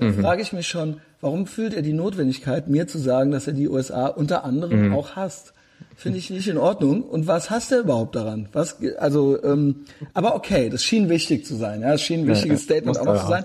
Da 0.00 0.06
Mhm. 0.06 0.20
frage 0.20 0.42
ich 0.42 0.52
mich 0.52 0.66
schon, 0.66 1.00
warum 1.20 1.46
fühlt 1.46 1.74
er 1.74 1.82
die 1.82 1.92
Notwendigkeit, 1.92 2.68
mir 2.68 2.86
zu 2.88 2.98
sagen, 2.98 3.30
dass 3.30 3.46
er 3.46 3.52
die 3.52 3.68
USA 3.68 4.06
unter 4.06 4.44
anderem 4.44 4.88
Mhm. 4.88 4.94
auch 4.94 5.14
hasst? 5.16 5.52
Finde 5.96 6.18
ich 6.18 6.30
nicht 6.30 6.48
in 6.48 6.56
Ordnung. 6.58 7.02
Und 7.02 7.26
was 7.26 7.50
hasst 7.50 7.72
er 7.72 7.80
überhaupt 7.80 8.16
daran? 8.16 8.48
Was, 8.52 8.78
also, 8.98 9.42
ähm, 9.42 9.84
aber 10.14 10.34
okay, 10.34 10.68
das 10.70 10.82
schien 10.84 11.08
wichtig 11.08 11.44
zu 11.46 11.54
sein. 11.56 11.82
Ja, 11.82 11.92
das 11.92 12.02
schien 12.02 12.20
ein 12.20 12.26
wichtiges 12.28 12.60
ja, 12.60 12.64
Statement 12.64 12.98
auch 12.98 13.20
zu 13.22 13.26
sein. 13.28 13.44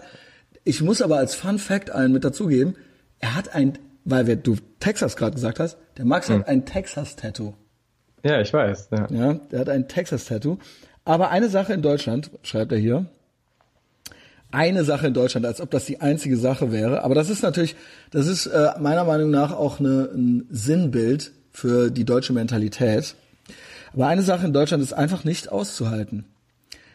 Ich 0.64 0.82
muss 0.82 1.02
aber 1.02 1.18
als 1.18 1.36
Fun 1.36 1.60
Fact 1.60 1.92
allen 1.92 2.12
mit 2.12 2.24
dazugeben, 2.24 2.76
er 3.20 3.36
hat 3.36 3.54
ein, 3.54 3.78
weil 4.04 4.28
wir, 4.28 4.36
du 4.36 4.56
Texas 4.80 5.16
gerade 5.16 5.36
gesagt 5.36 5.60
hast, 5.60 5.78
der 5.98 6.06
Max 6.06 6.30
Mhm. 6.30 6.40
hat 6.40 6.48
ein 6.48 6.66
Texas-Tattoo. 6.66 7.54
Ja, 8.24 8.42
ich 8.42 8.52
weiß. 8.54 8.90
Ja. 8.92 9.08
Ja, 9.12 9.34
der 9.52 9.60
hat 9.60 9.70
ein 9.70 9.88
Texas-Tattoo. 9.88 10.58
Aber 11.04 11.30
eine 11.30 11.50
Sache 11.50 11.74
in 11.74 11.82
Deutschland, 11.82 12.32
schreibt 12.44 12.72
er 12.72 12.78
hier, 12.80 13.06
eine 14.56 14.86
Sache 14.86 15.08
in 15.08 15.14
Deutschland, 15.14 15.46
als 15.46 15.60
ob 15.60 15.70
das 15.70 15.86
die 15.86 16.00
einzige 16.00 16.38
Sache 16.38 16.72
wäre. 16.72 17.04
Aber 17.04 17.14
das 17.14 17.30
ist 17.30 17.44
natürlich, 17.44 17.76
das 18.10 18.28
ist 18.28 18.48
äh, 18.48 18.72
meiner 18.80 19.04
Meinung 19.04 19.30
nach 19.30 19.52
auch 19.52 19.80
eine, 19.80 20.10
ein 20.14 20.48
Sinnbild 20.50 21.34
für 21.52 21.92
die 21.92 22.06
deutsche 22.06 22.32
Mentalität. 22.32 23.16
Aber 23.94 24.08
eine 24.08 24.24
Sache 24.24 24.46
in 24.46 24.54
Deutschland 24.54 24.82
ist 24.82 24.94
einfach 24.94 25.26
nicht 25.26 25.52
auszuhalten. 25.52 26.26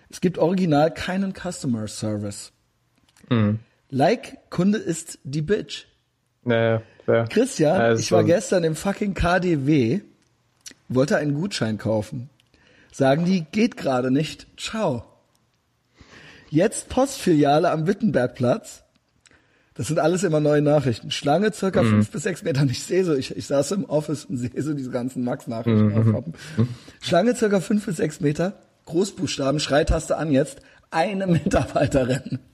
Es 0.08 0.20
gibt 0.20 0.38
original 0.38 0.92
keinen 0.92 1.34
Customer 1.34 1.86
Service. 1.86 2.52
Like 3.90 4.50
Kunde 4.50 4.78
ist 4.78 5.18
die 5.24 5.42
Bitch. 5.42 5.86
Ja, 6.46 6.82
ja. 7.06 7.26
Christian, 7.26 7.92
ist 7.92 8.00
ich 8.00 8.12
war 8.12 8.24
gestern 8.24 8.64
im 8.64 8.74
fucking 8.74 9.14
KDW, 9.14 10.00
wollte 10.88 11.16
einen 11.16 11.34
Gutschein 11.34 11.78
kaufen. 11.78 12.30
Sagen 12.90 13.24
die, 13.24 13.44
geht 13.52 13.76
gerade 13.76 14.10
nicht. 14.10 14.46
Ciao. 14.56 15.09
Jetzt 16.50 16.88
Postfiliale 16.88 17.70
am 17.70 17.86
Wittenbergplatz. 17.86 18.82
Das 19.74 19.86
sind 19.86 20.00
alles 20.00 20.24
immer 20.24 20.40
neue 20.40 20.60
Nachrichten. 20.60 21.10
Schlange 21.10 21.52
circa 21.52 21.82
fünf 21.82 22.10
bis 22.10 22.24
sechs 22.24 22.42
Meter. 22.42 22.64
Ich 22.64 22.82
sehe 22.82 23.04
so, 23.04 23.14
ich, 23.14 23.34
ich 23.36 23.46
saß 23.46 23.70
im 23.72 23.84
Office 23.84 24.24
und 24.24 24.36
sehe 24.36 24.50
so 24.60 24.74
diese 24.74 24.90
ganzen 24.90 25.24
Max-Nachrichten 25.24 25.96
aufpoppen. 25.96 26.34
Schlange 27.00 27.34
circa 27.36 27.60
fünf 27.60 27.86
bis 27.86 27.96
sechs 27.96 28.20
Meter. 28.20 28.54
Großbuchstaben, 28.86 29.60
Schreitaste 29.60 30.16
an 30.16 30.32
jetzt. 30.32 30.60
Eine 30.90 31.26
Mitarbeiterin. 31.26 32.40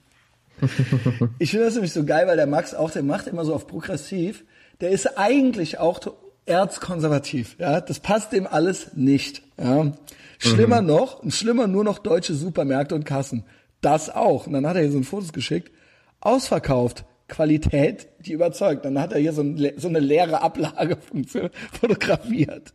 Ich 1.37 1.51
finde 1.51 1.65
das 1.65 1.75
nämlich 1.75 1.93
so 1.93 2.03
geil, 2.03 2.25
weil 2.25 2.35
der 2.35 2.47
Max 2.47 2.73
auch, 2.73 2.89
der 2.89 3.03
macht 3.03 3.27
immer 3.27 3.45
so 3.45 3.53
auf 3.53 3.67
progressiv. 3.67 4.43
Der 4.81 4.89
ist 4.89 5.15
eigentlich 5.15 5.77
auch 5.77 5.99
erzkonservativ. 6.47 7.57
Ja, 7.59 7.79
das 7.79 7.99
passt 7.99 8.33
dem 8.33 8.47
alles 8.47 8.95
nicht. 8.95 9.43
Ja, 9.61 9.91
schlimmer 10.39 10.81
noch, 10.81 11.21
schlimmer 11.29 11.67
nur 11.67 11.83
noch 11.83 11.99
deutsche 11.99 12.33
Supermärkte 12.33 12.95
und 12.95 13.05
Kassen. 13.05 13.43
Das 13.87 14.09
auch. 14.09 14.47
Und 14.47 14.51
dann 14.51 14.67
hat 14.67 14.75
er 14.75 14.81
hier 14.81 14.91
so 14.91 14.97
ein 14.97 15.05
Fotos 15.05 15.31
geschickt. 15.31 15.71
Ausverkauft. 16.19 17.05
Qualität, 17.29 18.09
die 18.19 18.33
überzeugt. 18.33 18.83
Dann 18.83 18.99
hat 18.99 19.13
er 19.13 19.19
hier 19.19 19.31
so, 19.31 19.41
ein, 19.41 19.71
so 19.77 19.87
eine 19.87 19.99
leere 19.99 20.41
Ablage 20.41 20.97
fotografiert. 21.71 22.73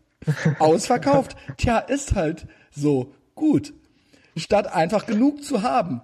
Ausverkauft. 0.59 1.37
Tja, 1.59 1.81
ist 1.81 2.15
halt 2.15 2.47
so 2.75 3.13
gut. 3.35 3.75
Statt 4.37 4.73
einfach 4.73 5.05
genug 5.05 5.45
zu 5.45 5.61
haben. 5.61 6.01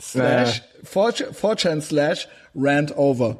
Slash, 0.00 0.62
4chan 0.90 1.82
slash 1.82 2.26
rant 2.54 2.96
over. 2.96 3.36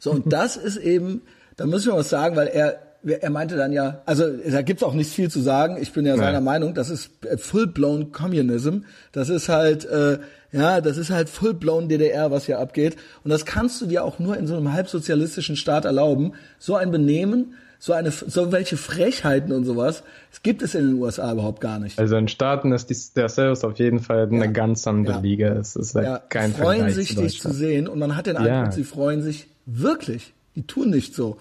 So, 0.00 0.10
und 0.10 0.30
das 0.30 0.58
ist 0.58 0.76
eben, 0.76 1.22
da 1.56 1.64
müssen 1.64 1.92
wir 1.92 1.96
was 1.96 2.10
sagen, 2.10 2.36
weil 2.36 2.48
er, 2.48 2.78
er 3.04 3.30
meinte 3.30 3.56
dann 3.56 3.72
ja, 3.72 4.02
also 4.06 4.24
da 4.28 4.62
gibt's 4.62 4.82
auch 4.82 4.94
nicht 4.94 5.10
viel 5.10 5.30
zu 5.30 5.40
sagen. 5.40 5.76
Ich 5.80 5.92
bin 5.92 6.06
ja 6.06 6.16
seiner 6.16 6.40
Meinung, 6.40 6.74
das 6.74 6.90
ist 6.90 7.10
full-blown 7.36 8.12
Communism. 8.12 8.78
Das 9.12 9.28
ist 9.28 9.48
halt, 9.48 9.84
äh, 9.84 10.18
ja, 10.52 10.80
das 10.80 10.96
ist 10.96 11.10
halt 11.10 11.28
full-blown 11.28 11.88
DDR, 11.88 12.30
was 12.30 12.46
hier 12.46 12.58
abgeht. 12.58 12.96
Und 13.22 13.30
das 13.30 13.44
kannst 13.44 13.80
du 13.80 13.86
dir 13.86 14.04
auch 14.04 14.18
nur 14.18 14.36
in 14.36 14.46
so 14.46 14.56
einem 14.56 14.72
halbsozialistischen 14.72 15.56
Staat 15.56 15.84
erlauben. 15.84 16.32
So 16.58 16.76
ein 16.76 16.90
Benehmen, 16.90 17.54
so 17.78 17.92
eine, 17.92 18.10
so 18.10 18.52
welche 18.52 18.78
Frechheiten 18.78 19.52
und 19.52 19.64
sowas, 19.66 20.02
das 20.30 20.42
gibt 20.42 20.62
es 20.62 20.74
in 20.74 20.86
den 20.86 20.94
USA 20.94 21.30
überhaupt 21.32 21.60
gar 21.60 21.78
nicht. 21.78 21.98
Also 21.98 22.16
in 22.16 22.28
Staaten 22.28 22.72
ist 22.72 22.88
die, 22.88 22.96
der 23.14 23.28
Service 23.28 23.64
auf 23.64 23.78
jeden 23.78 24.00
Fall 24.00 24.26
eine 24.32 24.50
ganz 24.50 24.86
andere 24.86 25.16
Ja. 25.16 25.20
Liga. 25.20 25.48
Es 25.54 25.76
ist 25.76 25.94
halt 25.94 26.06
ja, 26.06 26.18
kein 26.18 26.54
freuen 26.54 26.78
Vergleich 26.78 26.94
sich, 26.94 27.14
zu 27.16 27.22
dich 27.22 27.40
zu 27.42 27.52
sehen 27.52 27.86
und 27.86 27.98
man 27.98 28.16
hat 28.16 28.26
den 28.26 28.36
Ja. 28.36 28.40
Eindruck, 28.60 28.72
sie 28.72 28.84
freuen 28.84 29.20
sich 29.22 29.48
wirklich. 29.66 30.32
Die 30.56 30.66
tun 30.66 30.88
nicht 30.90 31.14
so. 31.14 31.36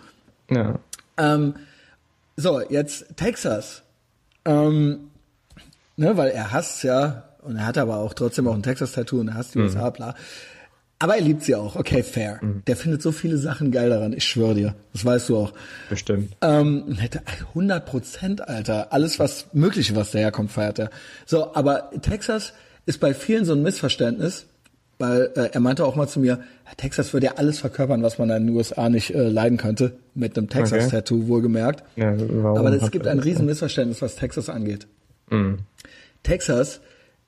Ja. 0.49 0.79
Ähm, 1.17 1.55
so, 2.35 2.61
jetzt 2.61 3.05
Texas. 3.15 3.83
Ähm, 4.45 5.11
ne, 5.97 6.17
weil 6.17 6.31
er 6.31 6.51
hasst 6.51 6.83
ja, 6.83 7.29
und 7.41 7.55
er 7.57 7.65
hat 7.65 7.77
aber 7.77 7.97
auch 7.97 8.13
trotzdem 8.13 8.47
auch 8.47 8.55
ein 8.55 8.63
Texas-Tattoo 8.63 9.19
und 9.19 9.27
er 9.29 9.35
hasst 9.35 9.53
die 9.55 9.59
Mhm. 9.59 9.65
USA, 9.65 9.89
bla. 9.89 10.15
Aber 10.99 11.15
er 11.15 11.21
liebt 11.21 11.43
sie 11.43 11.53
auch, 11.55 11.75
okay, 11.75 12.01
fair. 12.01 12.39
Der 12.65 12.77
findet 12.77 13.01
so 13.01 13.11
viele 13.11 13.37
Sachen 13.37 13.71
geil 13.71 13.89
daran, 13.89 14.13
ich 14.13 14.23
schwöre 14.23 14.53
dir. 14.55 14.75
Das 14.93 15.03
weißt 15.03 15.27
du 15.29 15.37
auch. 15.37 15.53
Bestimmt. 15.89 16.33
Ähm, 16.41 16.95
hätte 16.97 17.21
100 17.49 17.85
Prozent, 17.85 18.47
Alter. 18.47 18.93
Alles, 18.93 19.19
was 19.19 19.47
Mögliche, 19.51 19.97
was 19.97 20.11
daherkommt, 20.11 20.51
feiert 20.51 20.79
er. 20.79 20.89
So, 21.25 21.53
aber 21.55 21.91
Texas 22.01 22.53
ist 22.85 23.01
bei 23.01 23.13
vielen 23.13 23.43
so 23.43 23.51
ein 23.53 23.61
Missverständnis, 23.63 24.45
weil 24.99 25.31
äh, 25.35 25.49
er 25.51 25.59
meinte 25.59 25.85
auch 25.85 25.95
mal 25.95 26.07
zu 26.07 26.19
mir, 26.19 26.27
ja, 26.65 26.71
Texas 26.77 27.13
würde 27.13 27.25
ja 27.27 27.33
alles 27.35 27.59
verkörpern, 27.59 28.03
was 28.03 28.17
man 28.19 28.29
in 28.29 28.47
den 28.47 28.55
USA 28.55 28.89
nicht 28.89 29.13
äh, 29.13 29.27
leiden 29.29 29.57
könnte, 29.57 29.93
mit 30.15 30.37
einem 30.37 30.49
Texas-Tattoo 30.49 31.27
wohlgemerkt. 31.27 31.83
Ja, 31.95 32.11
aber 32.11 32.71
es 32.73 32.89
gibt 32.91 33.07
ein 33.07 33.17
das? 33.17 33.25
riesen 33.25 33.45
Missverständnis, 33.45 34.01
was 34.01 34.15
Texas 34.15 34.49
angeht. 34.49 34.87
Mhm. 35.29 35.59
Texas 36.23 36.79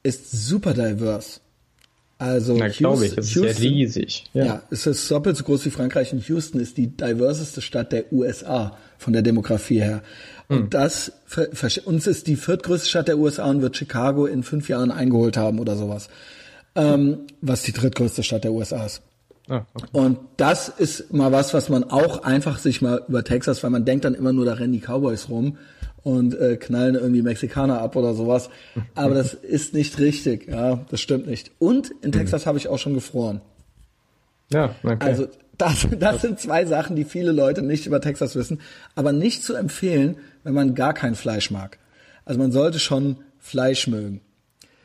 ist 0.04 0.32
super 0.32 0.74
divers. 0.74 1.42
Also 2.18 2.56
Na, 2.56 2.70
glaube 2.70 3.06
ich. 3.08 3.12
Houston- 3.16 3.20
Es 3.20 3.28
ist 3.28 3.36
ja 3.36 3.42
Houston- 3.44 3.62
riesig. 3.64 4.24
ja. 4.34 4.62
es 4.72 4.88
ist 4.88 5.12
doppelt 5.12 5.36
so 5.36 5.44
groß 5.44 5.66
wie 5.66 5.70
Frankreich 5.70 6.14
und 6.14 6.26
Houston 6.30 6.62
ist 6.62 6.78
die 6.78 6.88
diverseste 6.88 7.62
Stadt 7.62 7.92
der 7.92 8.14
USA 8.14 8.78
von 8.98 9.12
der 9.12 9.22
Demografie 9.22 9.82
her. 9.82 10.02
Und 10.48 10.58
Hm. 10.58 10.70
das, 10.70 11.12
uns 11.84 12.08
ist 12.08 12.28
die 12.28 12.38
viertgrößte 12.38 12.88
Stadt 12.88 13.08
der 13.10 13.18
USA 13.18 13.50
und 13.50 13.62
wird 13.62 13.76
Chicago 13.76 14.28
in 14.28 14.44
fünf 14.44 14.70
Jahren 14.70 14.92
eingeholt 14.92 15.36
haben 15.36 15.60
oder 15.60 15.76
sowas. 15.76 16.08
Ähm, 16.76 17.20
was 17.42 17.64
die 17.64 17.72
drittgrößte 17.72 18.24
Stadt 18.24 18.44
der 18.44 18.52
USA 18.52 18.86
ist. 18.86 19.02
Ah, 19.48 19.66
okay. 19.74 19.88
Und 19.92 20.20
das 20.38 20.70
ist 20.70 21.14
mal 21.14 21.32
was, 21.32 21.54
was 21.54 21.70
man 21.70 21.84
auch 21.86 22.24
einfach 22.24 22.58
sich 22.58 22.82
mal 22.82 23.04
über 23.08 23.24
Texas, 23.24 23.64
weil 23.64 23.70
man 23.70 23.86
denkt 23.86 24.06
dann 24.06 24.16
immer 24.16 24.34
nur, 24.34 24.46
da 24.46 24.54
rennen 24.54 24.74
die 24.74 24.82
Cowboys 24.82 25.30
rum 25.30 25.58
und 26.04 26.38
äh, 26.40 26.58
knallen 26.58 26.96
irgendwie 26.96 27.22
Mexikaner 27.22 27.82
ab 27.82 27.96
oder 27.96 28.14
sowas. 28.14 28.50
Aber 28.96 29.14
das 29.14 29.34
ist 29.44 29.74
nicht 29.74 30.00
richtig, 30.00 30.48
ja, 30.48 30.86
das 30.90 31.00
stimmt 31.00 31.28
nicht. 31.28 31.52
Und 31.60 31.92
in 32.02 32.12
Texas 32.12 32.46
habe 32.46 32.58
ich 32.58 32.68
auch 32.68 32.80
schon 32.80 32.94
gefroren. 32.94 33.42
Ja, 34.52 34.76
okay. 34.84 34.98
Also 35.00 35.28
das, 35.58 35.88
das 35.98 36.22
sind 36.22 36.40
zwei 36.40 36.66
Sachen, 36.66 36.96
die 36.96 37.06
viele 37.06 37.32
Leute 37.32 37.62
nicht 37.62 37.86
über 37.88 38.02
Texas 38.02 38.36
wissen, 38.36 38.60
aber 38.96 39.14
nicht 39.14 39.44
zu 39.44 39.56
empfehlen, 39.56 40.18
wenn 40.44 40.54
man 40.54 40.76
gar 40.76 40.94
kein 40.94 41.16
Fleisch 41.16 41.52
mag. 41.52 41.80
Also 42.26 42.40
man 42.40 42.52
sollte 42.52 42.80
schon 42.80 43.18
Fleisch 43.40 43.88
mögen. 43.88 44.22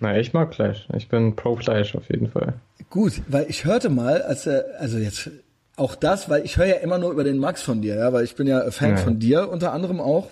Na, 0.00 0.18
ich 0.18 0.32
mag 0.32 0.54
Fleisch. 0.54 0.88
Ich 0.96 1.08
bin 1.08 1.36
pro 1.36 1.56
Fleisch 1.56 1.94
auf 1.94 2.08
jeden 2.10 2.28
Fall. 2.30 2.54
Gut, 2.88 3.20
weil 3.28 3.46
ich 3.48 3.64
hörte 3.64 3.90
mal, 3.90 4.22
als 4.22 4.46
er, 4.46 4.64
also 4.78 4.98
jetzt 4.98 5.30
auch 5.76 5.94
das, 5.94 6.28
weil 6.28 6.44
ich 6.44 6.56
höre 6.56 6.66
ja 6.66 6.74
immer 6.76 6.98
nur 6.98 7.12
über 7.12 7.24
den 7.24 7.38
Max 7.38 7.62
von 7.62 7.82
dir, 7.82 7.96
ja, 7.96 8.12
weil 8.12 8.24
ich 8.24 8.34
bin 8.34 8.46
ja 8.46 8.70
Fan 8.70 8.90
Ja. 8.90 8.96
von 8.96 9.18
dir 9.18 9.48
unter 9.50 9.72
anderem 9.72 10.00
auch. 10.00 10.30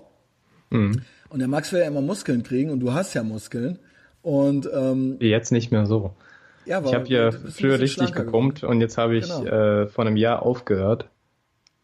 Mhm. 0.70 1.02
Und 1.30 1.38
der 1.40 1.48
Max 1.48 1.72
will 1.72 1.80
ja 1.80 1.86
immer 1.86 2.00
Muskeln 2.00 2.42
kriegen 2.42 2.70
und 2.70 2.80
du 2.80 2.92
hast 2.94 3.14
ja 3.14 3.22
Muskeln. 3.22 3.78
Und 4.22 4.68
ähm, 4.74 5.16
Jetzt 5.20 5.52
nicht 5.52 5.70
mehr 5.70 5.86
so. 5.86 6.14
ja, 6.64 6.82
Ich 6.84 6.94
habe 6.94 7.06
ja 7.08 7.30
früher 7.30 7.78
richtig 7.78 8.12
gepumpt 8.14 8.64
und 8.64 8.80
jetzt 8.80 8.98
habe 8.98 9.16
ich 9.16 9.26
Genau. 9.28 9.44
äh, 9.44 9.86
vor 9.86 10.06
einem 10.06 10.16
Jahr 10.16 10.42
aufgehört 10.42 11.08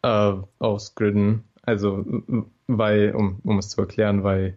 äh, 0.02 0.32
aus 0.58 0.94
Gründen. 0.94 1.44
Also 1.62 2.04
weil, 2.66 3.14
um, 3.14 3.40
um 3.44 3.58
es 3.58 3.68
zu 3.68 3.80
erklären, 3.82 4.24
weil 4.24 4.56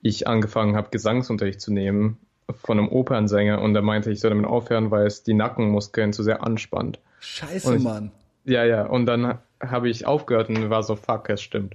ich 0.00 0.26
angefangen 0.26 0.74
habe, 0.76 0.88
Gesangsunterricht 0.90 1.60
zu 1.60 1.72
nehmen 1.72 2.18
von 2.62 2.78
einem 2.78 2.88
Opernsänger 2.88 3.60
und 3.62 3.74
er 3.74 3.82
meinte, 3.82 4.10
ich 4.10 4.20
soll 4.20 4.30
damit 4.30 4.46
aufhören, 4.46 4.90
weil 4.90 5.06
es 5.06 5.22
die 5.22 5.34
Nackenmuskeln 5.34 6.12
zu 6.12 6.22
sehr 6.22 6.42
anspannt. 6.42 6.98
Scheiße, 7.20 7.76
ich- 7.76 7.82
Mann. 7.82 8.10
Ja, 8.44 8.64
ja, 8.64 8.86
und 8.86 9.06
dann 9.06 9.38
habe 9.60 9.88
ich 9.88 10.04
aufgehört 10.06 10.48
und 10.48 10.68
war 10.68 10.82
so, 10.82 10.96
fuck, 10.96 11.30
es 11.30 11.40
stimmt. 11.40 11.74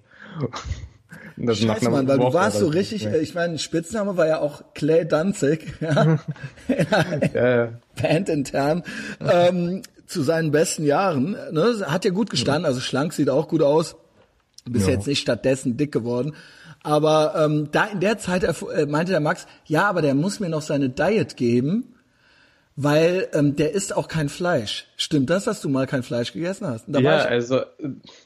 Das 1.38 1.58
Scheiße, 1.60 1.90
Mann, 1.90 2.08
weil 2.08 2.18
du 2.20 2.34
warst 2.34 2.60
so 2.60 2.68
richtig, 2.68 3.04
Ja. 3.04 3.12
äh, 3.12 3.20
ich 3.20 3.34
meine, 3.36 3.58
Spitzname 3.58 4.18
war 4.18 4.28
ja 4.28 4.40
auch 4.40 4.62
Clay 4.74 5.08
Danzig, 5.08 5.74
ja, 5.80 6.20
Ja, 7.34 7.56
ja. 7.66 7.70
Band 8.02 8.28
intern, 8.30 8.84
ähm, 9.22 9.82
zu 10.06 10.22
seinen 10.24 10.52
besten 10.52 10.84
Jahren, 10.86 11.32
ne, 11.52 11.76
hat 11.88 12.04
ja 12.06 12.12
gut 12.12 12.30
gestanden, 12.30 12.66
also 12.66 12.80
schlank 12.82 13.14
sieht 13.14 13.30
auch 13.30 13.48
gut 13.48 13.62
aus, 13.62 13.96
bis 14.66 14.86
Ja. 14.86 14.94
jetzt 14.94 15.08
nicht 15.08 15.22
stattdessen 15.22 15.78
dick 15.78 15.92
geworden, 15.94 16.34
aber 16.88 17.34
ähm, 17.38 17.70
da 17.72 17.86
in 17.86 18.00
der 18.00 18.18
Zeit 18.18 18.44
äh, 18.44 18.86
meinte 18.86 19.12
der 19.12 19.20
Max, 19.20 19.46
ja, 19.66 19.88
aber 19.90 20.02
der 20.02 20.16
muss 20.16 20.40
mir 20.40 20.50
noch 20.50 20.62
seine 20.62 20.90
Diet 20.90 21.36
geben, 21.38 21.94
weil 22.76 23.28
ähm, 23.34 23.56
der 23.56 23.74
isst 23.74 23.96
auch 23.96 24.08
kein 24.08 24.30
Fleisch. 24.30 24.88
Stimmt 24.96 25.30
das, 25.30 25.46
dass 25.46 25.62
du 25.62 25.70
mal 25.70 25.86
kein 25.88 26.04
Fleisch 26.04 26.32
gegessen 26.32 26.68
hast? 26.68 26.88
Ja, 26.88 27.24
ich, 27.26 27.30
also 27.30 27.58
äh, 27.60 27.66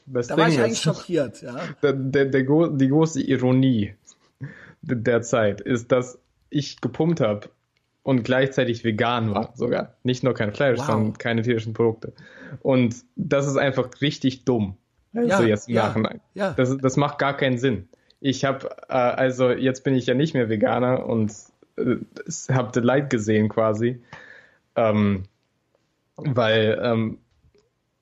das 0.06 0.28
da 0.28 0.36
Ding 0.36 0.42
war 0.44 0.48
ich 0.48 0.56
ist, 0.56 0.62
eigentlich 0.64 0.80
schockiert, 0.80 1.42
ja. 1.42 1.56
der, 1.82 1.92
der, 1.94 2.26
der, 2.26 2.42
die 2.68 2.88
große 2.88 3.20
Ironie 3.22 3.94
der 4.82 4.96
der 4.96 5.22
Zeit 5.22 5.60
ist, 5.60 5.92
dass 5.92 6.18
ich 6.50 6.80
gepumpt 6.80 7.20
habe 7.20 7.48
und 8.02 8.24
gleichzeitig 8.24 8.84
vegan 8.84 9.32
war 9.34 9.52
sogar. 9.54 9.94
Nicht 10.02 10.24
nur 10.24 10.34
kein 10.34 10.52
Fleisch, 10.52 10.78
Wow. 10.80 10.86
sondern 10.86 11.18
keine 11.18 11.42
tierischen 11.42 11.72
Produkte. 11.72 12.12
Und 12.60 12.96
das 13.16 13.46
ist 13.46 13.56
einfach 13.56 13.88
richtig 14.00 14.44
dumm. 14.44 14.76
Also 15.14 15.28
Ja, 15.28 15.42
jetzt 15.42 15.68
im 15.68 15.74
ja, 15.76 15.86
Nachhinein. 15.88 16.20
ja. 16.34 16.52
Das, 16.52 16.76
das 16.76 16.96
macht 16.96 17.18
gar 17.18 17.36
keinen 17.36 17.58
Sinn. 17.58 17.88
Ich 18.24 18.44
habe, 18.44 18.70
äh, 18.88 18.92
also 18.92 19.50
jetzt 19.50 19.82
bin 19.82 19.96
ich 19.96 20.06
ja 20.06 20.14
nicht 20.14 20.32
mehr 20.32 20.48
Veganer 20.48 21.06
und 21.06 21.32
äh, 21.76 21.96
habe 22.50 22.78
Leid 22.78 23.10
gesehen 23.10 23.48
quasi. 23.48 24.00
Ähm, 24.76 25.24
weil, 26.14 26.80
ähm, 26.80 27.18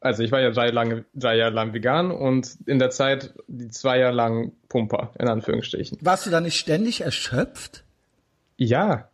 also 0.01 0.23
ich 0.23 0.31
war 0.31 0.41
ja 0.41 0.51
drei, 0.51 0.69
lange, 0.69 1.07
drei 1.15 1.37
Jahre 1.37 1.55
lang 1.55 1.73
vegan 1.73 2.11
und 2.11 2.55
in 2.67 2.79
der 2.79 2.91
Zeit 2.91 3.33
die 3.49 3.69
zwei 3.69 3.99
Jahre 3.99 4.15
lang 4.15 4.53
Pumper, 4.69 5.15
in 5.19 5.27
Anführungsstrichen. 5.27 5.97
Warst 6.03 6.27
du 6.27 6.31
da 6.31 6.43
nicht 6.43 6.59
ständig 6.59 7.01
erschöpft? 7.01 7.83
Ja, 8.59 9.09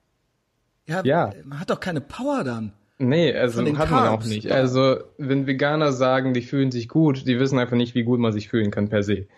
Ja, 0.87 1.03
Ja. 1.05 1.33
man 1.45 1.61
hat 1.61 1.71
doch 1.71 1.79
keine 1.79 2.01
Power 2.01 2.43
dann. 2.43 2.73
nee, 2.99 3.33
also 3.33 3.61
hat 3.61 3.67
man 3.67 3.79
auch 3.79 3.87
Carbs, 3.89 4.27
nicht. 4.27 4.51
Also 4.51 4.99
wenn 5.19 5.47
Veganer 5.47 5.93
sagen, 5.93 6.35
die 6.35 6.43
fühlen 6.43 6.73
sich 6.73 6.89
gut, 6.89 7.29
die 7.29 7.39
wissen 7.39 7.61
einfach 7.61 7.77
nicht, 7.77 7.95
wie 7.95 8.03
gut 8.03 8.19
man 8.19 8.33
sich 8.33 8.49
fühlen 8.49 8.73
kann 8.73 8.89
per 8.89 9.05
se. 9.05 9.29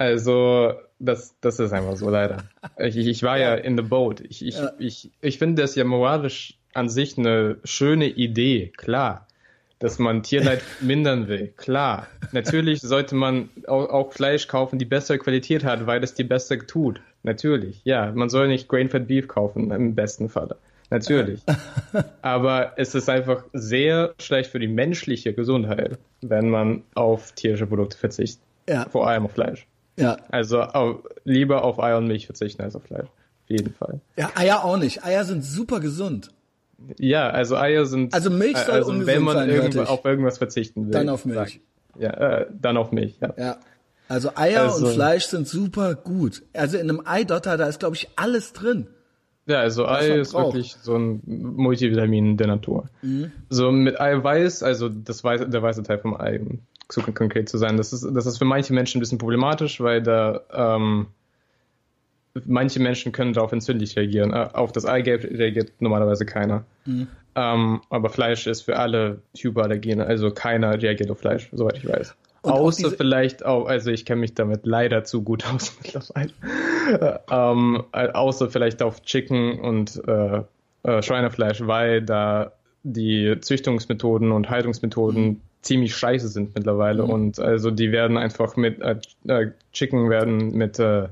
Also 0.00 0.72
das, 0.98 1.34
das 1.42 1.58
ist 1.58 1.74
einfach 1.74 1.94
so 1.96 2.08
leider. 2.08 2.44
Ich, 2.78 2.96
ich 2.96 3.22
war 3.22 3.36
ja 3.38 3.54
in 3.54 3.76
the 3.76 3.82
boat. 3.82 4.22
Ich, 4.22 4.42
ich, 4.42 4.56
Ja. 4.56 4.72
ich, 4.78 5.10
ich 5.20 5.38
finde 5.38 5.60
das 5.60 5.74
ja 5.74 5.84
moralisch 5.84 6.54
an 6.72 6.88
sich 6.88 7.18
eine 7.18 7.58
schöne 7.64 8.06
Idee, 8.06 8.72
klar. 8.78 9.26
Dass 9.78 9.98
man 9.98 10.22
Tierleid 10.22 10.62
mindern 10.80 11.28
will, 11.28 11.48
klar. 11.54 12.06
Natürlich 12.32 12.80
sollte 12.80 13.14
man 13.14 13.50
auch, 13.66 13.90
auch 13.90 14.12
Fleisch 14.14 14.48
kaufen, 14.48 14.78
die 14.78 14.86
bessere 14.86 15.18
Qualität 15.18 15.64
hat, 15.64 15.86
weil 15.86 16.02
es 16.02 16.14
dir 16.14 16.26
besser 16.26 16.58
tut. 16.66 17.02
Natürlich, 17.22 17.82
ja. 17.84 18.10
Man 18.12 18.30
soll 18.30 18.48
nicht 18.48 18.68
Grain-Fed 18.68 19.06
Beef 19.06 19.28
kaufen, 19.28 19.70
im 19.70 19.94
besten 19.94 20.30
Falle. 20.30 20.56
Natürlich. 20.88 21.42
Aber 22.22 22.72
es 22.76 22.94
ist 22.94 23.10
einfach 23.10 23.44
sehr 23.52 24.14
schlecht 24.18 24.50
für 24.50 24.60
die 24.60 24.66
menschliche 24.66 25.34
Gesundheit, 25.34 25.98
wenn 26.22 26.48
man 26.48 26.84
auf 26.94 27.32
tierische 27.32 27.66
Produkte 27.66 27.98
verzichtet. 27.98 28.40
Ja, 28.66 28.86
Vor 28.88 29.06
allem 29.06 29.26
auf 29.26 29.32
Fleisch. 29.32 29.66
Ja. 30.00 30.16
Also 30.30 30.60
auf, 30.60 30.96
lieber 31.24 31.64
auf 31.64 31.78
Eier 31.80 31.98
und 31.98 32.06
Milch 32.08 32.26
verzichten 32.26 32.62
als 32.62 32.74
auf 32.76 32.82
Fleisch. 32.84 33.04
Auf 33.06 33.48
jeden 33.48 33.72
Fall. 33.74 34.00
Ja, 34.16 34.30
Eier 34.34 34.64
auch 34.64 34.76
nicht. 34.76 35.04
Eier 35.04 35.24
sind 35.24 35.44
super 35.44 35.80
gesund. 35.80 36.30
Ja, 36.98 37.28
also 37.28 37.56
Eier 37.56 37.84
sind. 37.86 38.14
Also 38.14 38.30
Milch 38.30 38.56
soll 38.56 38.74
also 38.74 38.90
ungesund 38.90 39.06
wenn 39.06 39.22
man 39.22 39.36
sein, 39.36 39.50
irgendwo 39.50 39.82
auf 39.82 40.04
irgendwas 40.04 40.38
verzichten 40.38 40.86
will. 40.86 40.92
Dann 40.92 41.08
auf 41.08 41.24
Milch. 41.24 41.60
Sag, 41.94 42.00
ja, 42.02 42.10
äh, 42.10 42.46
dann 42.60 42.76
auf 42.76 42.92
Milch, 42.92 43.16
ja. 43.20 43.34
Ja. 43.36 43.56
Also 44.08 44.30
Eier 44.34 44.62
Also- 44.62 44.86
und 44.86 44.94
Fleisch 44.94 45.26
sind 45.26 45.46
super 45.46 45.94
gut. 45.94 46.42
Also 46.52 46.78
in 46.78 46.88
einem 46.88 47.02
Eidotter, 47.04 47.56
da 47.56 47.66
ist, 47.66 47.80
glaube 47.80 47.96
ich, 47.96 48.08
alles 48.16 48.52
drin. 48.52 48.86
Ja, 49.46 49.60
also 49.60 49.84
Was 49.84 50.02
Ei 50.02 50.18
ist 50.20 50.32
braucht. 50.32 50.54
Mhm. 50.54 50.58
wirklich 50.58 50.76
so 50.82 50.96
ein 50.96 51.22
Multivitamin 51.26 52.36
der 52.36 52.46
Natur. 52.46 52.88
So 53.48 53.72
mit 53.72 54.00
Eiweiß, 54.00 54.62
also 54.62 54.88
das 54.88 55.24
weiße, 55.24 55.48
der 55.48 55.62
weiße 55.62 55.82
Teil 55.82 55.98
vom 55.98 56.14
Ei, 56.20 56.40
zu 56.90 57.00
konkret 57.02 57.48
zu 57.48 57.58
sein, 57.58 57.76
das 57.76 57.92
ist, 57.92 58.06
das 58.12 58.26
ist 58.26 58.38
für 58.38 58.44
manche 58.44 58.72
Menschen 58.72 58.98
ein 58.98 59.00
bisschen 59.00 59.18
problematisch, 59.18 59.80
weil 59.80 60.02
da 60.02 60.40
ähm, 60.52 61.06
manche 62.44 62.80
Menschen 62.80 63.12
können 63.12 63.32
darauf 63.32 63.52
entzündlich 63.52 63.96
reagieren. 63.96 64.32
Äh, 64.32 64.48
Auf 64.52 64.72
das 64.72 64.86
Eigelb 64.86 65.24
reagiert 65.24 65.72
normalerweise 65.80 66.26
keiner. 66.26 66.64
Mhm. 66.84 67.08
Ähm, 67.34 67.80
aber 67.90 68.10
Fleisch 68.10 68.46
ist 68.46 68.62
für 68.62 68.76
alle 68.78 69.22
Hyperallergene, 69.36 70.04
also 70.04 70.30
keiner 70.30 70.80
reagiert 70.80 71.10
auf 71.10 71.18
Fleisch, 71.18 71.48
soweit 71.52 71.78
ich 71.78 71.88
weiß. 71.88 72.16
Und 72.42 72.52
Außer 72.52 72.90
vielleicht 72.90 73.44
auch, 73.44 73.66
also 73.66 73.90
ich 73.90 74.06
kenne 74.06 74.20
mich 74.22 74.34
damit 74.34 74.64
leider 74.64 75.04
zu 75.04 75.22
gut 75.22 75.44
aus 75.54 75.76
mittlerweile. 75.82 76.32
ähm, 77.30 77.84
äh, 77.92 78.08
außer 78.08 78.48
vielleicht 78.50 78.82
auf 78.82 79.02
Chicken 79.02 79.60
und 79.60 80.00
äh, 80.08 80.42
äh, 80.82 81.02
Schweinefleisch, 81.02 81.66
weil 81.66 82.02
da 82.02 82.52
die 82.82 83.36
Züchtungsmethoden 83.40 84.32
und 84.32 84.48
Haltungsmethoden 84.48 85.24
Mhm. 85.24 85.40
Ziemlich 85.62 85.94
scheiße 85.94 86.28
sind 86.28 86.54
mittlerweile 86.54 87.04
und 87.04 87.38
also 87.38 87.70
die 87.70 87.92
werden 87.92 88.16
einfach 88.16 88.56
mit 88.56 88.80
äh, 88.80 88.96
äh, 89.26 89.50
Chicken 89.72 90.08
werden 90.10 90.52
mit 90.52 90.78
äh, 90.78 91.08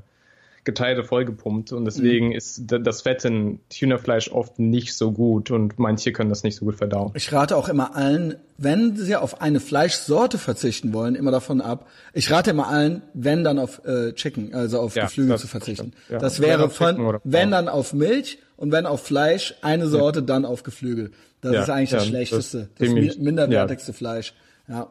Getreide 0.64 1.02
vollgepumpt 1.02 1.72
und 1.72 1.86
deswegen 1.86 2.32
ist 2.32 2.70
d- 2.70 2.78
das 2.82 3.00
Fett 3.02 3.24
in 3.24 3.58
Hühnerfleisch 3.72 4.30
oft 4.30 4.58
nicht 4.58 4.94
so 4.94 5.12
gut 5.12 5.50
und 5.50 5.78
manche 5.78 6.12
können 6.12 6.28
das 6.28 6.42
nicht 6.42 6.56
so 6.56 6.66
gut 6.66 6.74
verdauen. 6.76 7.10
Ich 7.14 7.32
rate 7.32 7.56
auch 7.56 7.70
immer 7.70 7.96
allen, 7.96 8.34
wenn 8.58 8.94
sie 8.94 9.16
auf 9.16 9.40
eine 9.40 9.60
Fleischsorte 9.60 10.36
verzichten 10.36 10.92
wollen, 10.92 11.14
immer 11.14 11.30
davon 11.30 11.62
ab. 11.62 11.86
Ich 12.12 12.30
rate 12.30 12.50
immer 12.50 12.68
allen, 12.68 13.00
wenn 13.14 13.44
dann 13.44 13.58
auf 13.58 13.82
äh, 13.86 14.12
Chicken, 14.12 14.52
also 14.54 14.80
auf 14.80 14.94
Ja, 14.94 15.04
Geflügel 15.04 15.38
zu 15.38 15.46
verzichten. 15.46 15.92
ja. 16.10 16.18
Das 16.18 16.40
wäre 16.40 16.68
von, 16.68 17.18
wenn 17.24 17.50
dann 17.50 17.68
auf 17.68 17.94
Milch 17.94 18.38
und 18.58 18.70
wenn 18.70 18.84
auf 18.84 19.02
Fleisch 19.06 19.54
eine 19.62 19.86
Sorte, 19.86 20.22
dann 20.22 20.44
auf 20.44 20.64
Geflügel. 20.64 21.12
Das 21.40 21.52
Ja, 21.52 21.62
ist 21.62 21.70
eigentlich 21.70 21.90
das 21.90 22.04
ja, 22.04 22.08
schlechteste, 22.10 22.68
das 22.78 22.88
das, 22.88 22.88
mi- 22.94 23.18
minderwertigste 23.18 23.92
Fleisch. 23.92 24.34
Ja. 24.68 24.88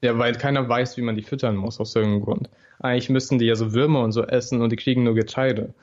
Ja, 0.00 0.16
weil 0.16 0.34
keiner 0.34 0.68
weiß, 0.68 0.96
wie 0.96 1.02
man 1.02 1.16
die 1.16 1.22
füttern 1.22 1.56
muss, 1.56 1.80
aus 1.80 1.94
irgendeinem 1.96 2.22
Grund. 2.22 2.50
Eigentlich 2.80 3.10
müssten 3.10 3.40
die 3.40 3.46
ja 3.46 3.56
so 3.56 3.72
Würmer 3.72 4.02
und 4.04 4.12
so 4.12 4.22
essen 4.22 4.62
und 4.62 4.70
die 4.70 4.76
kriegen 4.76 5.02
nur 5.02 5.16
Getreide. 5.16 5.74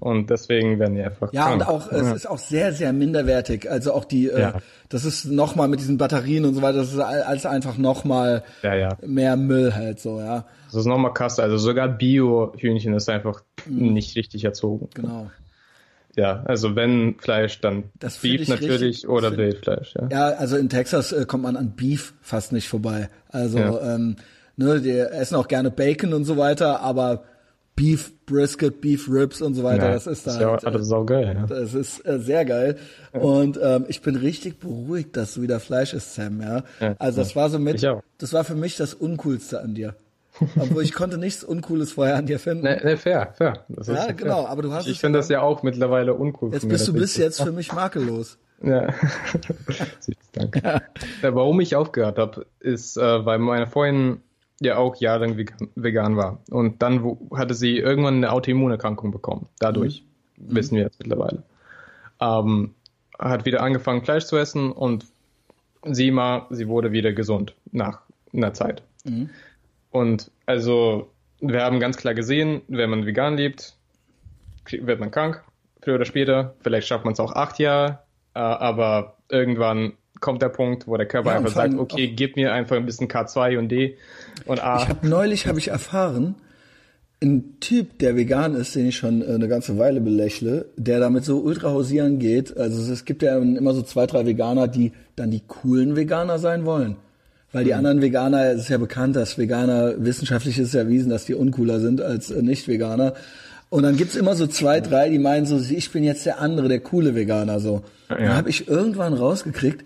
Und 0.00 0.30
deswegen 0.30 0.80
werden 0.80 0.96
die 0.96 1.02
einfach 1.02 1.30
Mhm. 1.30 1.36
Ja, 1.36 1.42
krank. 1.46 1.60
und 1.60 1.68
auch, 1.68 1.92
es 1.92 2.12
ist 2.12 2.26
auch 2.28 2.38
sehr, 2.38 2.72
sehr 2.72 2.92
minderwertig. 2.92 3.70
Also 3.70 3.92
auch 3.94 4.04
die, 4.04 4.28
äh, 4.28 4.40
Ja. 4.40 4.54
das 4.88 5.04
ist 5.04 5.26
nochmal 5.26 5.68
mit 5.68 5.78
diesen 5.78 5.96
Batterien 5.98 6.44
und 6.44 6.54
so 6.54 6.62
weiter, 6.62 6.78
das 6.78 6.92
ist 6.92 6.98
all- 6.98 7.22
alles 7.22 7.46
einfach 7.46 7.78
nochmal 7.78 8.42
Ja, 8.64 8.74
ja. 8.74 8.98
mehr 9.06 9.36
Müll 9.36 9.72
halt 9.76 10.00
so, 10.00 10.18
ja. 10.18 10.44
Das 10.66 10.80
ist 10.80 10.86
nochmal 10.86 11.14
krass. 11.14 11.38
Also 11.38 11.56
sogar 11.56 11.86
Bio-Hühnchen 11.86 12.94
ist 12.94 13.08
einfach 13.08 13.42
nicht 13.66 14.16
richtig 14.16 14.42
erzogen. 14.44 14.86
Mhm. 14.86 15.02
Genau. 15.02 15.30
Ja, 16.16 16.42
also 16.46 16.74
wenn 16.76 17.16
Fleisch, 17.18 17.60
dann 17.60 17.84
Das 17.98 18.18
Beef 18.18 18.42
ich 18.42 18.48
natürlich 18.48 18.80
richtig- 18.82 19.08
oder 19.08 19.28
find- 19.28 19.38
Wildfleisch. 19.38 19.94
Ja. 19.94 20.08
Ja, 20.10 20.28
also 20.36 20.56
in 20.56 20.68
Texas 20.68 21.12
äh, 21.12 21.24
kommt 21.26 21.44
man 21.44 21.56
an 21.56 21.74
Beef 21.76 22.14
fast 22.20 22.52
nicht 22.52 22.68
vorbei. 22.68 23.08
Also, 23.28 23.58
Ja. 23.58 23.94
ähm, 23.94 24.16
ne, 24.56 24.80
die 24.80 24.90
essen 24.98 25.36
auch 25.36 25.48
gerne 25.48 25.70
Bacon 25.70 26.12
und 26.12 26.24
so 26.24 26.36
weiter, 26.36 26.80
aber 26.80 27.24
Beef 27.76 28.12
Brisket, 28.26 28.80
Beef 28.82 29.08
Ribs 29.08 29.40
und 29.40 29.54
so 29.54 29.62
weiter, 29.62 29.86
Ja, 29.86 29.92
das 29.94 30.06
ist 30.06 30.26
da 30.26 30.38
ja 30.38 30.50
halt, 30.50 30.66
alles 30.66 30.86
saugeil. 30.88 31.34
Ja. 31.34 31.46
Das 31.46 31.72
ist 31.72 32.04
äh, 32.06 32.18
sehr 32.18 32.44
geil. 32.44 32.76
Und 33.12 33.58
ähm, 33.62 33.86
ich 33.88 34.02
bin 34.02 34.16
richtig 34.16 34.58
beruhigt, 34.58 35.16
dass 35.16 35.34
du 35.34 35.42
wieder 35.42 35.60
Fleisch 35.60 35.94
isst, 35.94 36.14
Sam, 36.14 36.42
ja. 36.42 36.64
Ja, 36.80 36.94
also 36.98 37.20
das 37.22 37.34
war 37.36 37.48
so 37.48 37.58
mit, 37.58 37.82
das 38.18 38.32
war 38.34 38.44
für 38.44 38.54
mich 38.56 38.76
das 38.76 38.92
Uncoolste 38.92 39.60
an 39.62 39.74
dir. 39.74 39.94
Obwohl 40.58 40.82
ich 40.82 40.92
konnte 40.92 41.18
nichts 41.18 41.44
Uncooles 41.44 41.92
vorher 41.92 42.16
an 42.16 42.26
dir 42.26 42.38
finden. 42.38 42.64
Ne, 42.64 42.80
ne, 42.82 42.96
fair, 42.96 43.34
fair. 43.36 43.64
Das 43.68 43.88
Ja, 43.88 43.96
fair. 43.96 44.14
genau, 44.14 44.46
aber 44.46 44.62
du 44.62 44.72
hast 44.72 44.86
Ich 44.86 45.00
finde 45.00 45.18
ja 45.18 45.20
das 45.20 45.28
ja 45.28 45.42
auch 45.42 45.62
mittlerweile 45.62 46.14
uncool. 46.14 46.52
Jetzt 46.52 46.68
bist 46.68 46.88
du 46.88 46.92
bis 46.92 47.16
jetzt 47.16 47.42
für 47.42 47.52
mich 47.52 47.72
makellos. 47.72 48.38
Ja. 48.62 48.92
Danke. 50.32 50.60
Ja. 50.62 51.34
Warum 51.34 51.60
ich 51.60 51.76
aufgehört 51.76 52.18
habe, 52.18 52.44
ist, 52.60 52.98
äh, 52.98 53.24
weil 53.24 53.38
meine 53.38 53.66
Freundin 53.66 54.20
ja 54.60 54.76
auch 54.76 54.96
jahrelang 54.96 55.38
vegan, 55.74 56.16
war. 56.18 56.40
Und 56.50 56.82
dann 56.82 57.16
hatte 57.34 57.54
sie 57.54 57.78
irgendwann 57.78 58.16
eine 58.16 58.30
Autoimmunerkrankung 58.32 59.12
bekommen. 59.12 59.46
Dadurch. 59.60 60.04
Mhm. 60.36 60.56
Wissen 60.56 60.76
wir 60.76 60.82
jetzt 60.82 60.98
mittlerweile. 61.00 61.42
Ähm, 62.20 62.74
hat 63.18 63.46
wieder 63.46 63.62
angefangen, 63.62 64.02
Fleisch 64.02 64.26
zu 64.26 64.36
essen 64.36 64.72
und 64.72 65.06
sie 65.84 66.10
mal, 66.10 66.46
sie 66.50 66.68
wurde 66.68 66.92
wieder 66.92 67.12
gesund 67.12 67.54
nach 67.72 68.02
einer 68.32 68.52
Zeit. 68.52 68.82
Mhm. 69.04 69.30
Und 69.90 70.30
also, 70.46 71.10
wir 71.40 71.62
haben 71.62 71.80
ganz 71.80 71.96
klar 71.96 72.14
gesehen, 72.14 72.62
wenn 72.68 72.90
man 72.90 73.06
vegan 73.06 73.36
lebt, 73.36 73.76
wird 74.70 75.00
man 75.00 75.10
krank, 75.10 75.42
früher 75.82 75.96
oder 75.96 76.04
später. 76.04 76.54
Vielleicht 76.60 76.86
schafft 76.86 77.04
man 77.04 77.12
es 77.12 77.20
auch 77.20 77.32
acht 77.32 77.58
Jahre, 77.58 78.00
äh, 78.34 78.38
aber 78.38 79.16
irgendwann 79.28 79.94
kommt 80.20 80.42
der 80.42 80.50
Punkt, 80.50 80.86
wo 80.86 80.96
der 80.96 81.06
Körper 81.06 81.30
ja, 81.30 81.36
einfach 81.38 81.50
sagt, 81.50 81.74
okay, 81.74 82.08
gib 82.08 82.36
mir 82.36 82.52
einfach 82.52 82.76
ein 82.76 82.86
bisschen 82.86 83.08
K2 83.08 83.58
und 83.58 83.68
D 83.68 83.96
und 84.46 84.62
A. 84.62 84.82
Ich 84.82 84.88
habe 84.88 85.08
neulich 85.08 85.46
habe 85.46 85.58
ich 85.58 85.68
erfahren, 85.68 86.36
ein 87.22 87.60
Typ, 87.60 87.98
der 87.98 88.16
vegan 88.16 88.54
ist, 88.54 88.74
den 88.74 88.86
ich 88.86 88.96
schon 88.96 89.22
äh, 89.22 89.26
eine 89.26 89.48
ganze 89.48 89.78
Weile 89.78 90.00
belächle, 90.00 90.66
der 90.76 91.00
damit 91.00 91.24
so 91.24 91.38
ultra 91.40 91.70
hausieren 91.70 92.18
geht. 92.18 92.56
Also 92.56 92.90
es 92.92 93.04
gibt 93.04 93.22
ja 93.22 93.36
immer 93.36 93.74
so 93.74 93.82
zwei, 93.82 94.06
drei 94.06 94.24
Veganer, 94.24 94.68
die 94.68 94.92
dann 95.16 95.30
die 95.30 95.42
coolen 95.46 95.96
Veganer 95.96 96.38
sein 96.38 96.64
wollen. 96.64 96.96
Weil 97.52 97.64
die 97.64 97.72
mhm. 97.72 97.78
anderen 97.78 98.00
Veganer, 98.00 98.50
es 98.52 98.62
ist 98.62 98.68
ja 98.68 98.78
bekannt, 98.78 99.16
dass 99.16 99.38
Veganer, 99.38 99.94
wissenschaftlich 99.98 100.58
ist 100.58 100.74
erwiesen, 100.74 101.10
dass 101.10 101.24
die 101.24 101.34
uncooler 101.34 101.80
sind 101.80 102.00
als 102.00 102.30
äh, 102.30 102.42
Nicht-Veganer. 102.42 103.14
Und 103.70 103.84
dann 103.84 103.96
gibt's 103.96 104.16
immer 104.16 104.34
so 104.34 104.46
zwei, 104.46 104.80
drei, 104.80 105.08
die 105.08 105.18
meinen 105.18 105.46
so, 105.46 105.58
ich 105.58 105.90
bin 105.92 106.04
jetzt 106.04 106.26
der 106.26 106.40
andere, 106.40 106.68
der 106.68 106.80
coole 106.80 107.14
Veganer 107.14 107.60
so. 107.60 107.82
Ja. 108.08 108.16
Dann 108.16 108.36
habe 108.36 108.50
ich 108.50 108.68
irgendwann 108.68 109.14
rausgekriegt, 109.14 109.84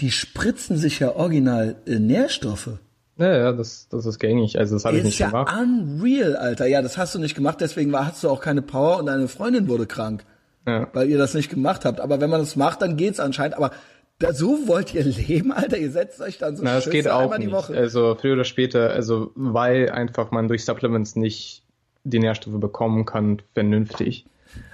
die 0.00 0.10
spritzen 0.10 0.76
sich 0.76 1.00
ja 1.00 1.14
original 1.14 1.76
äh, 1.86 1.98
Nährstoffe. 1.98 2.78
Ja, 3.18 3.36
ja, 3.36 3.52
das, 3.52 3.88
das 3.90 4.06
ist 4.06 4.18
gängig. 4.20 4.58
Also 4.58 4.76
das 4.76 4.84
habe 4.84 4.98
ich 4.98 5.04
nicht 5.04 5.18
ja 5.18 5.26
gemacht. 5.26 5.54
Unreal, 5.60 6.36
Alter. 6.36 6.66
Ja, 6.66 6.82
das 6.82 6.96
hast 6.96 7.14
du 7.14 7.18
nicht 7.18 7.34
gemacht, 7.34 7.60
deswegen 7.60 7.90
war, 7.90 8.06
hast 8.06 8.22
du 8.22 8.30
auch 8.30 8.40
keine 8.40 8.62
Power 8.62 8.98
und 8.98 9.06
deine 9.06 9.28
Freundin 9.28 9.68
wurde 9.68 9.86
krank. 9.86 10.24
Ja. 10.66 10.88
Weil 10.92 11.08
ihr 11.08 11.18
das 11.18 11.34
nicht 11.34 11.50
gemacht 11.50 11.84
habt. 11.84 12.00
Aber 12.00 12.20
wenn 12.20 12.30
man 12.30 12.40
das 12.40 12.54
macht, 12.54 12.82
dann 12.82 12.96
geht's 12.96 13.18
anscheinend. 13.18 13.56
Aber 13.56 13.72
da, 14.18 14.32
so 14.32 14.66
wollt 14.66 14.94
ihr 14.94 15.04
leben, 15.04 15.52
Alter. 15.52 15.78
Ihr 15.78 15.90
setzt 15.90 16.20
euch 16.20 16.38
dann 16.38 16.56
so 16.56 16.64
Na, 16.64 16.74
das 16.74 16.90
geht 16.90 17.08
auch 17.08 17.36
nicht. 17.38 17.52
Also 17.54 18.16
früher 18.20 18.34
oder 18.34 18.44
später, 18.44 18.90
also 18.90 19.30
weil 19.34 19.90
einfach 19.90 20.30
man 20.30 20.48
durch 20.48 20.64
Supplements 20.64 21.14
nicht 21.14 21.62
die 22.04 22.18
Nährstoffe 22.18 22.58
bekommen 22.58 23.04
kann, 23.04 23.42
vernünftig. 23.54 24.26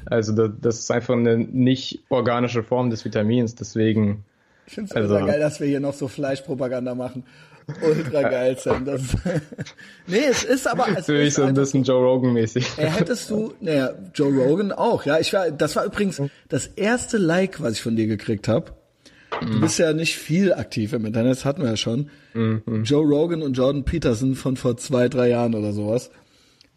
Also 0.07 0.33
das, 0.33 0.51
das 0.61 0.79
ist 0.79 0.91
einfach 0.91 1.15
eine 1.15 1.37
nicht 1.37 2.05
organische 2.09 2.63
Form 2.63 2.91
des 2.91 3.05
Vitamins, 3.05 3.55
deswegen. 3.55 4.25
Ich 4.67 4.75
finde 4.75 4.91
es 4.91 4.97
also, 4.97 5.27
geil, 5.27 5.41
dass 5.41 5.61
wir 5.61 5.67
hier 5.67 5.81
noch 5.81 5.95
so 5.95 6.09
Fleischpropaganda 6.09 6.95
machen. 6.95 7.25
Ultra 7.83 8.23
geil, 8.23 8.57
Sam. 8.59 8.85
Das, 8.85 9.03
nee, 10.07 10.25
es 10.31 10.45
ist 10.45 10.67
aber. 10.67 10.87
Es 10.97 11.07
Fühle 11.07 11.25
ich 11.25 11.35
so 11.35 11.43
ein 11.43 11.55
bisschen 11.55 11.83
Joe 11.83 12.03
Rogan-mäßig. 12.03 12.77
Hättest 12.77 13.31
du, 13.31 13.55
naja, 13.61 13.91
Joe 14.15 14.33
Rogan 14.35 14.73
auch, 14.73 15.05
ja. 15.05 15.19
Ich 15.19 15.33
war, 15.33 15.51
das 15.51 15.75
war 15.77 15.85
übrigens 15.85 16.21
das 16.49 16.67
erste 16.67 17.17
Like, 17.17 17.63
was 17.63 17.75
ich 17.75 17.83
von 17.83 17.97
dir 17.97 18.07
gekriegt 18.07 18.49
habe. 18.49 18.73
Du 19.41 19.61
bist 19.61 19.79
ja 19.79 19.93
nicht 19.93 20.17
viel 20.17 20.53
aktiv 20.53 20.93
im 20.93 21.05
Internet, 21.07 21.33
das 21.33 21.45
hatten 21.45 21.63
wir 21.63 21.71
ja 21.71 21.77
schon. 21.77 22.11
Mhm. 22.35 22.85
Joe 22.85 23.05
Rogan 23.05 23.43
und 23.43 23.55
Jordan 23.55 23.85
Peterson 23.85 24.35
von 24.35 24.57
vor 24.57 24.77
zwei, 24.77 25.09
drei 25.09 25.29
Jahren 25.29 25.55
oder 25.55 25.73
sowas. 25.73 26.11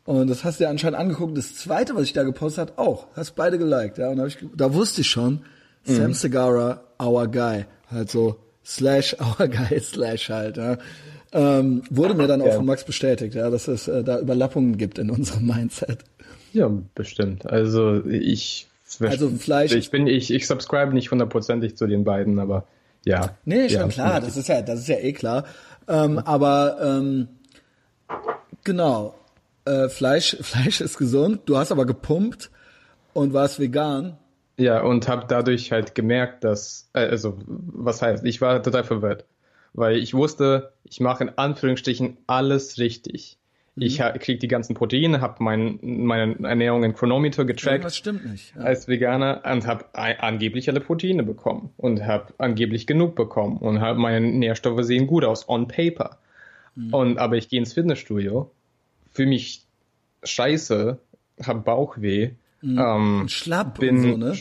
Und 0.05 0.29
das 0.29 0.45
hast 0.45 0.59
du 0.59 0.63
ja 0.63 0.69
anscheinend 0.69 0.97
angeguckt. 0.99 1.37
Das 1.37 1.55
zweite, 1.55 1.93
was 1.95 2.03
ich 2.03 2.13
da 2.13 2.23
gepostet 2.23 2.69
habe, 2.69 2.77
auch. 2.77 3.07
Hast 3.15 3.35
beide 3.35 3.57
geliked, 3.57 3.97
ja. 3.97 4.09
Und 4.09 4.17
da, 4.17 4.25
ich, 4.25 4.37
da 4.55 4.73
wusste 4.73 5.01
ich 5.01 5.09
schon, 5.09 5.41
mhm. 5.85 5.95
Sam 5.95 6.13
Segara, 6.13 6.81
our 7.01 7.27
guy. 7.27 7.65
Halt 7.91 8.09
so, 8.09 8.37
slash 8.65 9.17
our 9.39 9.47
guy, 9.47 9.79
slash 9.79 10.29
halt, 10.29 10.57
ja. 10.57 10.77
Ähm, 11.33 11.83
wurde 11.89 12.13
mir 12.13 12.27
dann 12.27 12.41
auch 12.41 12.47
ja. 12.47 12.53
von 12.53 12.65
Max 12.65 12.85
bestätigt, 12.85 13.35
ja, 13.35 13.49
dass 13.49 13.67
es 13.67 13.89
äh, 13.89 14.01
da 14.01 14.19
Überlappungen 14.19 14.77
gibt 14.77 14.97
in 14.97 15.09
unserem 15.09 15.45
Mindset. 15.45 15.99
Ja, 16.53 16.71
bestimmt. 16.95 17.45
Also 17.45 18.05
ich 18.05 18.67
also 18.99 19.29
Fleisch. 19.29 19.73
Ich 19.73 19.91
bin, 19.91 20.07
ich, 20.07 20.31
ich 20.31 20.47
subscribe 20.47 20.93
nicht 20.93 21.11
hundertprozentig 21.11 21.75
zu 21.75 21.87
den 21.87 22.03
beiden, 22.03 22.39
aber 22.39 22.65
ja. 23.05 23.37
Nee, 23.45 23.69
schon 23.69 23.81
ja, 23.81 23.87
klar, 23.87 24.21
das 24.21 24.37
ist 24.37 24.47
ja, 24.47 24.61
das 24.61 24.79
ist 24.79 24.87
ja 24.87 24.97
eh 24.97 25.13
klar. 25.13 25.45
Ähm, 25.87 26.19
aber 26.19 26.77
ähm, 26.81 27.27
genau 28.63 29.15
äh, 29.67 29.89
Fleisch, 29.89 30.37
Fleisch 30.41 30.81
ist 30.81 30.97
gesund, 30.97 31.41
du 31.45 31.57
hast 31.57 31.71
aber 31.71 31.85
gepumpt 31.85 32.49
und 33.13 33.33
warst 33.33 33.59
vegan. 33.59 34.17
Ja, 34.57 34.81
und 34.81 35.07
habe 35.07 35.25
dadurch 35.27 35.71
halt 35.71 35.93
gemerkt, 35.93 36.43
dass, 36.43 36.89
äh, 36.93 37.01
also 37.01 37.37
was 37.45 38.01
heißt, 38.01 38.25
ich 38.25 38.41
war 38.41 38.61
total 38.63 38.83
verwirrt, 38.83 39.25
weil 39.73 39.97
ich 39.97 40.13
wusste, 40.13 40.73
ich 40.83 40.99
mache 40.99 41.25
in 41.25 41.37
Anführungsstrichen 41.37 42.17
alles 42.25 42.79
richtig. 42.79 43.37
Mhm. 43.77 43.83
Ich 43.83 43.97
kriege 43.97 44.39
die 44.39 44.47
ganzen 44.49 44.73
Proteine, 44.73 45.21
habe 45.21 45.41
mein, 45.41 45.79
meine 45.81 46.35
Ernährung 46.43 46.83
in 46.83 46.93
Chronometer 46.93 47.45
getrackt. 47.45 47.85
Das 47.85 47.95
stimmt 47.95 48.29
nicht. 48.29 48.53
Ja. 48.55 48.63
Als 48.63 48.87
Veganer 48.87 49.43
und 49.49 49.65
habe 49.65 49.85
angeblich 49.93 50.69
alle 50.69 50.81
Proteine 50.81 51.23
bekommen 51.23 51.69
und 51.77 52.05
habe 52.05 52.33
angeblich 52.37 52.87
genug 52.87 53.15
bekommen 53.15 53.57
und 53.57 53.79
habe 53.79 53.99
meine 53.99 54.19
Nährstoffe 54.19 54.83
sehen 54.83 55.07
gut 55.07 55.23
aus 55.23 55.47
on 55.47 55.69
paper. 55.69 56.17
Mhm. 56.75 56.93
Und 56.93 57.17
aber 57.17 57.37
ich 57.37 57.47
gehe 57.47 57.59
ins 57.59 57.73
Fitnessstudio 57.73 58.51
fühle 59.17 59.29
mich 59.29 59.65
scheiße, 60.23 60.99
habe 61.43 61.59
Bauchweh. 61.61 62.31
Mhm. 62.61 62.79
Ähm, 62.79 63.25
Schlapp 63.27 63.79
bin, 63.79 63.97
und 63.97 64.01
so, 64.03 64.17
ne? 64.17 64.37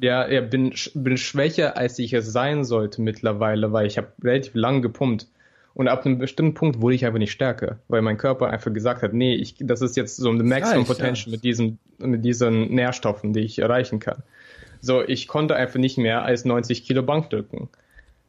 Ja, 0.00 0.28
ja 0.28 0.40
bin, 0.40 0.72
bin 0.94 1.16
schwächer, 1.16 1.76
als 1.76 1.98
ich 1.98 2.12
es 2.12 2.32
sein 2.32 2.64
sollte 2.64 3.02
mittlerweile, 3.02 3.72
weil 3.72 3.86
ich 3.86 3.98
habe 3.98 4.12
relativ 4.22 4.54
lang 4.54 4.82
gepumpt. 4.82 5.26
Und 5.72 5.88
ab 5.88 6.04
einem 6.04 6.18
bestimmten 6.18 6.54
Punkt 6.54 6.80
wurde 6.80 6.94
ich 6.96 7.06
einfach 7.06 7.18
nicht 7.18 7.30
stärker, 7.30 7.78
weil 7.88 8.02
mein 8.02 8.18
Körper 8.18 8.48
einfach 8.48 8.72
gesagt 8.72 9.02
hat, 9.02 9.12
nee, 9.12 9.34
ich, 9.34 9.54
das 9.60 9.82
ist 9.82 9.96
jetzt 9.96 10.16
so 10.16 10.28
ein 10.30 10.46
Maximum 10.46 10.84
Potential 10.84 11.28
ja. 11.28 11.32
mit 11.32 11.44
diesen, 11.44 11.78
mit 11.98 12.24
diesen 12.24 12.74
Nährstoffen, 12.74 13.32
die 13.32 13.40
ich 13.40 13.60
erreichen 13.60 14.00
kann. 14.00 14.22
So, 14.80 15.02
ich 15.02 15.28
konnte 15.28 15.54
einfach 15.54 15.78
nicht 15.78 15.98
mehr 15.98 16.24
als 16.24 16.44
90 16.44 16.84
Kilo 16.84 17.02
Bank 17.02 17.30
drücken. 17.30 17.68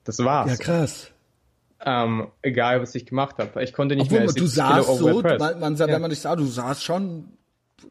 Das 0.03 0.19
war's. 0.19 0.51
Ja, 0.51 0.57
krass. 0.57 1.11
Ähm, 1.83 2.27
egal, 2.41 2.81
was 2.81 2.93
ich 2.93 3.05
gemacht 3.05 3.37
habe. 3.39 3.63
Ich 3.63 3.73
konnte 3.73 3.95
nicht 3.95 4.05
Obwohl, 4.05 4.19
mehr 4.19 4.27
als 4.27 4.35
du 4.35 4.45
sahst 4.45 4.97
so, 4.97 5.21
man, 5.21 5.59
man 5.59 5.75
ja. 5.75 5.87
wenn 5.87 6.01
man 6.01 6.09
dich 6.11 6.19
sah, 6.19 6.35
du 6.35 6.45
sahst 6.45 6.83
schon, 6.83 7.29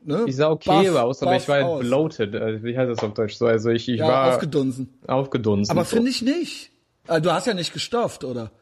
ne? 0.04 0.24
Ich 0.26 0.36
sah 0.36 0.50
okay 0.50 0.88
buff, 0.88 0.96
aus, 0.96 1.22
aber 1.22 1.36
ich 1.36 1.48
war 1.48 1.64
halt 1.64 1.80
bloated. 1.80 2.36
Also, 2.36 2.62
wie 2.62 2.78
heißt 2.78 2.88
das 2.88 2.98
auf 3.00 3.14
Deutsch 3.14 3.34
so? 3.34 3.46
Also 3.46 3.70
ich, 3.70 3.88
ich 3.88 3.98
ja, 3.98 4.06
war 4.06 4.34
aufgedunsen. 4.34 4.94
Aufgedunsen. 5.08 5.72
Aber 5.72 5.84
so. 5.84 5.96
finde 5.96 6.10
ich 6.10 6.22
nicht. 6.22 6.70
Also, 7.08 7.22
du 7.22 7.32
hast 7.32 7.48
ja 7.48 7.54
nicht 7.54 7.72
gestofft, 7.72 8.22
oder? 8.22 8.52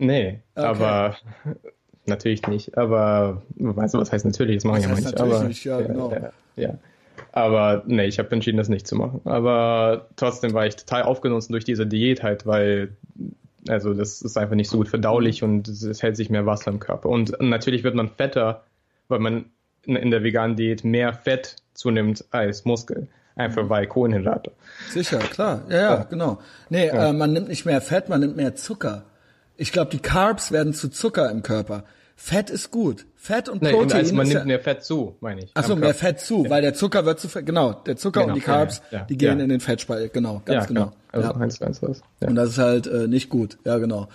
Nee, 0.00 0.40
okay. 0.54 0.66
aber 0.66 1.16
natürlich 2.06 2.46
nicht. 2.46 2.76
Aber 2.76 3.42
weißt 3.56 3.94
du, 3.94 3.98
was 3.98 4.10
heißt 4.10 4.24
natürlich? 4.24 4.56
Das 4.56 4.64
machen 4.64 4.82
ja 4.82 4.88
manche. 4.88 5.20
Aber 5.20 5.44
nicht, 5.44 5.64
ja, 5.64 5.80
genau. 5.80 6.10
Ja, 6.10 6.32
ja. 6.56 6.78
Aber 7.32 7.82
nee, 7.86 8.06
ich 8.06 8.18
habe 8.18 8.30
entschieden, 8.32 8.56
das 8.56 8.68
nicht 8.68 8.86
zu 8.86 8.96
machen. 8.96 9.20
Aber 9.24 10.08
trotzdem 10.16 10.54
war 10.54 10.66
ich 10.66 10.76
total 10.76 11.02
aufgenutzt 11.02 11.52
durch 11.52 11.64
diese 11.64 11.86
Diät 11.86 12.22
halt, 12.22 12.46
weil 12.46 12.96
also 13.68 13.92
das 13.92 14.22
ist 14.22 14.38
einfach 14.38 14.56
nicht 14.56 14.70
so 14.70 14.78
gut 14.78 14.88
verdaulich 14.88 15.42
und 15.42 15.68
es 15.68 16.02
hält 16.02 16.16
sich 16.16 16.30
mehr 16.30 16.46
Wasser 16.46 16.70
im 16.70 16.80
Körper. 16.80 17.10
Und 17.10 17.38
natürlich 17.40 17.84
wird 17.84 17.94
man 17.94 18.08
fetter, 18.08 18.64
weil 19.08 19.18
man 19.18 19.44
in 19.84 20.10
der 20.10 20.22
veganen 20.22 20.56
Diät 20.56 20.82
mehr 20.82 21.12
Fett 21.12 21.56
zunimmt 21.74 22.24
als 22.30 22.64
Muskel. 22.64 23.08
Einfach 23.36 23.68
weil 23.68 23.86
Kohlenhydrate. 23.86 24.52
Sicher, 24.88 25.18
klar. 25.18 25.62
Ja, 25.68 25.76
ja, 25.76 26.02
genau. 26.04 26.40
Nee, 26.68 26.88
ja. 26.88 27.10
Äh, 27.10 27.12
man 27.12 27.32
nimmt 27.32 27.48
nicht 27.48 27.64
mehr 27.64 27.80
Fett, 27.80 28.08
man 28.08 28.20
nimmt 28.20 28.36
mehr 28.36 28.54
Zucker. 28.54 29.04
Ich 29.60 29.72
glaube, 29.72 29.90
die 29.90 29.98
Carbs 29.98 30.52
werden 30.52 30.72
zu 30.72 30.88
Zucker 30.88 31.30
im 31.30 31.42
Körper. 31.42 31.84
Fett 32.16 32.48
ist 32.48 32.70
gut. 32.70 33.06
Fett 33.14 33.50
und 33.50 33.60
Protein. 33.60 33.86
Nee, 33.86 33.94
also 33.94 34.14
man 34.14 34.26
nimmt 34.26 34.40
ja, 34.40 34.44
mehr 34.46 34.60
Fett 34.60 34.82
zu, 34.82 35.16
meine 35.20 35.44
ich. 35.44 35.50
Achso, 35.54 35.76
mehr 35.76 35.92
Fett 35.92 36.18
zu, 36.18 36.48
weil 36.48 36.62
der 36.62 36.72
Zucker 36.72 37.04
wird 37.04 37.20
zu 37.20 37.28
Fett. 37.28 37.44
Genau, 37.44 37.74
der 37.74 37.96
Zucker 37.96 38.20
genau, 38.20 38.32
und 38.32 38.36
die 38.36 38.44
Carbs, 38.44 38.80
ja, 38.90 39.00
ja, 39.00 39.04
die 39.04 39.18
gehen 39.18 39.38
in 39.38 39.50
den 39.50 39.60
Fettspeicher. 39.60 40.08
Genau, 40.08 40.40
ganz 40.46 40.66
genau. 40.66 40.92
Also 41.12 41.28
ja. 41.28 41.36
eins, 41.36 41.60
eins, 41.60 41.82
eins, 41.82 42.02
ja. 42.20 42.28
Und 42.28 42.36
das 42.36 42.50
ist 42.50 42.58
halt 42.58 42.86
äh, 42.86 43.06
nicht 43.06 43.28
gut. 43.28 43.58
Ja, 43.64 43.76
genau. 43.76 44.08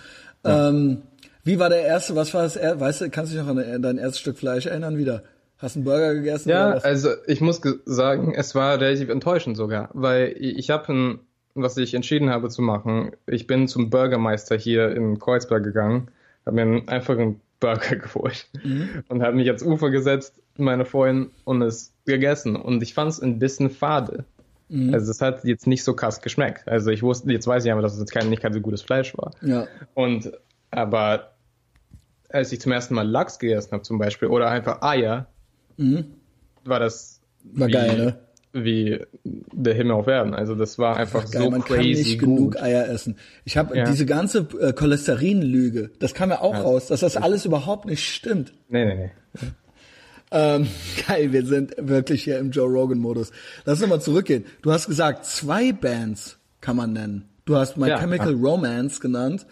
Ähm, 0.44 1.02
wie 1.44 1.60
war 1.60 1.68
der 1.68 1.82
erste? 1.82 2.16
Was 2.16 2.34
war 2.34 2.42
das? 2.42 2.56
Weißt 2.56 3.02
du, 3.02 3.10
kannst 3.10 3.32
du 3.32 3.36
dich 3.36 3.46
noch 3.46 3.56
an 3.56 3.82
dein 3.82 3.98
erstes 3.98 4.18
Stück 4.18 4.38
Fleisch 4.38 4.66
erinnern 4.66 4.98
wieder? 4.98 5.22
Hast 5.58 5.76
du 5.76 5.78
einen 5.78 5.84
Burger 5.84 6.14
gegessen? 6.14 6.48
Ja, 6.48 6.72
also 6.72 7.10
ich 7.26 7.40
muss 7.40 7.60
sagen, 7.84 8.34
es 8.34 8.56
war 8.56 8.80
relativ 8.80 9.08
enttäuschend 9.10 9.56
sogar, 9.56 9.90
weil 9.94 10.34
ich 10.38 10.70
habe 10.70 10.92
ein, 10.92 11.20
was 11.62 11.76
ich 11.76 11.94
entschieden 11.94 12.30
habe 12.30 12.48
zu 12.48 12.62
machen. 12.62 13.12
Ich 13.26 13.46
bin 13.46 13.68
zum 13.68 13.90
Burgermeister 13.90 14.56
hier 14.56 14.94
in 14.94 15.18
Kreuzberg 15.18 15.64
gegangen, 15.64 16.08
habe 16.44 16.64
mir 16.64 16.88
einfach 16.88 17.18
einen 17.18 17.40
Burger 17.60 17.96
geholt 17.96 18.48
mhm. 18.62 19.02
und 19.08 19.22
habe 19.22 19.36
mich 19.36 19.46
ans 19.48 19.62
Ufer 19.62 19.90
gesetzt, 19.90 20.42
meine 20.56 20.84
Freundin, 20.84 21.30
und 21.44 21.62
es 21.62 21.92
gegessen. 22.04 22.56
Und 22.56 22.82
ich 22.82 22.94
fand 22.94 23.10
es 23.10 23.20
ein 23.20 23.38
bisschen 23.38 23.70
fade. 23.70 24.24
Mhm. 24.68 24.92
Also 24.92 25.10
es 25.10 25.20
hat 25.20 25.44
jetzt 25.44 25.66
nicht 25.66 25.84
so 25.84 25.94
krass 25.94 26.20
geschmeckt. 26.20 26.66
Also 26.68 26.90
ich 26.90 27.02
wusste, 27.02 27.32
jetzt 27.32 27.46
weiß 27.46 27.64
ich 27.64 27.72
aber, 27.72 27.82
dass 27.82 27.94
es 27.94 28.00
jetzt 28.00 28.12
kein, 28.12 28.28
nicht 28.30 28.42
kein 28.42 28.52
so 28.52 28.60
gutes 28.60 28.82
Fleisch 28.82 29.16
war. 29.16 29.32
Ja. 29.42 29.66
Und 29.94 30.32
aber 30.70 31.32
als 32.28 32.52
ich 32.52 32.60
zum 32.60 32.72
ersten 32.72 32.94
Mal 32.94 33.08
Lachs 33.08 33.38
gegessen 33.38 33.72
habe 33.72 33.82
zum 33.82 33.98
Beispiel 33.98 34.28
oder 34.28 34.50
einfach 34.50 34.82
Eier, 34.82 35.26
mhm. 35.76 36.14
war 36.64 36.80
das 36.80 37.20
war 37.52 37.68
geil, 37.68 37.96
ne? 37.96 38.18
Wie 38.64 39.00
der 39.24 39.74
Himmel 39.74 39.92
auf 39.92 40.06
Erden. 40.06 40.34
Also 40.34 40.54
das 40.54 40.78
war 40.78 40.96
einfach 40.96 41.30
Geil, 41.30 41.42
so 41.44 41.50
man 41.50 41.62
kann 41.64 41.76
crazy 41.78 41.88
nicht 42.02 42.18
gut. 42.20 42.28
genug 42.36 42.62
Eier 42.62 42.88
essen. 42.88 43.16
Ich 43.44 43.56
habe 43.56 43.76
Ja. 43.76 43.84
diese 43.84 44.06
ganze 44.06 44.46
äh, 44.60 44.72
Cholesterinlüge, 44.72 45.90
das 45.98 46.14
kam 46.14 46.30
ja 46.30 46.40
auch 46.40 46.54
raus, 46.54 46.86
dass 46.88 47.00
das 47.00 47.16
alles 47.16 47.44
überhaupt 47.44 47.86
nicht 47.86 48.08
stimmt. 48.08 48.52
Nee, 48.68 48.84
nee, 48.86 48.94
nee. 48.94 49.10
Ähm, 50.32 50.66
geil, 51.06 51.32
wir 51.32 51.44
sind 51.46 51.74
wirklich 51.78 52.24
hier 52.24 52.38
im 52.38 52.50
Joe 52.50 52.68
Rogan-Modus. 52.68 53.30
Lass 53.64 53.80
uns 53.80 53.88
mal 53.90 54.00
zurückgehen. 54.00 54.44
Du 54.62 54.72
hast 54.72 54.86
gesagt, 54.88 55.24
zwei 55.24 55.72
Bands 55.72 56.38
kann 56.60 56.76
man 56.76 56.92
nennen. 56.92 57.24
Du 57.44 57.56
hast 57.56 57.76
My 57.76 57.88
Ja. 57.88 57.98
Chemical 57.98 58.34
Romance 58.34 59.00
genannt. 59.00 59.46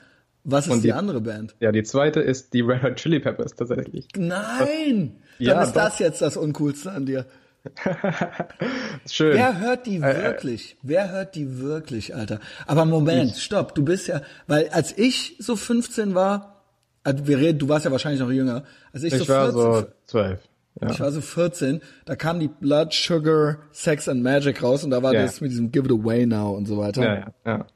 Was 0.47 0.67
ist 0.67 0.77
die, 0.79 0.81
die- 0.89 0.93
andere 0.93 1.21
Band? 1.23 1.55
Ja, 1.61 1.73
die 1.73 1.85
zweite 1.85 2.21
ist 2.21 2.53
die 2.53 2.61
Red 2.61 2.83
Hot 2.83 2.97
Chili 2.97 3.19
Peppers 3.21 3.55
tatsächlich. 3.55 4.09
Nein! 4.17 5.17
Dann 5.39 5.47
Ja, 5.47 5.63
ist 5.63 5.69
doch. 5.75 5.85
das 5.85 5.99
jetzt 6.01 6.21
das 6.21 6.37
Uncoolste 6.37 6.91
an 6.93 7.07
dir. 7.07 7.25
Schön. 9.11 9.35
Wer 9.35 9.61
hört 9.61 9.87
die 9.87 9.97
Äh, 9.97 10.23
wirklich? 10.23 10.77
Wer 10.83 11.11
hört 11.11 11.35
die 11.35 11.59
wirklich, 11.61 12.15
Alter? 12.15 12.41
Aber 12.67 12.85
Moment, 12.85 13.37
stopp, 13.37 13.75
du 13.75 13.85
bist 13.85 14.07
ja, 14.09 14.23
weil 14.47 14.69
als 14.69 14.97
ich 14.97 15.37
so 15.39 15.57
15 15.57 16.15
war, 16.15 16.63
also 17.03 17.27
wir 17.27 17.39
reden, 17.39 17.59
du 17.59 17.69
warst 17.69 17.85
ja 17.85 17.91
wahrscheinlich 17.91 18.21
noch 18.21 18.31
jünger, 18.31 18.65
als 18.93 19.03
ich, 19.03 19.13
ich 19.13 19.19
so 19.21 19.29
war 19.29 19.45
14, 19.53 19.61
so 19.61 19.87
zwölf. 20.07 20.41
Ja. 20.81 20.91
ich 20.91 21.01
war 21.01 21.13
so 21.13 21.21
14, 21.21 21.81
da 22.05 22.17
kam 22.17 22.41
die 22.41 22.49
Blood 22.49 22.93
Sugar 22.93 23.59
Sex 23.73 24.09
and 24.09 24.23
Magic 24.23 24.61
raus 24.63 24.83
und 24.83 24.91
da 24.91 25.03
war 25.03 25.13
Ja. 25.15 25.23
das 25.23 25.41
mit 25.41 25.51
diesem 25.53 25.71
Give 25.71 25.87
It 25.87 25.93
Away 25.93 26.27
Now 26.27 26.53
und 26.57 26.67
so 26.67 26.79
weiter. 26.79 27.03
ja, 27.03 27.15
ja, 27.15 27.27
ja. 27.47 27.67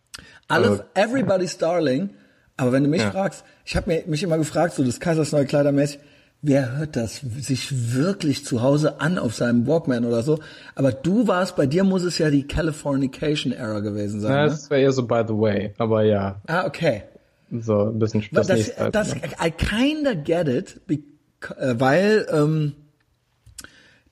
Alles, 0.49 0.69
Also- 0.71 0.83
everybody's 0.95 1.57
darling. 1.59 2.11
Aber 2.57 2.73
wenn 2.73 2.83
du 2.83 2.89
mich 2.91 3.03
fragst, 3.03 3.45
ich 3.65 3.77
habe 3.77 4.03
mich 4.07 4.23
immer 4.25 4.37
gefragt, 4.37 4.75
so 4.75 4.83
das 4.83 4.99
Kaisers 4.99 5.31
neue 5.31 5.47
Kleidermäßig, 5.47 6.01
wer 6.43 6.77
hört 6.77 6.97
das 6.97 7.17
sich 7.41 7.95
wirklich 7.95 8.45
zu 8.45 8.63
Hause 8.63 9.01
an 9.01 9.19
auf 9.19 9.35
seinem 9.35 9.67
Walkman 9.67 10.05
oder 10.05 10.23
so? 10.23 10.39
Aber 10.75 10.93
du 10.93 11.27
warst, 11.27 11.57
bei 11.57 11.67
dir 11.67 11.85
muss 11.85 12.05
es 12.05 12.19
ja 12.19 12.31
die 12.31 12.47
Californication 12.47 13.53
Era 13.53 13.81
gewesen 13.81 14.21
sein. 14.21 14.33
Na, 14.33 14.43
ne? 14.45 14.49
das 14.51 14.71
wäre 14.71 14.81
eher 14.81 14.93
so 14.93 15.07
by 15.07 15.23
the 15.27 15.35
way, 15.35 15.75
aber 15.79 16.05
ja, 16.05 16.41
Ah, 16.47 16.67
okay. 16.67 17.03
so 17.51 17.85
ein 17.91 17.99
bisschen 17.99 18.25
das, 18.33 18.47
das, 18.47 18.79
halt, 18.79 18.95
das, 18.95 19.15
ne? 19.15 19.23
I 19.45 19.51
kinda 19.51 20.15
get 20.15 20.49
it, 20.49 20.81
äh, 20.89 21.75
weil 21.79 22.27
ähm, 22.33 22.73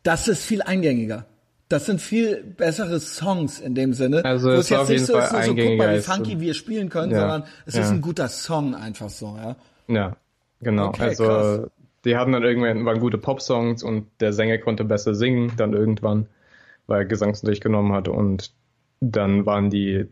das 0.03 0.29
ist 0.29 0.45
viel 0.45 0.63
eingängiger. 0.63 1.27
Das 1.69 1.87
sind 1.87 2.01
viel 2.01 2.45
bessere 2.45 3.01
Songs 3.01 3.59
in 3.59 3.75
dem 3.75 3.93
Sinne. 3.93 4.25
Also 4.25 4.51
es 4.51 4.71
war 4.71 4.79
jetzt 4.79 4.83
auf 4.83 4.89
nicht 4.89 5.01
jeden 5.01 5.07
so 5.07 5.13
Fall 5.15 5.41
ist, 5.41 5.47
so, 5.47 5.57
so 5.57 5.69
guck 5.69 5.79
mal, 5.79 5.97
wie 5.97 6.01
funky 6.01 6.41
wir 6.41 6.55
spielen 6.55 6.89
können, 6.91 7.11
Ja, 7.11 7.21
sondern 7.21 7.45
es 7.67 7.75
ist 7.75 7.81
ja. 7.87 7.91
ein 7.91 8.01
guter 8.01 8.29
Song 8.29 8.77
einfach 8.77 9.11
so, 9.11 9.37
ja. 9.37 9.57
Ja, 9.89 10.17
genau. 10.61 10.89
Okay, 10.89 11.03
also 11.03 11.25
krass. 11.25 11.61
Die 12.07 12.17
hatten 12.17 12.33
dann 12.33 12.43
irgendwann 12.43 12.85
waren 12.87 13.01
gute 13.01 13.19
Pop-Songs 13.19 13.83
und 13.83 14.07
der 14.21 14.33
Sänger 14.33 14.59
konnte 14.59 14.85
besser 14.85 15.15
singen 15.15 15.53
dann 15.57 15.73
irgendwann, 15.75 16.27
weil 16.87 17.03
er 17.03 17.05
Gesangsunterricht 17.05 17.63
genommen 17.63 17.93
hat 17.93 18.09
und 18.09 18.53
dann 19.01 19.45
waren 19.45 19.69
die 19.71 20.07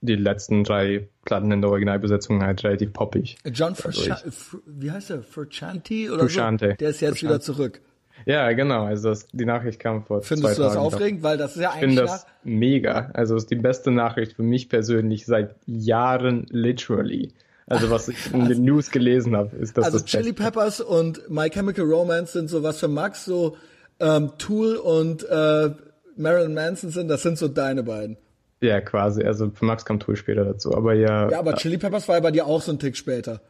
die 0.00 0.14
letzten 0.14 0.62
drei 0.62 1.08
Platten 1.24 1.50
in 1.50 1.60
der 1.60 1.70
Originalbesetzung 1.70 2.42
halt 2.42 2.62
relativ 2.62 2.92
poppig. 2.92 3.36
John 3.52 3.70
Also 3.70 3.82
Fruscia 3.82 4.16
Fr 4.16 4.58
wie 4.66 4.90
heißt 4.90 5.10
er? 5.10 5.22
Frusciante 5.22 6.12
oder 6.12 6.20
Frusciante. 6.20 6.70
so? 6.70 6.76
Der 6.76 6.90
ist 6.90 7.00
jetzt 7.00 7.10
Frusciante. 7.10 7.34
wieder 7.34 7.40
zurück. 7.40 7.80
Ja, 8.26 8.52
genau. 8.52 8.84
Also 8.84 9.10
das, 9.10 9.28
die 9.28 9.44
Nachricht 9.44 9.80
kam 9.80 10.04
vor 10.04 10.20
zwei 10.22 10.36
Findest 10.36 10.58
du 10.58 10.62
das 10.62 10.74
Tagen. 10.74 10.86
aufregend? 10.86 11.22
Weil 11.22 11.36
das 11.38 11.56
ist 11.56 11.62
ja 11.62 11.70
Ich 11.74 11.80
finde 11.80 12.02
eigentlich 12.02 12.10
das 12.10 12.26
mega. 12.44 13.10
Also 13.14 13.36
es 13.36 13.44
ist 13.44 13.50
die 13.50 13.56
beste 13.56 13.90
Nachricht 13.90 14.34
für 14.34 14.42
mich 14.42 14.68
persönlich 14.68 15.24
seit 15.26 15.54
Jahren 15.66 16.46
literally. 16.50 17.32
Also 17.68 17.90
was 17.90 18.08
ich 18.08 18.32
in 18.32 18.48
den 18.48 18.64
News 18.64 18.90
gelesen 18.90 19.36
habe, 19.36 19.54
ist 19.56 19.76
das 19.76 19.84
Also 19.86 19.98
das 19.98 20.06
Chili 20.06 20.32
Beste. 20.32 20.42
Peppers 20.52 20.80
und 20.80 21.28
My 21.30 21.50
Chemical 21.50 21.84
Romance 21.84 22.32
sind 22.32 22.48
so 22.48 22.62
was 22.62 22.78
für 22.80 22.88
Max, 22.88 23.24
so 23.24 23.56
ähm, 24.00 24.32
Tool 24.38 24.76
und 24.76 25.22
äh, 25.28 25.70
Marilyn 26.16 26.54
Manson 26.54 26.90
sind, 26.90 27.08
das 27.08 27.22
sind 27.22 27.36
so 27.38 27.48
deine 27.48 27.82
beiden. 27.82 28.16
Ja, 28.60 28.80
quasi. 28.80 29.22
Also 29.22 29.50
für 29.54 29.64
Max 29.64 29.84
kam 29.84 30.00
Tool 30.00 30.16
später 30.16 30.44
dazu. 30.44 30.74
Aber 30.74 30.94
ja, 30.94 31.30
Ja, 31.30 31.38
aber 31.38 31.54
Chili 31.56 31.78
Peppers 31.78 32.08
war 32.08 32.16
ja 32.16 32.20
bei 32.20 32.30
dir 32.30 32.46
auch 32.46 32.60
so 32.62 32.72
ein 32.72 32.78
Tick 32.78 32.96
später. 32.96 33.40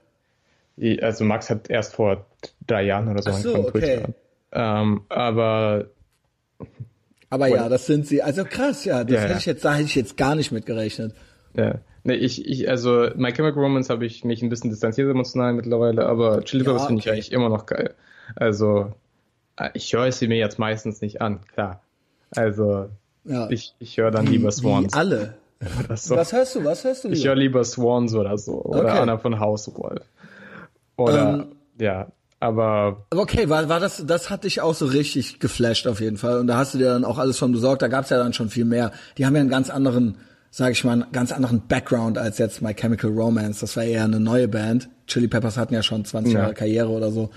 also 1.00 1.24
Max 1.24 1.48
hat 1.50 1.70
erst 1.70 1.94
vor 1.94 2.26
drei 2.66 2.82
Jahren 2.84 3.08
oder 3.08 3.22
so 3.22 3.30
so, 3.32 3.36
angefangen, 3.54 3.72
Tool 3.72 3.80
okay. 3.82 4.04
Ähm, 4.52 5.02
aber 5.08 5.86
Aber 7.30 7.48
ja, 7.48 7.68
das 7.68 7.86
sind 7.86 8.06
sie. 8.06 8.22
Also 8.22 8.44
krass, 8.44 8.84
ja, 8.84 9.04
das 9.04 9.12
Ja, 9.14 9.20
hätte 9.22 9.38
ich 9.38 9.46
jetzt, 9.46 9.64
da 9.64 9.74
hätte 9.74 9.84
ich 9.84 9.94
jetzt 9.94 10.16
gar 10.16 10.34
nicht 10.34 10.50
mit 10.52 10.66
gerechnet. 10.66 11.14
ja. 11.54 11.74
Nee, 12.08 12.14
ich, 12.14 12.46
ich, 12.48 12.70
also 12.70 13.08
My 13.16 13.32
Chemical 13.32 13.62
Romance 13.62 13.90
habe 13.90 14.06
ich 14.06 14.24
mich 14.24 14.40
ein 14.42 14.48
bisschen 14.48 14.70
distanziert 14.70 15.10
emotional 15.10 15.52
mittlerweile, 15.52 16.06
aber 16.06 16.42
Chili 16.44 16.64
Ja, 16.64 16.70
Peppers 16.72 16.86
finde 16.86 17.00
ich 17.00 17.06
okay. 17.06 17.12
eigentlich 17.14 17.32
immer 17.32 17.50
noch 17.50 17.66
geil. 17.66 17.94
Also 18.34 18.92
äh, 19.56 19.68
ich 19.74 19.92
höre 19.92 20.10
sie 20.10 20.26
mir 20.26 20.38
jetzt 20.38 20.58
meistens 20.58 21.02
nicht 21.02 21.20
an, 21.20 21.40
klar. 21.52 21.82
Also 22.34 22.88
Ja. 23.24 23.50
ich, 23.50 23.74
ich 23.78 23.98
höre 23.98 24.10
dann 24.10 24.26
lieber 24.26 24.50
Swans. 24.50 24.94
Wie 24.94 24.98
alle. 24.98 25.34
So. 25.96 26.14
Was 26.16 26.32
hörst 26.32 26.54
du? 26.54 26.64
Was 26.64 26.84
hörst 26.84 27.02
du 27.04 27.08
Ich 27.08 27.18
lieber? 27.18 27.30
höre 27.30 27.36
lieber 27.36 27.64
Swans 27.64 28.14
oder 28.14 28.38
so. 28.38 28.62
Oder 28.62 28.90
Okay. 28.90 28.98
Anna 29.00 29.18
von 29.18 29.38
Hauswolf. 29.40 30.04
Oder, 30.96 31.34
Ähm, 31.34 31.46
ja, 31.80 32.06
aber 32.40 33.04
Aber 33.10 33.22
Okay, 33.22 33.48
war, 33.48 33.68
war 33.68 33.80
das, 33.80 34.04
das 34.06 34.30
hat 34.30 34.44
dich 34.44 34.60
auch 34.60 34.74
so 34.74 34.86
richtig 34.86 35.40
geflasht 35.40 35.86
auf 35.86 36.00
jeden 36.00 36.16
Fall. 36.16 36.38
Und 36.38 36.46
da 36.46 36.56
hast 36.56 36.74
du 36.74 36.78
dir 36.78 36.86
dann 36.90 37.04
auch 37.04 37.18
alles 37.18 37.38
von 37.38 37.50
besorgt. 37.52 37.82
Da 37.82 37.88
gab's 37.88 38.10
ja 38.10 38.18
dann 38.18 38.32
schon 38.32 38.48
viel 38.50 38.64
mehr. 38.64 38.92
Die 39.18 39.26
haben 39.26 39.34
ja 39.34 39.40
einen 39.40 39.50
ganz 39.50 39.68
anderen, 39.70 40.18
sag 40.50 40.72
ich 40.72 40.84
mal, 40.84 40.92
einen 40.92 41.12
ganz 41.12 41.32
anderen 41.32 41.62
Background 41.66 42.18
als 42.18 42.38
jetzt 42.38 42.62
My 42.62 42.74
Chemical 42.74 43.10
Romance. 43.10 43.60
Das 43.60 43.76
war 43.76 43.84
eher 43.84 44.04
eine 44.04 44.20
neue 44.20 44.48
Band. 44.48 44.88
Chili 45.06 45.28
Peppers 45.28 45.56
hatten 45.56 45.74
ja 45.74 45.82
schon 45.82 46.04
20 46.04 46.34
Ja. 46.34 46.40
Jahre 46.40 46.54
Karriere 46.54 46.88
oder 46.88 47.10
so 47.10 47.30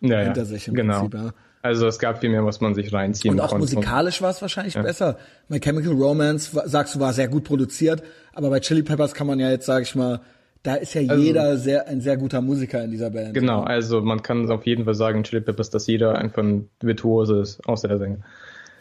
ja, 0.00 0.20
hinter 0.20 0.40
ja, 0.42 0.44
sich 0.44 0.68
im 0.68 0.74
genau. 0.74 1.00
Prinzip. 1.08 1.20
Ja. 1.20 1.30
Also 1.62 1.86
es 1.88 1.98
gab 1.98 2.20
viel 2.20 2.30
mehr, 2.30 2.44
was 2.44 2.60
man 2.60 2.74
sich 2.74 2.92
reinziehen 2.92 3.34
Und 3.34 3.40
auch 3.40 3.48
konnte. 3.48 3.62
musikalisch 3.62 4.22
war 4.22 4.30
es 4.30 4.40
wahrscheinlich 4.40 4.74
besser. 4.74 5.18
My 5.48 5.58
Chemical 5.58 5.92
Romance, 5.92 6.50
sagst 6.66 6.94
du, 6.94 7.00
war 7.00 7.12
sehr 7.12 7.28
gut 7.28 7.44
produziert. 7.44 8.02
Aber 8.32 8.48
bei 8.50 8.60
Chili 8.60 8.82
Peppers 8.82 9.12
kann 9.12 9.26
man 9.26 9.40
ja 9.40 9.50
jetzt, 9.50 9.66
sag 9.66 9.82
ich 9.82 9.94
mal, 9.96 10.20
da 10.62 10.74
ist 10.76 10.94
ja 10.94 11.00
jeder 11.00 11.56
sehr, 11.56 11.88
ein 11.88 12.00
sehr 12.00 12.16
guter 12.16 12.40
Musiker 12.40 12.82
in 12.84 12.90
dieser 12.90 13.10
Band. 13.10 13.28
Also 13.28 13.40
Genau, 13.40 13.62
also 13.62 14.00
man 14.02 14.22
kann 14.22 14.48
auf 14.50 14.66
jeden 14.66 14.84
Fall 14.84 14.94
sagen, 14.94 15.24
Chili 15.24 15.40
Peppers, 15.40 15.70
dass 15.70 15.86
jeder 15.86 16.16
einfach 16.16 16.42
ein 16.42 16.68
Virtuose 16.80 17.40
ist, 17.40 17.66
außer 17.66 17.88
der 17.88 17.98
Sänger. 17.98 18.18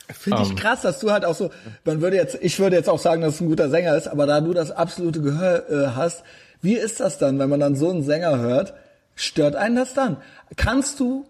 Finde 0.09 0.41
ich 0.43 0.49
Ähm. 0.51 0.55
krass, 0.55 0.81
dass 0.81 0.99
du 0.99 1.11
halt 1.11 1.25
auch 1.25 1.35
so, 1.35 1.49
man 1.83 2.01
würde 2.01 2.15
jetzt, 2.15 2.37
ich 2.41 2.59
würde 2.59 2.75
jetzt 2.75 2.89
auch 2.89 2.99
sagen, 2.99 3.21
dass 3.21 3.35
es 3.35 3.41
ein 3.41 3.47
guter 3.49 3.69
Sänger 3.69 3.95
ist, 3.97 4.07
aber 4.07 4.25
da 4.25 4.39
du 4.41 4.53
das 4.53 4.71
absolute 4.71 5.21
Gehör 5.21 5.69
äh, 5.69 5.87
hast, 5.95 6.23
wie 6.61 6.75
ist 6.75 6.99
das 6.99 7.17
dann, 7.17 7.37
wenn 7.39 7.49
man 7.49 7.59
dann 7.59 7.75
so 7.75 7.89
einen 7.89 8.03
Sänger 8.03 8.37
hört? 8.39 8.73
Stört 9.15 9.55
einen 9.55 9.75
das 9.75 9.93
dann? 9.93 10.17
Kannst 10.55 10.99
du, 10.99 11.25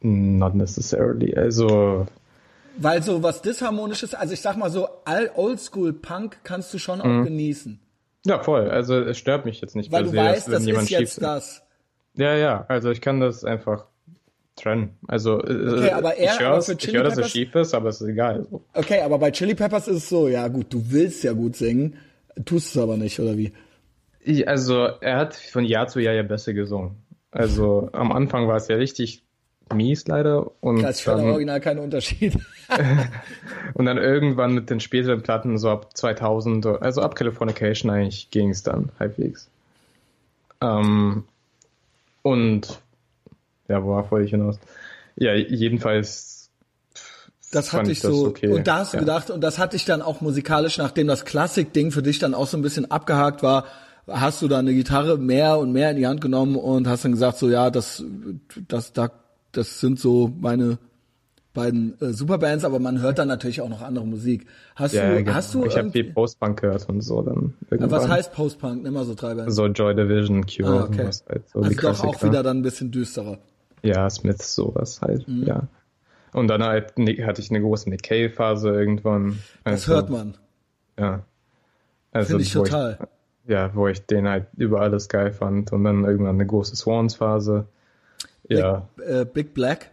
Not 0.00 0.54
necessarily. 0.54 1.36
Also 1.36 2.06
weil 2.78 3.02
so 3.02 3.22
was 3.22 3.42
disharmonisches, 3.42 4.14
also 4.14 4.32
ich 4.32 4.40
sag 4.40 4.56
mal 4.56 4.70
so, 4.70 4.88
all 5.04 5.30
Oldschool 5.36 5.92
Punk 5.92 6.38
kannst 6.42 6.72
du 6.74 6.78
schon 6.78 6.98
Mhm. 7.00 7.20
auch 7.20 7.24
genießen, 7.24 7.78
ja, 8.24 8.42
voll. 8.42 8.70
Also 8.70 8.98
es 9.00 9.18
stört 9.18 9.44
mich 9.44 9.60
jetzt 9.60 9.76
nicht 9.76 9.92
weil 9.92 10.04
du 10.04 10.10
se, 10.10 10.16
dass 10.16 10.26
weißt, 10.26 10.46
wenn 10.46 10.52
das 10.54 10.66
jemand 10.66 10.84
ist 10.84 10.90
jetzt 10.90 11.22
das. 11.22 11.62
Ja, 12.14 12.34
ja, 12.36 12.64
also 12.68 12.90
ich 12.90 13.00
kann 13.00 13.20
das 13.20 13.44
einfach 13.44 13.84
trennen. 14.56 14.90
Also 15.08 15.38
Okay, 15.38 15.88
äh, 15.88 15.90
aber 15.90 16.16
er- 16.16 16.34
ich 16.34 16.40
höre, 16.40 16.48
aber 16.52 16.58
ich 16.78 16.92
höre 16.92 17.04
dass 17.04 17.18
es 17.18 17.30
schief 17.30 17.54
ist, 17.54 17.74
aber 17.74 17.88
es 17.88 18.00
ist 18.00 18.08
egal. 18.08 18.46
Okay, 18.74 19.00
aber 19.00 19.18
bei 19.18 19.30
Chili 19.30 19.54
Peppers 19.54 19.88
ist 19.88 19.96
es 19.96 20.08
so, 20.08 20.28
ja 20.28 20.46
gut, 20.48 20.72
du 20.72 20.82
willst 20.90 21.24
ja 21.24 21.32
gut 21.32 21.56
singen, 21.56 21.96
tust 22.44 22.74
es 22.76 22.82
aber 22.82 22.96
nicht, 22.96 23.18
oder 23.20 23.36
wie? 23.36 23.52
Ich, 24.20 24.46
also 24.46 24.84
er 25.00 25.16
hat 25.16 25.34
von 25.34 25.64
Jahr 25.64 25.88
zu 25.88 26.00
Jahr 26.00 26.14
ja 26.14 26.22
besser 26.22 26.52
gesungen. 26.52 26.96
Also 27.30 27.88
am 27.92 28.12
Anfang 28.12 28.46
war 28.46 28.56
es 28.56 28.68
ja 28.68 28.76
richtig 28.76 29.22
mies 29.72 30.06
leider 30.06 30.50
und 30.60 30.80
Krass, 30.82 30.98
ich 30.98 31.04
dann, 31.06 31.20
Original 31.30 31.60
keinen 31.60 31.80
Unterschied. 31.80 32.34
und 33.74 33.86
dann 33.86 33.96
irgendwann 33.98 34.52
mit 34.54 34.68
den 34.70 34.80
späteren 34.80 35.22
Platten 35.22 35.56
so 35.58 35.70
ab 35.70 35.96
2000, 35.96 36.66
also 36.66 37.00
ab 37.00 37.14
Californication 37.14 37.90
eigentlich 37.90 38.30
ging 38.30 38.50
es 38.50 38.62
dann 38.62 38.90
halbwegs. 39.00 39.48
Ähm, 40.60 41.24
und 42.22 42.78
ja, 43.72 43.82
worauf 43.82 44.10
wollte 44.10 44.26
ich 44.26 44.30
hinaus? 44.30 44.58
Ja, 45.16 45.34
jedenfalls 45.34 46.50
Das 47.50 47.72
hatte 47.72 47.90
ich 47.90 48.00
das 48.00 48.12
so. 48.12 48.26
okay, 48.28 48.48
Und 48.48 48.66
da 48.66 48.78
hast 48.78 48.92
du 48.92 48.98
ja. 48.98 49.00
gedacht, 49.00 49.30
und 49.30 49.40
das 49.40 49.58
hatte 49.58 49.76
ich 49.76 49.84
dann 49.84 50.02
auch 50.02 50.20
musikalisch, 50.20 50.78
nachdem 50.78 51.06
das 51.06 51.24
Klassik-Ding 51.24 51.90
für 51.90 52.02
dich 52.02 52.18
dann 52.18 52.34
auch 52.34 52.46
so 52.46 52.56
ein 52.56 52.62
bisschen 52.62 52.90
abgehakt 52.90 53.42
war, 53.42 53.64
hast 54.08 54.42
du 54.42 54.48
dann 54.48 54.60
eine 54.66 54.74
Gitarre 54.74 55.16
mehr 55.18 55.58
und 55.58 55.72
mehr 55.72 55.90
in 55.90 55.96
die 55.96 56.06
Hand 56.06 56.20
genommen 56.20 56.56
und 56.56 56.86
hast 56.88 57.04
dann 57.04 57.12
gesagt, 57.12 57.38
so 57.38 57.48
ja, 57.48 57.70
das, 57.70 58.04
das, 58.68 58.92
da, 58.92 59.10
das 59.52 59.80
sind 59.80 59.98
so 59.98 60.32
meine 60.40 60.78
beiden 61.54 62.00
äh, 62.00 62.12
Superbands, 62.12 62.64
aber 62.64 62.78
man 62.78 63.00
hört 63.00 63.18
dann 63.18 63.28
natürlich 63.28 63.60
auch 63.60 63.68
noch 63.68 63.82
andere 63.82 64.06
Musik. 64.06 64.46
Hast 64.74 64.94
Ja, 64.94 65.10
du, 65.10 65.18
genau. 65.22 65.34
hast 65.34 65.52
du 65.54 65.64
ich 65.66 65.76
habe 65.76 65.90
viel 65.90 66.04
Post-Punk 66.12 66.60
gehört 66.62 66.88
und 66.88 67.02
so 67.02 67.20
dann 67.22 67.54
irgendwann. 67.70 67.90
was 67.90 68.08
heißt 68.08 68.32
Post-Punk? 68.32 68.82
Nimm 68.82 68.94
mal 68.94 69.04
so 69.04 69.14
drei 69.14 69.34
Bands. 69.34 69.54
So 69.54 69.66
Joy 69.66 69.94
Division, 69.94 70.46
Cure, 70.46 70.80
ah, 70.80 70.84
okay. 70.84 71.02
sowas 71.02 71.24
halt. 71.28 71.48
So 71.50 71.60
also 71.60 71.80
doch 71.80 72.04
auch 72.04 72.22
wieder 72.22 72.42
dann 72.42 72.58
ein 72.58 72.62
bisschen 72.62 72.90
düsterer. 72.90 73.38
Ja, 73.82 74.08
Smiths, 74.10 74.54
sowas 74.54 75.00
halt, 75.02 75.26
Mhm. 75.28 75.44
ja. 75.44 75.68
Und 76.32 76.48
dann 76.48 76.62
halt, 76.62 76.98
Nick- 76.98 77.24
hatte 77.26 77.42
ich 77.42 77.50
eine 77.50 77.60
große 77.60 77.90
Nick 77.90 78.04
Cave-Phase 78.04 78.70
irgendwann. 78.70 79.38
Das 79.64 79.72
Also, 79.88 79.94
hört 79.94 80.10
man. 80.10 80.34
Ja. 80.98 81.24
Also, 82.12 82.28
Finde 82.28 82.42
ich 82.44 82.52
total. 82.52 82.98
ja, 83.46 83.74
wo 83.74 83.88
ich 83.88 84.06
den 84.06 84.28
halt 84.28 84.46
über 84.56 84.80
alles 84.80 85.08
geil 85.08 85.32
fand. 85.32 85.72
Und 85.72 85.84
dann 85.84 86.04
irgendwann 86.04 86.36
eine 86.36 86.46
große 86.46 86.76
Swans-Phase. 86.76 87.66
Ja, 88.48 88.88
Big, 88.96 89.06
äh, 89.06 89.24
Big 89.24 89.54
Black. 89.54 89.90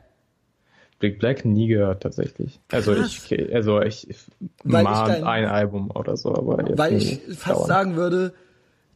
Big 0.99 1.18
Black 1.20 1.45
nie 1.45 1.68
gehört 1.68 2.03
tatsächlich. 2.03 2.60
Also 2.72 2.94
Krass. 2.94 3.32
ich, 3.32 3.53
also 3.56 3.82
ich 3.82 4.10
ich 4.10 4.18
mal 4.64 4.84
dein- 4.84 5.24
ein 5.24 5.45
Album 5.45 5.91
oder 5.91 6.16
so, 6.18 6.36
aber 6.36 6.68
jetzt 6.68 6.78
Weil 6.78 6.94
ich 6.98 7.22
fast 7.38 7.48
dauernd. 7.56 7.68
sagen 7.68 7.95
würde, 7.95 8.34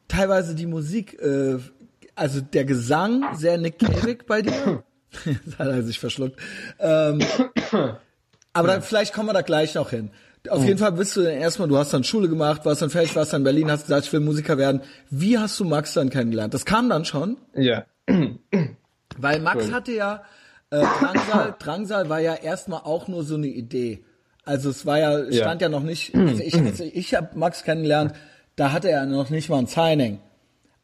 teilweise 0.10 0.54
die 0.54 0.66
Musik, 0.66 1.18
äh, 1.22 1.60
also 2.16 2.42
der 2.42 2.66
Gesang 2.66 3.24
sehr 3.36 3.58
Nick 3.58 3.80
Cave 3.80 4.18
bei 4.28 4.42
dir. 4.42 4.84
Jetzt 5.26 5.60
hat 5.60 5.68
er 5.68 5.84
sich 5.84 6.00
verschluckt. 6.00 6.40
Ähm, 6.80 7.20
aber 8.54 8.68
dann, 8.68 8.82
vielleicht 8.82 9.14
kommen 9.14 9.30
wir 9.30 9.34
da 9.34 9.42
gleich 9.42 9.76
noch 9.76 9.90
hin. 9.92 10.12
Auf 10.50 10.66
jeden 10.66 10.78
Fall 10.78 10.92
bist 10.92 11.16
du 11.16 11.22
dann 11.24 11.34
erstmal, 11.34 11.70
du 11.70 11.78
hast 11.78 11.94
dann 11.94 12.04
Schule 12.04 12.28
gemacht, 12.28 12.66
warst 12.66 12.82
dann 12.82 12.90
fertig, 12.90 13.16
warst 13.16 13.32
dann 13.32 13.42
in 13.42 13.46
Berlin, 13.46 13.72
hast 13.72 13.84
gesagt, 13.84 14.06
ich 14.08 14.12
will 14.14 14.20
Musiker 14.20 14.58
werden. 14.58 14.82
Wie 15.10 15.38
hast 15.38 15.58
du 15.60 15.64
Max 15.66 15.94
dann 15.94 16.10
kennengelernt? 16.10 16.54
Das 16.54 16.66
kam 16.66 16.90
dann 16.90 17.06
schon, 17.06 17.38
Ja, 17.56 17.86
weil 19.18 19.40
Max 19.40 19.68
Cool. 19.68 19.74
hatte 19.74 19.92
ja, 19.94 20.24
äh, 20.70 20.82
Drangsal, 20.82 21.56
Drangsal 21.60 22.10
war 22.10 22.20
ja 22.20 22.34
erstmal 22.36 22.82
auch 22.82 23.08
nur 23.08 23.24
so 23.24 23.36
eine 23.36 23.48
Idee. 23.48 24.04
Also 24.44 24.70
es 24.70 24.86
war 24.86 25.00
ja, 25.00 25.20
Ja. 25.20 25.44
stand 25.44 25.62
ja 25.62 25.70
noch 25.70 25.84
nicht, 25.84 26.14
also 26.14 26.42
ich, 26.44 26.56
also 26.56 26.84
ich 26.84 27.16
habe 27.16 27.30
Max 27.40 27.64
kennengelernt, 27.64 28.14
da 28.58 28.74
hatte 28.74 28.90
er 28.90 29.06
noch 29.06 29.30
nicht 29.30 29.50
mal 29.50 29.60
ein 29.60 29.68
Signing. 29.68 30.20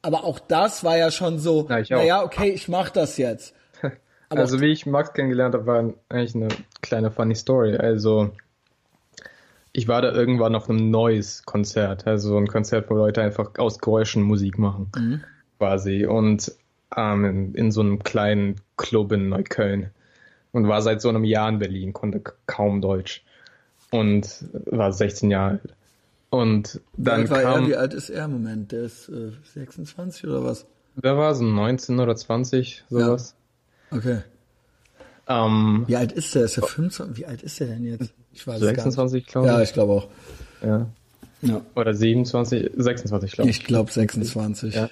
Aber 0.02 0.24
auch 0.24 0.40
das 0.40 0.84
war 0.84 0.98
ja 0.98 1.12
schon 1.12 1.40
so, 1.40 1.68
Ja, 1.70 1.98
naja, 1.98 2.24
okay, 2.24 2.50
ich 2.50 2.68
mach 2.68 2.90
das 2.90 3.18
jetzt. 3.18 3.54
Aber 4.30 4.42
also 4.42 4.62
wie 4.62 4.68
ich 4.72 4.86
Max 4.86 5.14
kennengelernt 5.14 5.56
habe, 5.56 5.66
war 5.66 5.94
eigentlich 6.10 6.36
eine 6.36 6.48
kleine 6.82 7.12
funny 7.12 7.36
Story. 7.36 7.76
Also 7.76 8.32
ich 9.72 9.88
war 9.88 10.02
da 10.02 10.12
irgendwann 10.12 10.56
auf 10.56 10.70
einem 10.70 10.90
neues 10.90 11.44
Konzert, 11.46 12.08
also 12.08 12.38
ein 12.38 12.48
Konzert, 12.48 12.90
wo 12.90 12.96
Leute 12.96 13.22
einfach 13.22 13.52
aus 13.58 13.80
Geräuschen 13.80 14.24
Musik 14.24 14.58
machen, 14.58 14.92
Mhm. 14.96 15.24
quasi. 15.58 16.06
Und 16.06 16.52
ähm, 16.96 17.26
in, 17.26 17.54
in 17.56 17.72
so 17.72 17.82
einem 17.82 18.02
kleinen 18.04 18.56
Club 18.78 19.12
in 19.12 19.30
Neukölln. 19.30 19.92
Und 20.52 20.68
war 20.68 20.82
seit 20.82 21.02
so 21.02 21.10
einem 21.10 21.24
Jahr 21.24 21.50
in 21.50 21.60
Berlin, 21.60 21.94
konnte 21.94 22.24
kaum 22.48 22.82
Deutsch. 22.82 23.24
Und 23.92 24.46
war 24.66 24.92
16 24.92 25.30
Jahre 25.30 25.52
alt. 25.52 25.76
Und 26.30 26.80
dann 26.96 27.22
alt 27.22 27.30
war 27.30 27.42
er, 27.42 27.54
kam, 27.54 27.68
wie 27.68 27.76
alt 27.76 27.94
ist 27.94 28.10
er 28.10 28.26
im 28.26 28.32
Moment? 28.32 28.72
Der 28.72 28.84
ist 28.84 29.10
äh, 29.10 29.32
26 29.54 30.26
oder 30.26 30.44
was? 30.44 30.66
wer 30.96 31.18
war 31.18 31.34
so 31.36 31.44
19 31.44 32.00
oder 32.00 32.16
20, 32.16 32.84
sowas. 32.90 33.36
Okay. 33.92 34.20
Ähm, 35.28 35.84
Wie 35.88 35.96
alt 35.96 36.12
ist 36.12 36.34
der? 36.36 36.46
Ist 36.46 36.58
er 36.58 36.64
25? 36.64 37.18
Wie 37.18 37.26
alt 37.26 37.44
ist 37.44 37.62
er 37.62 37.68
denn 37.68 37.86
jetzt? 37.86 38.12
Ich 38.34 38.46
weiß 38.46 38.62
es 38.62 38.68
26, 38.68 39.28
gar 39.28 39.44
glaube 39.44 39.48
nicht. 39.48 39.56
Ja, 39.56 39.62
ich. 39.62 39.70
ich 39.70 39.74
glaube 39.74 39.94
auch. 39.94 40.08
Ja. 40.64 40.88
Ja. 41.42 41.62
Oder 41.76 41.94
27, 41.94 42.72
26, 42.76 43.32
glaube 43.32 43.50
ich. 43.50 43.60
Ich 43.60 43.66
glaube 43.66 43.92
26. 43.92 44.76
Ja. 44.76 44.90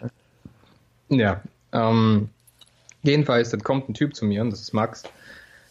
Ja. 1.10 1.42
Ähm, 1.72 2.30
jedenfalls, 3.04 3.50
dann 3.50 3.64
kommt 3.64 3.90
ein 3.90 3.94
Typ 3.94 4.16
zu 4.16 4.26
mir, 4.26 4.42
und 4.42 4.52
das 4.52 4.62
ist 4.62 4.74
Max, 4.74 5.04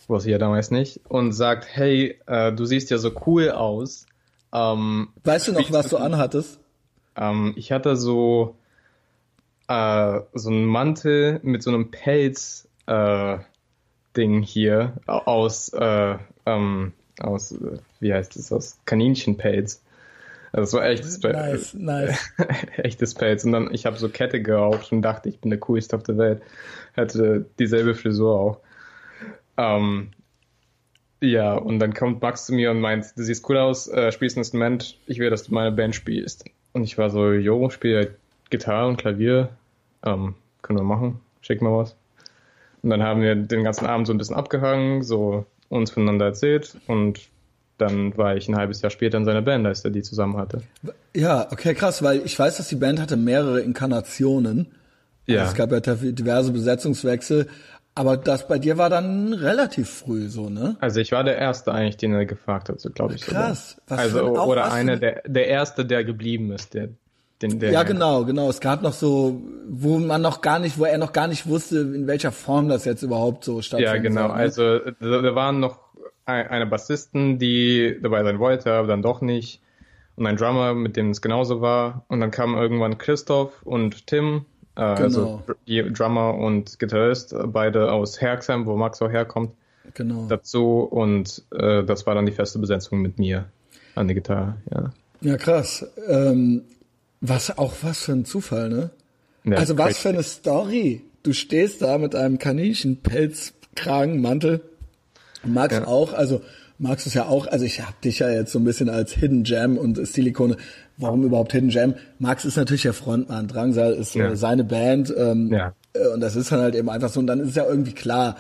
wusste 0.09 0.29
ich 0.29 0.33
ja 0.33 0.39
damals 0.39 0.71
nicht, 0.71 1.01
und 1.09 1.33
sagt, 1.33 1.67
hey, 1.71 2.19
äh, 2.27 2.53
du 2.53 2.65
siehst 2.65 2.91
ja 2.91 2.99
so 2.99 3.13
cool 3.27 3.51
aus. 3.51 4.07
Ähm, 4.53 5.09
Weißt 5.25 5.49
du 5.49 5.53
noch, 5.53 5.71
was 5.73 5.89
du 5.89 5.97
anhattest? 5.97 6.61
ähm, 7.17 7.53
ich 7.57 7.73
hatte 7.73 7.97
so, 7.97 8.57
äh, 9.69 10.21
so 10.35 10.51
einen 10.51 10.65
Mantel 10.65 11.41
mit 11.43 11.63
so 11.63 11.71
einem 11.71 11.91
Pelz, 11.91 12.69
äh, 12.87 13.39
Ding 14.17 14.43
hier 14.43 14.95
au- 15.07 15.19
aus, 15.27 15.69
äh, 15.71 16.17
ähm, 16.47 16.93
aus, 17.21 17.53
äh, 17.53 17.79
wie 18.01 18.15
heißt 18.15 18.37
es, 18.37 18.53
aus 18.53 18.79
Kaninchenpelz. 18.87 19.83
Also 20.53 20.79
war 20.79 20.87
echtes 20.87 21.21
Pelz. 21.21 21.37
Nice, 21.37 21.75
nice. 21.75 22.33
echtes 22.79 23.13
Pelz. 23.15 23.45
Und 23.45 23.53
dann, 23.53 23.75
ich 23.75 23.85
habe 23.85 23.97
so 23.99 24.09
Kette 24.09 24.41
geraucht 24.41 24.91
und 24.93 25.03
dachte, 25.03 25.29
ich 25.29 25.41
bin 25.41 25.51
der 25.51 25.61
coolste 25.61 25.97
auf 25.97 26.03
der 26.03 26.17
Welt. 26.17 26.43
Hatte 26.97 27.45
dieselbe 27.59 27.95
Frisur 27.95 28.39
auch. 28.41 28.61
Ähm, 29.59 30.13
ja, 31.21 31.55
und 31.55 31.79
dann 31.79 31.95
kommt 31.95 32.21
Max 32.23 32.47
zu 32.47 32.55
mir 32.55 32.71
und 32.71 32.81
meint, 32.81 33.07
du 33.17 33.23
siehst 33.23 33.49
cool 33.49 33.59
aus, 33.59 33.89
äh, 33.89 34.13
spielst 34.13 34.37
ein 34.37 34.41
Instrument, 34.41 34.99
ich 35.07 35.19
will, 35.19 35.31
dass 35.31 35.45
du 35.45 35.55
meine 35.55 35.73
Band 35.73 35.95
spielst. 35.95 36.45
Und 36.73 36.85
ich 36.85 36.99
war 36.99 37.11
so, 37.11 37.33
jo, 37.33 37.71
spiele 37.71 38.15
Gitarre 38.51 38.89
und 38.89 38.99
Klavier, 38.99 39.49
ähm, 40.05 40.35
können 40.63 40.79
wir 40.79 40.85
machen, 40.85 41.21
schick 41.41 41.63
mal 41.63 41.77
was. 41.77 41.97
Und 42.83 42.91
dann 42.91 43.03
haben 43.03 43.23
wir 43.23 43.35
den 43.35 43.65
ganzen 43.65 43.87
Abend 43.87 44.07
so 44.07 44.13
ein 44.13 44.19
bisschen 44.19 44.37
abgehangen, 44.37 45.03
so 45.03 45.47
uns 45.69 45.91
voneinander 45.91 46.27
erzählt 46.27 46.77
und 46.87 47.21
dann 47.79 48.17
war 48.17 48.37
ich 48.37 48.49
ein 48.49 48.57
halbes 48.57 48.81
Jahr 48.81 48.91
später 48.91 49.19
in 49.19 49.25
seiner 49.25 49.43
Band, 49.43 49.67
als 49.67 49.85
er 49.85 49.91
die 49.91 50.03
zusammen 50.03 50.37
hatte. 50.37 50.63
Ja, 51.15 51.49
okay, 51.51 51.75
krass, 51.75 52.03
weil 52.03 52.23
ich 52.25 52.39
weiß, 52.39 52.57
dass 52.57 52.69
die 52.69 52.77
Band 52.77 53.01
hatte 53.01 53.17
mehrere 53.17 53.61
Inkarnationen. 53.61 54.69
Ja. 55.27 55.41
Also 55.41 55.53
es 55.53 55.57
gab 55.57 55.73
ja 55.73 55.81
diverse 55.81 56.53
Besetzungswechsel, 56.53 57.49
aber 57.97 58.17
das 58.17 58.47
bei 58.47 58.59
dir 58.61 58.79
war 58.79 58.89
dann 58.91 59.33
relativ 59.33 59.91
früh 59.91 60.29
so, 60.29 60.49
ne? 60.49 60.77
Also 60.81 61.01
ich 61.01 61.11
war 61.11 61.25
der 61.25 61.37
Erste 61.39 61.73
eigentlich, 61.73 61.97
den 61.97 62.13
er 62.15 62.25
gefragt 62.27 62.69
hat, 62.69 62.81
so 62.81 62.91
glaube 62.91 63.15
ich. 63.17 63.23
Krass. 63.23 63.81
Was 63.89 63.99
Also 63.99 64.19
für 64.19 64.41
auch 64.41 64.47
oder 64.47 64.73
einer 64.73 64.93
ein- 64.93 65.01
der 65.01 65.23
der 65.27 65.49
Erste, 65.49 65.85
der 65.85 66.05
geblieben 66.05 66.53
ist, 66.53 66.75
der 66.75 66.91
den 67.43 67.59
der 67.61 67.71
Ja, 67.73 67.83
genau, 67.83 68.25
genau. 68.25 68.49
Es 68.49 68.61
gab 68.61 68.81
noch 68.83 68.93
so, 68.95 69.43
wo 69.69 69.99
man 69.99 70.23
noch 70.23 70.41
gar 70.41 70.59
nicht, 70.59 70.79
wo 70.79 70.85
er 70.85 70.97
noch 70.99 71.13
gar 71.13 71.27
nicht 71.27 71.47
wusste, 71.49 71.81
in 71.81 72.07
welcher 72.07 72.33
Form 72.33 72.69
das 72.69 72.85
jetzt 72.87 73.03
überhaupt 73.03 73.45
so 73.45 73.61
stattfindet. 73.61 73.95
Ja, 73.95 74.01
genau. 74.01 74.29
Also 74.29 74.79
da, 74.79 75.35
waren 75.35 75.61
noch 75.61 75.79
ein- 76.25 76.47
eine 76.49 76.67
Bassisten, 76.67 77.39
die 77.39 77.99
dabei 78.03 78.23
sein 78.25 78.39
wollte, 78.39 78.73
aber 78.73 78.89
dann 78.89 79.03
doch 79.03 79.21
nicht. 79.21 79.61
Und 80.17 80.27
ein 80.27 80.37
Drummer, 80.37 80.73
mit 80.73 80.97
dem 80.97 81.11
es 81.11 81.21
genauso 81.21 81.61
war. 81.61 82.07
Und 82.09 82.21
dann 82.21 82.31
kamen 82.31 82.57
irgendwann 82.57 82.97
Christoph 82.97 83.63
und 83.65 84.07
Tim, 84.07 84.47
äh, 84.77 84.81
also 84.81 85.43
Genau. 85.47 85.59
die 85.67 85.83
Drummer 85.93 86.35
und 86.35 86.79
Gitarrist, 86.79 87.33
äh, 87.33 87.47
beide 87.47 87.91
aus 87.93 88.21
Herxheim, 88.21 88.67
wo 88.67 88.77
Max 88.77 89.01
auch 89.03 89.11
herkommt, 89.11 89.53
Genau. 89.95 90.27
dazu. 90.29 90.81
Und 90.81 91.43
äh, 91.53 91.83
das 91.85 92.07
war 92.07 92.15
dann 92.15 92.27
die 92.27 92.33
feste 92.33 92.59
Besetzung 92.59 93.01
mit 93.01 93.19
mir 93.19 93.47
an 93.95 94.09
der 94.09 94.15
Gitarre. 94.15 94.57
Ja. 94.73 94.93
Ja, 95.23 95.37
krass. 95.39 95.87
Ähm, 96.09 96.63
was 97.21 97.57
auch 97.57 97.73
was 97.83 98.01
für 98.01 98.13
ein 98.13 98.25
Zufall, 98.27 98.69
ne? 98.69 98.91
Ja, 99.45 99.57
also 99.57 99.79
was 99.79 99.99
für 99.99 100.11
eine 100.11 100.23
Story. 100.23 101.03
Du 101.23 101.33
stehst 101.33 101.81
da 101.83 101.97
mit 101.99 102.15
einem 102.15 102.39
Kaninchenpelzkragenmantel. 102.39 104.61
Max 105.45 105.75
Ja. 105.75 105.87
auch, 105.87 106.13
also 106.13 106.43
Max 106.79 107.07
ist 107.07 107.15
ja 107.15 107.27
auch, 107.27 107.47
also 107.47 107.65
ich 107.65 107.81
hab 107.81 108.01
dich 108.03 108.19
ja 108.19 108.29
jetzt 108.31 108.53
so 108.53 108.59
ein 108.59 108.65
bisschen 108.65 108.91
als 108.91 109.13
Hidden 109.13 109.45
Jam 109.45 109.79
und 109.79 109.99
Stilikone. 110.07 110.57
Warum 110.99 111.25
überhaupt 111.25 111.53
Hidden 111.53 111.71
Jam? 111.71 111.95
Max 112.19 112.45
ist 112.45 112.57
natürlich 112.57 112.83
der 112.83 112.95
Frontmann, 112.95 113.49
Drangsal 113.49 113.93
ist 113.93 114.15
Ja. 114.15 114.31
äh, 114.31 114.37
seine 114.37 114.65
Band 114.65 115.13
ähm, 115.17 115.53
Ja. 115.53 115.75
äh, 115.93 116.09
und 116.09 116.21
das 116.21 116.37
ist 116.37 116.51
dann 116.53 116.61
halt 116.61 116.75
eben 116.75 116.89
einfach 116.89 117.11
so 117.11 117.21
und 117.21 117.27
dann 117.27 117.41
ist 117.41 117.49
es 117.51 117.55
ja 117.55 117.67
irgendwie 117.67 117.93
klar, 117.93 118.37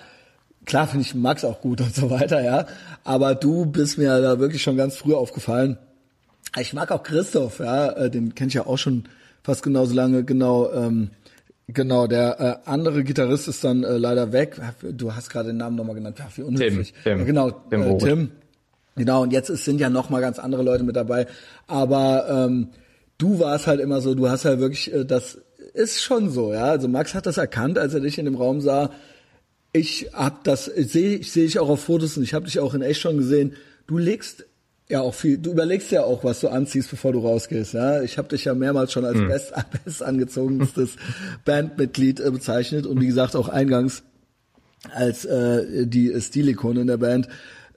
klar 0.64 0.86
finde 0.86 1.02
ich 1.04 1.14
Max 1.14 1.44
auch 1.44 1.60
gut 1.60 1.80
und 1.82 1.94
so 1.94 2.08
weiter, 2.10 2.42
ja, 2.42 2.66
aber 3.04 3.34
du 3.34 3.66
bist 3.66 3.98
mir 3.98 4.20
da 4.20 4.38
wirklich 4.38 4.62
schon 4.62 4.76
ganz 4.76 4.96
früh 4.96 5.14
aufgefallen. 5.14 5.76
Ich 6.58 6.72
mag 6.72 6.90
auch 6.90 7.02
Christoph, 7.02 7.58
ja, 7.58 7.90
äh, 7.92 8.10
den 8.10 8.34
kenne 8.34 8.48
ich 8.48 8.54
ja 8.54 8.66
auch 8.66 8.78
schon 8.78 9.04
fast 9.42 9.62
genauso 9.62 9.94
lange, 9.94 10.24
genau, 10.24 10.72
ähm, 10.72 11.10
genau, 11.68 12.06
der 12.06 12.40
äh, 12.64 12.70
andere 12.70 13.04
Gitarrist 13.04 13.48
ist 13.48 13.62
dann 13.64 13.84
äh, 13.84 13.98
leider 13.98 14.32
weg. 14.32 14.58
Du 14.92 15.14
hast 15.14 15.28
gerade 15.28 15.48
den 15.48 15.58
Namen 15.58 15.76
nochmal 15.76 15.94
genannt, 15.96 16.18
ja, 16.18 16.26
wie 16.34 16.42
unhöflich. 16.42 16.94
Tim. 17.04 17.18
Ja, 17.18 17.24
genau, 17.24 17.50
Tim 17.68 17.82
äh. 17.82 17.98
Tim. 17.98 18.30
Genau, 18.96 19.22
und 19.22 19.32
jetzt 19.32 19.48
sind 19.48 19.80
ja 19.80 19.90
noch 19.90 20.08
mal 20.08 20.20
ganz 20.20 20.38
andere 20.38 20.62
Leute 20.62 20.82
mit 20.82 20.96
dabei. 20.96 21.26
Aber 21.66 22.26
ähm, 22.28 22.68
du 23.18 23.38
warst 23.38 23.66
halt 23.66 23.80
immer 23.80 24.00
so, 24.00 24.14
du 24.14 24.28
hast 24.28 24.44
halt 24.44 24.58
wirklich, 24.58 24.92
äh, 24.92 25.04
das 25.04 25.38
ist 25.74 26.02
schon 26.02 26.30
so, 26.30 26.52
ja. 26.52 26.64
Also 26.64 26.88
Max 26.88 27.14
hat 27.14 27.26
das 27.26 27.36
erkannt, 27.36 27.78
als 27.78 27.94
er 27.94 28.00
dich 28.00 28.18
in 28.18 28.24
dem 28.24 28.36
Raum 28.36 28.60
sah. 28.60 28.90
Ich 29.72 30.08
hab 30.14 30.44
das, 30.44 30.64
sehe 30.64 31.16
ich 31.18 31.32
sehe 31.32 31.44
ich 31.44 31.58
auch 31.58 31.68
auf 31.68 31.80
Fotos 31.80 32.16
und 32.16 32.22
ich 32.22 32.32
habe 32.32 32.46
dich 32.46 32.58
auch 32.58 32.72
in 32.72 32.80
echt 32.80 33.00
schon 33.00 33.18
gesehen. 33.18 33.52
Du 33.86 33.98
legst 33.98 34.46
ja 34.88 35.02
auch 35.02 35.14
viel, 35.14 35.36
du 35.36 35.50
überlegst 35.50 35.90
ja 35.90 36.04
auch, 36.04 36.24
was 36.24 36.40
du 36.40 36.48
anziehst, 36.48 36.90
bevor 36.90 37.12
du 37.12 37.18
rausgehst. 37.18 37.74
Ja, 37.74 38.00
ich 38.02 38.16
habe 38.16 38.28
dich 38.28 38.46
ja 38.46 38.54
mehrmals 38.54 38.92
schon 38.92 39.04
als 39.04 39.18
best, 39.18 39.52
best 39.84 40.02
angezogenstes 40.02 40.96
Bandmitglied 41.44 42.20
äh, 42.20 42.30
bezeichnet 42.30 42.86
und 42.86 43.00
wie 43.02 43.06
gesagt 43.06 43.36
auch 43.36 43.50
eingangs 43.50 44.02
als 44.94 45.24
äh, 45.24 45.86
die 45.86 46.18
Stilikone 46.20 46.80
in 46.80 46.86
der 46.86 46.96
Band. 46.96 47.28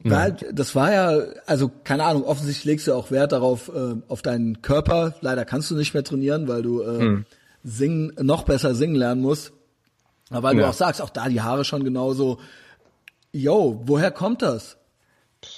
Weil, 0.03 0.37
das 0.53 0.75
war 0.75 0.91
ja, 0.93 1.19
also 1.45 1.69
keine 1.83 2.05
Ahnung, 2.05 2.23
offensichtlich 2.23 2.65
legst 2.65 2.87
du 2.87 2.93
auch 2.93 3.11
Wert 3.11 3.31
darauf, 3.33 3.67
äh, 3.69 3.95
auf 4.07 4.21
deinen 4.21 4.61
Körper. 4.61 5.15
Leider 5.21 5.43
kannst 5.45 5.69
du 5.71 5.75
nicht 5.75 5.93
mehr 5.93 6.03
trainieren, 6.05 6.47
weil 6.47 6.61
du 6.61 6.81
äh, 6.81 7.23
singen, 7.63 8.13
noch 8.21 8.43
besser 8.43 8.73
singen 8.75 8.95
lernen 8.95 9.21
musst. 9.21 9.51
Aber 10.29 10.43
weil 10.43 10.55
du 10.55 10.61
Ja. 10.61 10.69
auch 10.69 10.73
sagst, 10.73 11.01
auch 11.01 11.09
da 11.09 11.27
die 11.27 11.41
Haare 11.41 11.65
schon 11.65 11.83
genauso, 11.83 12.39
yo, 13.33 13.81
woher 13.85 14.11
kommt 14.11 14.41
das? 14.41 14.77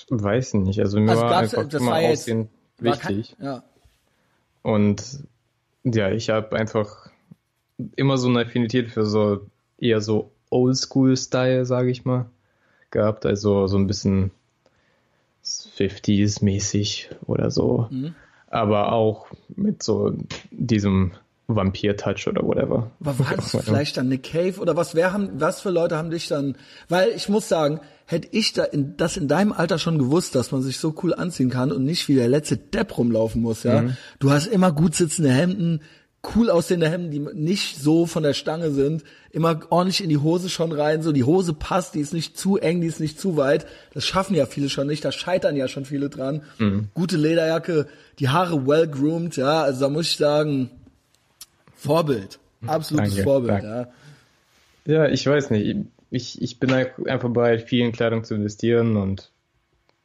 Weiß 0.09 0.55
nicht. 0.55 0.79
Also 0.79 0.99
mir 0.99 1.11
Also 1.11 1.23
war 1.23 1.37
einfach 1.37 1.67
das 1.67 1.81
immer 1.81 1.91
war 1.91 2.01
jetzt- 2.01 2.21
Aussehen 2.21 2.49
War 2.79 2.97
kein- 2.97 3.17
wichtig. 3.17 3.35
ja. 3.39 3.63
Und 4.63 5.19
ja, 5.83 6.09
ich 6.11 6.29
habe 6.29 6.55
einfach 6.55 7.09
immer 7.95 8.17
so 8.17 8.27
eine 8.29 8.41
Affinität 8.41 8.89
für 8.91 9.05
so 9.05 9.47
eher 9.79 10.01
so 10.01 10.31
Oldschool-Style, 10.51 11.65
sage 11.65 11.89
ich 11.91 12.05
mal, 12.05 12.25
gehabt. 12.91 13.25
Also 13.25 13.67
so 13.67 13.77
ein 13.77 13.87
bisschen 13.87 14.31
50s-mäßig 15.43 17.09
oder 17.25 17.51
so. 17.51 17.87
Mhm. 17.89 18.15
Aber 18.47 18.91
auch 18.91 19.27
mit 19.55 19.81
so 19.81 20.13
diesem 20.51 21.13
Vampir-Touch 21.47 22.27
oder 22.27 22.43
whatever. 22.43 22.91
Aber 22.99 23.19
war 23.19 23.35
das 23.35 23.51
vielleicht 23.63 23.97
dann 23.97 24.07
eine 24.07 24.17
Cave 24.17 24.59
oder 24.59 24.75
was? 24.75 24.95
Wer 24.95 25.13
haben, 25.13 25.29
was 25.39 25.61
für 25.61 25.69
Leute 25.69 25.97
haben 25.97 26.09
dich 26.09 26.27
dann? 26.27 26.55
Weil 26.89 27.09
ich 27.09 27.29
muss 27.29 27.47
sagen, 27.47 27.79
hätte 28.05 28.27
ich 28.31 28.53
da 28.53 28.63
in, 28.63 28.97
das 28.97 29.17
in 29.17 29.27
deinem 29.27 29.53
Alter 29.53 29.77
schon 29.79 29.97
gewusst, 29.97 30.35
dass 30.35 30.51
man 30.51 30.61
sich 30.61 30.77
so 30.77 30.93
cool 31.03 31.13
anziehen 31.13 31.49
kann 31.49 31.71
und 31.71 31.83
nicht 31.83 32.07
wie 32.07 32.15
der 32.15 32.27
letzte 32.27 32.57
Depp 32.57 32.97
rumlaufen 32.97 33.41
muss, 33.41 33.63
ja. 33.63 33.81
Mhm. 33.81 33.97
Du 34.19 34.31
hast 34.31 34.47
immer 34.47 34.71
gut 34.71 34.95
sitzende 34.95 35.31
Hemden, 35.31 35.81
cool 36.35 36.49
aussehende 36.49 36.89
Hemden, 36.89 37.11
die 37.11 37.19
nicht 37.19 37.77
so 37.77 38.05
von 38.05 38.23
der 38.23 38.33
Stange 38.33 38.71
sind, 38.71 39.03
immer 39.31 39.59
ordentlich 39.69 40.03
in 40.03 40.09
die 40.09 40.19
Hose 40.19 40.49
schon 40.49 40.71
rein, 40.71 41.01
so 41.01 41.11
die 41.11 41.23
Hose 41.23 41.53
passt, 41.53 41.95
die 41.95 41.99
ist 41.99 42.13
nicht 42.13 42.37
zu 42.37 42.57
eng, 42.57 42.81
die 42.81 42.87
ist 42.87 42.99
nicht 42.99 43.19
zu 43.19 43.37
weit. 43.37 43.65
Das 43.93 44.05
schaffen 44.05 44.35
ja 44.35 44.45
viele 44.45 44.69
schon 44.69 44.87
nicht, 44.87 45.03
da 45.03 45.11
scheitern 45.11 45.55
ja 45.55 45.67
schon 45.67 45.85
viele 45.85 46.09
dran. 46.09 46.43
Mhm. 46.59 46.89
Gute 46.93 47.17
Lederjacke, 47.17 47.87
die 48.19 48.29
Haare 48.29 48.67
well 48.67 48.87
groomed, 48.87 49.35
ja, 49.35 49.63
also 49.63 49.81
da 49.81 49.89
muss 49.89 50.11
ich 50.11 50.17
sagen, 50.17 50.69
Vorbild, 51.75 52.39
absolutes 52.67 53.15
danke, 53.15 53.23
Vorbild, 53.23 53.63
danke. 53.63 53.67
ja. 53.67 53.87
Ja, 54.85 55.07
ich 55.07 55.25
weiß 55.25 55.51
nicht, 55.51 55.77
ich, 56.11 56.41
ich 56.41 56.59
bin 56.59 56.71
einfach 56.71 57.29
bereit, 57.29 57.63
viel 57.63 57.85
in 57.85 57.91
Kleidung 57.91 58.23
zu 58.23 58.35
investieren 58.35 58.95
und 58.97 59.31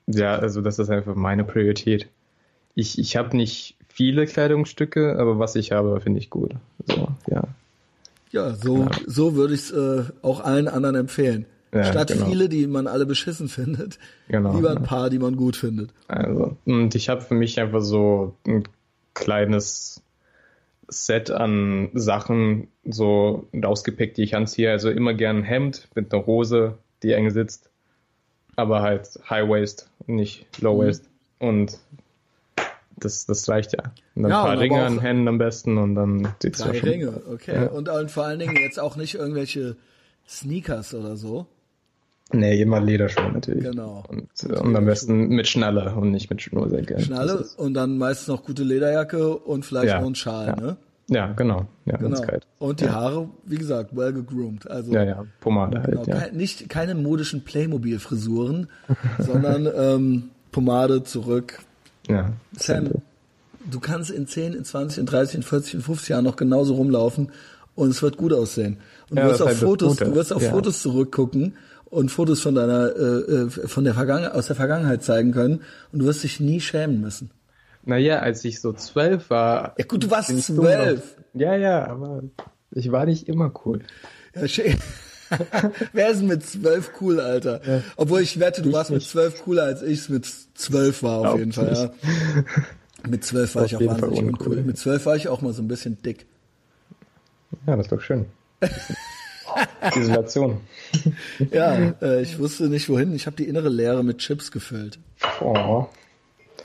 ja, 0.06 0.38
also 0.38 0.60
das 0.60 0.78
ist 0.78 0.90
einfach 0.90 1.14
meine 1.14 1.44
Priorität. 1.44 2.08
Ich, 2.74 2.98
ich 2.98 3.16
habe 3.16 3.36
nicht 3.36 3.75
viele 3.96 4.26
Kleidungsstücke, 4.26 5.18
aber 5.18 5.38
was 5.38 5.56
ich 5.56 5.72
habe, 5.72 6.00
finde 6.00 6.20
ich 6.20 6.28
gut. 6.28 6.54
So, 6.86 7.08
ja. 7.28 7.44
Ja, 8.30 8.52
so, 8.54 8.74
genau. 8.74 8.90
so 9.06 9.34
würde 9.34 9.54
ich 9.54 9.60
es 9.60 9.70
äh, 9.70 10.04
auch 10.20 10.44
allen 10.44 10.68
anderen 10.68 10.96
empfehlen. 10.96 11.46
Ja, 11.72 11.84
Statt 11.84 12.08
genau. 12.08 12.26
viele, 12.26 12.48
die 12.50 12.66
man 12.66 12.86
alle 12.86 13.06
beschissen 13.06 13.48
findet, 13.48 13.98
genau, 14.28 14.54
lieber 14.54 14.70
ein 14.70 14.82
paar, 14.82 15.08
die 15.08 15.18
man 15.18 15.36
gut 15.36 15.56
findet. 15.56 15.90
Also, 16.08 16.56
und 16.66 16.94
ich 16.94 17.08
habe 17.08 17.22
für 17.22 17.34
mich 17.34 17.58
einfach 17.58 17.80
so 17.80 18.34
ein 18.46 18.64
kleines 19.14 20.02
Set 20.88 21.30
an 21.30 21.88
Sachen 21.94 22.68
so 22.84 23.48
rausgepickt, 23.54 24.18
die 24.18 24.22
ich 24.22 24.36
anziehe. 24.36 24.70
Also 24.70 24.90
immer 24.90 25.14
gern 25.14 25.38
ein 25.38 25.42
Hemd 25.42 25.88
mit 25.94 26.12
einer 26.12 26.26
Hose, 26.26 26.76
die 27.02 27.12
eng 27.12 27.30
sitzt, 27.30 27.70
aber 28.56 28.82
halt 28.82 29.08
High 29.28 29.48
Waist, 29.48 29.88
nicht 30.06 30.46
Low 30.60 30.78
Waist. 30.78 31.08
Mhm. 31.40 31.48
Und 31.48 31.78
das, 32.96 33.26
das 33.26 33.48
reicht 33.48 33.72
ja. 33.72 33.92
Und 34.14 34.22
dann 34.22 34.30
ja, 34.30 34.42
ein 34.42 34.46
paar 34.46 34.58
Ringe 34.60 34.84
an 34.84 35.00
Händen 35.00 35.28
am 35.28 35.38
besten 35.38 35.78
und 35.78 35.94
dann 35.94 36.28
sieht's 36.40 36.60
ja 36.60 36.74
schon. 36.74 36.88
Ringe, 36.88 37.22
okay. 37.32 37.54
Ja. 37.54 37.66
Und, 37.68 37.88
und 37.88 38.10
vor 38.10 38.24
allen 38.24 38.38
Dingen 38.38 38.56
jetzt 38.56 38.80
auch 38.80 38.96
nicht 38.96 39.14
irgendwelche 39.14 39.76
Sneakers 40.28 40.94
oder 40.94 41.16
so. 41.16 41.46
Nee, 42.32 42.60
immer 42.60 42.80
Lederschuhe 42.80 43.30
natürlich. 43.32 43.62
Genau. 43.62 44.02
Und, 44.08 44.28
und 44.44 44.76
am 44.76 44.84
besten 44.84 45.28
mit 45.28 45.46
Schnalle 45.46 45.94
und 45.94 46.10
nicht 46.10 46.28
mit 46.28 46.42
Schnursenkel. 46.42 46.98
Schnalle 46.98 47.46
und 47.56 47.74
dann 47.74 47.98
meistens 47.98 48.28
noch 48.28 48.44
gute 48.44 48.64
Lederjacke 48.64 49.36
und 49.36 49.64
vielleicht 49.64 49.88
ja, 49.88 50.00
noch 50.00 50.08
ein 50.08 50.14
Schal, 50.16 50.46
ja. 50.48 50.56
ne? 50.56 50.76
Ja, 51.08 51.32
genau. 51.34 51.66
Ja, 51.84 51.98
genau. 51.98 52.20
Und 52.58 52.80
die 52.80 52.88
Haare, 52.90 53.28
wie 53.44 53.58
gesagt, 53.58 53.94
well 53.96 54.12
gegroomed. 54.12 54.68
Also, 54.68 54.92
ja, 54.92 55.04
ja, 55.04 55.24
Pomade 55.38 55.80
halt. 55.80 56.04
Genau, 56.04 56.18
ja. 56.18 56.32
nicht, 56.32 56.68
keine 56.68 56.96
modischen 56.96 57.44
Playmobil-Frisuren, 57.44 58.66
sondern 59.20 59.68
ähm, 59.72 60.30
Pomade 60.50 61.04
zurück, 61.04 61.60
ja, 62.08 62.32
Sam, 62.56 62.90
du 63.70 63.80
kannst 63.80 64.10
in 64.10 64.26
10, 64.26 64.54
in 64.54 64.64
20, 64.64 64.98
in 64.98 65.06
30, 65.06 65.36
in 65.36 65.42
40, 65.42 65.74
in 65.74 65.80
50 65.82 66.08
Jahren 66.08 66.24
noch 66.24 66.36
genauso 66.36 66.74
rumlaufen 66.74 67.32
und 67.74 67.90
es 67.90 68.02
wird 68.02 68.16
gut 68.16 68.32
aussehen. 68.32 68.78
Und 69.10 69.18
ja, 69.18 69.24
du 69.24 69.30
wirst 69.30 69.42
auf 69.42 69.56
Fotos, 69.56 69.96
du 69.96 70.14
wirst 70.14 70.32
auf 70.32 70.42
ja. 70.42 70.50
Fotos 70.50 70.82
zurückgucken 70.82 71.56
und 71.84 72.10
Fotos 72.10 72.40
von 72.40 72.54
deiner, 72.54 72.94
äh, 72.96 73.32
äh, 73.32 73.48
von 73.48 73.84
der 73.84 73.94
Vergangenheit, 73.94 74.32
aus 74.32 74.46
der 74.48 74.56
Vergangenheit 74.56 75.02
zeigen 75.02 75.32
können 75.32 75.62
und 75.92 76.00
du 76.00 76.06
wirst 76.06 76.22
dich 76.24 76.40
nie 76.40 76.60
schämen 76.60 77.00
müssen. 77.00 77.30
Naja, 77.84 78.18
als 78.18 78.44
ich 78.44 78.60
so 78.60 78.72
zwölf 78.72 79.30
war. 79.30 79.74
Ja 79.78 79.84
gut, 79.84 80.02
du 80.02 80.10
warst 80.10 80.36
zwölf. 80.42 81.16
Ja, 81.34 81.54
ja, 81.54 81.86
aber 81.86 82.24
ich 82.72 82.90
war 82.90 83.06
nicht 83.06 83.28
immer 83.28 83.52
cool. 83.64 83.80
Ja, 84.34 84.48
schön. 84.48 84.76
Wer 85.92 86.10
ist 86.10 86.22
mit 86.22 86.44
zwölf 86.46 86.92
cool, 87.00 87.20
Alter? 87.20 87.60
Ja. 87.66 87.82
Obwohl 87.96 88.20
ich 88.20 88.38
wette, 88.38 88.62
du 88.62 88.70
ich 88.70 88.74
warst 88.74 88.90
mit 88.90 89.02
zwölf 89.02 89.42
cooler, 89.42 89.64
als 89.64 89.82
ich 89.82 90.00
es 90.00 90.08
mit 90.08 90.26
zwölf 90.54 91.02
war, 91.02 91.32
auf 91.32 91.38
jeden 91.38 91.52
Fall. 91.52 91.72
Ja. 91.72 92.52
Mit 93.08 93.24
zwölf 93.24 93.54
war 93.54 93.64
auf 93.64 93.72
ich 93.72 93.76
auch 93.76 93.86
wahnsinnig 93.86 94.18
uncool. 94.20 94.62
Mit 94.62 94.78
zwölf 94.78 95.06
war 95.06 95.16
ich 95.16 95.28
auch 95.28 95.40
mal 95.40 95.52
so 95.52 95.62
ein 95.62 95.68
bisschen 95.68 96.00
dick. 96.02 96.26
Ja, 97.66 97.76
das 97.76 97.86
ist 97.86 97.92
doch 97.92 98.00
schön. 98.00 98.26
Isolation. 99.94 100.60
ja, 101.50 101.94
äh, 102.02 102.22
ich 102.22 102.38
wusste 102.38 102.68
nicht 102.68 102.88
wohin. 102.88 103.14
Ich 103.14 103.26
habe 103.26 103.36
die 103.36 103.48
innere 103.48 103.68
Leere 103.68 104.02
mit 104.02 104.18
Chips 104.18 104.50
gefüllt. 104.50 104.98
Oh. 105.40 105.86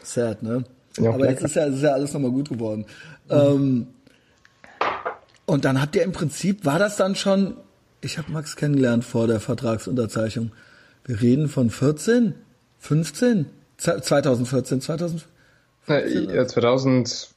Sad, 0.03 0.43
ne? 0.43 0.63
Ja, 0.97 1.13
Aber 1.13 1.29
jetzt 1.29 1.43
ist 1.43 1.55
ja, 1.55 1.65
ist 1.65 1.81
ja 1.81 1.91
alles 1.91 2.13
nochmal 2.13 2.31
gut 2.31 2.49
geworden. 2.49 2.85
Mhm. 3.29 3.35
Ähm, 3.35 3.88
und 5.45 5.65
dann 5.65 5.81
habt 5.81 5.95
ihr 5.95 6.03
im 6.03 6.11
Prinzip, 6.11 6.65
war 6.65 6.79
das 6.79 6.97
dann 6.97 7.15
schon 7.15 7.55
ich 8.02 8.18
habe 8.18 8.32
Max 8.32 8.56
kennengelernt 8.56 9.06
vor 9.06 9.28
der 9.28 9.40
Vertragsunterzeichnung. 9.40 10.52
Wir 11.06 11.22
reden 11.22 11.48
von 11.48 11.69
14, 11.69 12.34
15, 12.80 13.45
2014, 13.78 14.82
2015. 14.82 15.30
Ja, 15.88 16.48
2000. 16.48 17.30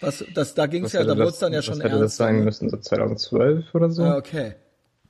Was, 0.00 0.24
das, 0.34 0.54
da 0.54 0.66
ging 0.66 0.84
es 0.84 0.92
ja, 0.92 1.04
da 1.04 1.16
wurde 1.16 1.28
es 1.28 1.38
dann 1.38 1.52
ja 1.52 1.62
schon 1.62 1.80
hätte 1.80 1.98
das 1.98 2.16
sein 2.16 2.44
müssen, 2.44 2.68
so 2.68 2.76
2012 2.76 3.74
oder 3.74 3.90
so? 3.90 4.02
Ja, 4.02 4.16
okay. 4.16 4.54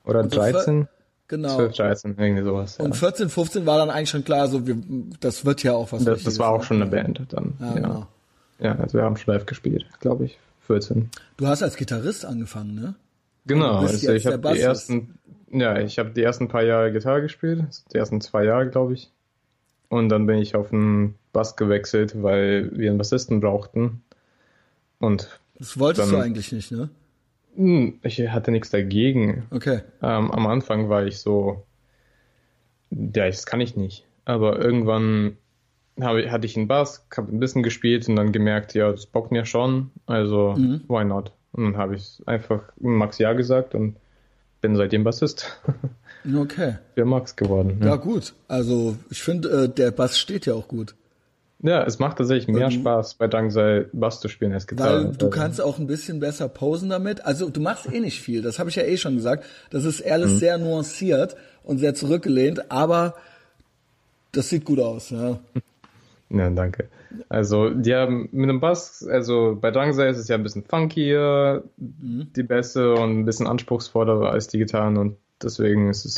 Oder 0.05 0.23
so 0.25 0.31
13? 0.31 0.89
Genau. 1.29 1.57
12, 1.57 1.77
13, 1.77 2.15
irgendwie 2.19 2.45
sowas. 2.45 2.77
Und 2.79 2.91
ja. 2.91 2.95
14, 2.95 3.29
15 3.29 3.67
war 3.67 3.79
dann 3.79 3.91
eigentlich 3.91 4.11
schon 4.11 4.25
klar, 4.25 4.47
so 4.47 4.65
wir, 4.65 4.77
das 5.19 5.45
wird 5.45 5.65
ja 5.65 5.73
auch 5.73 5.91
was. 5.91 6.05
Das, 6.05 6.23
das 6.23 6.39
war 6.39 6.51
auch 6.51 6.63
schon 6.63 6.81
eine 6.81 6.91
Band 6.91 7.21
dann. 7.31 7.55
Ja, 7.59 7.67
ja. 7.67 7.73
Genau. 7.75 8.07
ja, 8.61 8.77
also 8.77 8.99
wir 8.99 9.03
haben 9.03 9.17
schon 9.17 9.35
live 9.35 9.47
gespielt, 9.47 9.87
glaube 9.99 10.27
ich. 10.27 10.39
14. 10.69 11.11
Du 11.37 11.47
hast 11.47 11.63
als 11.63 11.77
Gitarrist 11.77 12.25
angefangen, 12.25 12.75
ne? 12.75 12.95
Genau, 13.47 13.77
also 13.77 14.13
ich 14.13 14.27
habe 14.27 14.53
die 14.53 14.61
ersten, 14.61 15.19
ja, 15.51 15.79
ich 15.79 15.99
habe 15.99 16.11
die 16.11 16.23
ersten 16.23 16.49
paar 16.49 16.63
Jahre 16.63 16.93
Gitarre 16.93 17.23
gespielt, 17.23 17.65
die 17.93 17.97
ersten 17.97 18.21
zwei 18.21 18.45
Jahre, 18.45 18.69
glaube 18.69 18.95
ich. 18.95 19.11
Und 19.89 20.09
dann 20.09 20.27
bin 20.27 20.39
ich 20.39 20.57
auf 20.57 20.71
den 20.71 21.15
Bass 21.33 21.55
gewechselt, 21.55 22.21
weil 22.23 22.77
wir 22.77 22.91
einen 22.91 22.99
Bassisten 22.99 23.41
brauchten. 23.41 24.03
Und 24.99 25.41
das 25.59 25.79
wolltest 25.79 26.11
dann, 26.11 26.19
du 26.19 26.25
eigentlich 26.25 26.51
nicht, 26.51 26.73
ne? 26.73 26.91
Hm, 27.55 28.01
ich 28.03 28.21
hatte 28.29 28.51
nichts 28.51 28.71
dagegen. 28.71 29.45
Okay. 29.51 29.81
Ähm, 30.03 30.31
am 30.31 30.47
Anfang 30.47 30.89
war 30.89 31.07
ich 31.07 31.19
so, 31.19 31.65
ja, 32.91 33.27
das 33.27 33.47
kann 33.47 33.61
ich 33.61 33.77
nicht. 33.77 34.05
Aber 34.25 34.59
irgendwann 34.59 35.37
habe, 36.01 36.31
hatte 36.31 36.47
ich 36.47 36.57
einen 36.57 36.69
Bass, 36.69 37.07
habe 37.17 37.35
ein 37.35 37.41
bisschen 37.41 37.63
gespielt 37.63 38.09
und 38.09 38.17
dann 38.17 38.33
gemerkt, 38.33 38.75
ja, 38.75 38.91
das 38.91 39.07
bockt 39.07 39.31
mir 39.31 39.47
schon. 39.47 39.91
Also, 40.07 40.55
mhm. 40.57 40.83
why 40.89 41.05
not? 41.05 41.33
Und 41.57 41.65
dann 41.65 41.77
habe 41.77 41.97
ich 41.97 42.23
einfach 42.27 42.63
Max 42.79 43.19
Ja 43.19 43.33
gesagt 43.33 43.75
und 43.75 43.97
bin 44.61 44.77
seitdem 44.77 45.05
Bassist. 45.05 45.61
Okay. 46.35 46.79
Für 46.97 47.05
Max 47.05 47.37
geworden. 47.37 47.79
Ja, 47.81 47.91
ja 47.91 47.97
gut. 47.97 48.35
Also 48.49 48.97
ich 49.11 49.23
finde, 49.23 49.49
äh, 49.49 49.69
der 49.69 49.93
Bass 49.93 50.19
steht 50.19 50.45
ja 50.45 50.55
auch 50.55 50.67
gut. 50.67 50.97
Ja, 51.63 51.85
es 51.85 51.99
macht 51.99 52.19
tatsächlich 52.19 52.49
mehr 52.49 52.67
ähm, 52.67 52.73
Spaß, 52.73 53.15
bei 53.15 53.29
Dangsei 53.29 53.87
Bass 53.93 54.21
zu 54.21 54.29
spielen 54.29 54.53
als 54.53 54.67
Gitarre. 54.67 55.05
Weil 55.05 55.13
du 55.13 55.27
also. 55.27 55.31
kannst 55.31 55.61
auch 55.61 55.79
ein 55.79 55.87
bisschen 55.87 56.21
besser 56.21 56.49
posen 56.49 56.91
damit. 56.91 57.25
Also 57.25 57.49
du 57.49 57.61
machst 57.61 57.91
eh 57.93 58.01
nicht 58.01 58.21
viel, 58.21 58.43
das 58.43 58.59
habe 58.59 58.71
ich 58.71 58.77
ja 58.77 58.83
eh 58.83 58.97
schon 58.97 59.15
gesagt. 59.15 59.45
Das 59.71 59.85
ist 59.85 60.05
alles 60.05 60.33
mhm. 60.33 60.39
sehr 60.39 60.59
nuanciert 60.59 61.37
und 61.63 61.79
sehr 61.79 61.95
zurückgelehnt, 61.95 62.71
aber 62.71 63.15
das 64.33 64.49
sieht 64.51 64.65
gut 64.65 64.81
aus, 64.81 65.11
ja. 65.11 65.39
Ja, 66.31 66.51
danke. 66.51 66.89
Also, 67.29 67.71
die 67.71 67.95
haben 67.95 68.29
mit 68.33 68.51
dem 68.51 68.61
Bass, 68.61 69.07
also 69.07 69.57
bei 69.61 69.71
Drangsei 69.71 70.09
ist 70.09 70.19
es 70.19 70.29
ja 70.29 70.37
ein 70.37 70.43
bisschen 70.43 70.65
funkier, 70.65 71.63
mhm. 71.77 72.29
die 72.35 72.43
Bässe 72.43 72.95
und 72.95 73.21
ein 73.21 73.25
bisschen 73.25 73.47
anspruchsvoller 73.47 74.31
als 74.31 74.49
die 74.49 74.59
Gitarren 74.59 74.97
und 74.97 75.17
deswegen 75.43 75.89
ist 75.89 76.05
es, 76.05 76.17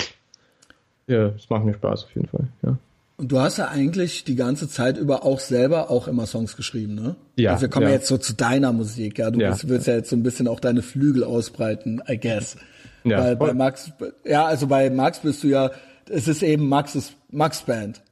ja, 1.06 1.26
es 1.28 1.50
macht 1.50 1.64
mir 1.64 1.74
Spaß 1.74 2.04
auf 2.04 2.14
jeden 2.14 2.28
Fall, 2.28 2.48
ja. 2.62 2.78
Und 3.18 3.32
du 3.32 3.40
hast 3.40 3.58
ja 3.58 3.66
eigentlich 3.66 4.22
die 4.22 4.36
ganze 4.36 4.68
Zeit 4.68 4.96
über 4.96 5.24
auch 5.24 5.40
selber 5.40 5.90
auch 5.90 6.06
immer 6.06 6.24
Songs 6.26 6.56
geschrieben, 6.56 6.94
ne? 6.94 7.16
Ja. 7.34 7.50
Also 7.50 7.62
wir 7.62 7.68
kommen 7.68 7.88
ja. 7.88 7.92
jetzt 7.92 8.06
so 8.06 8.16
zu 8.16 8.32
deiner 8.32 8.72
Musik, 8.72 9.18
ja. 9.18 9.32
Du 9.32 9.40
ja. 9.40 9.48
Willst, 9.48 9.68
willst 9.68 9.86
ja 9.88 9.94
jetzt 9.94 10.10
so 10.10 10.16
ein 10.16 10.22
bisschen 10.22 10.46
auch 10.46 10.60
deine 10.60 10.82
Flügel 10.82 11.24
ausbreiten, 11.24 12.00
I 12.08 12.16
guess. 12.16 12.56
Ja. 13.02 13.18
Weil 13.18 13.36
bei 13.36 13.54
Max, 13.54 13.90
ja, 14.24 14.44
also 14.46 14.68
bei 14.68 14.88
Max 14.90 15.18
bist 15.18 15.42
du 15.42 15.48
ja, 15.48 15.72
es 16.08 16.28
ist 16.28 16.44
eben 16.44 16.68
Max's, 16.68 17.12
Max 17.30 17.62
Band. 17.62 18.02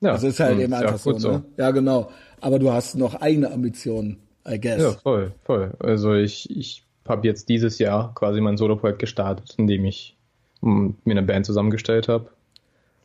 Ja. 0.00 0.12
Also 0.12 0.28
ist 0.28 0.40
halt 0.40 0.58
eben 0.58 0.72
einfach 0.72 0.98
so, 0.98 1.18
so, 1.18 1.32
ne? 1.32 1.44
Ja, 1.56 1.70
genau 1.70 2.10
aber 2.40 2.58
du 2.58 2.72
hast 2.72 2.96
noch 2.96 3.14
eigene 3.16 3.50
Ambitionen, 3.50 4.18
I 4.48 4.60
guess. 4.60 4.82
Ja, 4.82 4.92
voll, 4.92 5.32
voll. 5.44 5.74
Also 5.78 6.14
ich, 6.14 6.50
ich 6.56 6.84
habe 7.06 7.26
jetzt 7.26 7.48
dieses 7.48 7.78
Jahr 7.78 8.14
quasi 8.14 8.40
mein 8.40 8.56
Solo-Projekt 8.56 8.98
gestartet, 8.98 9.54
indem 9.58 9.84
ich 9.84 10.16
mm, 10.60 10.90
mir 11.04 11.12
eine 11.12 11.22
Band 11.22 11.46
zusammengestellt 11.46 12.08
habe. 12.08 12.30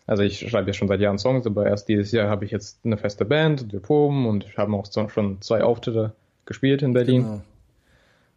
Also 0.07 0.23
ich 0.23 0.49
schreibe 0.49 0.67
ja 0.67 0.73
schon 0.73 0.87
seit 0.87 0.99
Jahren 0.99 1.19
Songs, 1.19 1.45
aber 1.45 1.67
erst 1.67 1.87
dieses 1.87 2.11
Jahr 2.11 2.29
habe 2.29 2.43
ich 2.45 2.51
jetzt 2.51 2.79
eine 2.83 2.97
feste 2.97 3.23
Band 3.23 3.61
und 3.61 3.73
wir 3.73 3.79
proben 3.79 4.27
und 4.27 4.57
haben 4.57 4.75
auch 4.75 4.85
schon 5.09 5.41
zwei 5.41 5.63
Auftritte 5.63 6.13
gespielt 6.45 6.81
in 6.81 6.93
Berlin. 6.93 7.23
Genau. 7.23 7.41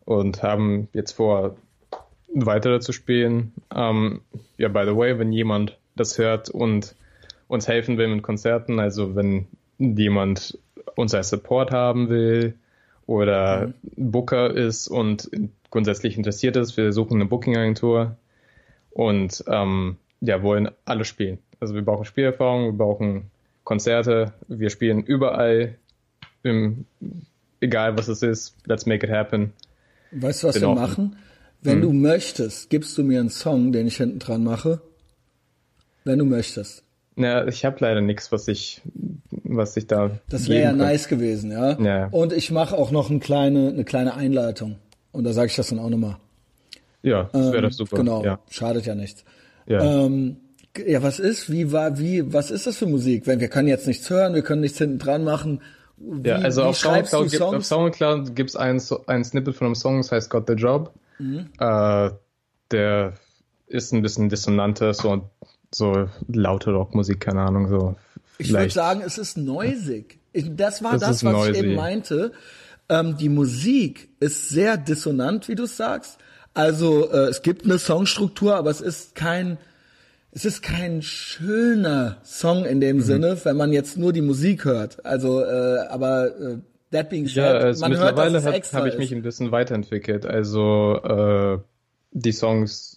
Und 0.04 0.42
haben 0.42 0.88
jetzt 0.92 1.12
vor, 1.12 1.56
weitere 2.34 2.80
zu 2.80 2.92
spielen. 2.92 3.52
Ähm, 3.74 4.20
ja, 4.58 4.68
by 4.68 4.84
the 4.86 4.96
way, 4.96 5.18
wenn 5.18 5.32
jemand 5.32 5.78
das 5.96 6.18
hört 6.18 6.50
und 6.50 6.94
uns 7.54 7.68
helfen 7.68 7.98
will 7.98 8.08
mit 8.08 8.22
Konzerten, 8.22 8.78
also 8.78 9.16
wenn 9.16 9.46
jemand 9.78 10.58
uns 10.96 11.14
als 11.14 11.30
Support 11.30 11.70
haben 11.70 12.08
will 12.08 12.54
oder 13.06 13.68
mhm. 13.68 13.74
Booker 14.10 14.54
ist 14.54 14.88
und 14.88 15.30
grundsätzlich 15.70 16.16
interessiert 16.16 16.56
ist. 16.56 16.76
Wir 16.76 16.92
suchen 16.92 17.16
eine 17.16 17.26
Booking-Agentur 17.26 18.16
und 18.90 19.44
ähm, 19.48 19.96
ja, 20.20 20.42
wollen 20.42 20.70
alle 20.84 21.04
spielen. 21.04 21.38
Also 21.60 21.74
wir 21.74 21.82
brauchen 21.82 22.04
Spielerfahrung, 22.04 22.66
wir 22.66 22.72
brauchen 22.72 23.30
Konzerte, 23.64 24.32
wir 24.46 24.70
spielen 24.70 25.02
überall, 25.02 25.76
im, 26.42 26.84
egal 27.60 27.96
was 27.96 28.08
es 28.08 28.22
ist, 28.22 28.54
let's 28.66 28.86
make 28.86 29.06
it 29.06 29.12
happen. 29.12 29.52
Weißt 30.12 30.42
du, 30.42 30.48
was 30.48 30.60
wir 30.60 30.68
machen? 30.68 31.16
Wenn 31.62 31.76
hm. 31.76 31.82
du 31.82 31.92
möchtest, 31.92 32.68
gibst 32.70 32.96
du 32.98 33.02
mir 33.02 33.20
einen 33.20 33.30
Song, 33.30 33.72
den 33.72 33.86
ich 33.86 33.96
hinten 33.96 34.18
dran 34.18 34.44
mache. 34.44 34.80
Wenn 36.04 36.18
du 36.18 36.26
möchtest. 36.26 36.84
Ja, 37.16 37.46
ich 37.46 37.64
habe 37.64 37.76
leider 37.80 38.00
nichts, 38.00 38.32
was 38.32 38.48
ich, 38.48 38.82
was 39.30 39.76
ich 39.76 39.86
da. 39.86 40.10
Das 40.28 40.48
wäre 40.48 40.62
ja 40.62 40.72
nice 40.72 41.08
gewesen, 41.08 41.52
ja. 41.52 41.80
ja. 41.80 42.08
Und 42.08 42.32
ich 42.32 42.50
mache 42.50 42.76
auch 42.76 42.90
noch 42.90 43.08
eine 43.08 43.20
kleine, 43.20 43.68
eine 43.68 43.84
kleine 43.84 44.14
Einleitung. 44.14 44.76
Und 45.12 45.24
da 45.24 45.32
sage 45.32 45.46
ich 45.46 45.56
das 45.56 45.68
dann 45.68 45.78
auch 45.78 45.90
nochmal. 45.90 46.16
Ja, 47.02 47.28
das 47.32 47.52
wäre 47.52 47.58
ähm, 47.58 47.62
das 47.62 47.76
super. 47.76 47.96
Genau, 47.98 48.24
ja. 48.24 48.40
schadet 48.50 48.86
ja 48.86 48.94
nichts. 48.94 49.24
Ja. 49.66 50.04
Ähm, 50.04 50.38
ja, 50.84 51.02
was 51.02 51.20
ist, 51.20 51.52
wie 51.52 51.70
war, 51.70 51.98
wie, 51.98 52.32
was 52.32 52.50
ist 52.50 52.66
das 52.66 52.78
für 52.78 52.86
Musik? 52.86 53.26
Wenn 53.26 53.38
wir 53.38 53.48
können 53.48 53.68
jetzt 53.68 53.86
nichts 53.86 54.10
hören, 54.10 54.34
wir 54.34 54.42
können 54.42 54.62
nichts 54.62 54.78
hinten 54.78 54.98
dran 54.98 55.22
machen. 55.22 55.60
Wie, 55.96 56.28
ja, 56.28 56.36
also 56.36 56.64
auf 56.64 56.76
Soundcloud, 56.76 57.30
gibt, 57.30 57.42
auf 57.42 57.64
Soundcloud 57.64 58.34
gibt's 58.34 58.56
ein, 58.56 58.82
ein 59.06 59.24
Snippet 59.24 59.54
von 59.54 59.66
einem 59.66 59.74
Song, 59.76 59.98
das 59.98 60.10
heißt 60.10 60.30
Got 60.30 60.48
the 60.48 60.54
Job. 60.54 60.92
Mhm. 61.18 61.50
Äh, 61.60 62.10
der 62.72 63.12
ist 63.66 63.92
ein 63.92 64.02
bisschen 64.02 64.28
dissonanter, 64.28 64.92
so, 64.94 65.30
so 65.74 66.08
laute 66.28 66.72
Rockmusik, 66.72 67.20
keine 67.20 67.42
Ahnung, 67.42 67.68
so. 67.68 67.96
Ich 68.38 68.52
würde 68.52 68.70
sagen, 68.70 69.02
es 69.04 69.18
ist 69.18 69.36
neusig. 69.36 70.18
Ich, 70.32 70.54
das 70.56 70.82
war 70.82 70.92
das, 70.92 71.00
das 71.00 71.24
was 71.24 71.32
noisy. 71.32 71.50
ich 71.50 71.58
eben 71.58 71.74
meinte. 71.74 72.32
Ähm, 72.88 73.16
die 73.16 73.28
Musik 73.28 74.08
ist 74.20 74.48
sehr 74.48 74.76
dissonant, 74.76 75.48
wie 75.48 75.54
du 75.54 75.66
sagst. 75.66 76.18
Also 76.52 77.10
äh, 77.10 77.28
es 77.28 77.42
gibt 77.42 77.64
eine 77.64 77.78
Songstruktur, 77.78 78.56
aber 78.56 78.70
es 78.70 78.80
ist 78.80 79.14
kein 79.14 79.58
es 80.34 80.44
ist 80.44 80.62
kein 80.62 81.00
schöner 81.00 82.16
Song 82.24 82.64
in 82.64 82.80
dem 82.80 82.96
mhm. 82.96 83.02
Sinne, 83.02 83.38
wenn 83.44 83.56
man 83.56 83.72
jetzt 83.72 83.96
nur 83.96 84.12
die 84.12 84.20
Musik 84.20 84.64
hört. 84.64 85.04
Also, 85.06 85.40
äh, 85.44 85.86
aber 85.88 86.26
äh, 86.26 86.58
that 86.90 87.08
being 87.08 87.26
said, 87.26 87.36
ja, 87.36 87.52
also 87.52 87.82
man 87.82 87.92
mittlerweile 87.92 88.42
hört, 88.42 88.56
dass 88.56 88.66
es 88.66 88.74
habe 88.74 88.88
ich 88.88 88.98
mich 88.98 89.14
ein 89.14 89.22
bisschen 89.22 89.52
weiterentwickelt. 89.52 90.26
Also 90.26 91.00
äh, 91.04 91.58
die 92.10 92.32
Songs 92.32 92.93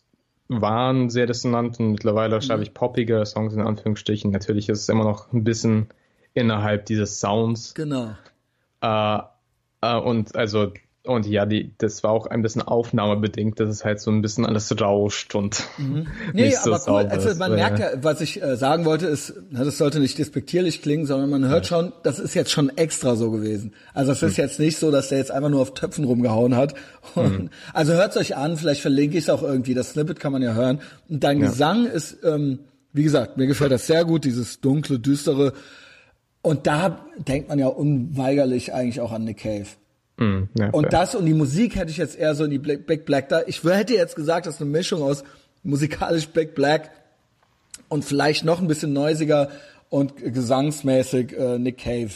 waren 0.49 1.10
sehr 1.10 1.26
dissonant 1.26 1.80
und 1.80 1.91
mittlerweile 1.91 2.38
mhm. 2.38 2.41
schreibe 2.41 2.64
ich 2.64 2.74
poppige 2.74 3.26
Songs 3.26 3.53
in 3.53 3.61
Anführungsstrichen. 3.61 4.32
Natürlich 4.32 4.69
ist 4.69 4.82
es 4.82 4.90
immer 4.90 5.03
noch 5.03 5.32
ein 5.34 5.44
bisschen 5.44 5.88
innerhalb 6.34 6.86
dieses 6.86 7.19
Sounds. 7.19 7.74
Genau. 7.74 8.15
Äh, 8.82 9.19
äh, 9.82 9.95
und 9.99 10.36
also 10.36 10.72
und 11.08 11.26
ja, 11.26 11.46
die, 11.46 11.72
das 11.78 12.04
war 12.04 12.12
auch 12.12 12.28
ein 12.28 12.42
bisschen 12.42 12.62
aufnahmebedingt, 12.62 13.60
dass 13.60 13.70
es 13.70 13.86
halt 13.86 14.00
so 14.00 14.12
ein 14.12 14.22
bisschen 14.22 14.46
alles 14.46 14.80
rauscht 14.80 15.36
und 15.36 15.64
mhm. 15.78 16.08
nee, 16.34 16.52
so 16.52 16.74
aber 16.74 17.04
cool. 17.04 17.10
Also 17.10 17.34
man 17.36 17.56
merkt 17.56 17.80
ja, 17.80 17.90
was 18.02 18.22
ich 18.22 18.42
äh, 18.42 18.58
sagen 18.58 18.86
wollte, 18.86 19.08
ist, 19.08 19.34
na, 19.50 19.64
das 19.64 19.78
sollte 19.78 20.00
nicht 20.00 20.18
despektierlich 20.18 20.82
klingen, 20.82 21.06
sondern 21.06 21.30
man 21.30 21.46
hört 21.48 21.70
ja. 21.70 21.78
schon, 21.78 21.94
das 22.04 22.20
ist 22.20 22.34
jetzt 22.34 22.52
schon 22.52 22.70
extra 22.78 23.16
so 23.16 23.32
gewesen. 23.32 23.74
Also 23.94 24.12
es 24.12 24.22
ist 24.22 24.38
mhm. 24.38 24.44
jetzt 24.44 24.60
nicht 24.60 24.78
so, 24.78 24.92
dass 24.92 25.10
der 25.10 25.18
jetzt 25.18 25.32
einfach 25.32 25.50
nur 25.50 25.62
auf 25.62 25.74
Töpfen 25.74 26.04
rumgehauen 26.04 26.56
hat. 26.56 26.74
Und, 27.16 27.40
mhm. 27.40 27.50
Also 27.74 27.94
hört's 27.94 28.18
euch 28.18 28.36
an, 28.36 28.58
vielleicht 28.58 28.82
verlinke 28.82 29.18
ich 29.18 29.24
es 29.24 29.30
auch 29.30 29.44
irgendwie. 29.44 29.74
Das 29.74 29.92
Snippet 29.92 30.20
kann 30.20 30.32
man 30.32 30.42
ja 30.42 30.54
hören. 30.54 30.82
Und 31.10 31.24
dein 31.24 31.40
ja. 31.40 31.48
Gesang 31.48 31.86
ist, 31.86 32.18
ähm, 32.24 32.60
wie 32.94 33.04
gesagt, 33.04 33.38
mir 33.38 33.48
gefällt 33.48 33.72
das 33.72 33.88
sehr 33.88 34.04
gut, 34.06 34.26
dieses 34.26 34.60
dunkle, 34.60 35.00
düstere. 35.00 35.54
Und 36.42 36.68
da 36.68 37.06
denkt 37.18 37.50
man 37.50 37.60
ja 37.60 37.68
unweigerlich 37.68 38.74
eigentlich 38.74 39.02
auch 39.02 39.12
an 39.12 39.24
Nick 39.24 39.38
Cave. 39.40 39.68
Mm, 40.18 40.44
ja, 40.57 40.69
und 40.72 40.91
das 40.91 41.15
und 41.15 41.26
die 41.26 41.34
Musik 41.34 41.76
hätte 41.76 41.91
ich 41.91 41.98
jetzt 41.98 42.18
eher 42.18 42.34
so 42.35 42.44
in 42.44 42.52
die 42.52 42.57
Big 42.57 43.06
Black 43.06 43.30
da. 43.30 43.41
Ich 43.45 43.64
hätte 43.64 43.94
jetzt 43.94 44.15
gesagt, 44.15 44.48
das 44.48 44.56
ist 44.56 44.61
eine 44.61 44.69
Mischung 44.69 45.02
aus 45.02 45.23
musikalisch 45.64 46.27
Big 46.30 46.56
Black 46.56 46.89
und 47.89 48.03
vielleicht 48.03 48.44
noch 48.44 48.60
ein 48.60 48.68
bisschen 48.68 48.94
neusiger 48.94 49.49
und 49.89 50.18
gesangsmäßig 50.18 51.38
äh, 51.38 51.60
Nick 51.60 51.77
Cave. 51.77 52.11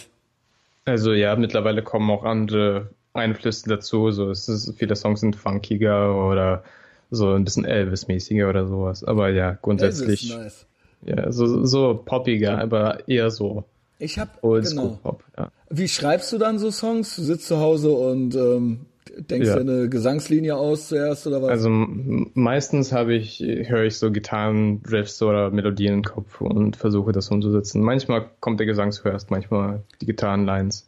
Also 0.86 1.14
ja, 1.14 1.36
mittlerweile 1.36 1.84
kommen 1.84 2.10
auch 2.10 2.24
andere 2.24 2.90
Einflüsse 3.14 3.70
dazu. 3.70 4.12
So 4.12 4.32
es 4.32 4.50
ist, 4.50 4.74
viele 4.78 4.96
Songs 4.96 5.20
sind 5.20 5.36
funkiger 5.36 6.16
oder 6.16 6.64
so 7.12 7.34
ein 7.34 7.44
bisschen 7.44 7.66
Elvis-mäßiger 7.66 8.50
oder 8.50 8.66
sowas. 8.66 9.04
Aber 9.04 9.30
ja, 9.30 9.58
grundsätzlich. 9.62 10.32
Elvis, 10.32 10.44
nice. 10.44 10.66
Ja, 11.04 11.32
so, 11.32 11.66
so 11.66 11.96
poppiger, 12.06 12.60
aber 12.60 13.08
eher 13.08 13.32
so 13.32 13.66
ich 14.02 14.20
habe 14.20 14.32
genau. 14.42 15.00
Pop, 15.02 15.24
ja. 15.38 15.52
Wie 15.70 15.88
schreibst 15.88 16.32
du 16.34 16.38
dann 16.38 16.60
so 16.60 16.72
Songs? 16.72 17.16
Du 17.16 17.22
sitzt 17.22 17.48
zu 17.48 17.60
Hause 17.60 17.92
und 17.92 18.36
ähm, 18.36 18.86
denkst 19.18 19.48
ja. 19.48 19.58
eine 19.58 19.90
Gesangslinie 19.90 20.56
aus 20.56 20.88
zuerst 20.88 21.28
oder 21.28 21.42
was? 21.42 21.50
Also 21.50 21.70
meistens 21.70 22.92
habe 22.92 23.14
ich 23.14 23.40
höre 23.40 23.84
ich 23.84 23.98
so 23.98 24.12
Gitarrenriffs 24.12 25.22
oder 25.22 25.52
Melodien 25.52 25.94
im 25.96 26.04
Kopf 26.04 26.42
und 26.42 26.76
versuche 26.76 27.12
das 27.12 27.30
umzusetzen. 27.30 27.82
Manchmal 27.82 28.30
kommt 28.40 28.60
der 28.60 28.68
Gesang 28.68 28.92
zuerst, 28.92 29.32
manchmal 29.32 29.84
die 30.02 30.08
Gitarrenlines. 30.08 30.88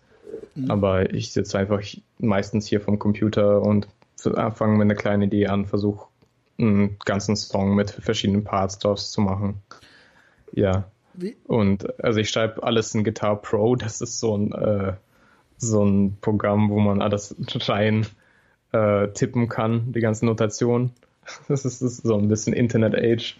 Mhm. 0.55 0.71
Aber 0.71 1.13
ich 1.13 1.31
sitze 1.31 1.57
einfach 1.59 1.81
meistens 2.19 2.67
hier 2.67 2.81
vom 2.81 2.99
Computer 2.99 3.61
und 3.61 3.87
fange 4.15 4.77
mit 4.77 4.85
einer 4.85 4.95
kleinen 4.95 5.23
Idee 5.23 5.47
an, 5.47 5.65
versuche 5.65 6.07
einen 6.57 6.97
ganzen 7.05 7.35
Song 7.35 7.75
mit 7.75 7.91
verschiedenen 7.91 8.43
Parts 8.43 8.79
draus 8.79 9.11
zu 9.11 9.21
machen. 9.21 9.55
Ja. 10.51 10.85
Wie? 11.13 11.35
Und 11.45 12.03
also 12.03 12.19
ich 12.19 12.29
schreibe 12.29 12.63
alles 12.63 12.93
in 12.95 13.03
Guitar 13.03 13.41
Pro, 13.41 13.75
das 13.75 14.01
ist 14.01 14.19
so 14.19 14.37
ein, 14.37 14.51
äh, 14.51 14.93
so 15.57 15.83
ein 15.83 16.17
Programm, 16.21 16.69
wo 16.69 16.79
man 16.79 17.01
alles 17.01 17.35
rein 17.67 18.05
äh, 18.71 19.09
tippen 19.09 19.49
kann, 19.49 19.91
die 19.93 20.01
ganze 20.01 20.25
Notation. 20.25 20.91
Das 21.47 21.63
ist, 21.63 21.81
das 21.81 21.93
ist 21.93 22.03
so 22.03 22.17
ein 22.17 22.27
bisschen 22.27 22.51
Internet 22.51 22.95
Age. 22.95 23.37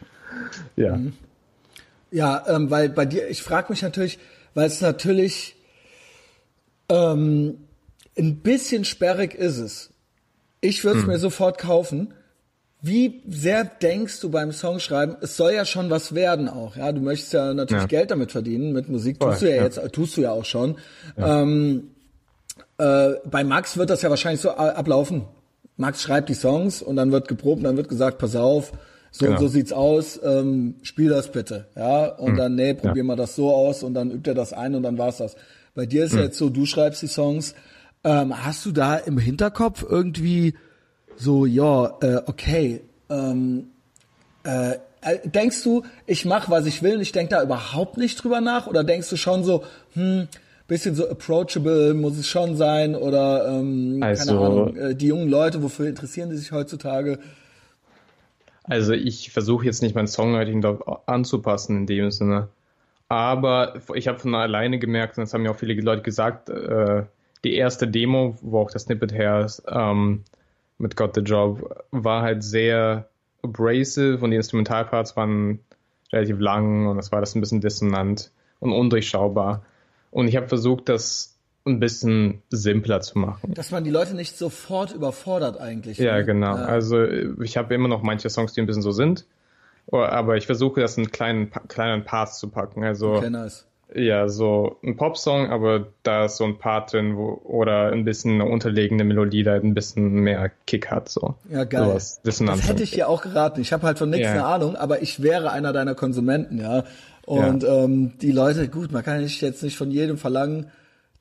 Ja. 0.77 0.95
Mhm. 0.95 1.13
Ja, 2.11 2.45
ähm, 2.47 2.69
weil 2.71 2.87
bei 2.87 3.05
dir, 3.05 3.27
ich 3.27 3.43
frage 3.43 3.73
mich 3.73 3.81
natürlich, 3.81 4.19
weil 4.53 4.67
es 4.67 4.79
natürlich 4.79 5.57
ähm, 6.87 7.57
ein 8.17 8.37
bisschen 8.37 8.85
sperrig 8.85 9.33
ist 9.33 9.57
es. 9.57 9.89
Ich 10.61 10.85
würde 10.85 10.99
es 10.99 11.05
hm. 11.05 11.11
mir 11.11 11.19
sofort 11.19 11.57
kaufen, 11.57 12.13
wie 12.85 13.21
sehr 13.29 13.63
denkst 13.63 14.19
du 14.19 14.29
beim 14.29 14.51
Songschreiben, 14.51 15.15
es 15.21 15.37
soll 15.37 15.53
ja 15.53 15.63
schon 15.63 15.89
was 15.89 16.15
werden 16.15 16.49
auch, 16.49 16.75
ja? 16.75 16.91
Du 16.91 16.99
möchtest 16.99 17.31
ja 17.31 17.53
natürlich 17.53 17.83
ja. 17.83 17.87
Geld 17.87 18.11
damit 18.11 18.33
verdienen, 18.33 18.73
mit 18.73 18.89
Musik 18.89 19.21
tust 19.21 19.39
Voll, 19.39 19.47
du 19.47 19.55
ja, 19.55 19.61
ja, 19.61 19.63
jetzt, 19.63 19.93
tust 19.93 20.17
du 20.17 20.21
ja 20.21 20.31
auch 20.31 20.43
schon. 20.43 20.75
Ja. 21.15 21.41
Ähm, 21.41 21.91
äh, 22.77 23.11
bei 23.23 23.45
Max 23.45 23.77
wird 23.77 23.89
das 23.89 24.01
ja 24.01 24.09
wahrscheinlich 24.09 24.41
so 24.41 24.51
ablaufen. 24.51 25.23
Max 25.77 26.01
schreibt 26.01 26.27
die 26.27 26.33
Songs 26.33 26.81
und 26.81 26.97
dann 26.97 27.13
wird 27.13 27.29
geprobt 27.29 27.59
und 27.59 27.63
dann 27.63 27.77
wird 27.77 27.87
gesagt, 27.87 28.17
pass 28.17 28.35
auf, 28.35 28.73
so 29.11 29.27
genau. 29.27 29.37
und 29.37 29.43
so 29.45 29.47
sieht's 29.47 29.71
aus, 29.71 30.19
ähm, 30.21 30.75
spiel 30.81 31.07
das 31.07 31.31
bitte, 31.31 31.67
ja? 31.77 32.07
Und 32.07 32.31
hm. 32.31 32.35
dann, 32.35 32.55
nee, 32.55 32.73
probier 32.73 33.05
mal 33.05 33.15
das 33.15 33.37
so 33.37 33.55
aus 33.55 33.83
und 33.83 33.93
dann 33.93 34.11
übt 34.11 34.29
er 34.29 34.35
das 34.35 34.51
ein 34.51 34.75
und 34.75 34.83
dann 34.83 34.97
war's 34.97 35.17
das. 35.19 35.37
Bei 35.73 35.85
dir 35.85 36.03
ist 36.03 36.11
hm. 36.11 36.19
ja 36.19 36.25
jetzt 36.25 36.37
so, 36.37 36.49
du 36.49 36.65
schreibst 36.65 37.01
die 37.01 37.07
Songs. 37.07 37.55
Ähm, 38.03 38.45
hast 38.45 38.65
du 38.65 38.73
da 38.73 38.97
im 38.97 39.17
Hinterkopf 39.17 39.85
irgendwie 39.89 40.55
so, 41.17 41.45
ja, 41.45 41.97
äh, 42.01 42.21
okay, 42.25 42.81
ähm, 43.09 43.67
äh, 44.43 44.73
äh, 45.01 45.19
denkst 45.27 45.63
du, 45.63 45.83
ich 46.05 46.25
mache, 46.25 46.49
was 46.49 46.65
ich 46.65 46.81
will, 46.81 46.95
und 46.95 47.01
ich 47.01 47.11
denke 47.11 47.35
da 47.35 47.43
überhaupt 47.43 47.97
nicht 47.97 48.23
drüber 48.23 48.41
nach? 48.41 48.67
Oder 48.67 48.83
denkst 48.83 49.09
du 49.09 49.17
schon 49.17 49.43
so, 49.43 49.63
hm, 49.93 50.27
bisschen 50.67 50.95
so 50.95 51.09
approachable 51.09 51.93
muss 51.93 52.17
es 52.17 52.27
schon 52.27 52.55
sein? 52.55 52.95
Oder, 52.95 53.47
ähm, 53.47 53.99
also, 54.01 54.33
keine 54.33 54.45
Ahnung, 54.45 54.75
äh, 54.75 54.95
die 54.95 55.07
jungen 55.07 55.29
Leute, 55.29 55.61
wofür 55.61 55.87
interessieren 55.87 56.29
die 56.29 56.37
sich 56.37 56.51
heutzutage? 56.51 57.19
Also 58.63 58.93
ich 58.93 59.31
versuche 59.31 59.65
jetzt 59.65 59.81
nicht 59.81 59.93
mein 59.93 60.07
Songwriting 60.07 60.61
dort 60.61 60.83
anzupassen 61.05 61.79
in 61.79 61.85
dem 61.85 62.11
Sinne. 62.11 62.47
Aber 63.09 63.75
ich 63.93 64.07
habe 64.07 64.19
von 64.19 64.33
alleine 64.33 64.79
gemerkt, 64.79 65.17
und 65.17 65.23
das 65.23 65.33
haben 65.33 65.43
ja 65.43 65.51
auch 65.51 65.57
viele 65.57 65.73
Leute 65.81 66.01
gesagt, 66.01 66.49
äh, 66.49 67.03
die 67.43 67.55
erste 67.55 67.87
Demo, 67.87 68.37
wo 68.41 68.59
auch 68.59 68.71
das 68.71 68.83
Snippet 68.83 69.13
her 69.13 69.41
ist, 69.41 69.63
ähm, 69.67 70.23
mit 70.77 70.95
Got 70.95 71.15
the 71.15 71.21
Job 71.21 71.85
war 71.91 72.21
halt 72.21 72.43
sehr 72.43 73.09
abrasive 73.43 74.19
und 74.23 74.31
die 74.31 74.37
Instrumentalparts 74.37 75.15
waren 75.15 75.59
relativ 76.11 76.39
lang 76.39 76.87
und 76.87 76.97
das 76.97 77.11
war 77.11 77.19
das 77.19 77.35
ein 77.35 77.41
bisschen 77.41 77.61
dissonant 77.61 78.31
und 78.59 78.71
undurchschaubar. 78.71 79.63
Und 80.11 80.27
ich 80.27 80.35
habe 80.35 80.47
versucht, 80.47 80.89
das 80.89 81.37
ein 81.65 81.79
bisschen 81.79 82.41
simpler 82.49 83.01
zu 83.01 83.17
machen. 83.17 83.53
Dass 83.53 83.71
man 83.71 83.83
die 83.83 83.89
Leute 83.89 84.15
nicht 84.15 84.37
sofort 84.37 84.93
überfordert 84.93 85.59
eigentlich. 85.59 85.97
Ja, 85.97 86.17
ne? 86.17 86.25
genau. 86.25 86.55
Ja. 86.55 86.65
Also 86.65 87.03
ich 87.03 87.57
habe 87.57 87.73
immer 87.73 87.87
noch 87.87 88.03
manche 88.03 88.29
Songs, 88.29 88.53
die 88.53 88.61
ein 88.61 88.67
bisschen 88.67 88.81
so 88.81 88.91
sind, 88.91 89.25
aber 89.91 90.37
ich 90.37 90.45
versuche 90.45 90.81
das 90.81 90.97
in 90.97 91.09
kleinen, 91.11 91.51
kleinen 91.67 92.03
Parts 92.03 92.39
zu 92.39 92.49
packen. 92.49 92.83
Also 92.83 93.13
okay, 93.13 93.29
nice. 93.29 93.65
Ja, 93.95 94.27
so 94.27 94.77
ein 94.83 94.95
Popsong, 94.95 95.51
aber 95.51 95.87
da 96.01 96.25
ist 96.25 96.37
so 96.37 96.45
ein 96.45 96.57
Part 96.57 96.93
drin, 96.93 97.15
wo, 97.15 97.39
oder 97.43 97.91
ein 97.91 98.05
bisschen 98.05 98.41
eine 98.41 98.45
unterlegene 98.45 99.03
Melodie, 99.03 99.43
da 99.43 99.53
ein 99.53 99.73
bisschen 99.75 100.13
mehr 100.13 100.51
Kick 100.65 100.89
hat, 100.89 101.09
so. 101.09 101.35
Ja, 101.49 101.63
geil. 101.63 101.85
Sowas, 101.85 102.21
das 102.23 102.67
hätte 102.67 102.81
ich 102.81 102.91
dir 102.91 103.07
auch 103.07 103.21
geraten. 103.21 103.61
Ich 103.61 103.71
habe 103.71 103.85
halt 103.85 103.99
von 103.99 104.09
nichts 104.09 104.25
ja. 104.25 104.31
eine 104.31 104.45
Ahnung, 104.45 104.75
aber 104.75 105.01
ich 105.03 105.21
wäre 105.21 105.51
einer 105.51 105.73
deiner 105.73 105.93
Konsumenten, 105.93 106.59
ja. 106.59 106.85
Und 107.25 107.63
ja. 107.63 107.83
Ähm, 107.83 108.13
die 108.21 108.31
Leute, 108.31 108.67
gut, 108.67 108.91
man 108.91 109.03
kann 109.03 109.21
jetzt 109.21 109.63
nicht 109.63 109.77
von 109.77 109.91
jedem 109.91 110.17
verlangen, 110.17 110.71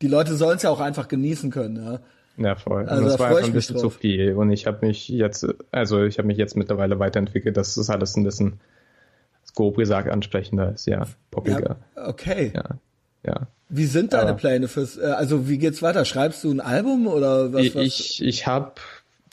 die 0.01 0.09
Leute 0.09 0.35
sollen 0.35 0.57
es 0.57 0.63
ja 0.63 0.71
auch 0.71 0.81
einfach 0.81 1.09
genießen 1.09 1.51
können, 1.51 1.77
ja. 1.85 2.01
Ja, 2.39 2.57
voll. 2.57 2.87
Also 2.87 3.03
und 3.03 3.05
das 3.05 3.17
da 3.17 3.21
war 3.21 3.29
einfach 3.29 3.45
ein 3.45 3.53
bisschen 3.53 3.79
zu 3.79 3.91
viel. 3.91 4.35
Und 4.35 4.51
ich 4.51 4.67
habe 4.67 4.87
mich 4.87 5.09
jetzt, 5.09 5.47
also 5.71 6.03
ich 6.05 6.19
habe 6.19 6.27
mich 6.27 6.39
jetzt 6.39 6.57
mittlerweile 6.57 6.99
weiterentwickelt, 6.99 7.57
dass 7.57 7.75
das 7.75 7.91
alles 7.91 8.17
ein 8.17 8.25
bisschen, 8.25 8.61
grob 9.55 9.77
gesagt, 9.77 10.09
ansprechender 10.09 10.73
ist, 10.73 10.87
ja, 10.87 11.07
poppiger. 11.31 11.77
Ja, 11.97 12.09
okay. 12.09 12.53
Ja, 12.55 12.65
ja. 13.27 13.47
Wie 13.69 13.87
sind 13.87 14.13
deine 14.13 14.31
Ja. 14.31 14.37
Pläne 14.37 14.69
fürs, 14.69 14.99
äh, 14.99 15.03
also 15.07 15.49
wie 15.49 15.59
geht's 15.59 15.83
weiter? 15.83 16.05
Schreibst 16.05 16.45
du 16.45 16.51
ein 16.51 16.61
Album 16.61 17.07
oder 17.07 17.53
was? 17.53 17.63
Ich, 17.63 17.75
was? 17.75 17.83
ich, 17.85 18.23
ich 18.23 18.47
habe, 18.47 18.73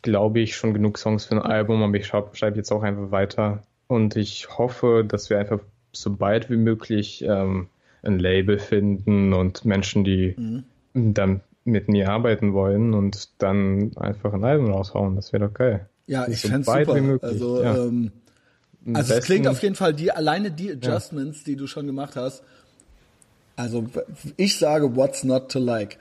glaube 0.01 0.39
ich, 0.39 0.55
schon 0.55 0.73
genug 0.73 0.97
Songs 0.97 1.25
für 1.25 1.35
ein 1.35 1.41
Album, 1.41 1.83
aber 1.83 1.95
ich 1.95 2.07
schreibe 2.07 2.29
schreib 2.35 2.55
jetzt 2.55 2.71
auch 2.71 2.83
einfach 2.83 3.11
weiter. 3.11 3.63
Und 3.87 4.15
ich 4.15 4.47
hoffe, 4.57 5.03
dass 5.07 5.29
wir 5.29 5.39
einfach 5.39 5.59
so 5.91 6.11
bald 6.15 6.49
wie 6.49 6.57
möglich 6.57 7.23
ähm, 7.27 7.67
ein 8.03 8.19
Label 8.19 8.59
finden 8.59 9.33
und 9.33 9.65
Menschen, 9.65 10.03
die 10.03 10.35
Mhm. 10.37 10.63
dann 11.13 11.41
mit 11.65 11.87
mir 11.89 12.09
arbeiten 12.09 12.53
wollen 12.53 12.93
und 12.93 13.29
dann 13.41 13.91
einfach 13.97 14.33
ein 14.33 14.43
Album 14.43 14.71
raushauen. 14.71 15.15
Das 15.15 15.33
wäre 15.33 15.47
doch 15.47 15.53
geil. 15.53 15.87
ja, 16.07 16.27
ich 16.27 16.41
so 16.41 16.47
fänd's 16.47 16.67
weit 16.67 16.85
super. 16.87 16.97
wie 16.97 17.01
möglich, 17.05 17.31
Also, 17.31 17.61
ja. 17.63 17.75
ähm, 17.77 18.11
also 18.93 19.13
es 19.13 19.25
klingt 19.25 19.47
auf 19.47 19.61
jeden 19.61 19.75
Fall 19.75 19.93
die, 19.93 20.11
alleine 20.11 20.51
die 20.51 20.71
Adjustments, 20.71 21.43
die 21.43 21.55
du 21.55 21.67
schon 21.67 21.85
gemacht 21.85 22.15
hast. 22.15 22.43
Also 23.55 23.85
ich 24.37 24.57
sage, 24.57 24.95
what's 24.95 25.23
not 25.23 25.51
to 25.51 25.59
like? 25.59 25.97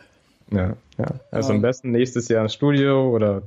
Ja, 0.51 0.77
ja. 0.97 1.07
Also 1.31 1.51
Ähm. 1.51 1.57
am 1.57 1.63
besten 1.63 1.91
nächstes 1.91 2.29
Jahr 2.29 2.43
ins 2.43 2.55
Studio 2.55 3.11
oder 3.11 3.43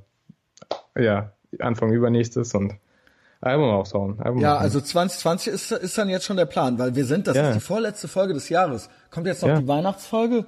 ja, 0.98 1.32
Anfang 1.60 1.92
übernächstes 1.92 2.54
und 2.54 2.74
Album 3.40 3.70
raushauen. 3.70 4.20
Album 4.20 4.42
Ja, 4.42 4.54
machen. 4.56 4.64
also 4.64 4.82
2020 4.82 5.54
ist, 5.54 5.72
ist 5.72 5.98
dann 5.98 6.10
jetzt 6.10 6.26
schon 6.26 6.38
der 6.38 6.46
Plan, 6.46 6.78
weil 6.78 6.96
wir 6.96 7.06
sind, 7.06 7.26
das 7.28 7.38
Ja. 7.38 7.50
ist 7.50 7.56
die 7.56 7.60
vorletzte 7.62 8.08
Folge 8.08 8.34
des 8.34 8.50
Jahres. 8.50 8.90
Kommt 9.10 9.26
jetzt 9.28 9.42
noch 9.42 9.50
Ja. 9.50 9.60
die 9.60 9.68
Weihnachtsfolge, 9.68 10.46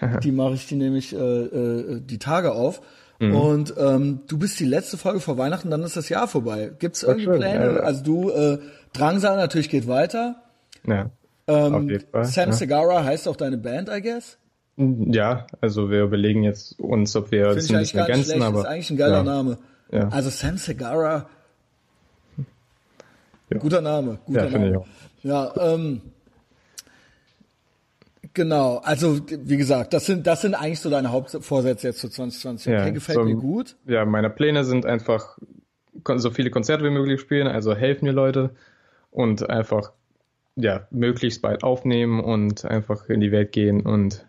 die 0.22 0.32
mache 0.32 0.54
ich 0.54 0.66
die 0.66 0.76
nämlich 0.76 1.12
äh, 1.12 1.18
äh, 1.18 2.00
die 2.00 2.18
Tage 2.18 2.52
auf. 2.52 2.80
Mhm. 3.20 3.36
Und 3.36 3.74
ähm, 3.78 4.20
du 4.26 4.38
bist 4.38 4.58
die 4.58 4.64
letzte 4.64 4.96
Folge 4.96 5.20
vor 5.20 5.38
Weihnachten, 5.38 5.70
dann 5.70 5.82
ist 5.82 5.96
das 5.96 6.08
Jahr 6.08 6.26
vorbei. 6.26 6.72
Gibt's 6.78 7.02
irgendwie 7.02 7.26
schön, 7.26 7.38
Pläne? 7.40 7.74
ja. 7.76 7.80
Also 7.80 8.02
du, 8.02 8.30
äh, 8.30 8.58
Drangsal 8.92 9.36
natürlich 9.36 9.68
geht 9.70 9.86
weiter. 9.86 10.36
ja. 10.86 11.10
Ähm, 11.46 11.74
Auf 11.74 11.82
jeden 11.82 12.06
Fall, 12.10 12.24
Sam 12.26 12.50
ja. 12.50 12.54
Segara 12.54 13.02
heißt 13.04 13.26
auch 13.26 13.34
deine 13.36 13.58
Band, 13.58 13.88
I 13.88 14.00
guess. 14.02 14.38
Ja, 14.76 15.46
also 15.60 15.90
wir 15.90 16.02
überlegen 16.04 16.44
jetzt 16.44 16.78
uns, 16.78 17.16
ob 17.16 17.32
wir 17.32 17.46
das 17.54 17.64
ich 17.64 17.74
ein 17.74 17.80
bisschen 17.80 17.98
ergänzen, 18.00 18.24
schlecht. 18.24 18.42
aber 18.42 18.60
ist 18.60 18.66
eigentlich 18.66 18.90
ein 18.90 18.96
geiler 18.96 19.16
ja. 19.16 19.22
Name. 19.24 19.58
Ja. 19.90 20.08
Also 20.10 20.30
Sam 20.30 20.56
Segara, 20.58 21.26
Ja. 23.50 23.58
guter 23.58 23.80
Name. 23.80 24.18
Guter 24.26 24.44
Ja, 24.44 24.50
finde 24.50 24.70
ich 24.70 24.76
auch. 24.76 24.86
Ja, 25.22 25.52
ähm, 25.74 26.00
genau. 28.34 28.78
Also 28.78 29.20
wie 29.28 29.56
gesagt, 29.56 29.92
das 29.92 30.06
sind 30.06 30.26
das 30.26 30.40
sind 30.42 30.54
eigentlich 30.54 30.80
so 30.80 30.90
deine 30.90 31.10
Hauptvorsätze 31.12 31.88
jetzt 31.88 32.00
für 32.00 32.10
2020. 32.10 32.72
Okay, 32.72 32.84
Ja, 32.86 32.90
gefällt 32.90 33.16
so- 33.18 33.24
mir 33.24 33.34
gut. 33.36 33.76
Ja, 33.86 34.04
meine 34.04 34.30
Pläne 34.30 34.64
sind 34.64 34.86
einfach 34.86 35.38
so 36.16 36.30
viele 36.30 36.50
Konzerte 36.50 36.84
wie 36.84 36.90
möglich 36.90 37.20
spielen, 37.20 37.46
also 37.46 37.74
helfen 37.74 38.06
mir 38.06 38.12
Leute 38.12 38.50
und 39.10 39.48
einfach 39.50 39.92
ja, 40.56 40.86
möglichst 40.90 41.42
bald 41.42 41.62
aufnehmen 41.62 42.20
und 42.20 42.64
einfach 42.64 43.08
in 43.08 43.20
die 43.20 43.32
Welt 43.32 43.52
gehen 43.52 43.80
und 43.82 44.26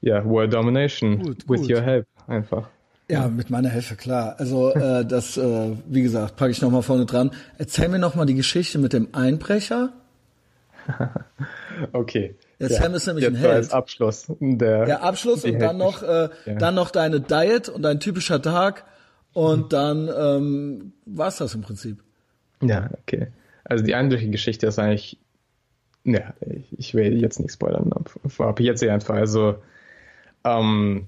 ja, 0.00 0.24
World 0.24 0.52
Domination 0.54 1.18
Gut, 1.20 1.48
with 1.48 1.62
gut. 1.62 1.70
your 1.70 1.80
help 1.82 2.06
einfach. 2.28 2.68
Ja, 3.10 3.26
mit 3.28 3.48
meiner 3.50 3.70
Hilfe, 3.70 3.96
klar. 3.96 4.36
Also 4.38 4.72
äh, 4.74 5.04
das, 5.08 5.36
äh, 5.36 5.76
wie 5.88 6.02
gesagt, 6.02 6.36
packe 6.36 6.50
ich 6.52 6.60
nochmal 6.62 6.82
vorne 6.82 7.06
dran. 7.06 7.30
Erzähl 7.56 7.88
mir 7.88 7.98
nochmal 7.98 8.26
die 8.26 8.34
Geschichte 8.34 8.78
mit 8.78 8.92
dem 8.92 9.08
Einbrecher. 9.12 9.92
Okay. 11.92 12.34
Der 12.60 12.70
Sam 12.70 12.94
ist 12.94 13.06
nämlich 13.06 13.24
jetzt 13.24 13.36
ein 13.36 13.40
Held. 13.40 13.72
Abschluss 13.72 14.26
der 14.40 14.84
Der 14.84 15.02
Abschluss 15.04 15.44
und 15.44 15.58
dann 15.60 15.76
noch, 15.78 16.02
äh, 16.02 16.28
Ja. 16.46 16.54
dann 16.54 16.74
noch 16.74 16.90
deine 16.90 17.20
Diet 17.20 17.68
und 17.68 17.82
dein 17.82 18.00
typischer 18.00 18.42
Tag 18.42 18.84
und 19.32 19.72
dann 19.72 20.08
ähm, 20.08 20.92
war's 21.06 21.36
das 21.38 21.54
im 21.54 21.60
Prinzip. 21.62 22.02
Ja, 22.60 22.90
okay. 23.02 23.28
Also 23.64 23.84
die 23.84 23.94
eigentliche 23.94 24.28
Geschichte 24.30 24.66
ist 24.66 24.78
eigentlich, 24.78 25.18
ja, 26.04 26.34
ich, 26.40 26.76
ich 26.78 26.94
will 26.94 27.20
jetzt 27.20 27.38
nicht 27.38 27.52
spoilern, 27.52 27.92
ab- 27.92 28.58
jetzt 28.60 28.82
einfach. 28.82 29.14
Also 29.14 29.56
ähm, 30.44 31.06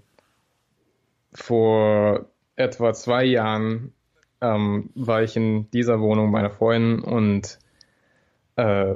vor 1.32 2.26
etwa 2.56 2.92
zwei 2.92 3.24
Jahren 3.24 3.92
ähm, 4.40 4.90
war 4.94 5.22
ich 5.22 5.36
in 5.36 5.70
dieser 5.70 6.00
Wohnung 6.00 6.30
meiner 6.30 6.50
Freundin 6.50 7.00
und 7.00 7.58
äh, 8.56 8.94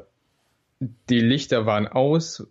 die 1.09 1.21
Lichter 1.21 1.67
waren 1.67 1.87
aus, 1.87 2.47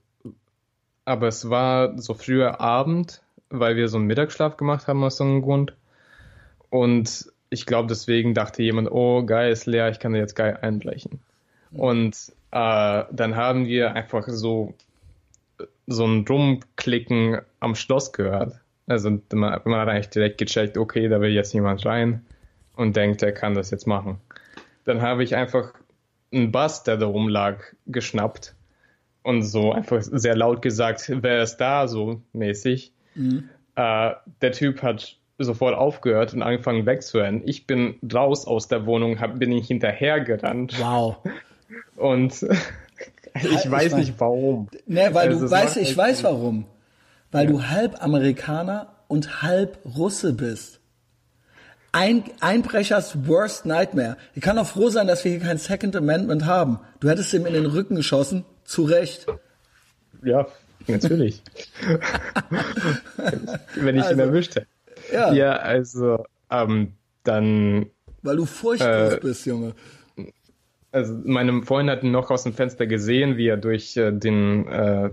aber 1.06 1.28
es 1.28 1.50
war 1.50 1.98
so 2.00 2.14
früher 2.14 2.62
Abend, 2.62 3.22
weil 3.50 3.76
wir 3.76 3.88
so 3.88 3.98
einen 3.98 4.08
Mittagsschlaf 4.08 4.58
gemacht 4.58 4.88
haben 4.88 5.04
aus 5.04 5.18
so 5.18 5.24
einem 5.24 5.42
Grund. 5.42 5.76
Und 6.70 7.32
ich 7.50 7.66
glaube, 7.66 7.88
deswegen 7.88 8.34
dachte 8.34 8.64
jemand, 8.64 8.92
oh, 8.92 9.26
geil, 9.26 9.52
ist 9.52 9.66
leer, 9.66 9.90
ich 9.90 10.00
kann 10.00 10.14
da 10.14 10.20
jetzt 10.20 10.36
geil 10.36 10.58
einbrechen. 10.62 11.20
Und 11.72 12.16
äh, 12.52 13.04
dann 13.12 13.36
haben 13.36 13.68
wir 13.68 13.94
einfach 13.94 14.28
so, 14.28 14.74
so 15.88 16.06
ein 16.06 16.26
Rumklicken 16.28 17.40
am 17.60 17.76
Schloss 17.76 18.12
gehört. 18.12 18.60
Also 18.88 19.10
man, 19.10 19.62
man 19.66 19.80
hat 19.80 19.90
eigentlich 19.90 20.10
direkt 20.10 20.38
gecheckt, 20.38 20.78
okay, 20.78 21.08
da 21.08 21.22
will 21.22 21.32
jetzt 21.32 21.54
jemand 21.54 21.86
rein 21.86 22.26
und 22.76 22.96
denkt, 22.96 23.22
er 23.24 23.32
kann 23.32 23.54
das 23.54 23.72
jetzt 23.72 23.88
machen. 23.88 24.20
Dann 24.86 25.02
habe 25.02 25.24
ich 25.24 25.36
einfach 25.36 25.74
einen 26.34 26.52
Bass, 26.52 26.84
der 26.84 26.98
da 26.98 27.06
rumlag, 27.06 27.60
geschnappt 27.88 28.56
und 29.24 29.44
so 29.44 29.72
einfach 29.72 30.02
sehr 30.02 30.36
laut 30.36 30.62
gesagt, 30.62 31.12
wer 31.22 31.44
ist 31.44 31.58
da, 31.58 31.88
so 31.88 32.22
mäßig. 32.34 32.92
Äh, 33.16 34.12
der 34.42 34.52
Typ 34.52 34.82
hat 34.82 35.18
sofort 35.40 35.76
aufgehört 35.76 36.34
und 36.34 36.42
angefangen 36.44 36.86
wegzurennen. 36.86 37.42
Ich 37.46 37.66
bin 37.68 37.96
raus 38.14 38.46
aus 38.48 38.68
der 38.68 38.86
Wohnung, 38.86 39.20
hab, 39.20 39.40
bin 39.40 39.52
ich 39.52 39.68
hinterhergerannt 39.68 40.80
Wow. 40.80 41.18
und 41.96 42.34
ich 43.36 43.72
weiß 43.72 43.92
mein- 43.92 44.00
nicht 44.02 44.14
warum. 44.20 44.68
Ne, 44.86 45.10
weil 45.14 45.30
Also 45.30 45.46
du 45.46 45.52
weißt, 45.52 45.78
ich 45.78 45.96
weiß 45.96 46.24
warum. 46.24 46.66
Weil 47.32 47.48
du 47.48 47.64
halb 47.68 48.04
Amerikaner 48.04 48.94
und 49.08 49.42
halb 49.42 49.80
Russe 49.98 50.34
bist. 50.34 50.80
Ein, 51.96 52.24
Einbrechers 52.42 53.28
worst 53.28 53.66
nightmare. 53.68 54.18
Ich 54.34 54.42
kann 54.42 54.56
doch 54.58 54.68
froh 54.68 54.90
sein, 54.90 55.06
dass 55.08 55.24
wir 55.24 55.32
hier 55.32 55.40
kein 55.42 55.60
Second 55.60 55.96
Amendment 55.96 56.46
haben. 56.46 56.80
Du 57.00 57.08
hättest 57.08 57.32
ihm 57.34 57.46
in 57.46 57.54
den 57.54 57.68
Rücken 57.68 57.96
geschossen. 57.96 58.44
Zu 58.66 58.84
Recht. 58.84 59.28
Ja, 60.24 60.48
natürlich. 60.88 61.42
Wenn 63.76 63.96
ich 63.98 64.04
ihn 64.04 64.08
Also, 64.10 64.22
erwischt 64.22 64.56
hätte. 64.56 64.68
Ja, 65.12 65.34
Ja, 65.34 65.56
also 65.58 66.26
ähm, 66.50 66.94
dann 67.24 67.88
weil 68.22 68.38
du 68.38 68.46
furchtlos 68.46 69.14
Äh, 69.14 69.20
bist, 69.22 69.46
Junge. 69.46 69.74
also 70.94 71.14
meine 71.26 71.62
Freundin 71.64 71.96
hat 71.96 72.04
ihn 72.04 72.12
noch 72.12 72.32
aus 72.32 72.44
dem 72.44 72.54
Fenster 72.54 72.88
gesehen, 72.88 73.36
wie 73.38 73.48
er 73.48 73.58
durch 73.58 73.98
äh, 73.98 74.12
den, 74.14 74.66
äh, 74.68 75.10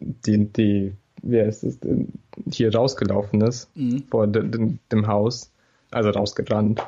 die, 0.00 0.46
die, 0.50 0.94
wie 1.22 1.40
heißt 1.42 1.64
es, 1.64 1.78
den- 1.80 2.12
hier 2.50 2.74
rausgelaufen 2.74 3.40
ist, 3.42 3.68
vor 4.10 4.26
de, 4.28 4.48
de, 4.48 4.74
dem 4.92 5.06
Haus, 5.08 5.50
also 5.90 6.10
rausgerannt. 6.10 6.82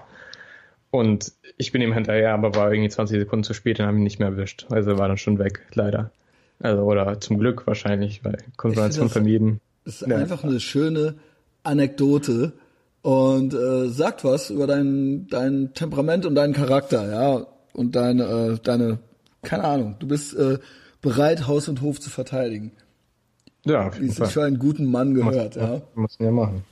Und 0.90 1.32
ich 1.56 1.70
bin 1.72 1.82
ihm 1.82 1.92
hinterher, 1.92 2.34
aber 2.34 2.54
war 2.54 2.72
irgendwie 2.72 2.90
20 2.90 3.20
Sekunden 3.20 3.44
zu 3.44 3.54
spät 3.54 3.78
und 3.78 3.86
habe 3.86 3.96
ihn 3.96 4.02
nicht 4.02 4.18
mehr 4.18 4.28
erwischt. 4.28 4.66
Also 4.70 4.98
war 4.98 5.08
dann 5.08 5.18
schon 5.18 5.38
weg, 5.38 5.62
leider. 5.74 6.10
Also, 6.58 6.82
oder 6.82 7.20
zum 7.20 7.38
Glück 7.38 7.66
wahrscheinlich, 7.66 8.24
weil 8.24 8.38
Konfrontation 8.56 9.08
vermieden. 9.08 9.60
Das 9.84 10.02
ist 10.02 10.08
Ja. 10.08 10.16
einfach 10.16 10.44
eine 10.44 10.60
schöne 10.60 11.14
Anekdote 11.62 12.52
und 13.02 13.54
äh, 13.54 13.88
sagt 13.88 14.24
was 14.24 14.50
über 14.50 14.66
dein, 14.66 15.26
dein 15.28 15.72
Temperament 15.74 16.26
und 16.26 16.34
deinen 16.34 16.52
Charakter, 16.52 17.10
ja. 17.10 17.46
Und 17.72 17.94
deine, 17.96 18.24
äh, 18.24 18.58
deine, 18.62 18.98
keine 19.42 19.64
Ahnung, 19.64 19.96
du 20.00 20.08
bist 20.08 20.34
äh, 20.36 20.58
bereit, 21.00 21.46
Haus 21.46 21.68
und 21.68 21.80
Hof 21.80 22.00
zu 22.00 22.10
verteidigen. 22.10 22.72
Ja, 23.64 23.88
auf 23.88 23.94
Wie 23.96 24.00
jeden 24.02 24.10
es 24.10 24.16
sich 24.16 24.28
für 24.28 24.42
einen 24.42 24.58
guten 24.58 24.86
Mann 24.86 25.14
gehört, 25.14 25.56
ja. 25.56 25.80
Muss 25.94 26.18
man 26.18 26.26
ja 26.26 26.32
machen. 26.32 26.64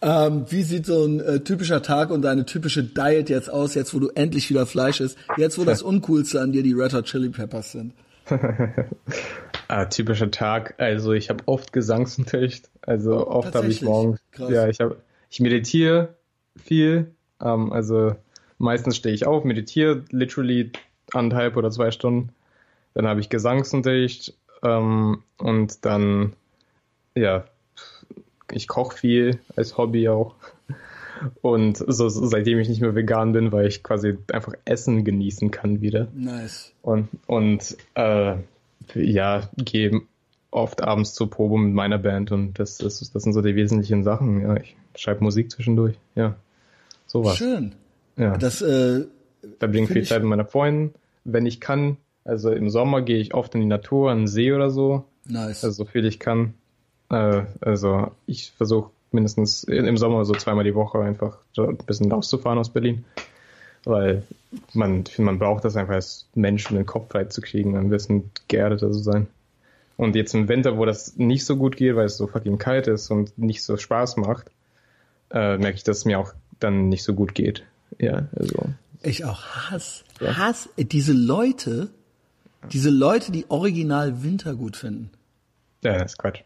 Ähm, 0.00 0.44
wie 0.48 0.62
sieht 0.62 0.86
so 0.86 1.04
ein 1.04 1.20
äh, 1.20 1.40
typischer 1.40 1.82
Tag 1.82 2.10
und 2.10 2.22
deine 2.22 2.46
typische 2.46 2.84
Diet 2.84 3.28
jetzt 3.28 3.50
aus, 3.50 3.74
jetzt 3.74 3.94
wo 3.94 3.98
du 3.98 4.10
endlich 4.10 4.48
wieder 4.48 4.64
Fleisch 4.64 5.00
isst, 5.00 5.18
jetzt 5.36 5.58
wo 5.58 5.64
das 5.64 5.82
Uncoolste 5.88 6.40
an 6.40 6.52
dir 6.52 6.62
die 6.62 6.72
Red 6.72 6.94
Hot 6.94 7.06
Chili 7.06 7.30
Peppers 7.30 7.72
sind? 7.72 7.92
Ah, 9.70 9.84
typischer 9.84 10.30
Tag. 10.30 10.76
Also 10.78 11.12
ich 11.12 11.28
habe 11.28 11.46
oft 11.46 11.74
Gesangsunterricht. 11.74 12.70
Also 12.80 13.26
oft 13.26 13.54
habe 13.54 13.66
ich 13.66 13.82
morgens. 13.82 14.18
Krass. 14.32 14.50
Ja, 14.50 14.66
ich 14.66 14.80
habe, 14.80 14.96
ich 15.28 15.40
meditiere 15.40 16.14
viel. 16.56 17.12
Ähm, 17.38 17.70
also 17.70 18.16
meistens 18.56 18.96
stehe 18.96 19.14
ich 19.14 19.26
auf, 19.26 19.44
meditiere 19.44 20.04
literally 20.10 20.72
anderthalb 21.12 21.58
oder 21.58 21.70
zwei 21.70 21.90
Stunden. 21.90 22.30
Dann 22.94 23.06
habe 23.06 23.20
ich 23.20 23.28
Gesangsunterricht 23.28 24.32
ähm, 24.62 25.22
und 25.36 25.84
dann 25.84 26.32
ja, 27.14 27.44
ich 28.52 28.68
koche 28.68 28.96
viel 28.96 29.38
als 29.56 29.76
Hobby 29.76 30.08
auch. 30.08 30.34
Und 31.42 31.78
so, 31.86 32.08
seitdem 32.08 32.58
ich 32.60 32.68
nicht 32.68 32.80
mehr 32.80 32.94
vegan 32.94 33.32
bin, 33.32 33.50
weil 33.50 33.66
ich 33.66 33.82
quasi 33.82 34.16
einfach 34.32 34.54
Essen 34.64 35.04
genießen 35.04 35.50
kann 35.50 35.80
wieder. 35.80 36.06
Nice. 36.14 36.72
Und, 36.82 37.08
und 37.26 37.76
äh, 37.94 38.36
ja, 38.94 39.48
gehe 39.56 40.02
oft 40.50 40.82
abends 40.82 41.14
zur 41.14 41.28
Probe 41.28 41.58
mit 41.58 41.74
meiner 41.74 41.98
Band 41.98 42.30
und 42.32 42.58
das, 42.58 42.78
das, 42.78 43.00
das 43.10 43.22
sind 43.22 43.32
so 43.32 43.42
die 43.42 43.56
wesentlichen 43.56 44.04
Sachen. 44.04 44.40
Ja, 44.42 44.56
ich 44.58 44.76
schreibe 44.96 45.24
Musik 45.24 45.50
zwischendurch. 45.50 45.96
Ja, 46.14 46.36
sowas. 47.06 47.36
Schön. 47.36 47.74
Ja. 48.16 48.36
Das, 48.38 48.62
äh, 48.62 49.04
Verbringe 49.58 49.88
viel 49.88 49.98
ich- 50.02 50.08
Zeit 50.08 50.20
mit 50.22 50.30
meiner 50.30 50.46
Freundin. 50.46 50.94
Wenn 51.24 51.46
ich 51.46 51.60
kann, 51.60 51.96
also 52.24 52.50
im 52.50 52.70
Sommer 52.70 53.02
gehe 53.02 53.18
ich 53.18 53.34
oft 53.34 53.54
in 53.56 53.60
die 53.60 53.66
Natur, 53.66 54.10
an 54.10 54.20
den 54.20 54.26
See 54.28 54.52
oder 54.52 54.70
so. 54.70 55.04
nice. 55.26 55.64
Also 55.64 55.84
so 55.84 55.90
viel 55.90 56.06
ich 56.06 56.18
kann. 56.20 56.54
Äh, 57.10 57.42
also 57.60 58.12
ich 58.26 58.52
versuche 58.56 58.90
mindestens 59.12 59.64
in- 59.64 59.86
im 59.86 59.96
Sommer 59.96 60.24
so 60.24 60.34
zweimal 60.34 60.64
die 60.64 60.74
Woche 60.74 60.98
einfach 61.00 61.38
ein 61.56 61.76
bisschen 61.86 62.12
rauszufahren 62.12 62.58
aus 62.58 62.70
Berlin. 62.70 63.04
Weil 63.84 64.22
man, 64.74 65.04
ich 65.06 65.14
finde, 65.14 65.30
man 65.32 65.38
braucht 65.38 65.64
das 65.64 65.76
einfach 65.76 65.94
als 65.94 66.26
Mensch, 66.34 66.68
um 66.70 66.76
den 66.76 66.84
Kopf 66.86 67.10
frei 67.10 67.24
zu 67.24 67.40
kriegen, 67.40 67.76
ein 67.76 67.88
bisschen 67.90 68.30
geerdeter 68.48 68.90
zu 68.92 68.98
sein. 68.98 69.26
Und 69.96 70.14
jetzt 70.14 70.34
im 70.34 70.48
Winter, 70.48 70.76
wo 70.76 70.84
das 70.84 71.16
nicht 71.16 71.44
so 71.44 71.56
gut 71.56 71.76
geht, 71.76 71.96
weil 71.96 72.06
es 72.06 72.16
so 72.16 72.26
fucking 72.26 72.58
kalt 72.58 72.86
ist 72.86 73.10
und 73.10 73.36
nicht 73.38 73.62
so 73.62 73.76
Spaß 73.76 74.16
macht, 74.16 74.46
äh, 75.30 75.56
merke 75.58 75.76
ich, 75.76 75.84
dass 75.84 75.98
es 75.98 76.04
mir 76.04 76.18
auch 76.18 76.34
dann 76.60 76.88
nicht 76.88 77.02
so 77.02 77.14
gut 77.14 77.34
geht. 77.34 77.64
Ja, 77.98 78.26
also. 78.36 78.66
Ich 79.02 79.24
auch 79.24 79.42
Hass. 79.42 80.04
Ja. 80.20 80.36
Hass. 80.36 80.68
Äh, 80.76 80.84
Diese 80.84 81.12
Leute, 81.12 81.88
diese 82.72 82.90
Leute, 82.90 83.32
die 83.32 83.46
original 83.48 84.22
Winter 84.22 84.54
gut 84.54 84.76
finden. 84.76 85.10
Ja, 85.82 85.94
das 85.98 86.12
ist 86.12 86.18
Quatsch. 86.18 86.40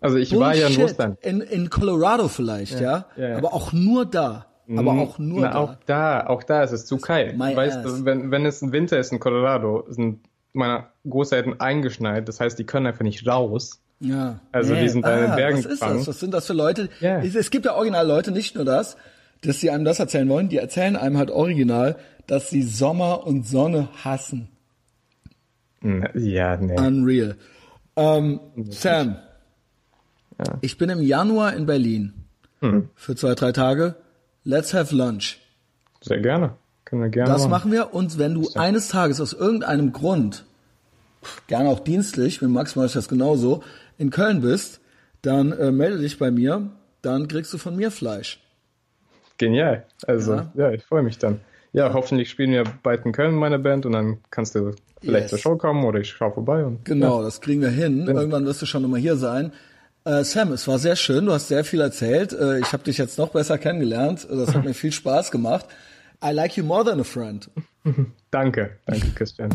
Also 0.00 0.16
ich 0.16 0.36
war 0.38 0.54
ja 0.54 0.66
in 0.68 0.74
Bullshit. 0.74 0.82
Russland. 0.84 1.18
In, 1.24 1.40
in 1.40 1.70
Colorado 1.70 2.28
vielleicht, 2.28 2.80
ja. 2.80 3.06
ja, 3.16 3.28
ja. 3.28 3.36
Aber 3.36 3.52
auch 3.54 3.72
nur 3.72 4.06
da. 4.06 4.46
Aber 4.76 4.92
auch 4.92 5.18
nur 5.18 5.40
Na, 5.40 5.50
da. 5.50 5.58
Auch 5.58 5.74
da, 5.86 6.26
auch 6.28 6.42
da 6.44 6.62
ist 6.62 6.70
es 6.72 6.86
zu 6.86 6.98
kalt. 6.98 7.36
My 7.36 7.56
weißt 7.56 7.84
du, 7.84 8.04
wenn, 8.04 8.30
wenn 8.30 8.46
es 8.46 8.62
ein 8.62 8.70
Winter 8.72 8.98
ist 8.98 9.10
in 9.12 9.18
Colorado, 9.18 9.84
sind 9.88 10.20
meine 10.52 10.86
Großeltern 11.08 11.60
eingeschneit, 11.60 12.28
das 12.28 12.38
heißt, 12.40 12.58
die 12.58 12.64
können 12.64 12.86
einfach 12.86 13.02
nicht 13.02 13.26
raus. 13.26 13.80
Ja. 13.98 14.40
Also 14.52 14.74
die 14.74 14.88
sind 14.88 15.04
da 15.04 15.14
in 15.16 15.26
den 15.26 15.36
Bergen 15.36 15.58
Was 15.58 15.64
ist 15.66 15.80
gefangen. 15.80 15.98
das? 15.98 16.08
Was 16.08 16.20
sind 16.20 16.32
das 16.34 16.46
für 16.46 16.52
Leute? 16.52 16.88
Ja. 17.00 17.18
Es, 17.20 17.34
es 17.34 17.50
gibt 17.50 17.66
ja 17.66 17.74
original 17.74 18.06
Leute, 18.06 18.30
nicht 18.30 18.54
nur 18.54 18.64
das, 18.64 18.96
dass 19.42 19.60
sie 19.60 19.70
einem 19.70 19.84
das 19.84 19.98
erzählen 19.98 20.28
wollen, 20.28 20.48
die 20.48 20.56
erzählen 20.58 20.96
einem 20.96 21.18
halt 21.18 21.30
original, 21.30 21.96
dass 22.26 22.48
sie 22.48 22.62
Sommer 22.62 23.26
und 23.26 23.46
Sonne 23.46 23.88
hassen. 24.04 24.48
Na, 25.80 26.08
Ja, 26.14 26.56
nee. 26.56 26.78
Unreal. 26.78 27.36
Ähm, 27.96 28.40
Sam, 28.70 29.16
ich 30.60 30.78
bin 30.78 30.90
im 30.90 31.02
Januar 31.02 31.54
in 31.54 31.66
Berlin 31.66 32.12
Hm. 32.60 32.88
für 32.94 33.16
zwei, 33.16 33.34
drei 33.34 33.52
Tage. 33.52 33.94
Let's 34.44 34.74
have 34.74 34.94
lunch. 34.94 35.38
Sehr 36.02 36.20
gerne. 36.20 36.54
Können 36.84 37.02
wir 37.02 37.08
gerne 37.08 37.30
Das 37.30 37.42
machen. 37.42 37.50
machen 37.50 37.72
wir. 37.72 37.94
Und 37.94 38.18
wenn 38.18 38.34
du 38.34 38.48
eines 38.54 38.88
Tages 38.88 39.20
aus 39.20 39.32
irgendeinem 39.32 39.92
Grund, 39.92 40.44
gerne 41.46 41.68
auch 41.68 41.80
dienstlich, 41.80 42.42
mit 42.42 42.50
Max 42.50 42.76
mache 42.76 42.86
ich 42.86 42.92
das 42.92 43.08
genauso, 43.08 43.62
in 43.98 44.10
Köln 44.10 44.40
bist, 44.40 44.80
dann 45.22 45.52
äh, 45.52 45.70
melde 45.72 45.98
dich 45.98 46.18
bei 46.18 46.30
mir, 46.30 46.70
dann 47.02 47.28
kriegst 47.28 47.52
du 47.52 47.58
von 47.58 47.76
mir 47.76 47.90
Fleisch. 47.90 48.40
Genial. 49.38 49.84
Also, 50.06 50.34
Ja. 50.34 50.52
ja, 50.54 50.70
ich 50.72 50.82
freue 50.84 51.02
mich 51.02 51.18
dann. 51.18 51.40
Ja, 51.72 51.92
hoffentlich 51.92 52.28
spielen 52.30 52.50
wir 52.50 52.64
bald 52.82 53.06
in 53.06 53.12
Köln 53.12 53.34
meine 53.34 53.58
Band 53.58 53.86
und 53.86 53.92
dann 53.92 54.18
kannst 54.30 54.54
du 54.54 54.72
vielleicht 55.00 55.22
Yes. 55.24 55.30
zur 55.30 55.38
Show 55.38 55.56
kommen 55.56 55.84
oder 55.84 56.00
ich 56.00 56.10
schaue 56.10 56.32
vorbei 56.32 56.64
und 56.64 56.84
Genau, 56.84 57.22
das 57.22 57.40
kriegen 57.40 57.60
wir 57.60 57.68
hin. 57.70 58.06
Irgendwann 58.06 58.44
wirst 58.44 58.60
du 58.60 58.66
schon 58.66 58.84
immer 58.84 58.96
hier 58.98 59.16
sein. 59.16 59.52
Äh, 60.10 60.24
Sam, 60.24 60.50
es 60.52 60.66
war 60.66 60.78
sehr 60.80 60.96
schön. 60.96 61.26
Du 61.26 61.32
hast 61.32 61.48
sehr 61.48 61.64
viel 61.64 61.80
erzählt. 61.80 62.32
Äh, 62.32 62.58
ich 62.58 62.72
habe 62.72 62.82
dich 62.82 62.98
jetzt 62.98 63.16
noch 63.16 63.28
besser 63.28 63.58
kennengelernt. 63.58 64.26
Das 64.28 64.54
hat 64.54 64.64
mir 64.64 64.74
viel 64.74 64.90
Spaß 64.90 65.30
gemacht. 65.30 65.66
I 66.24 66.32
like 66.32 66.56
you 66.56 66.64
more 66.64 66.84
than 66.84 67.00
a 67.00 67.04
friend. 67.04 67.48
danke, 68.30 68.76
danke 68.86 69.10
Christian. 69.14 69.50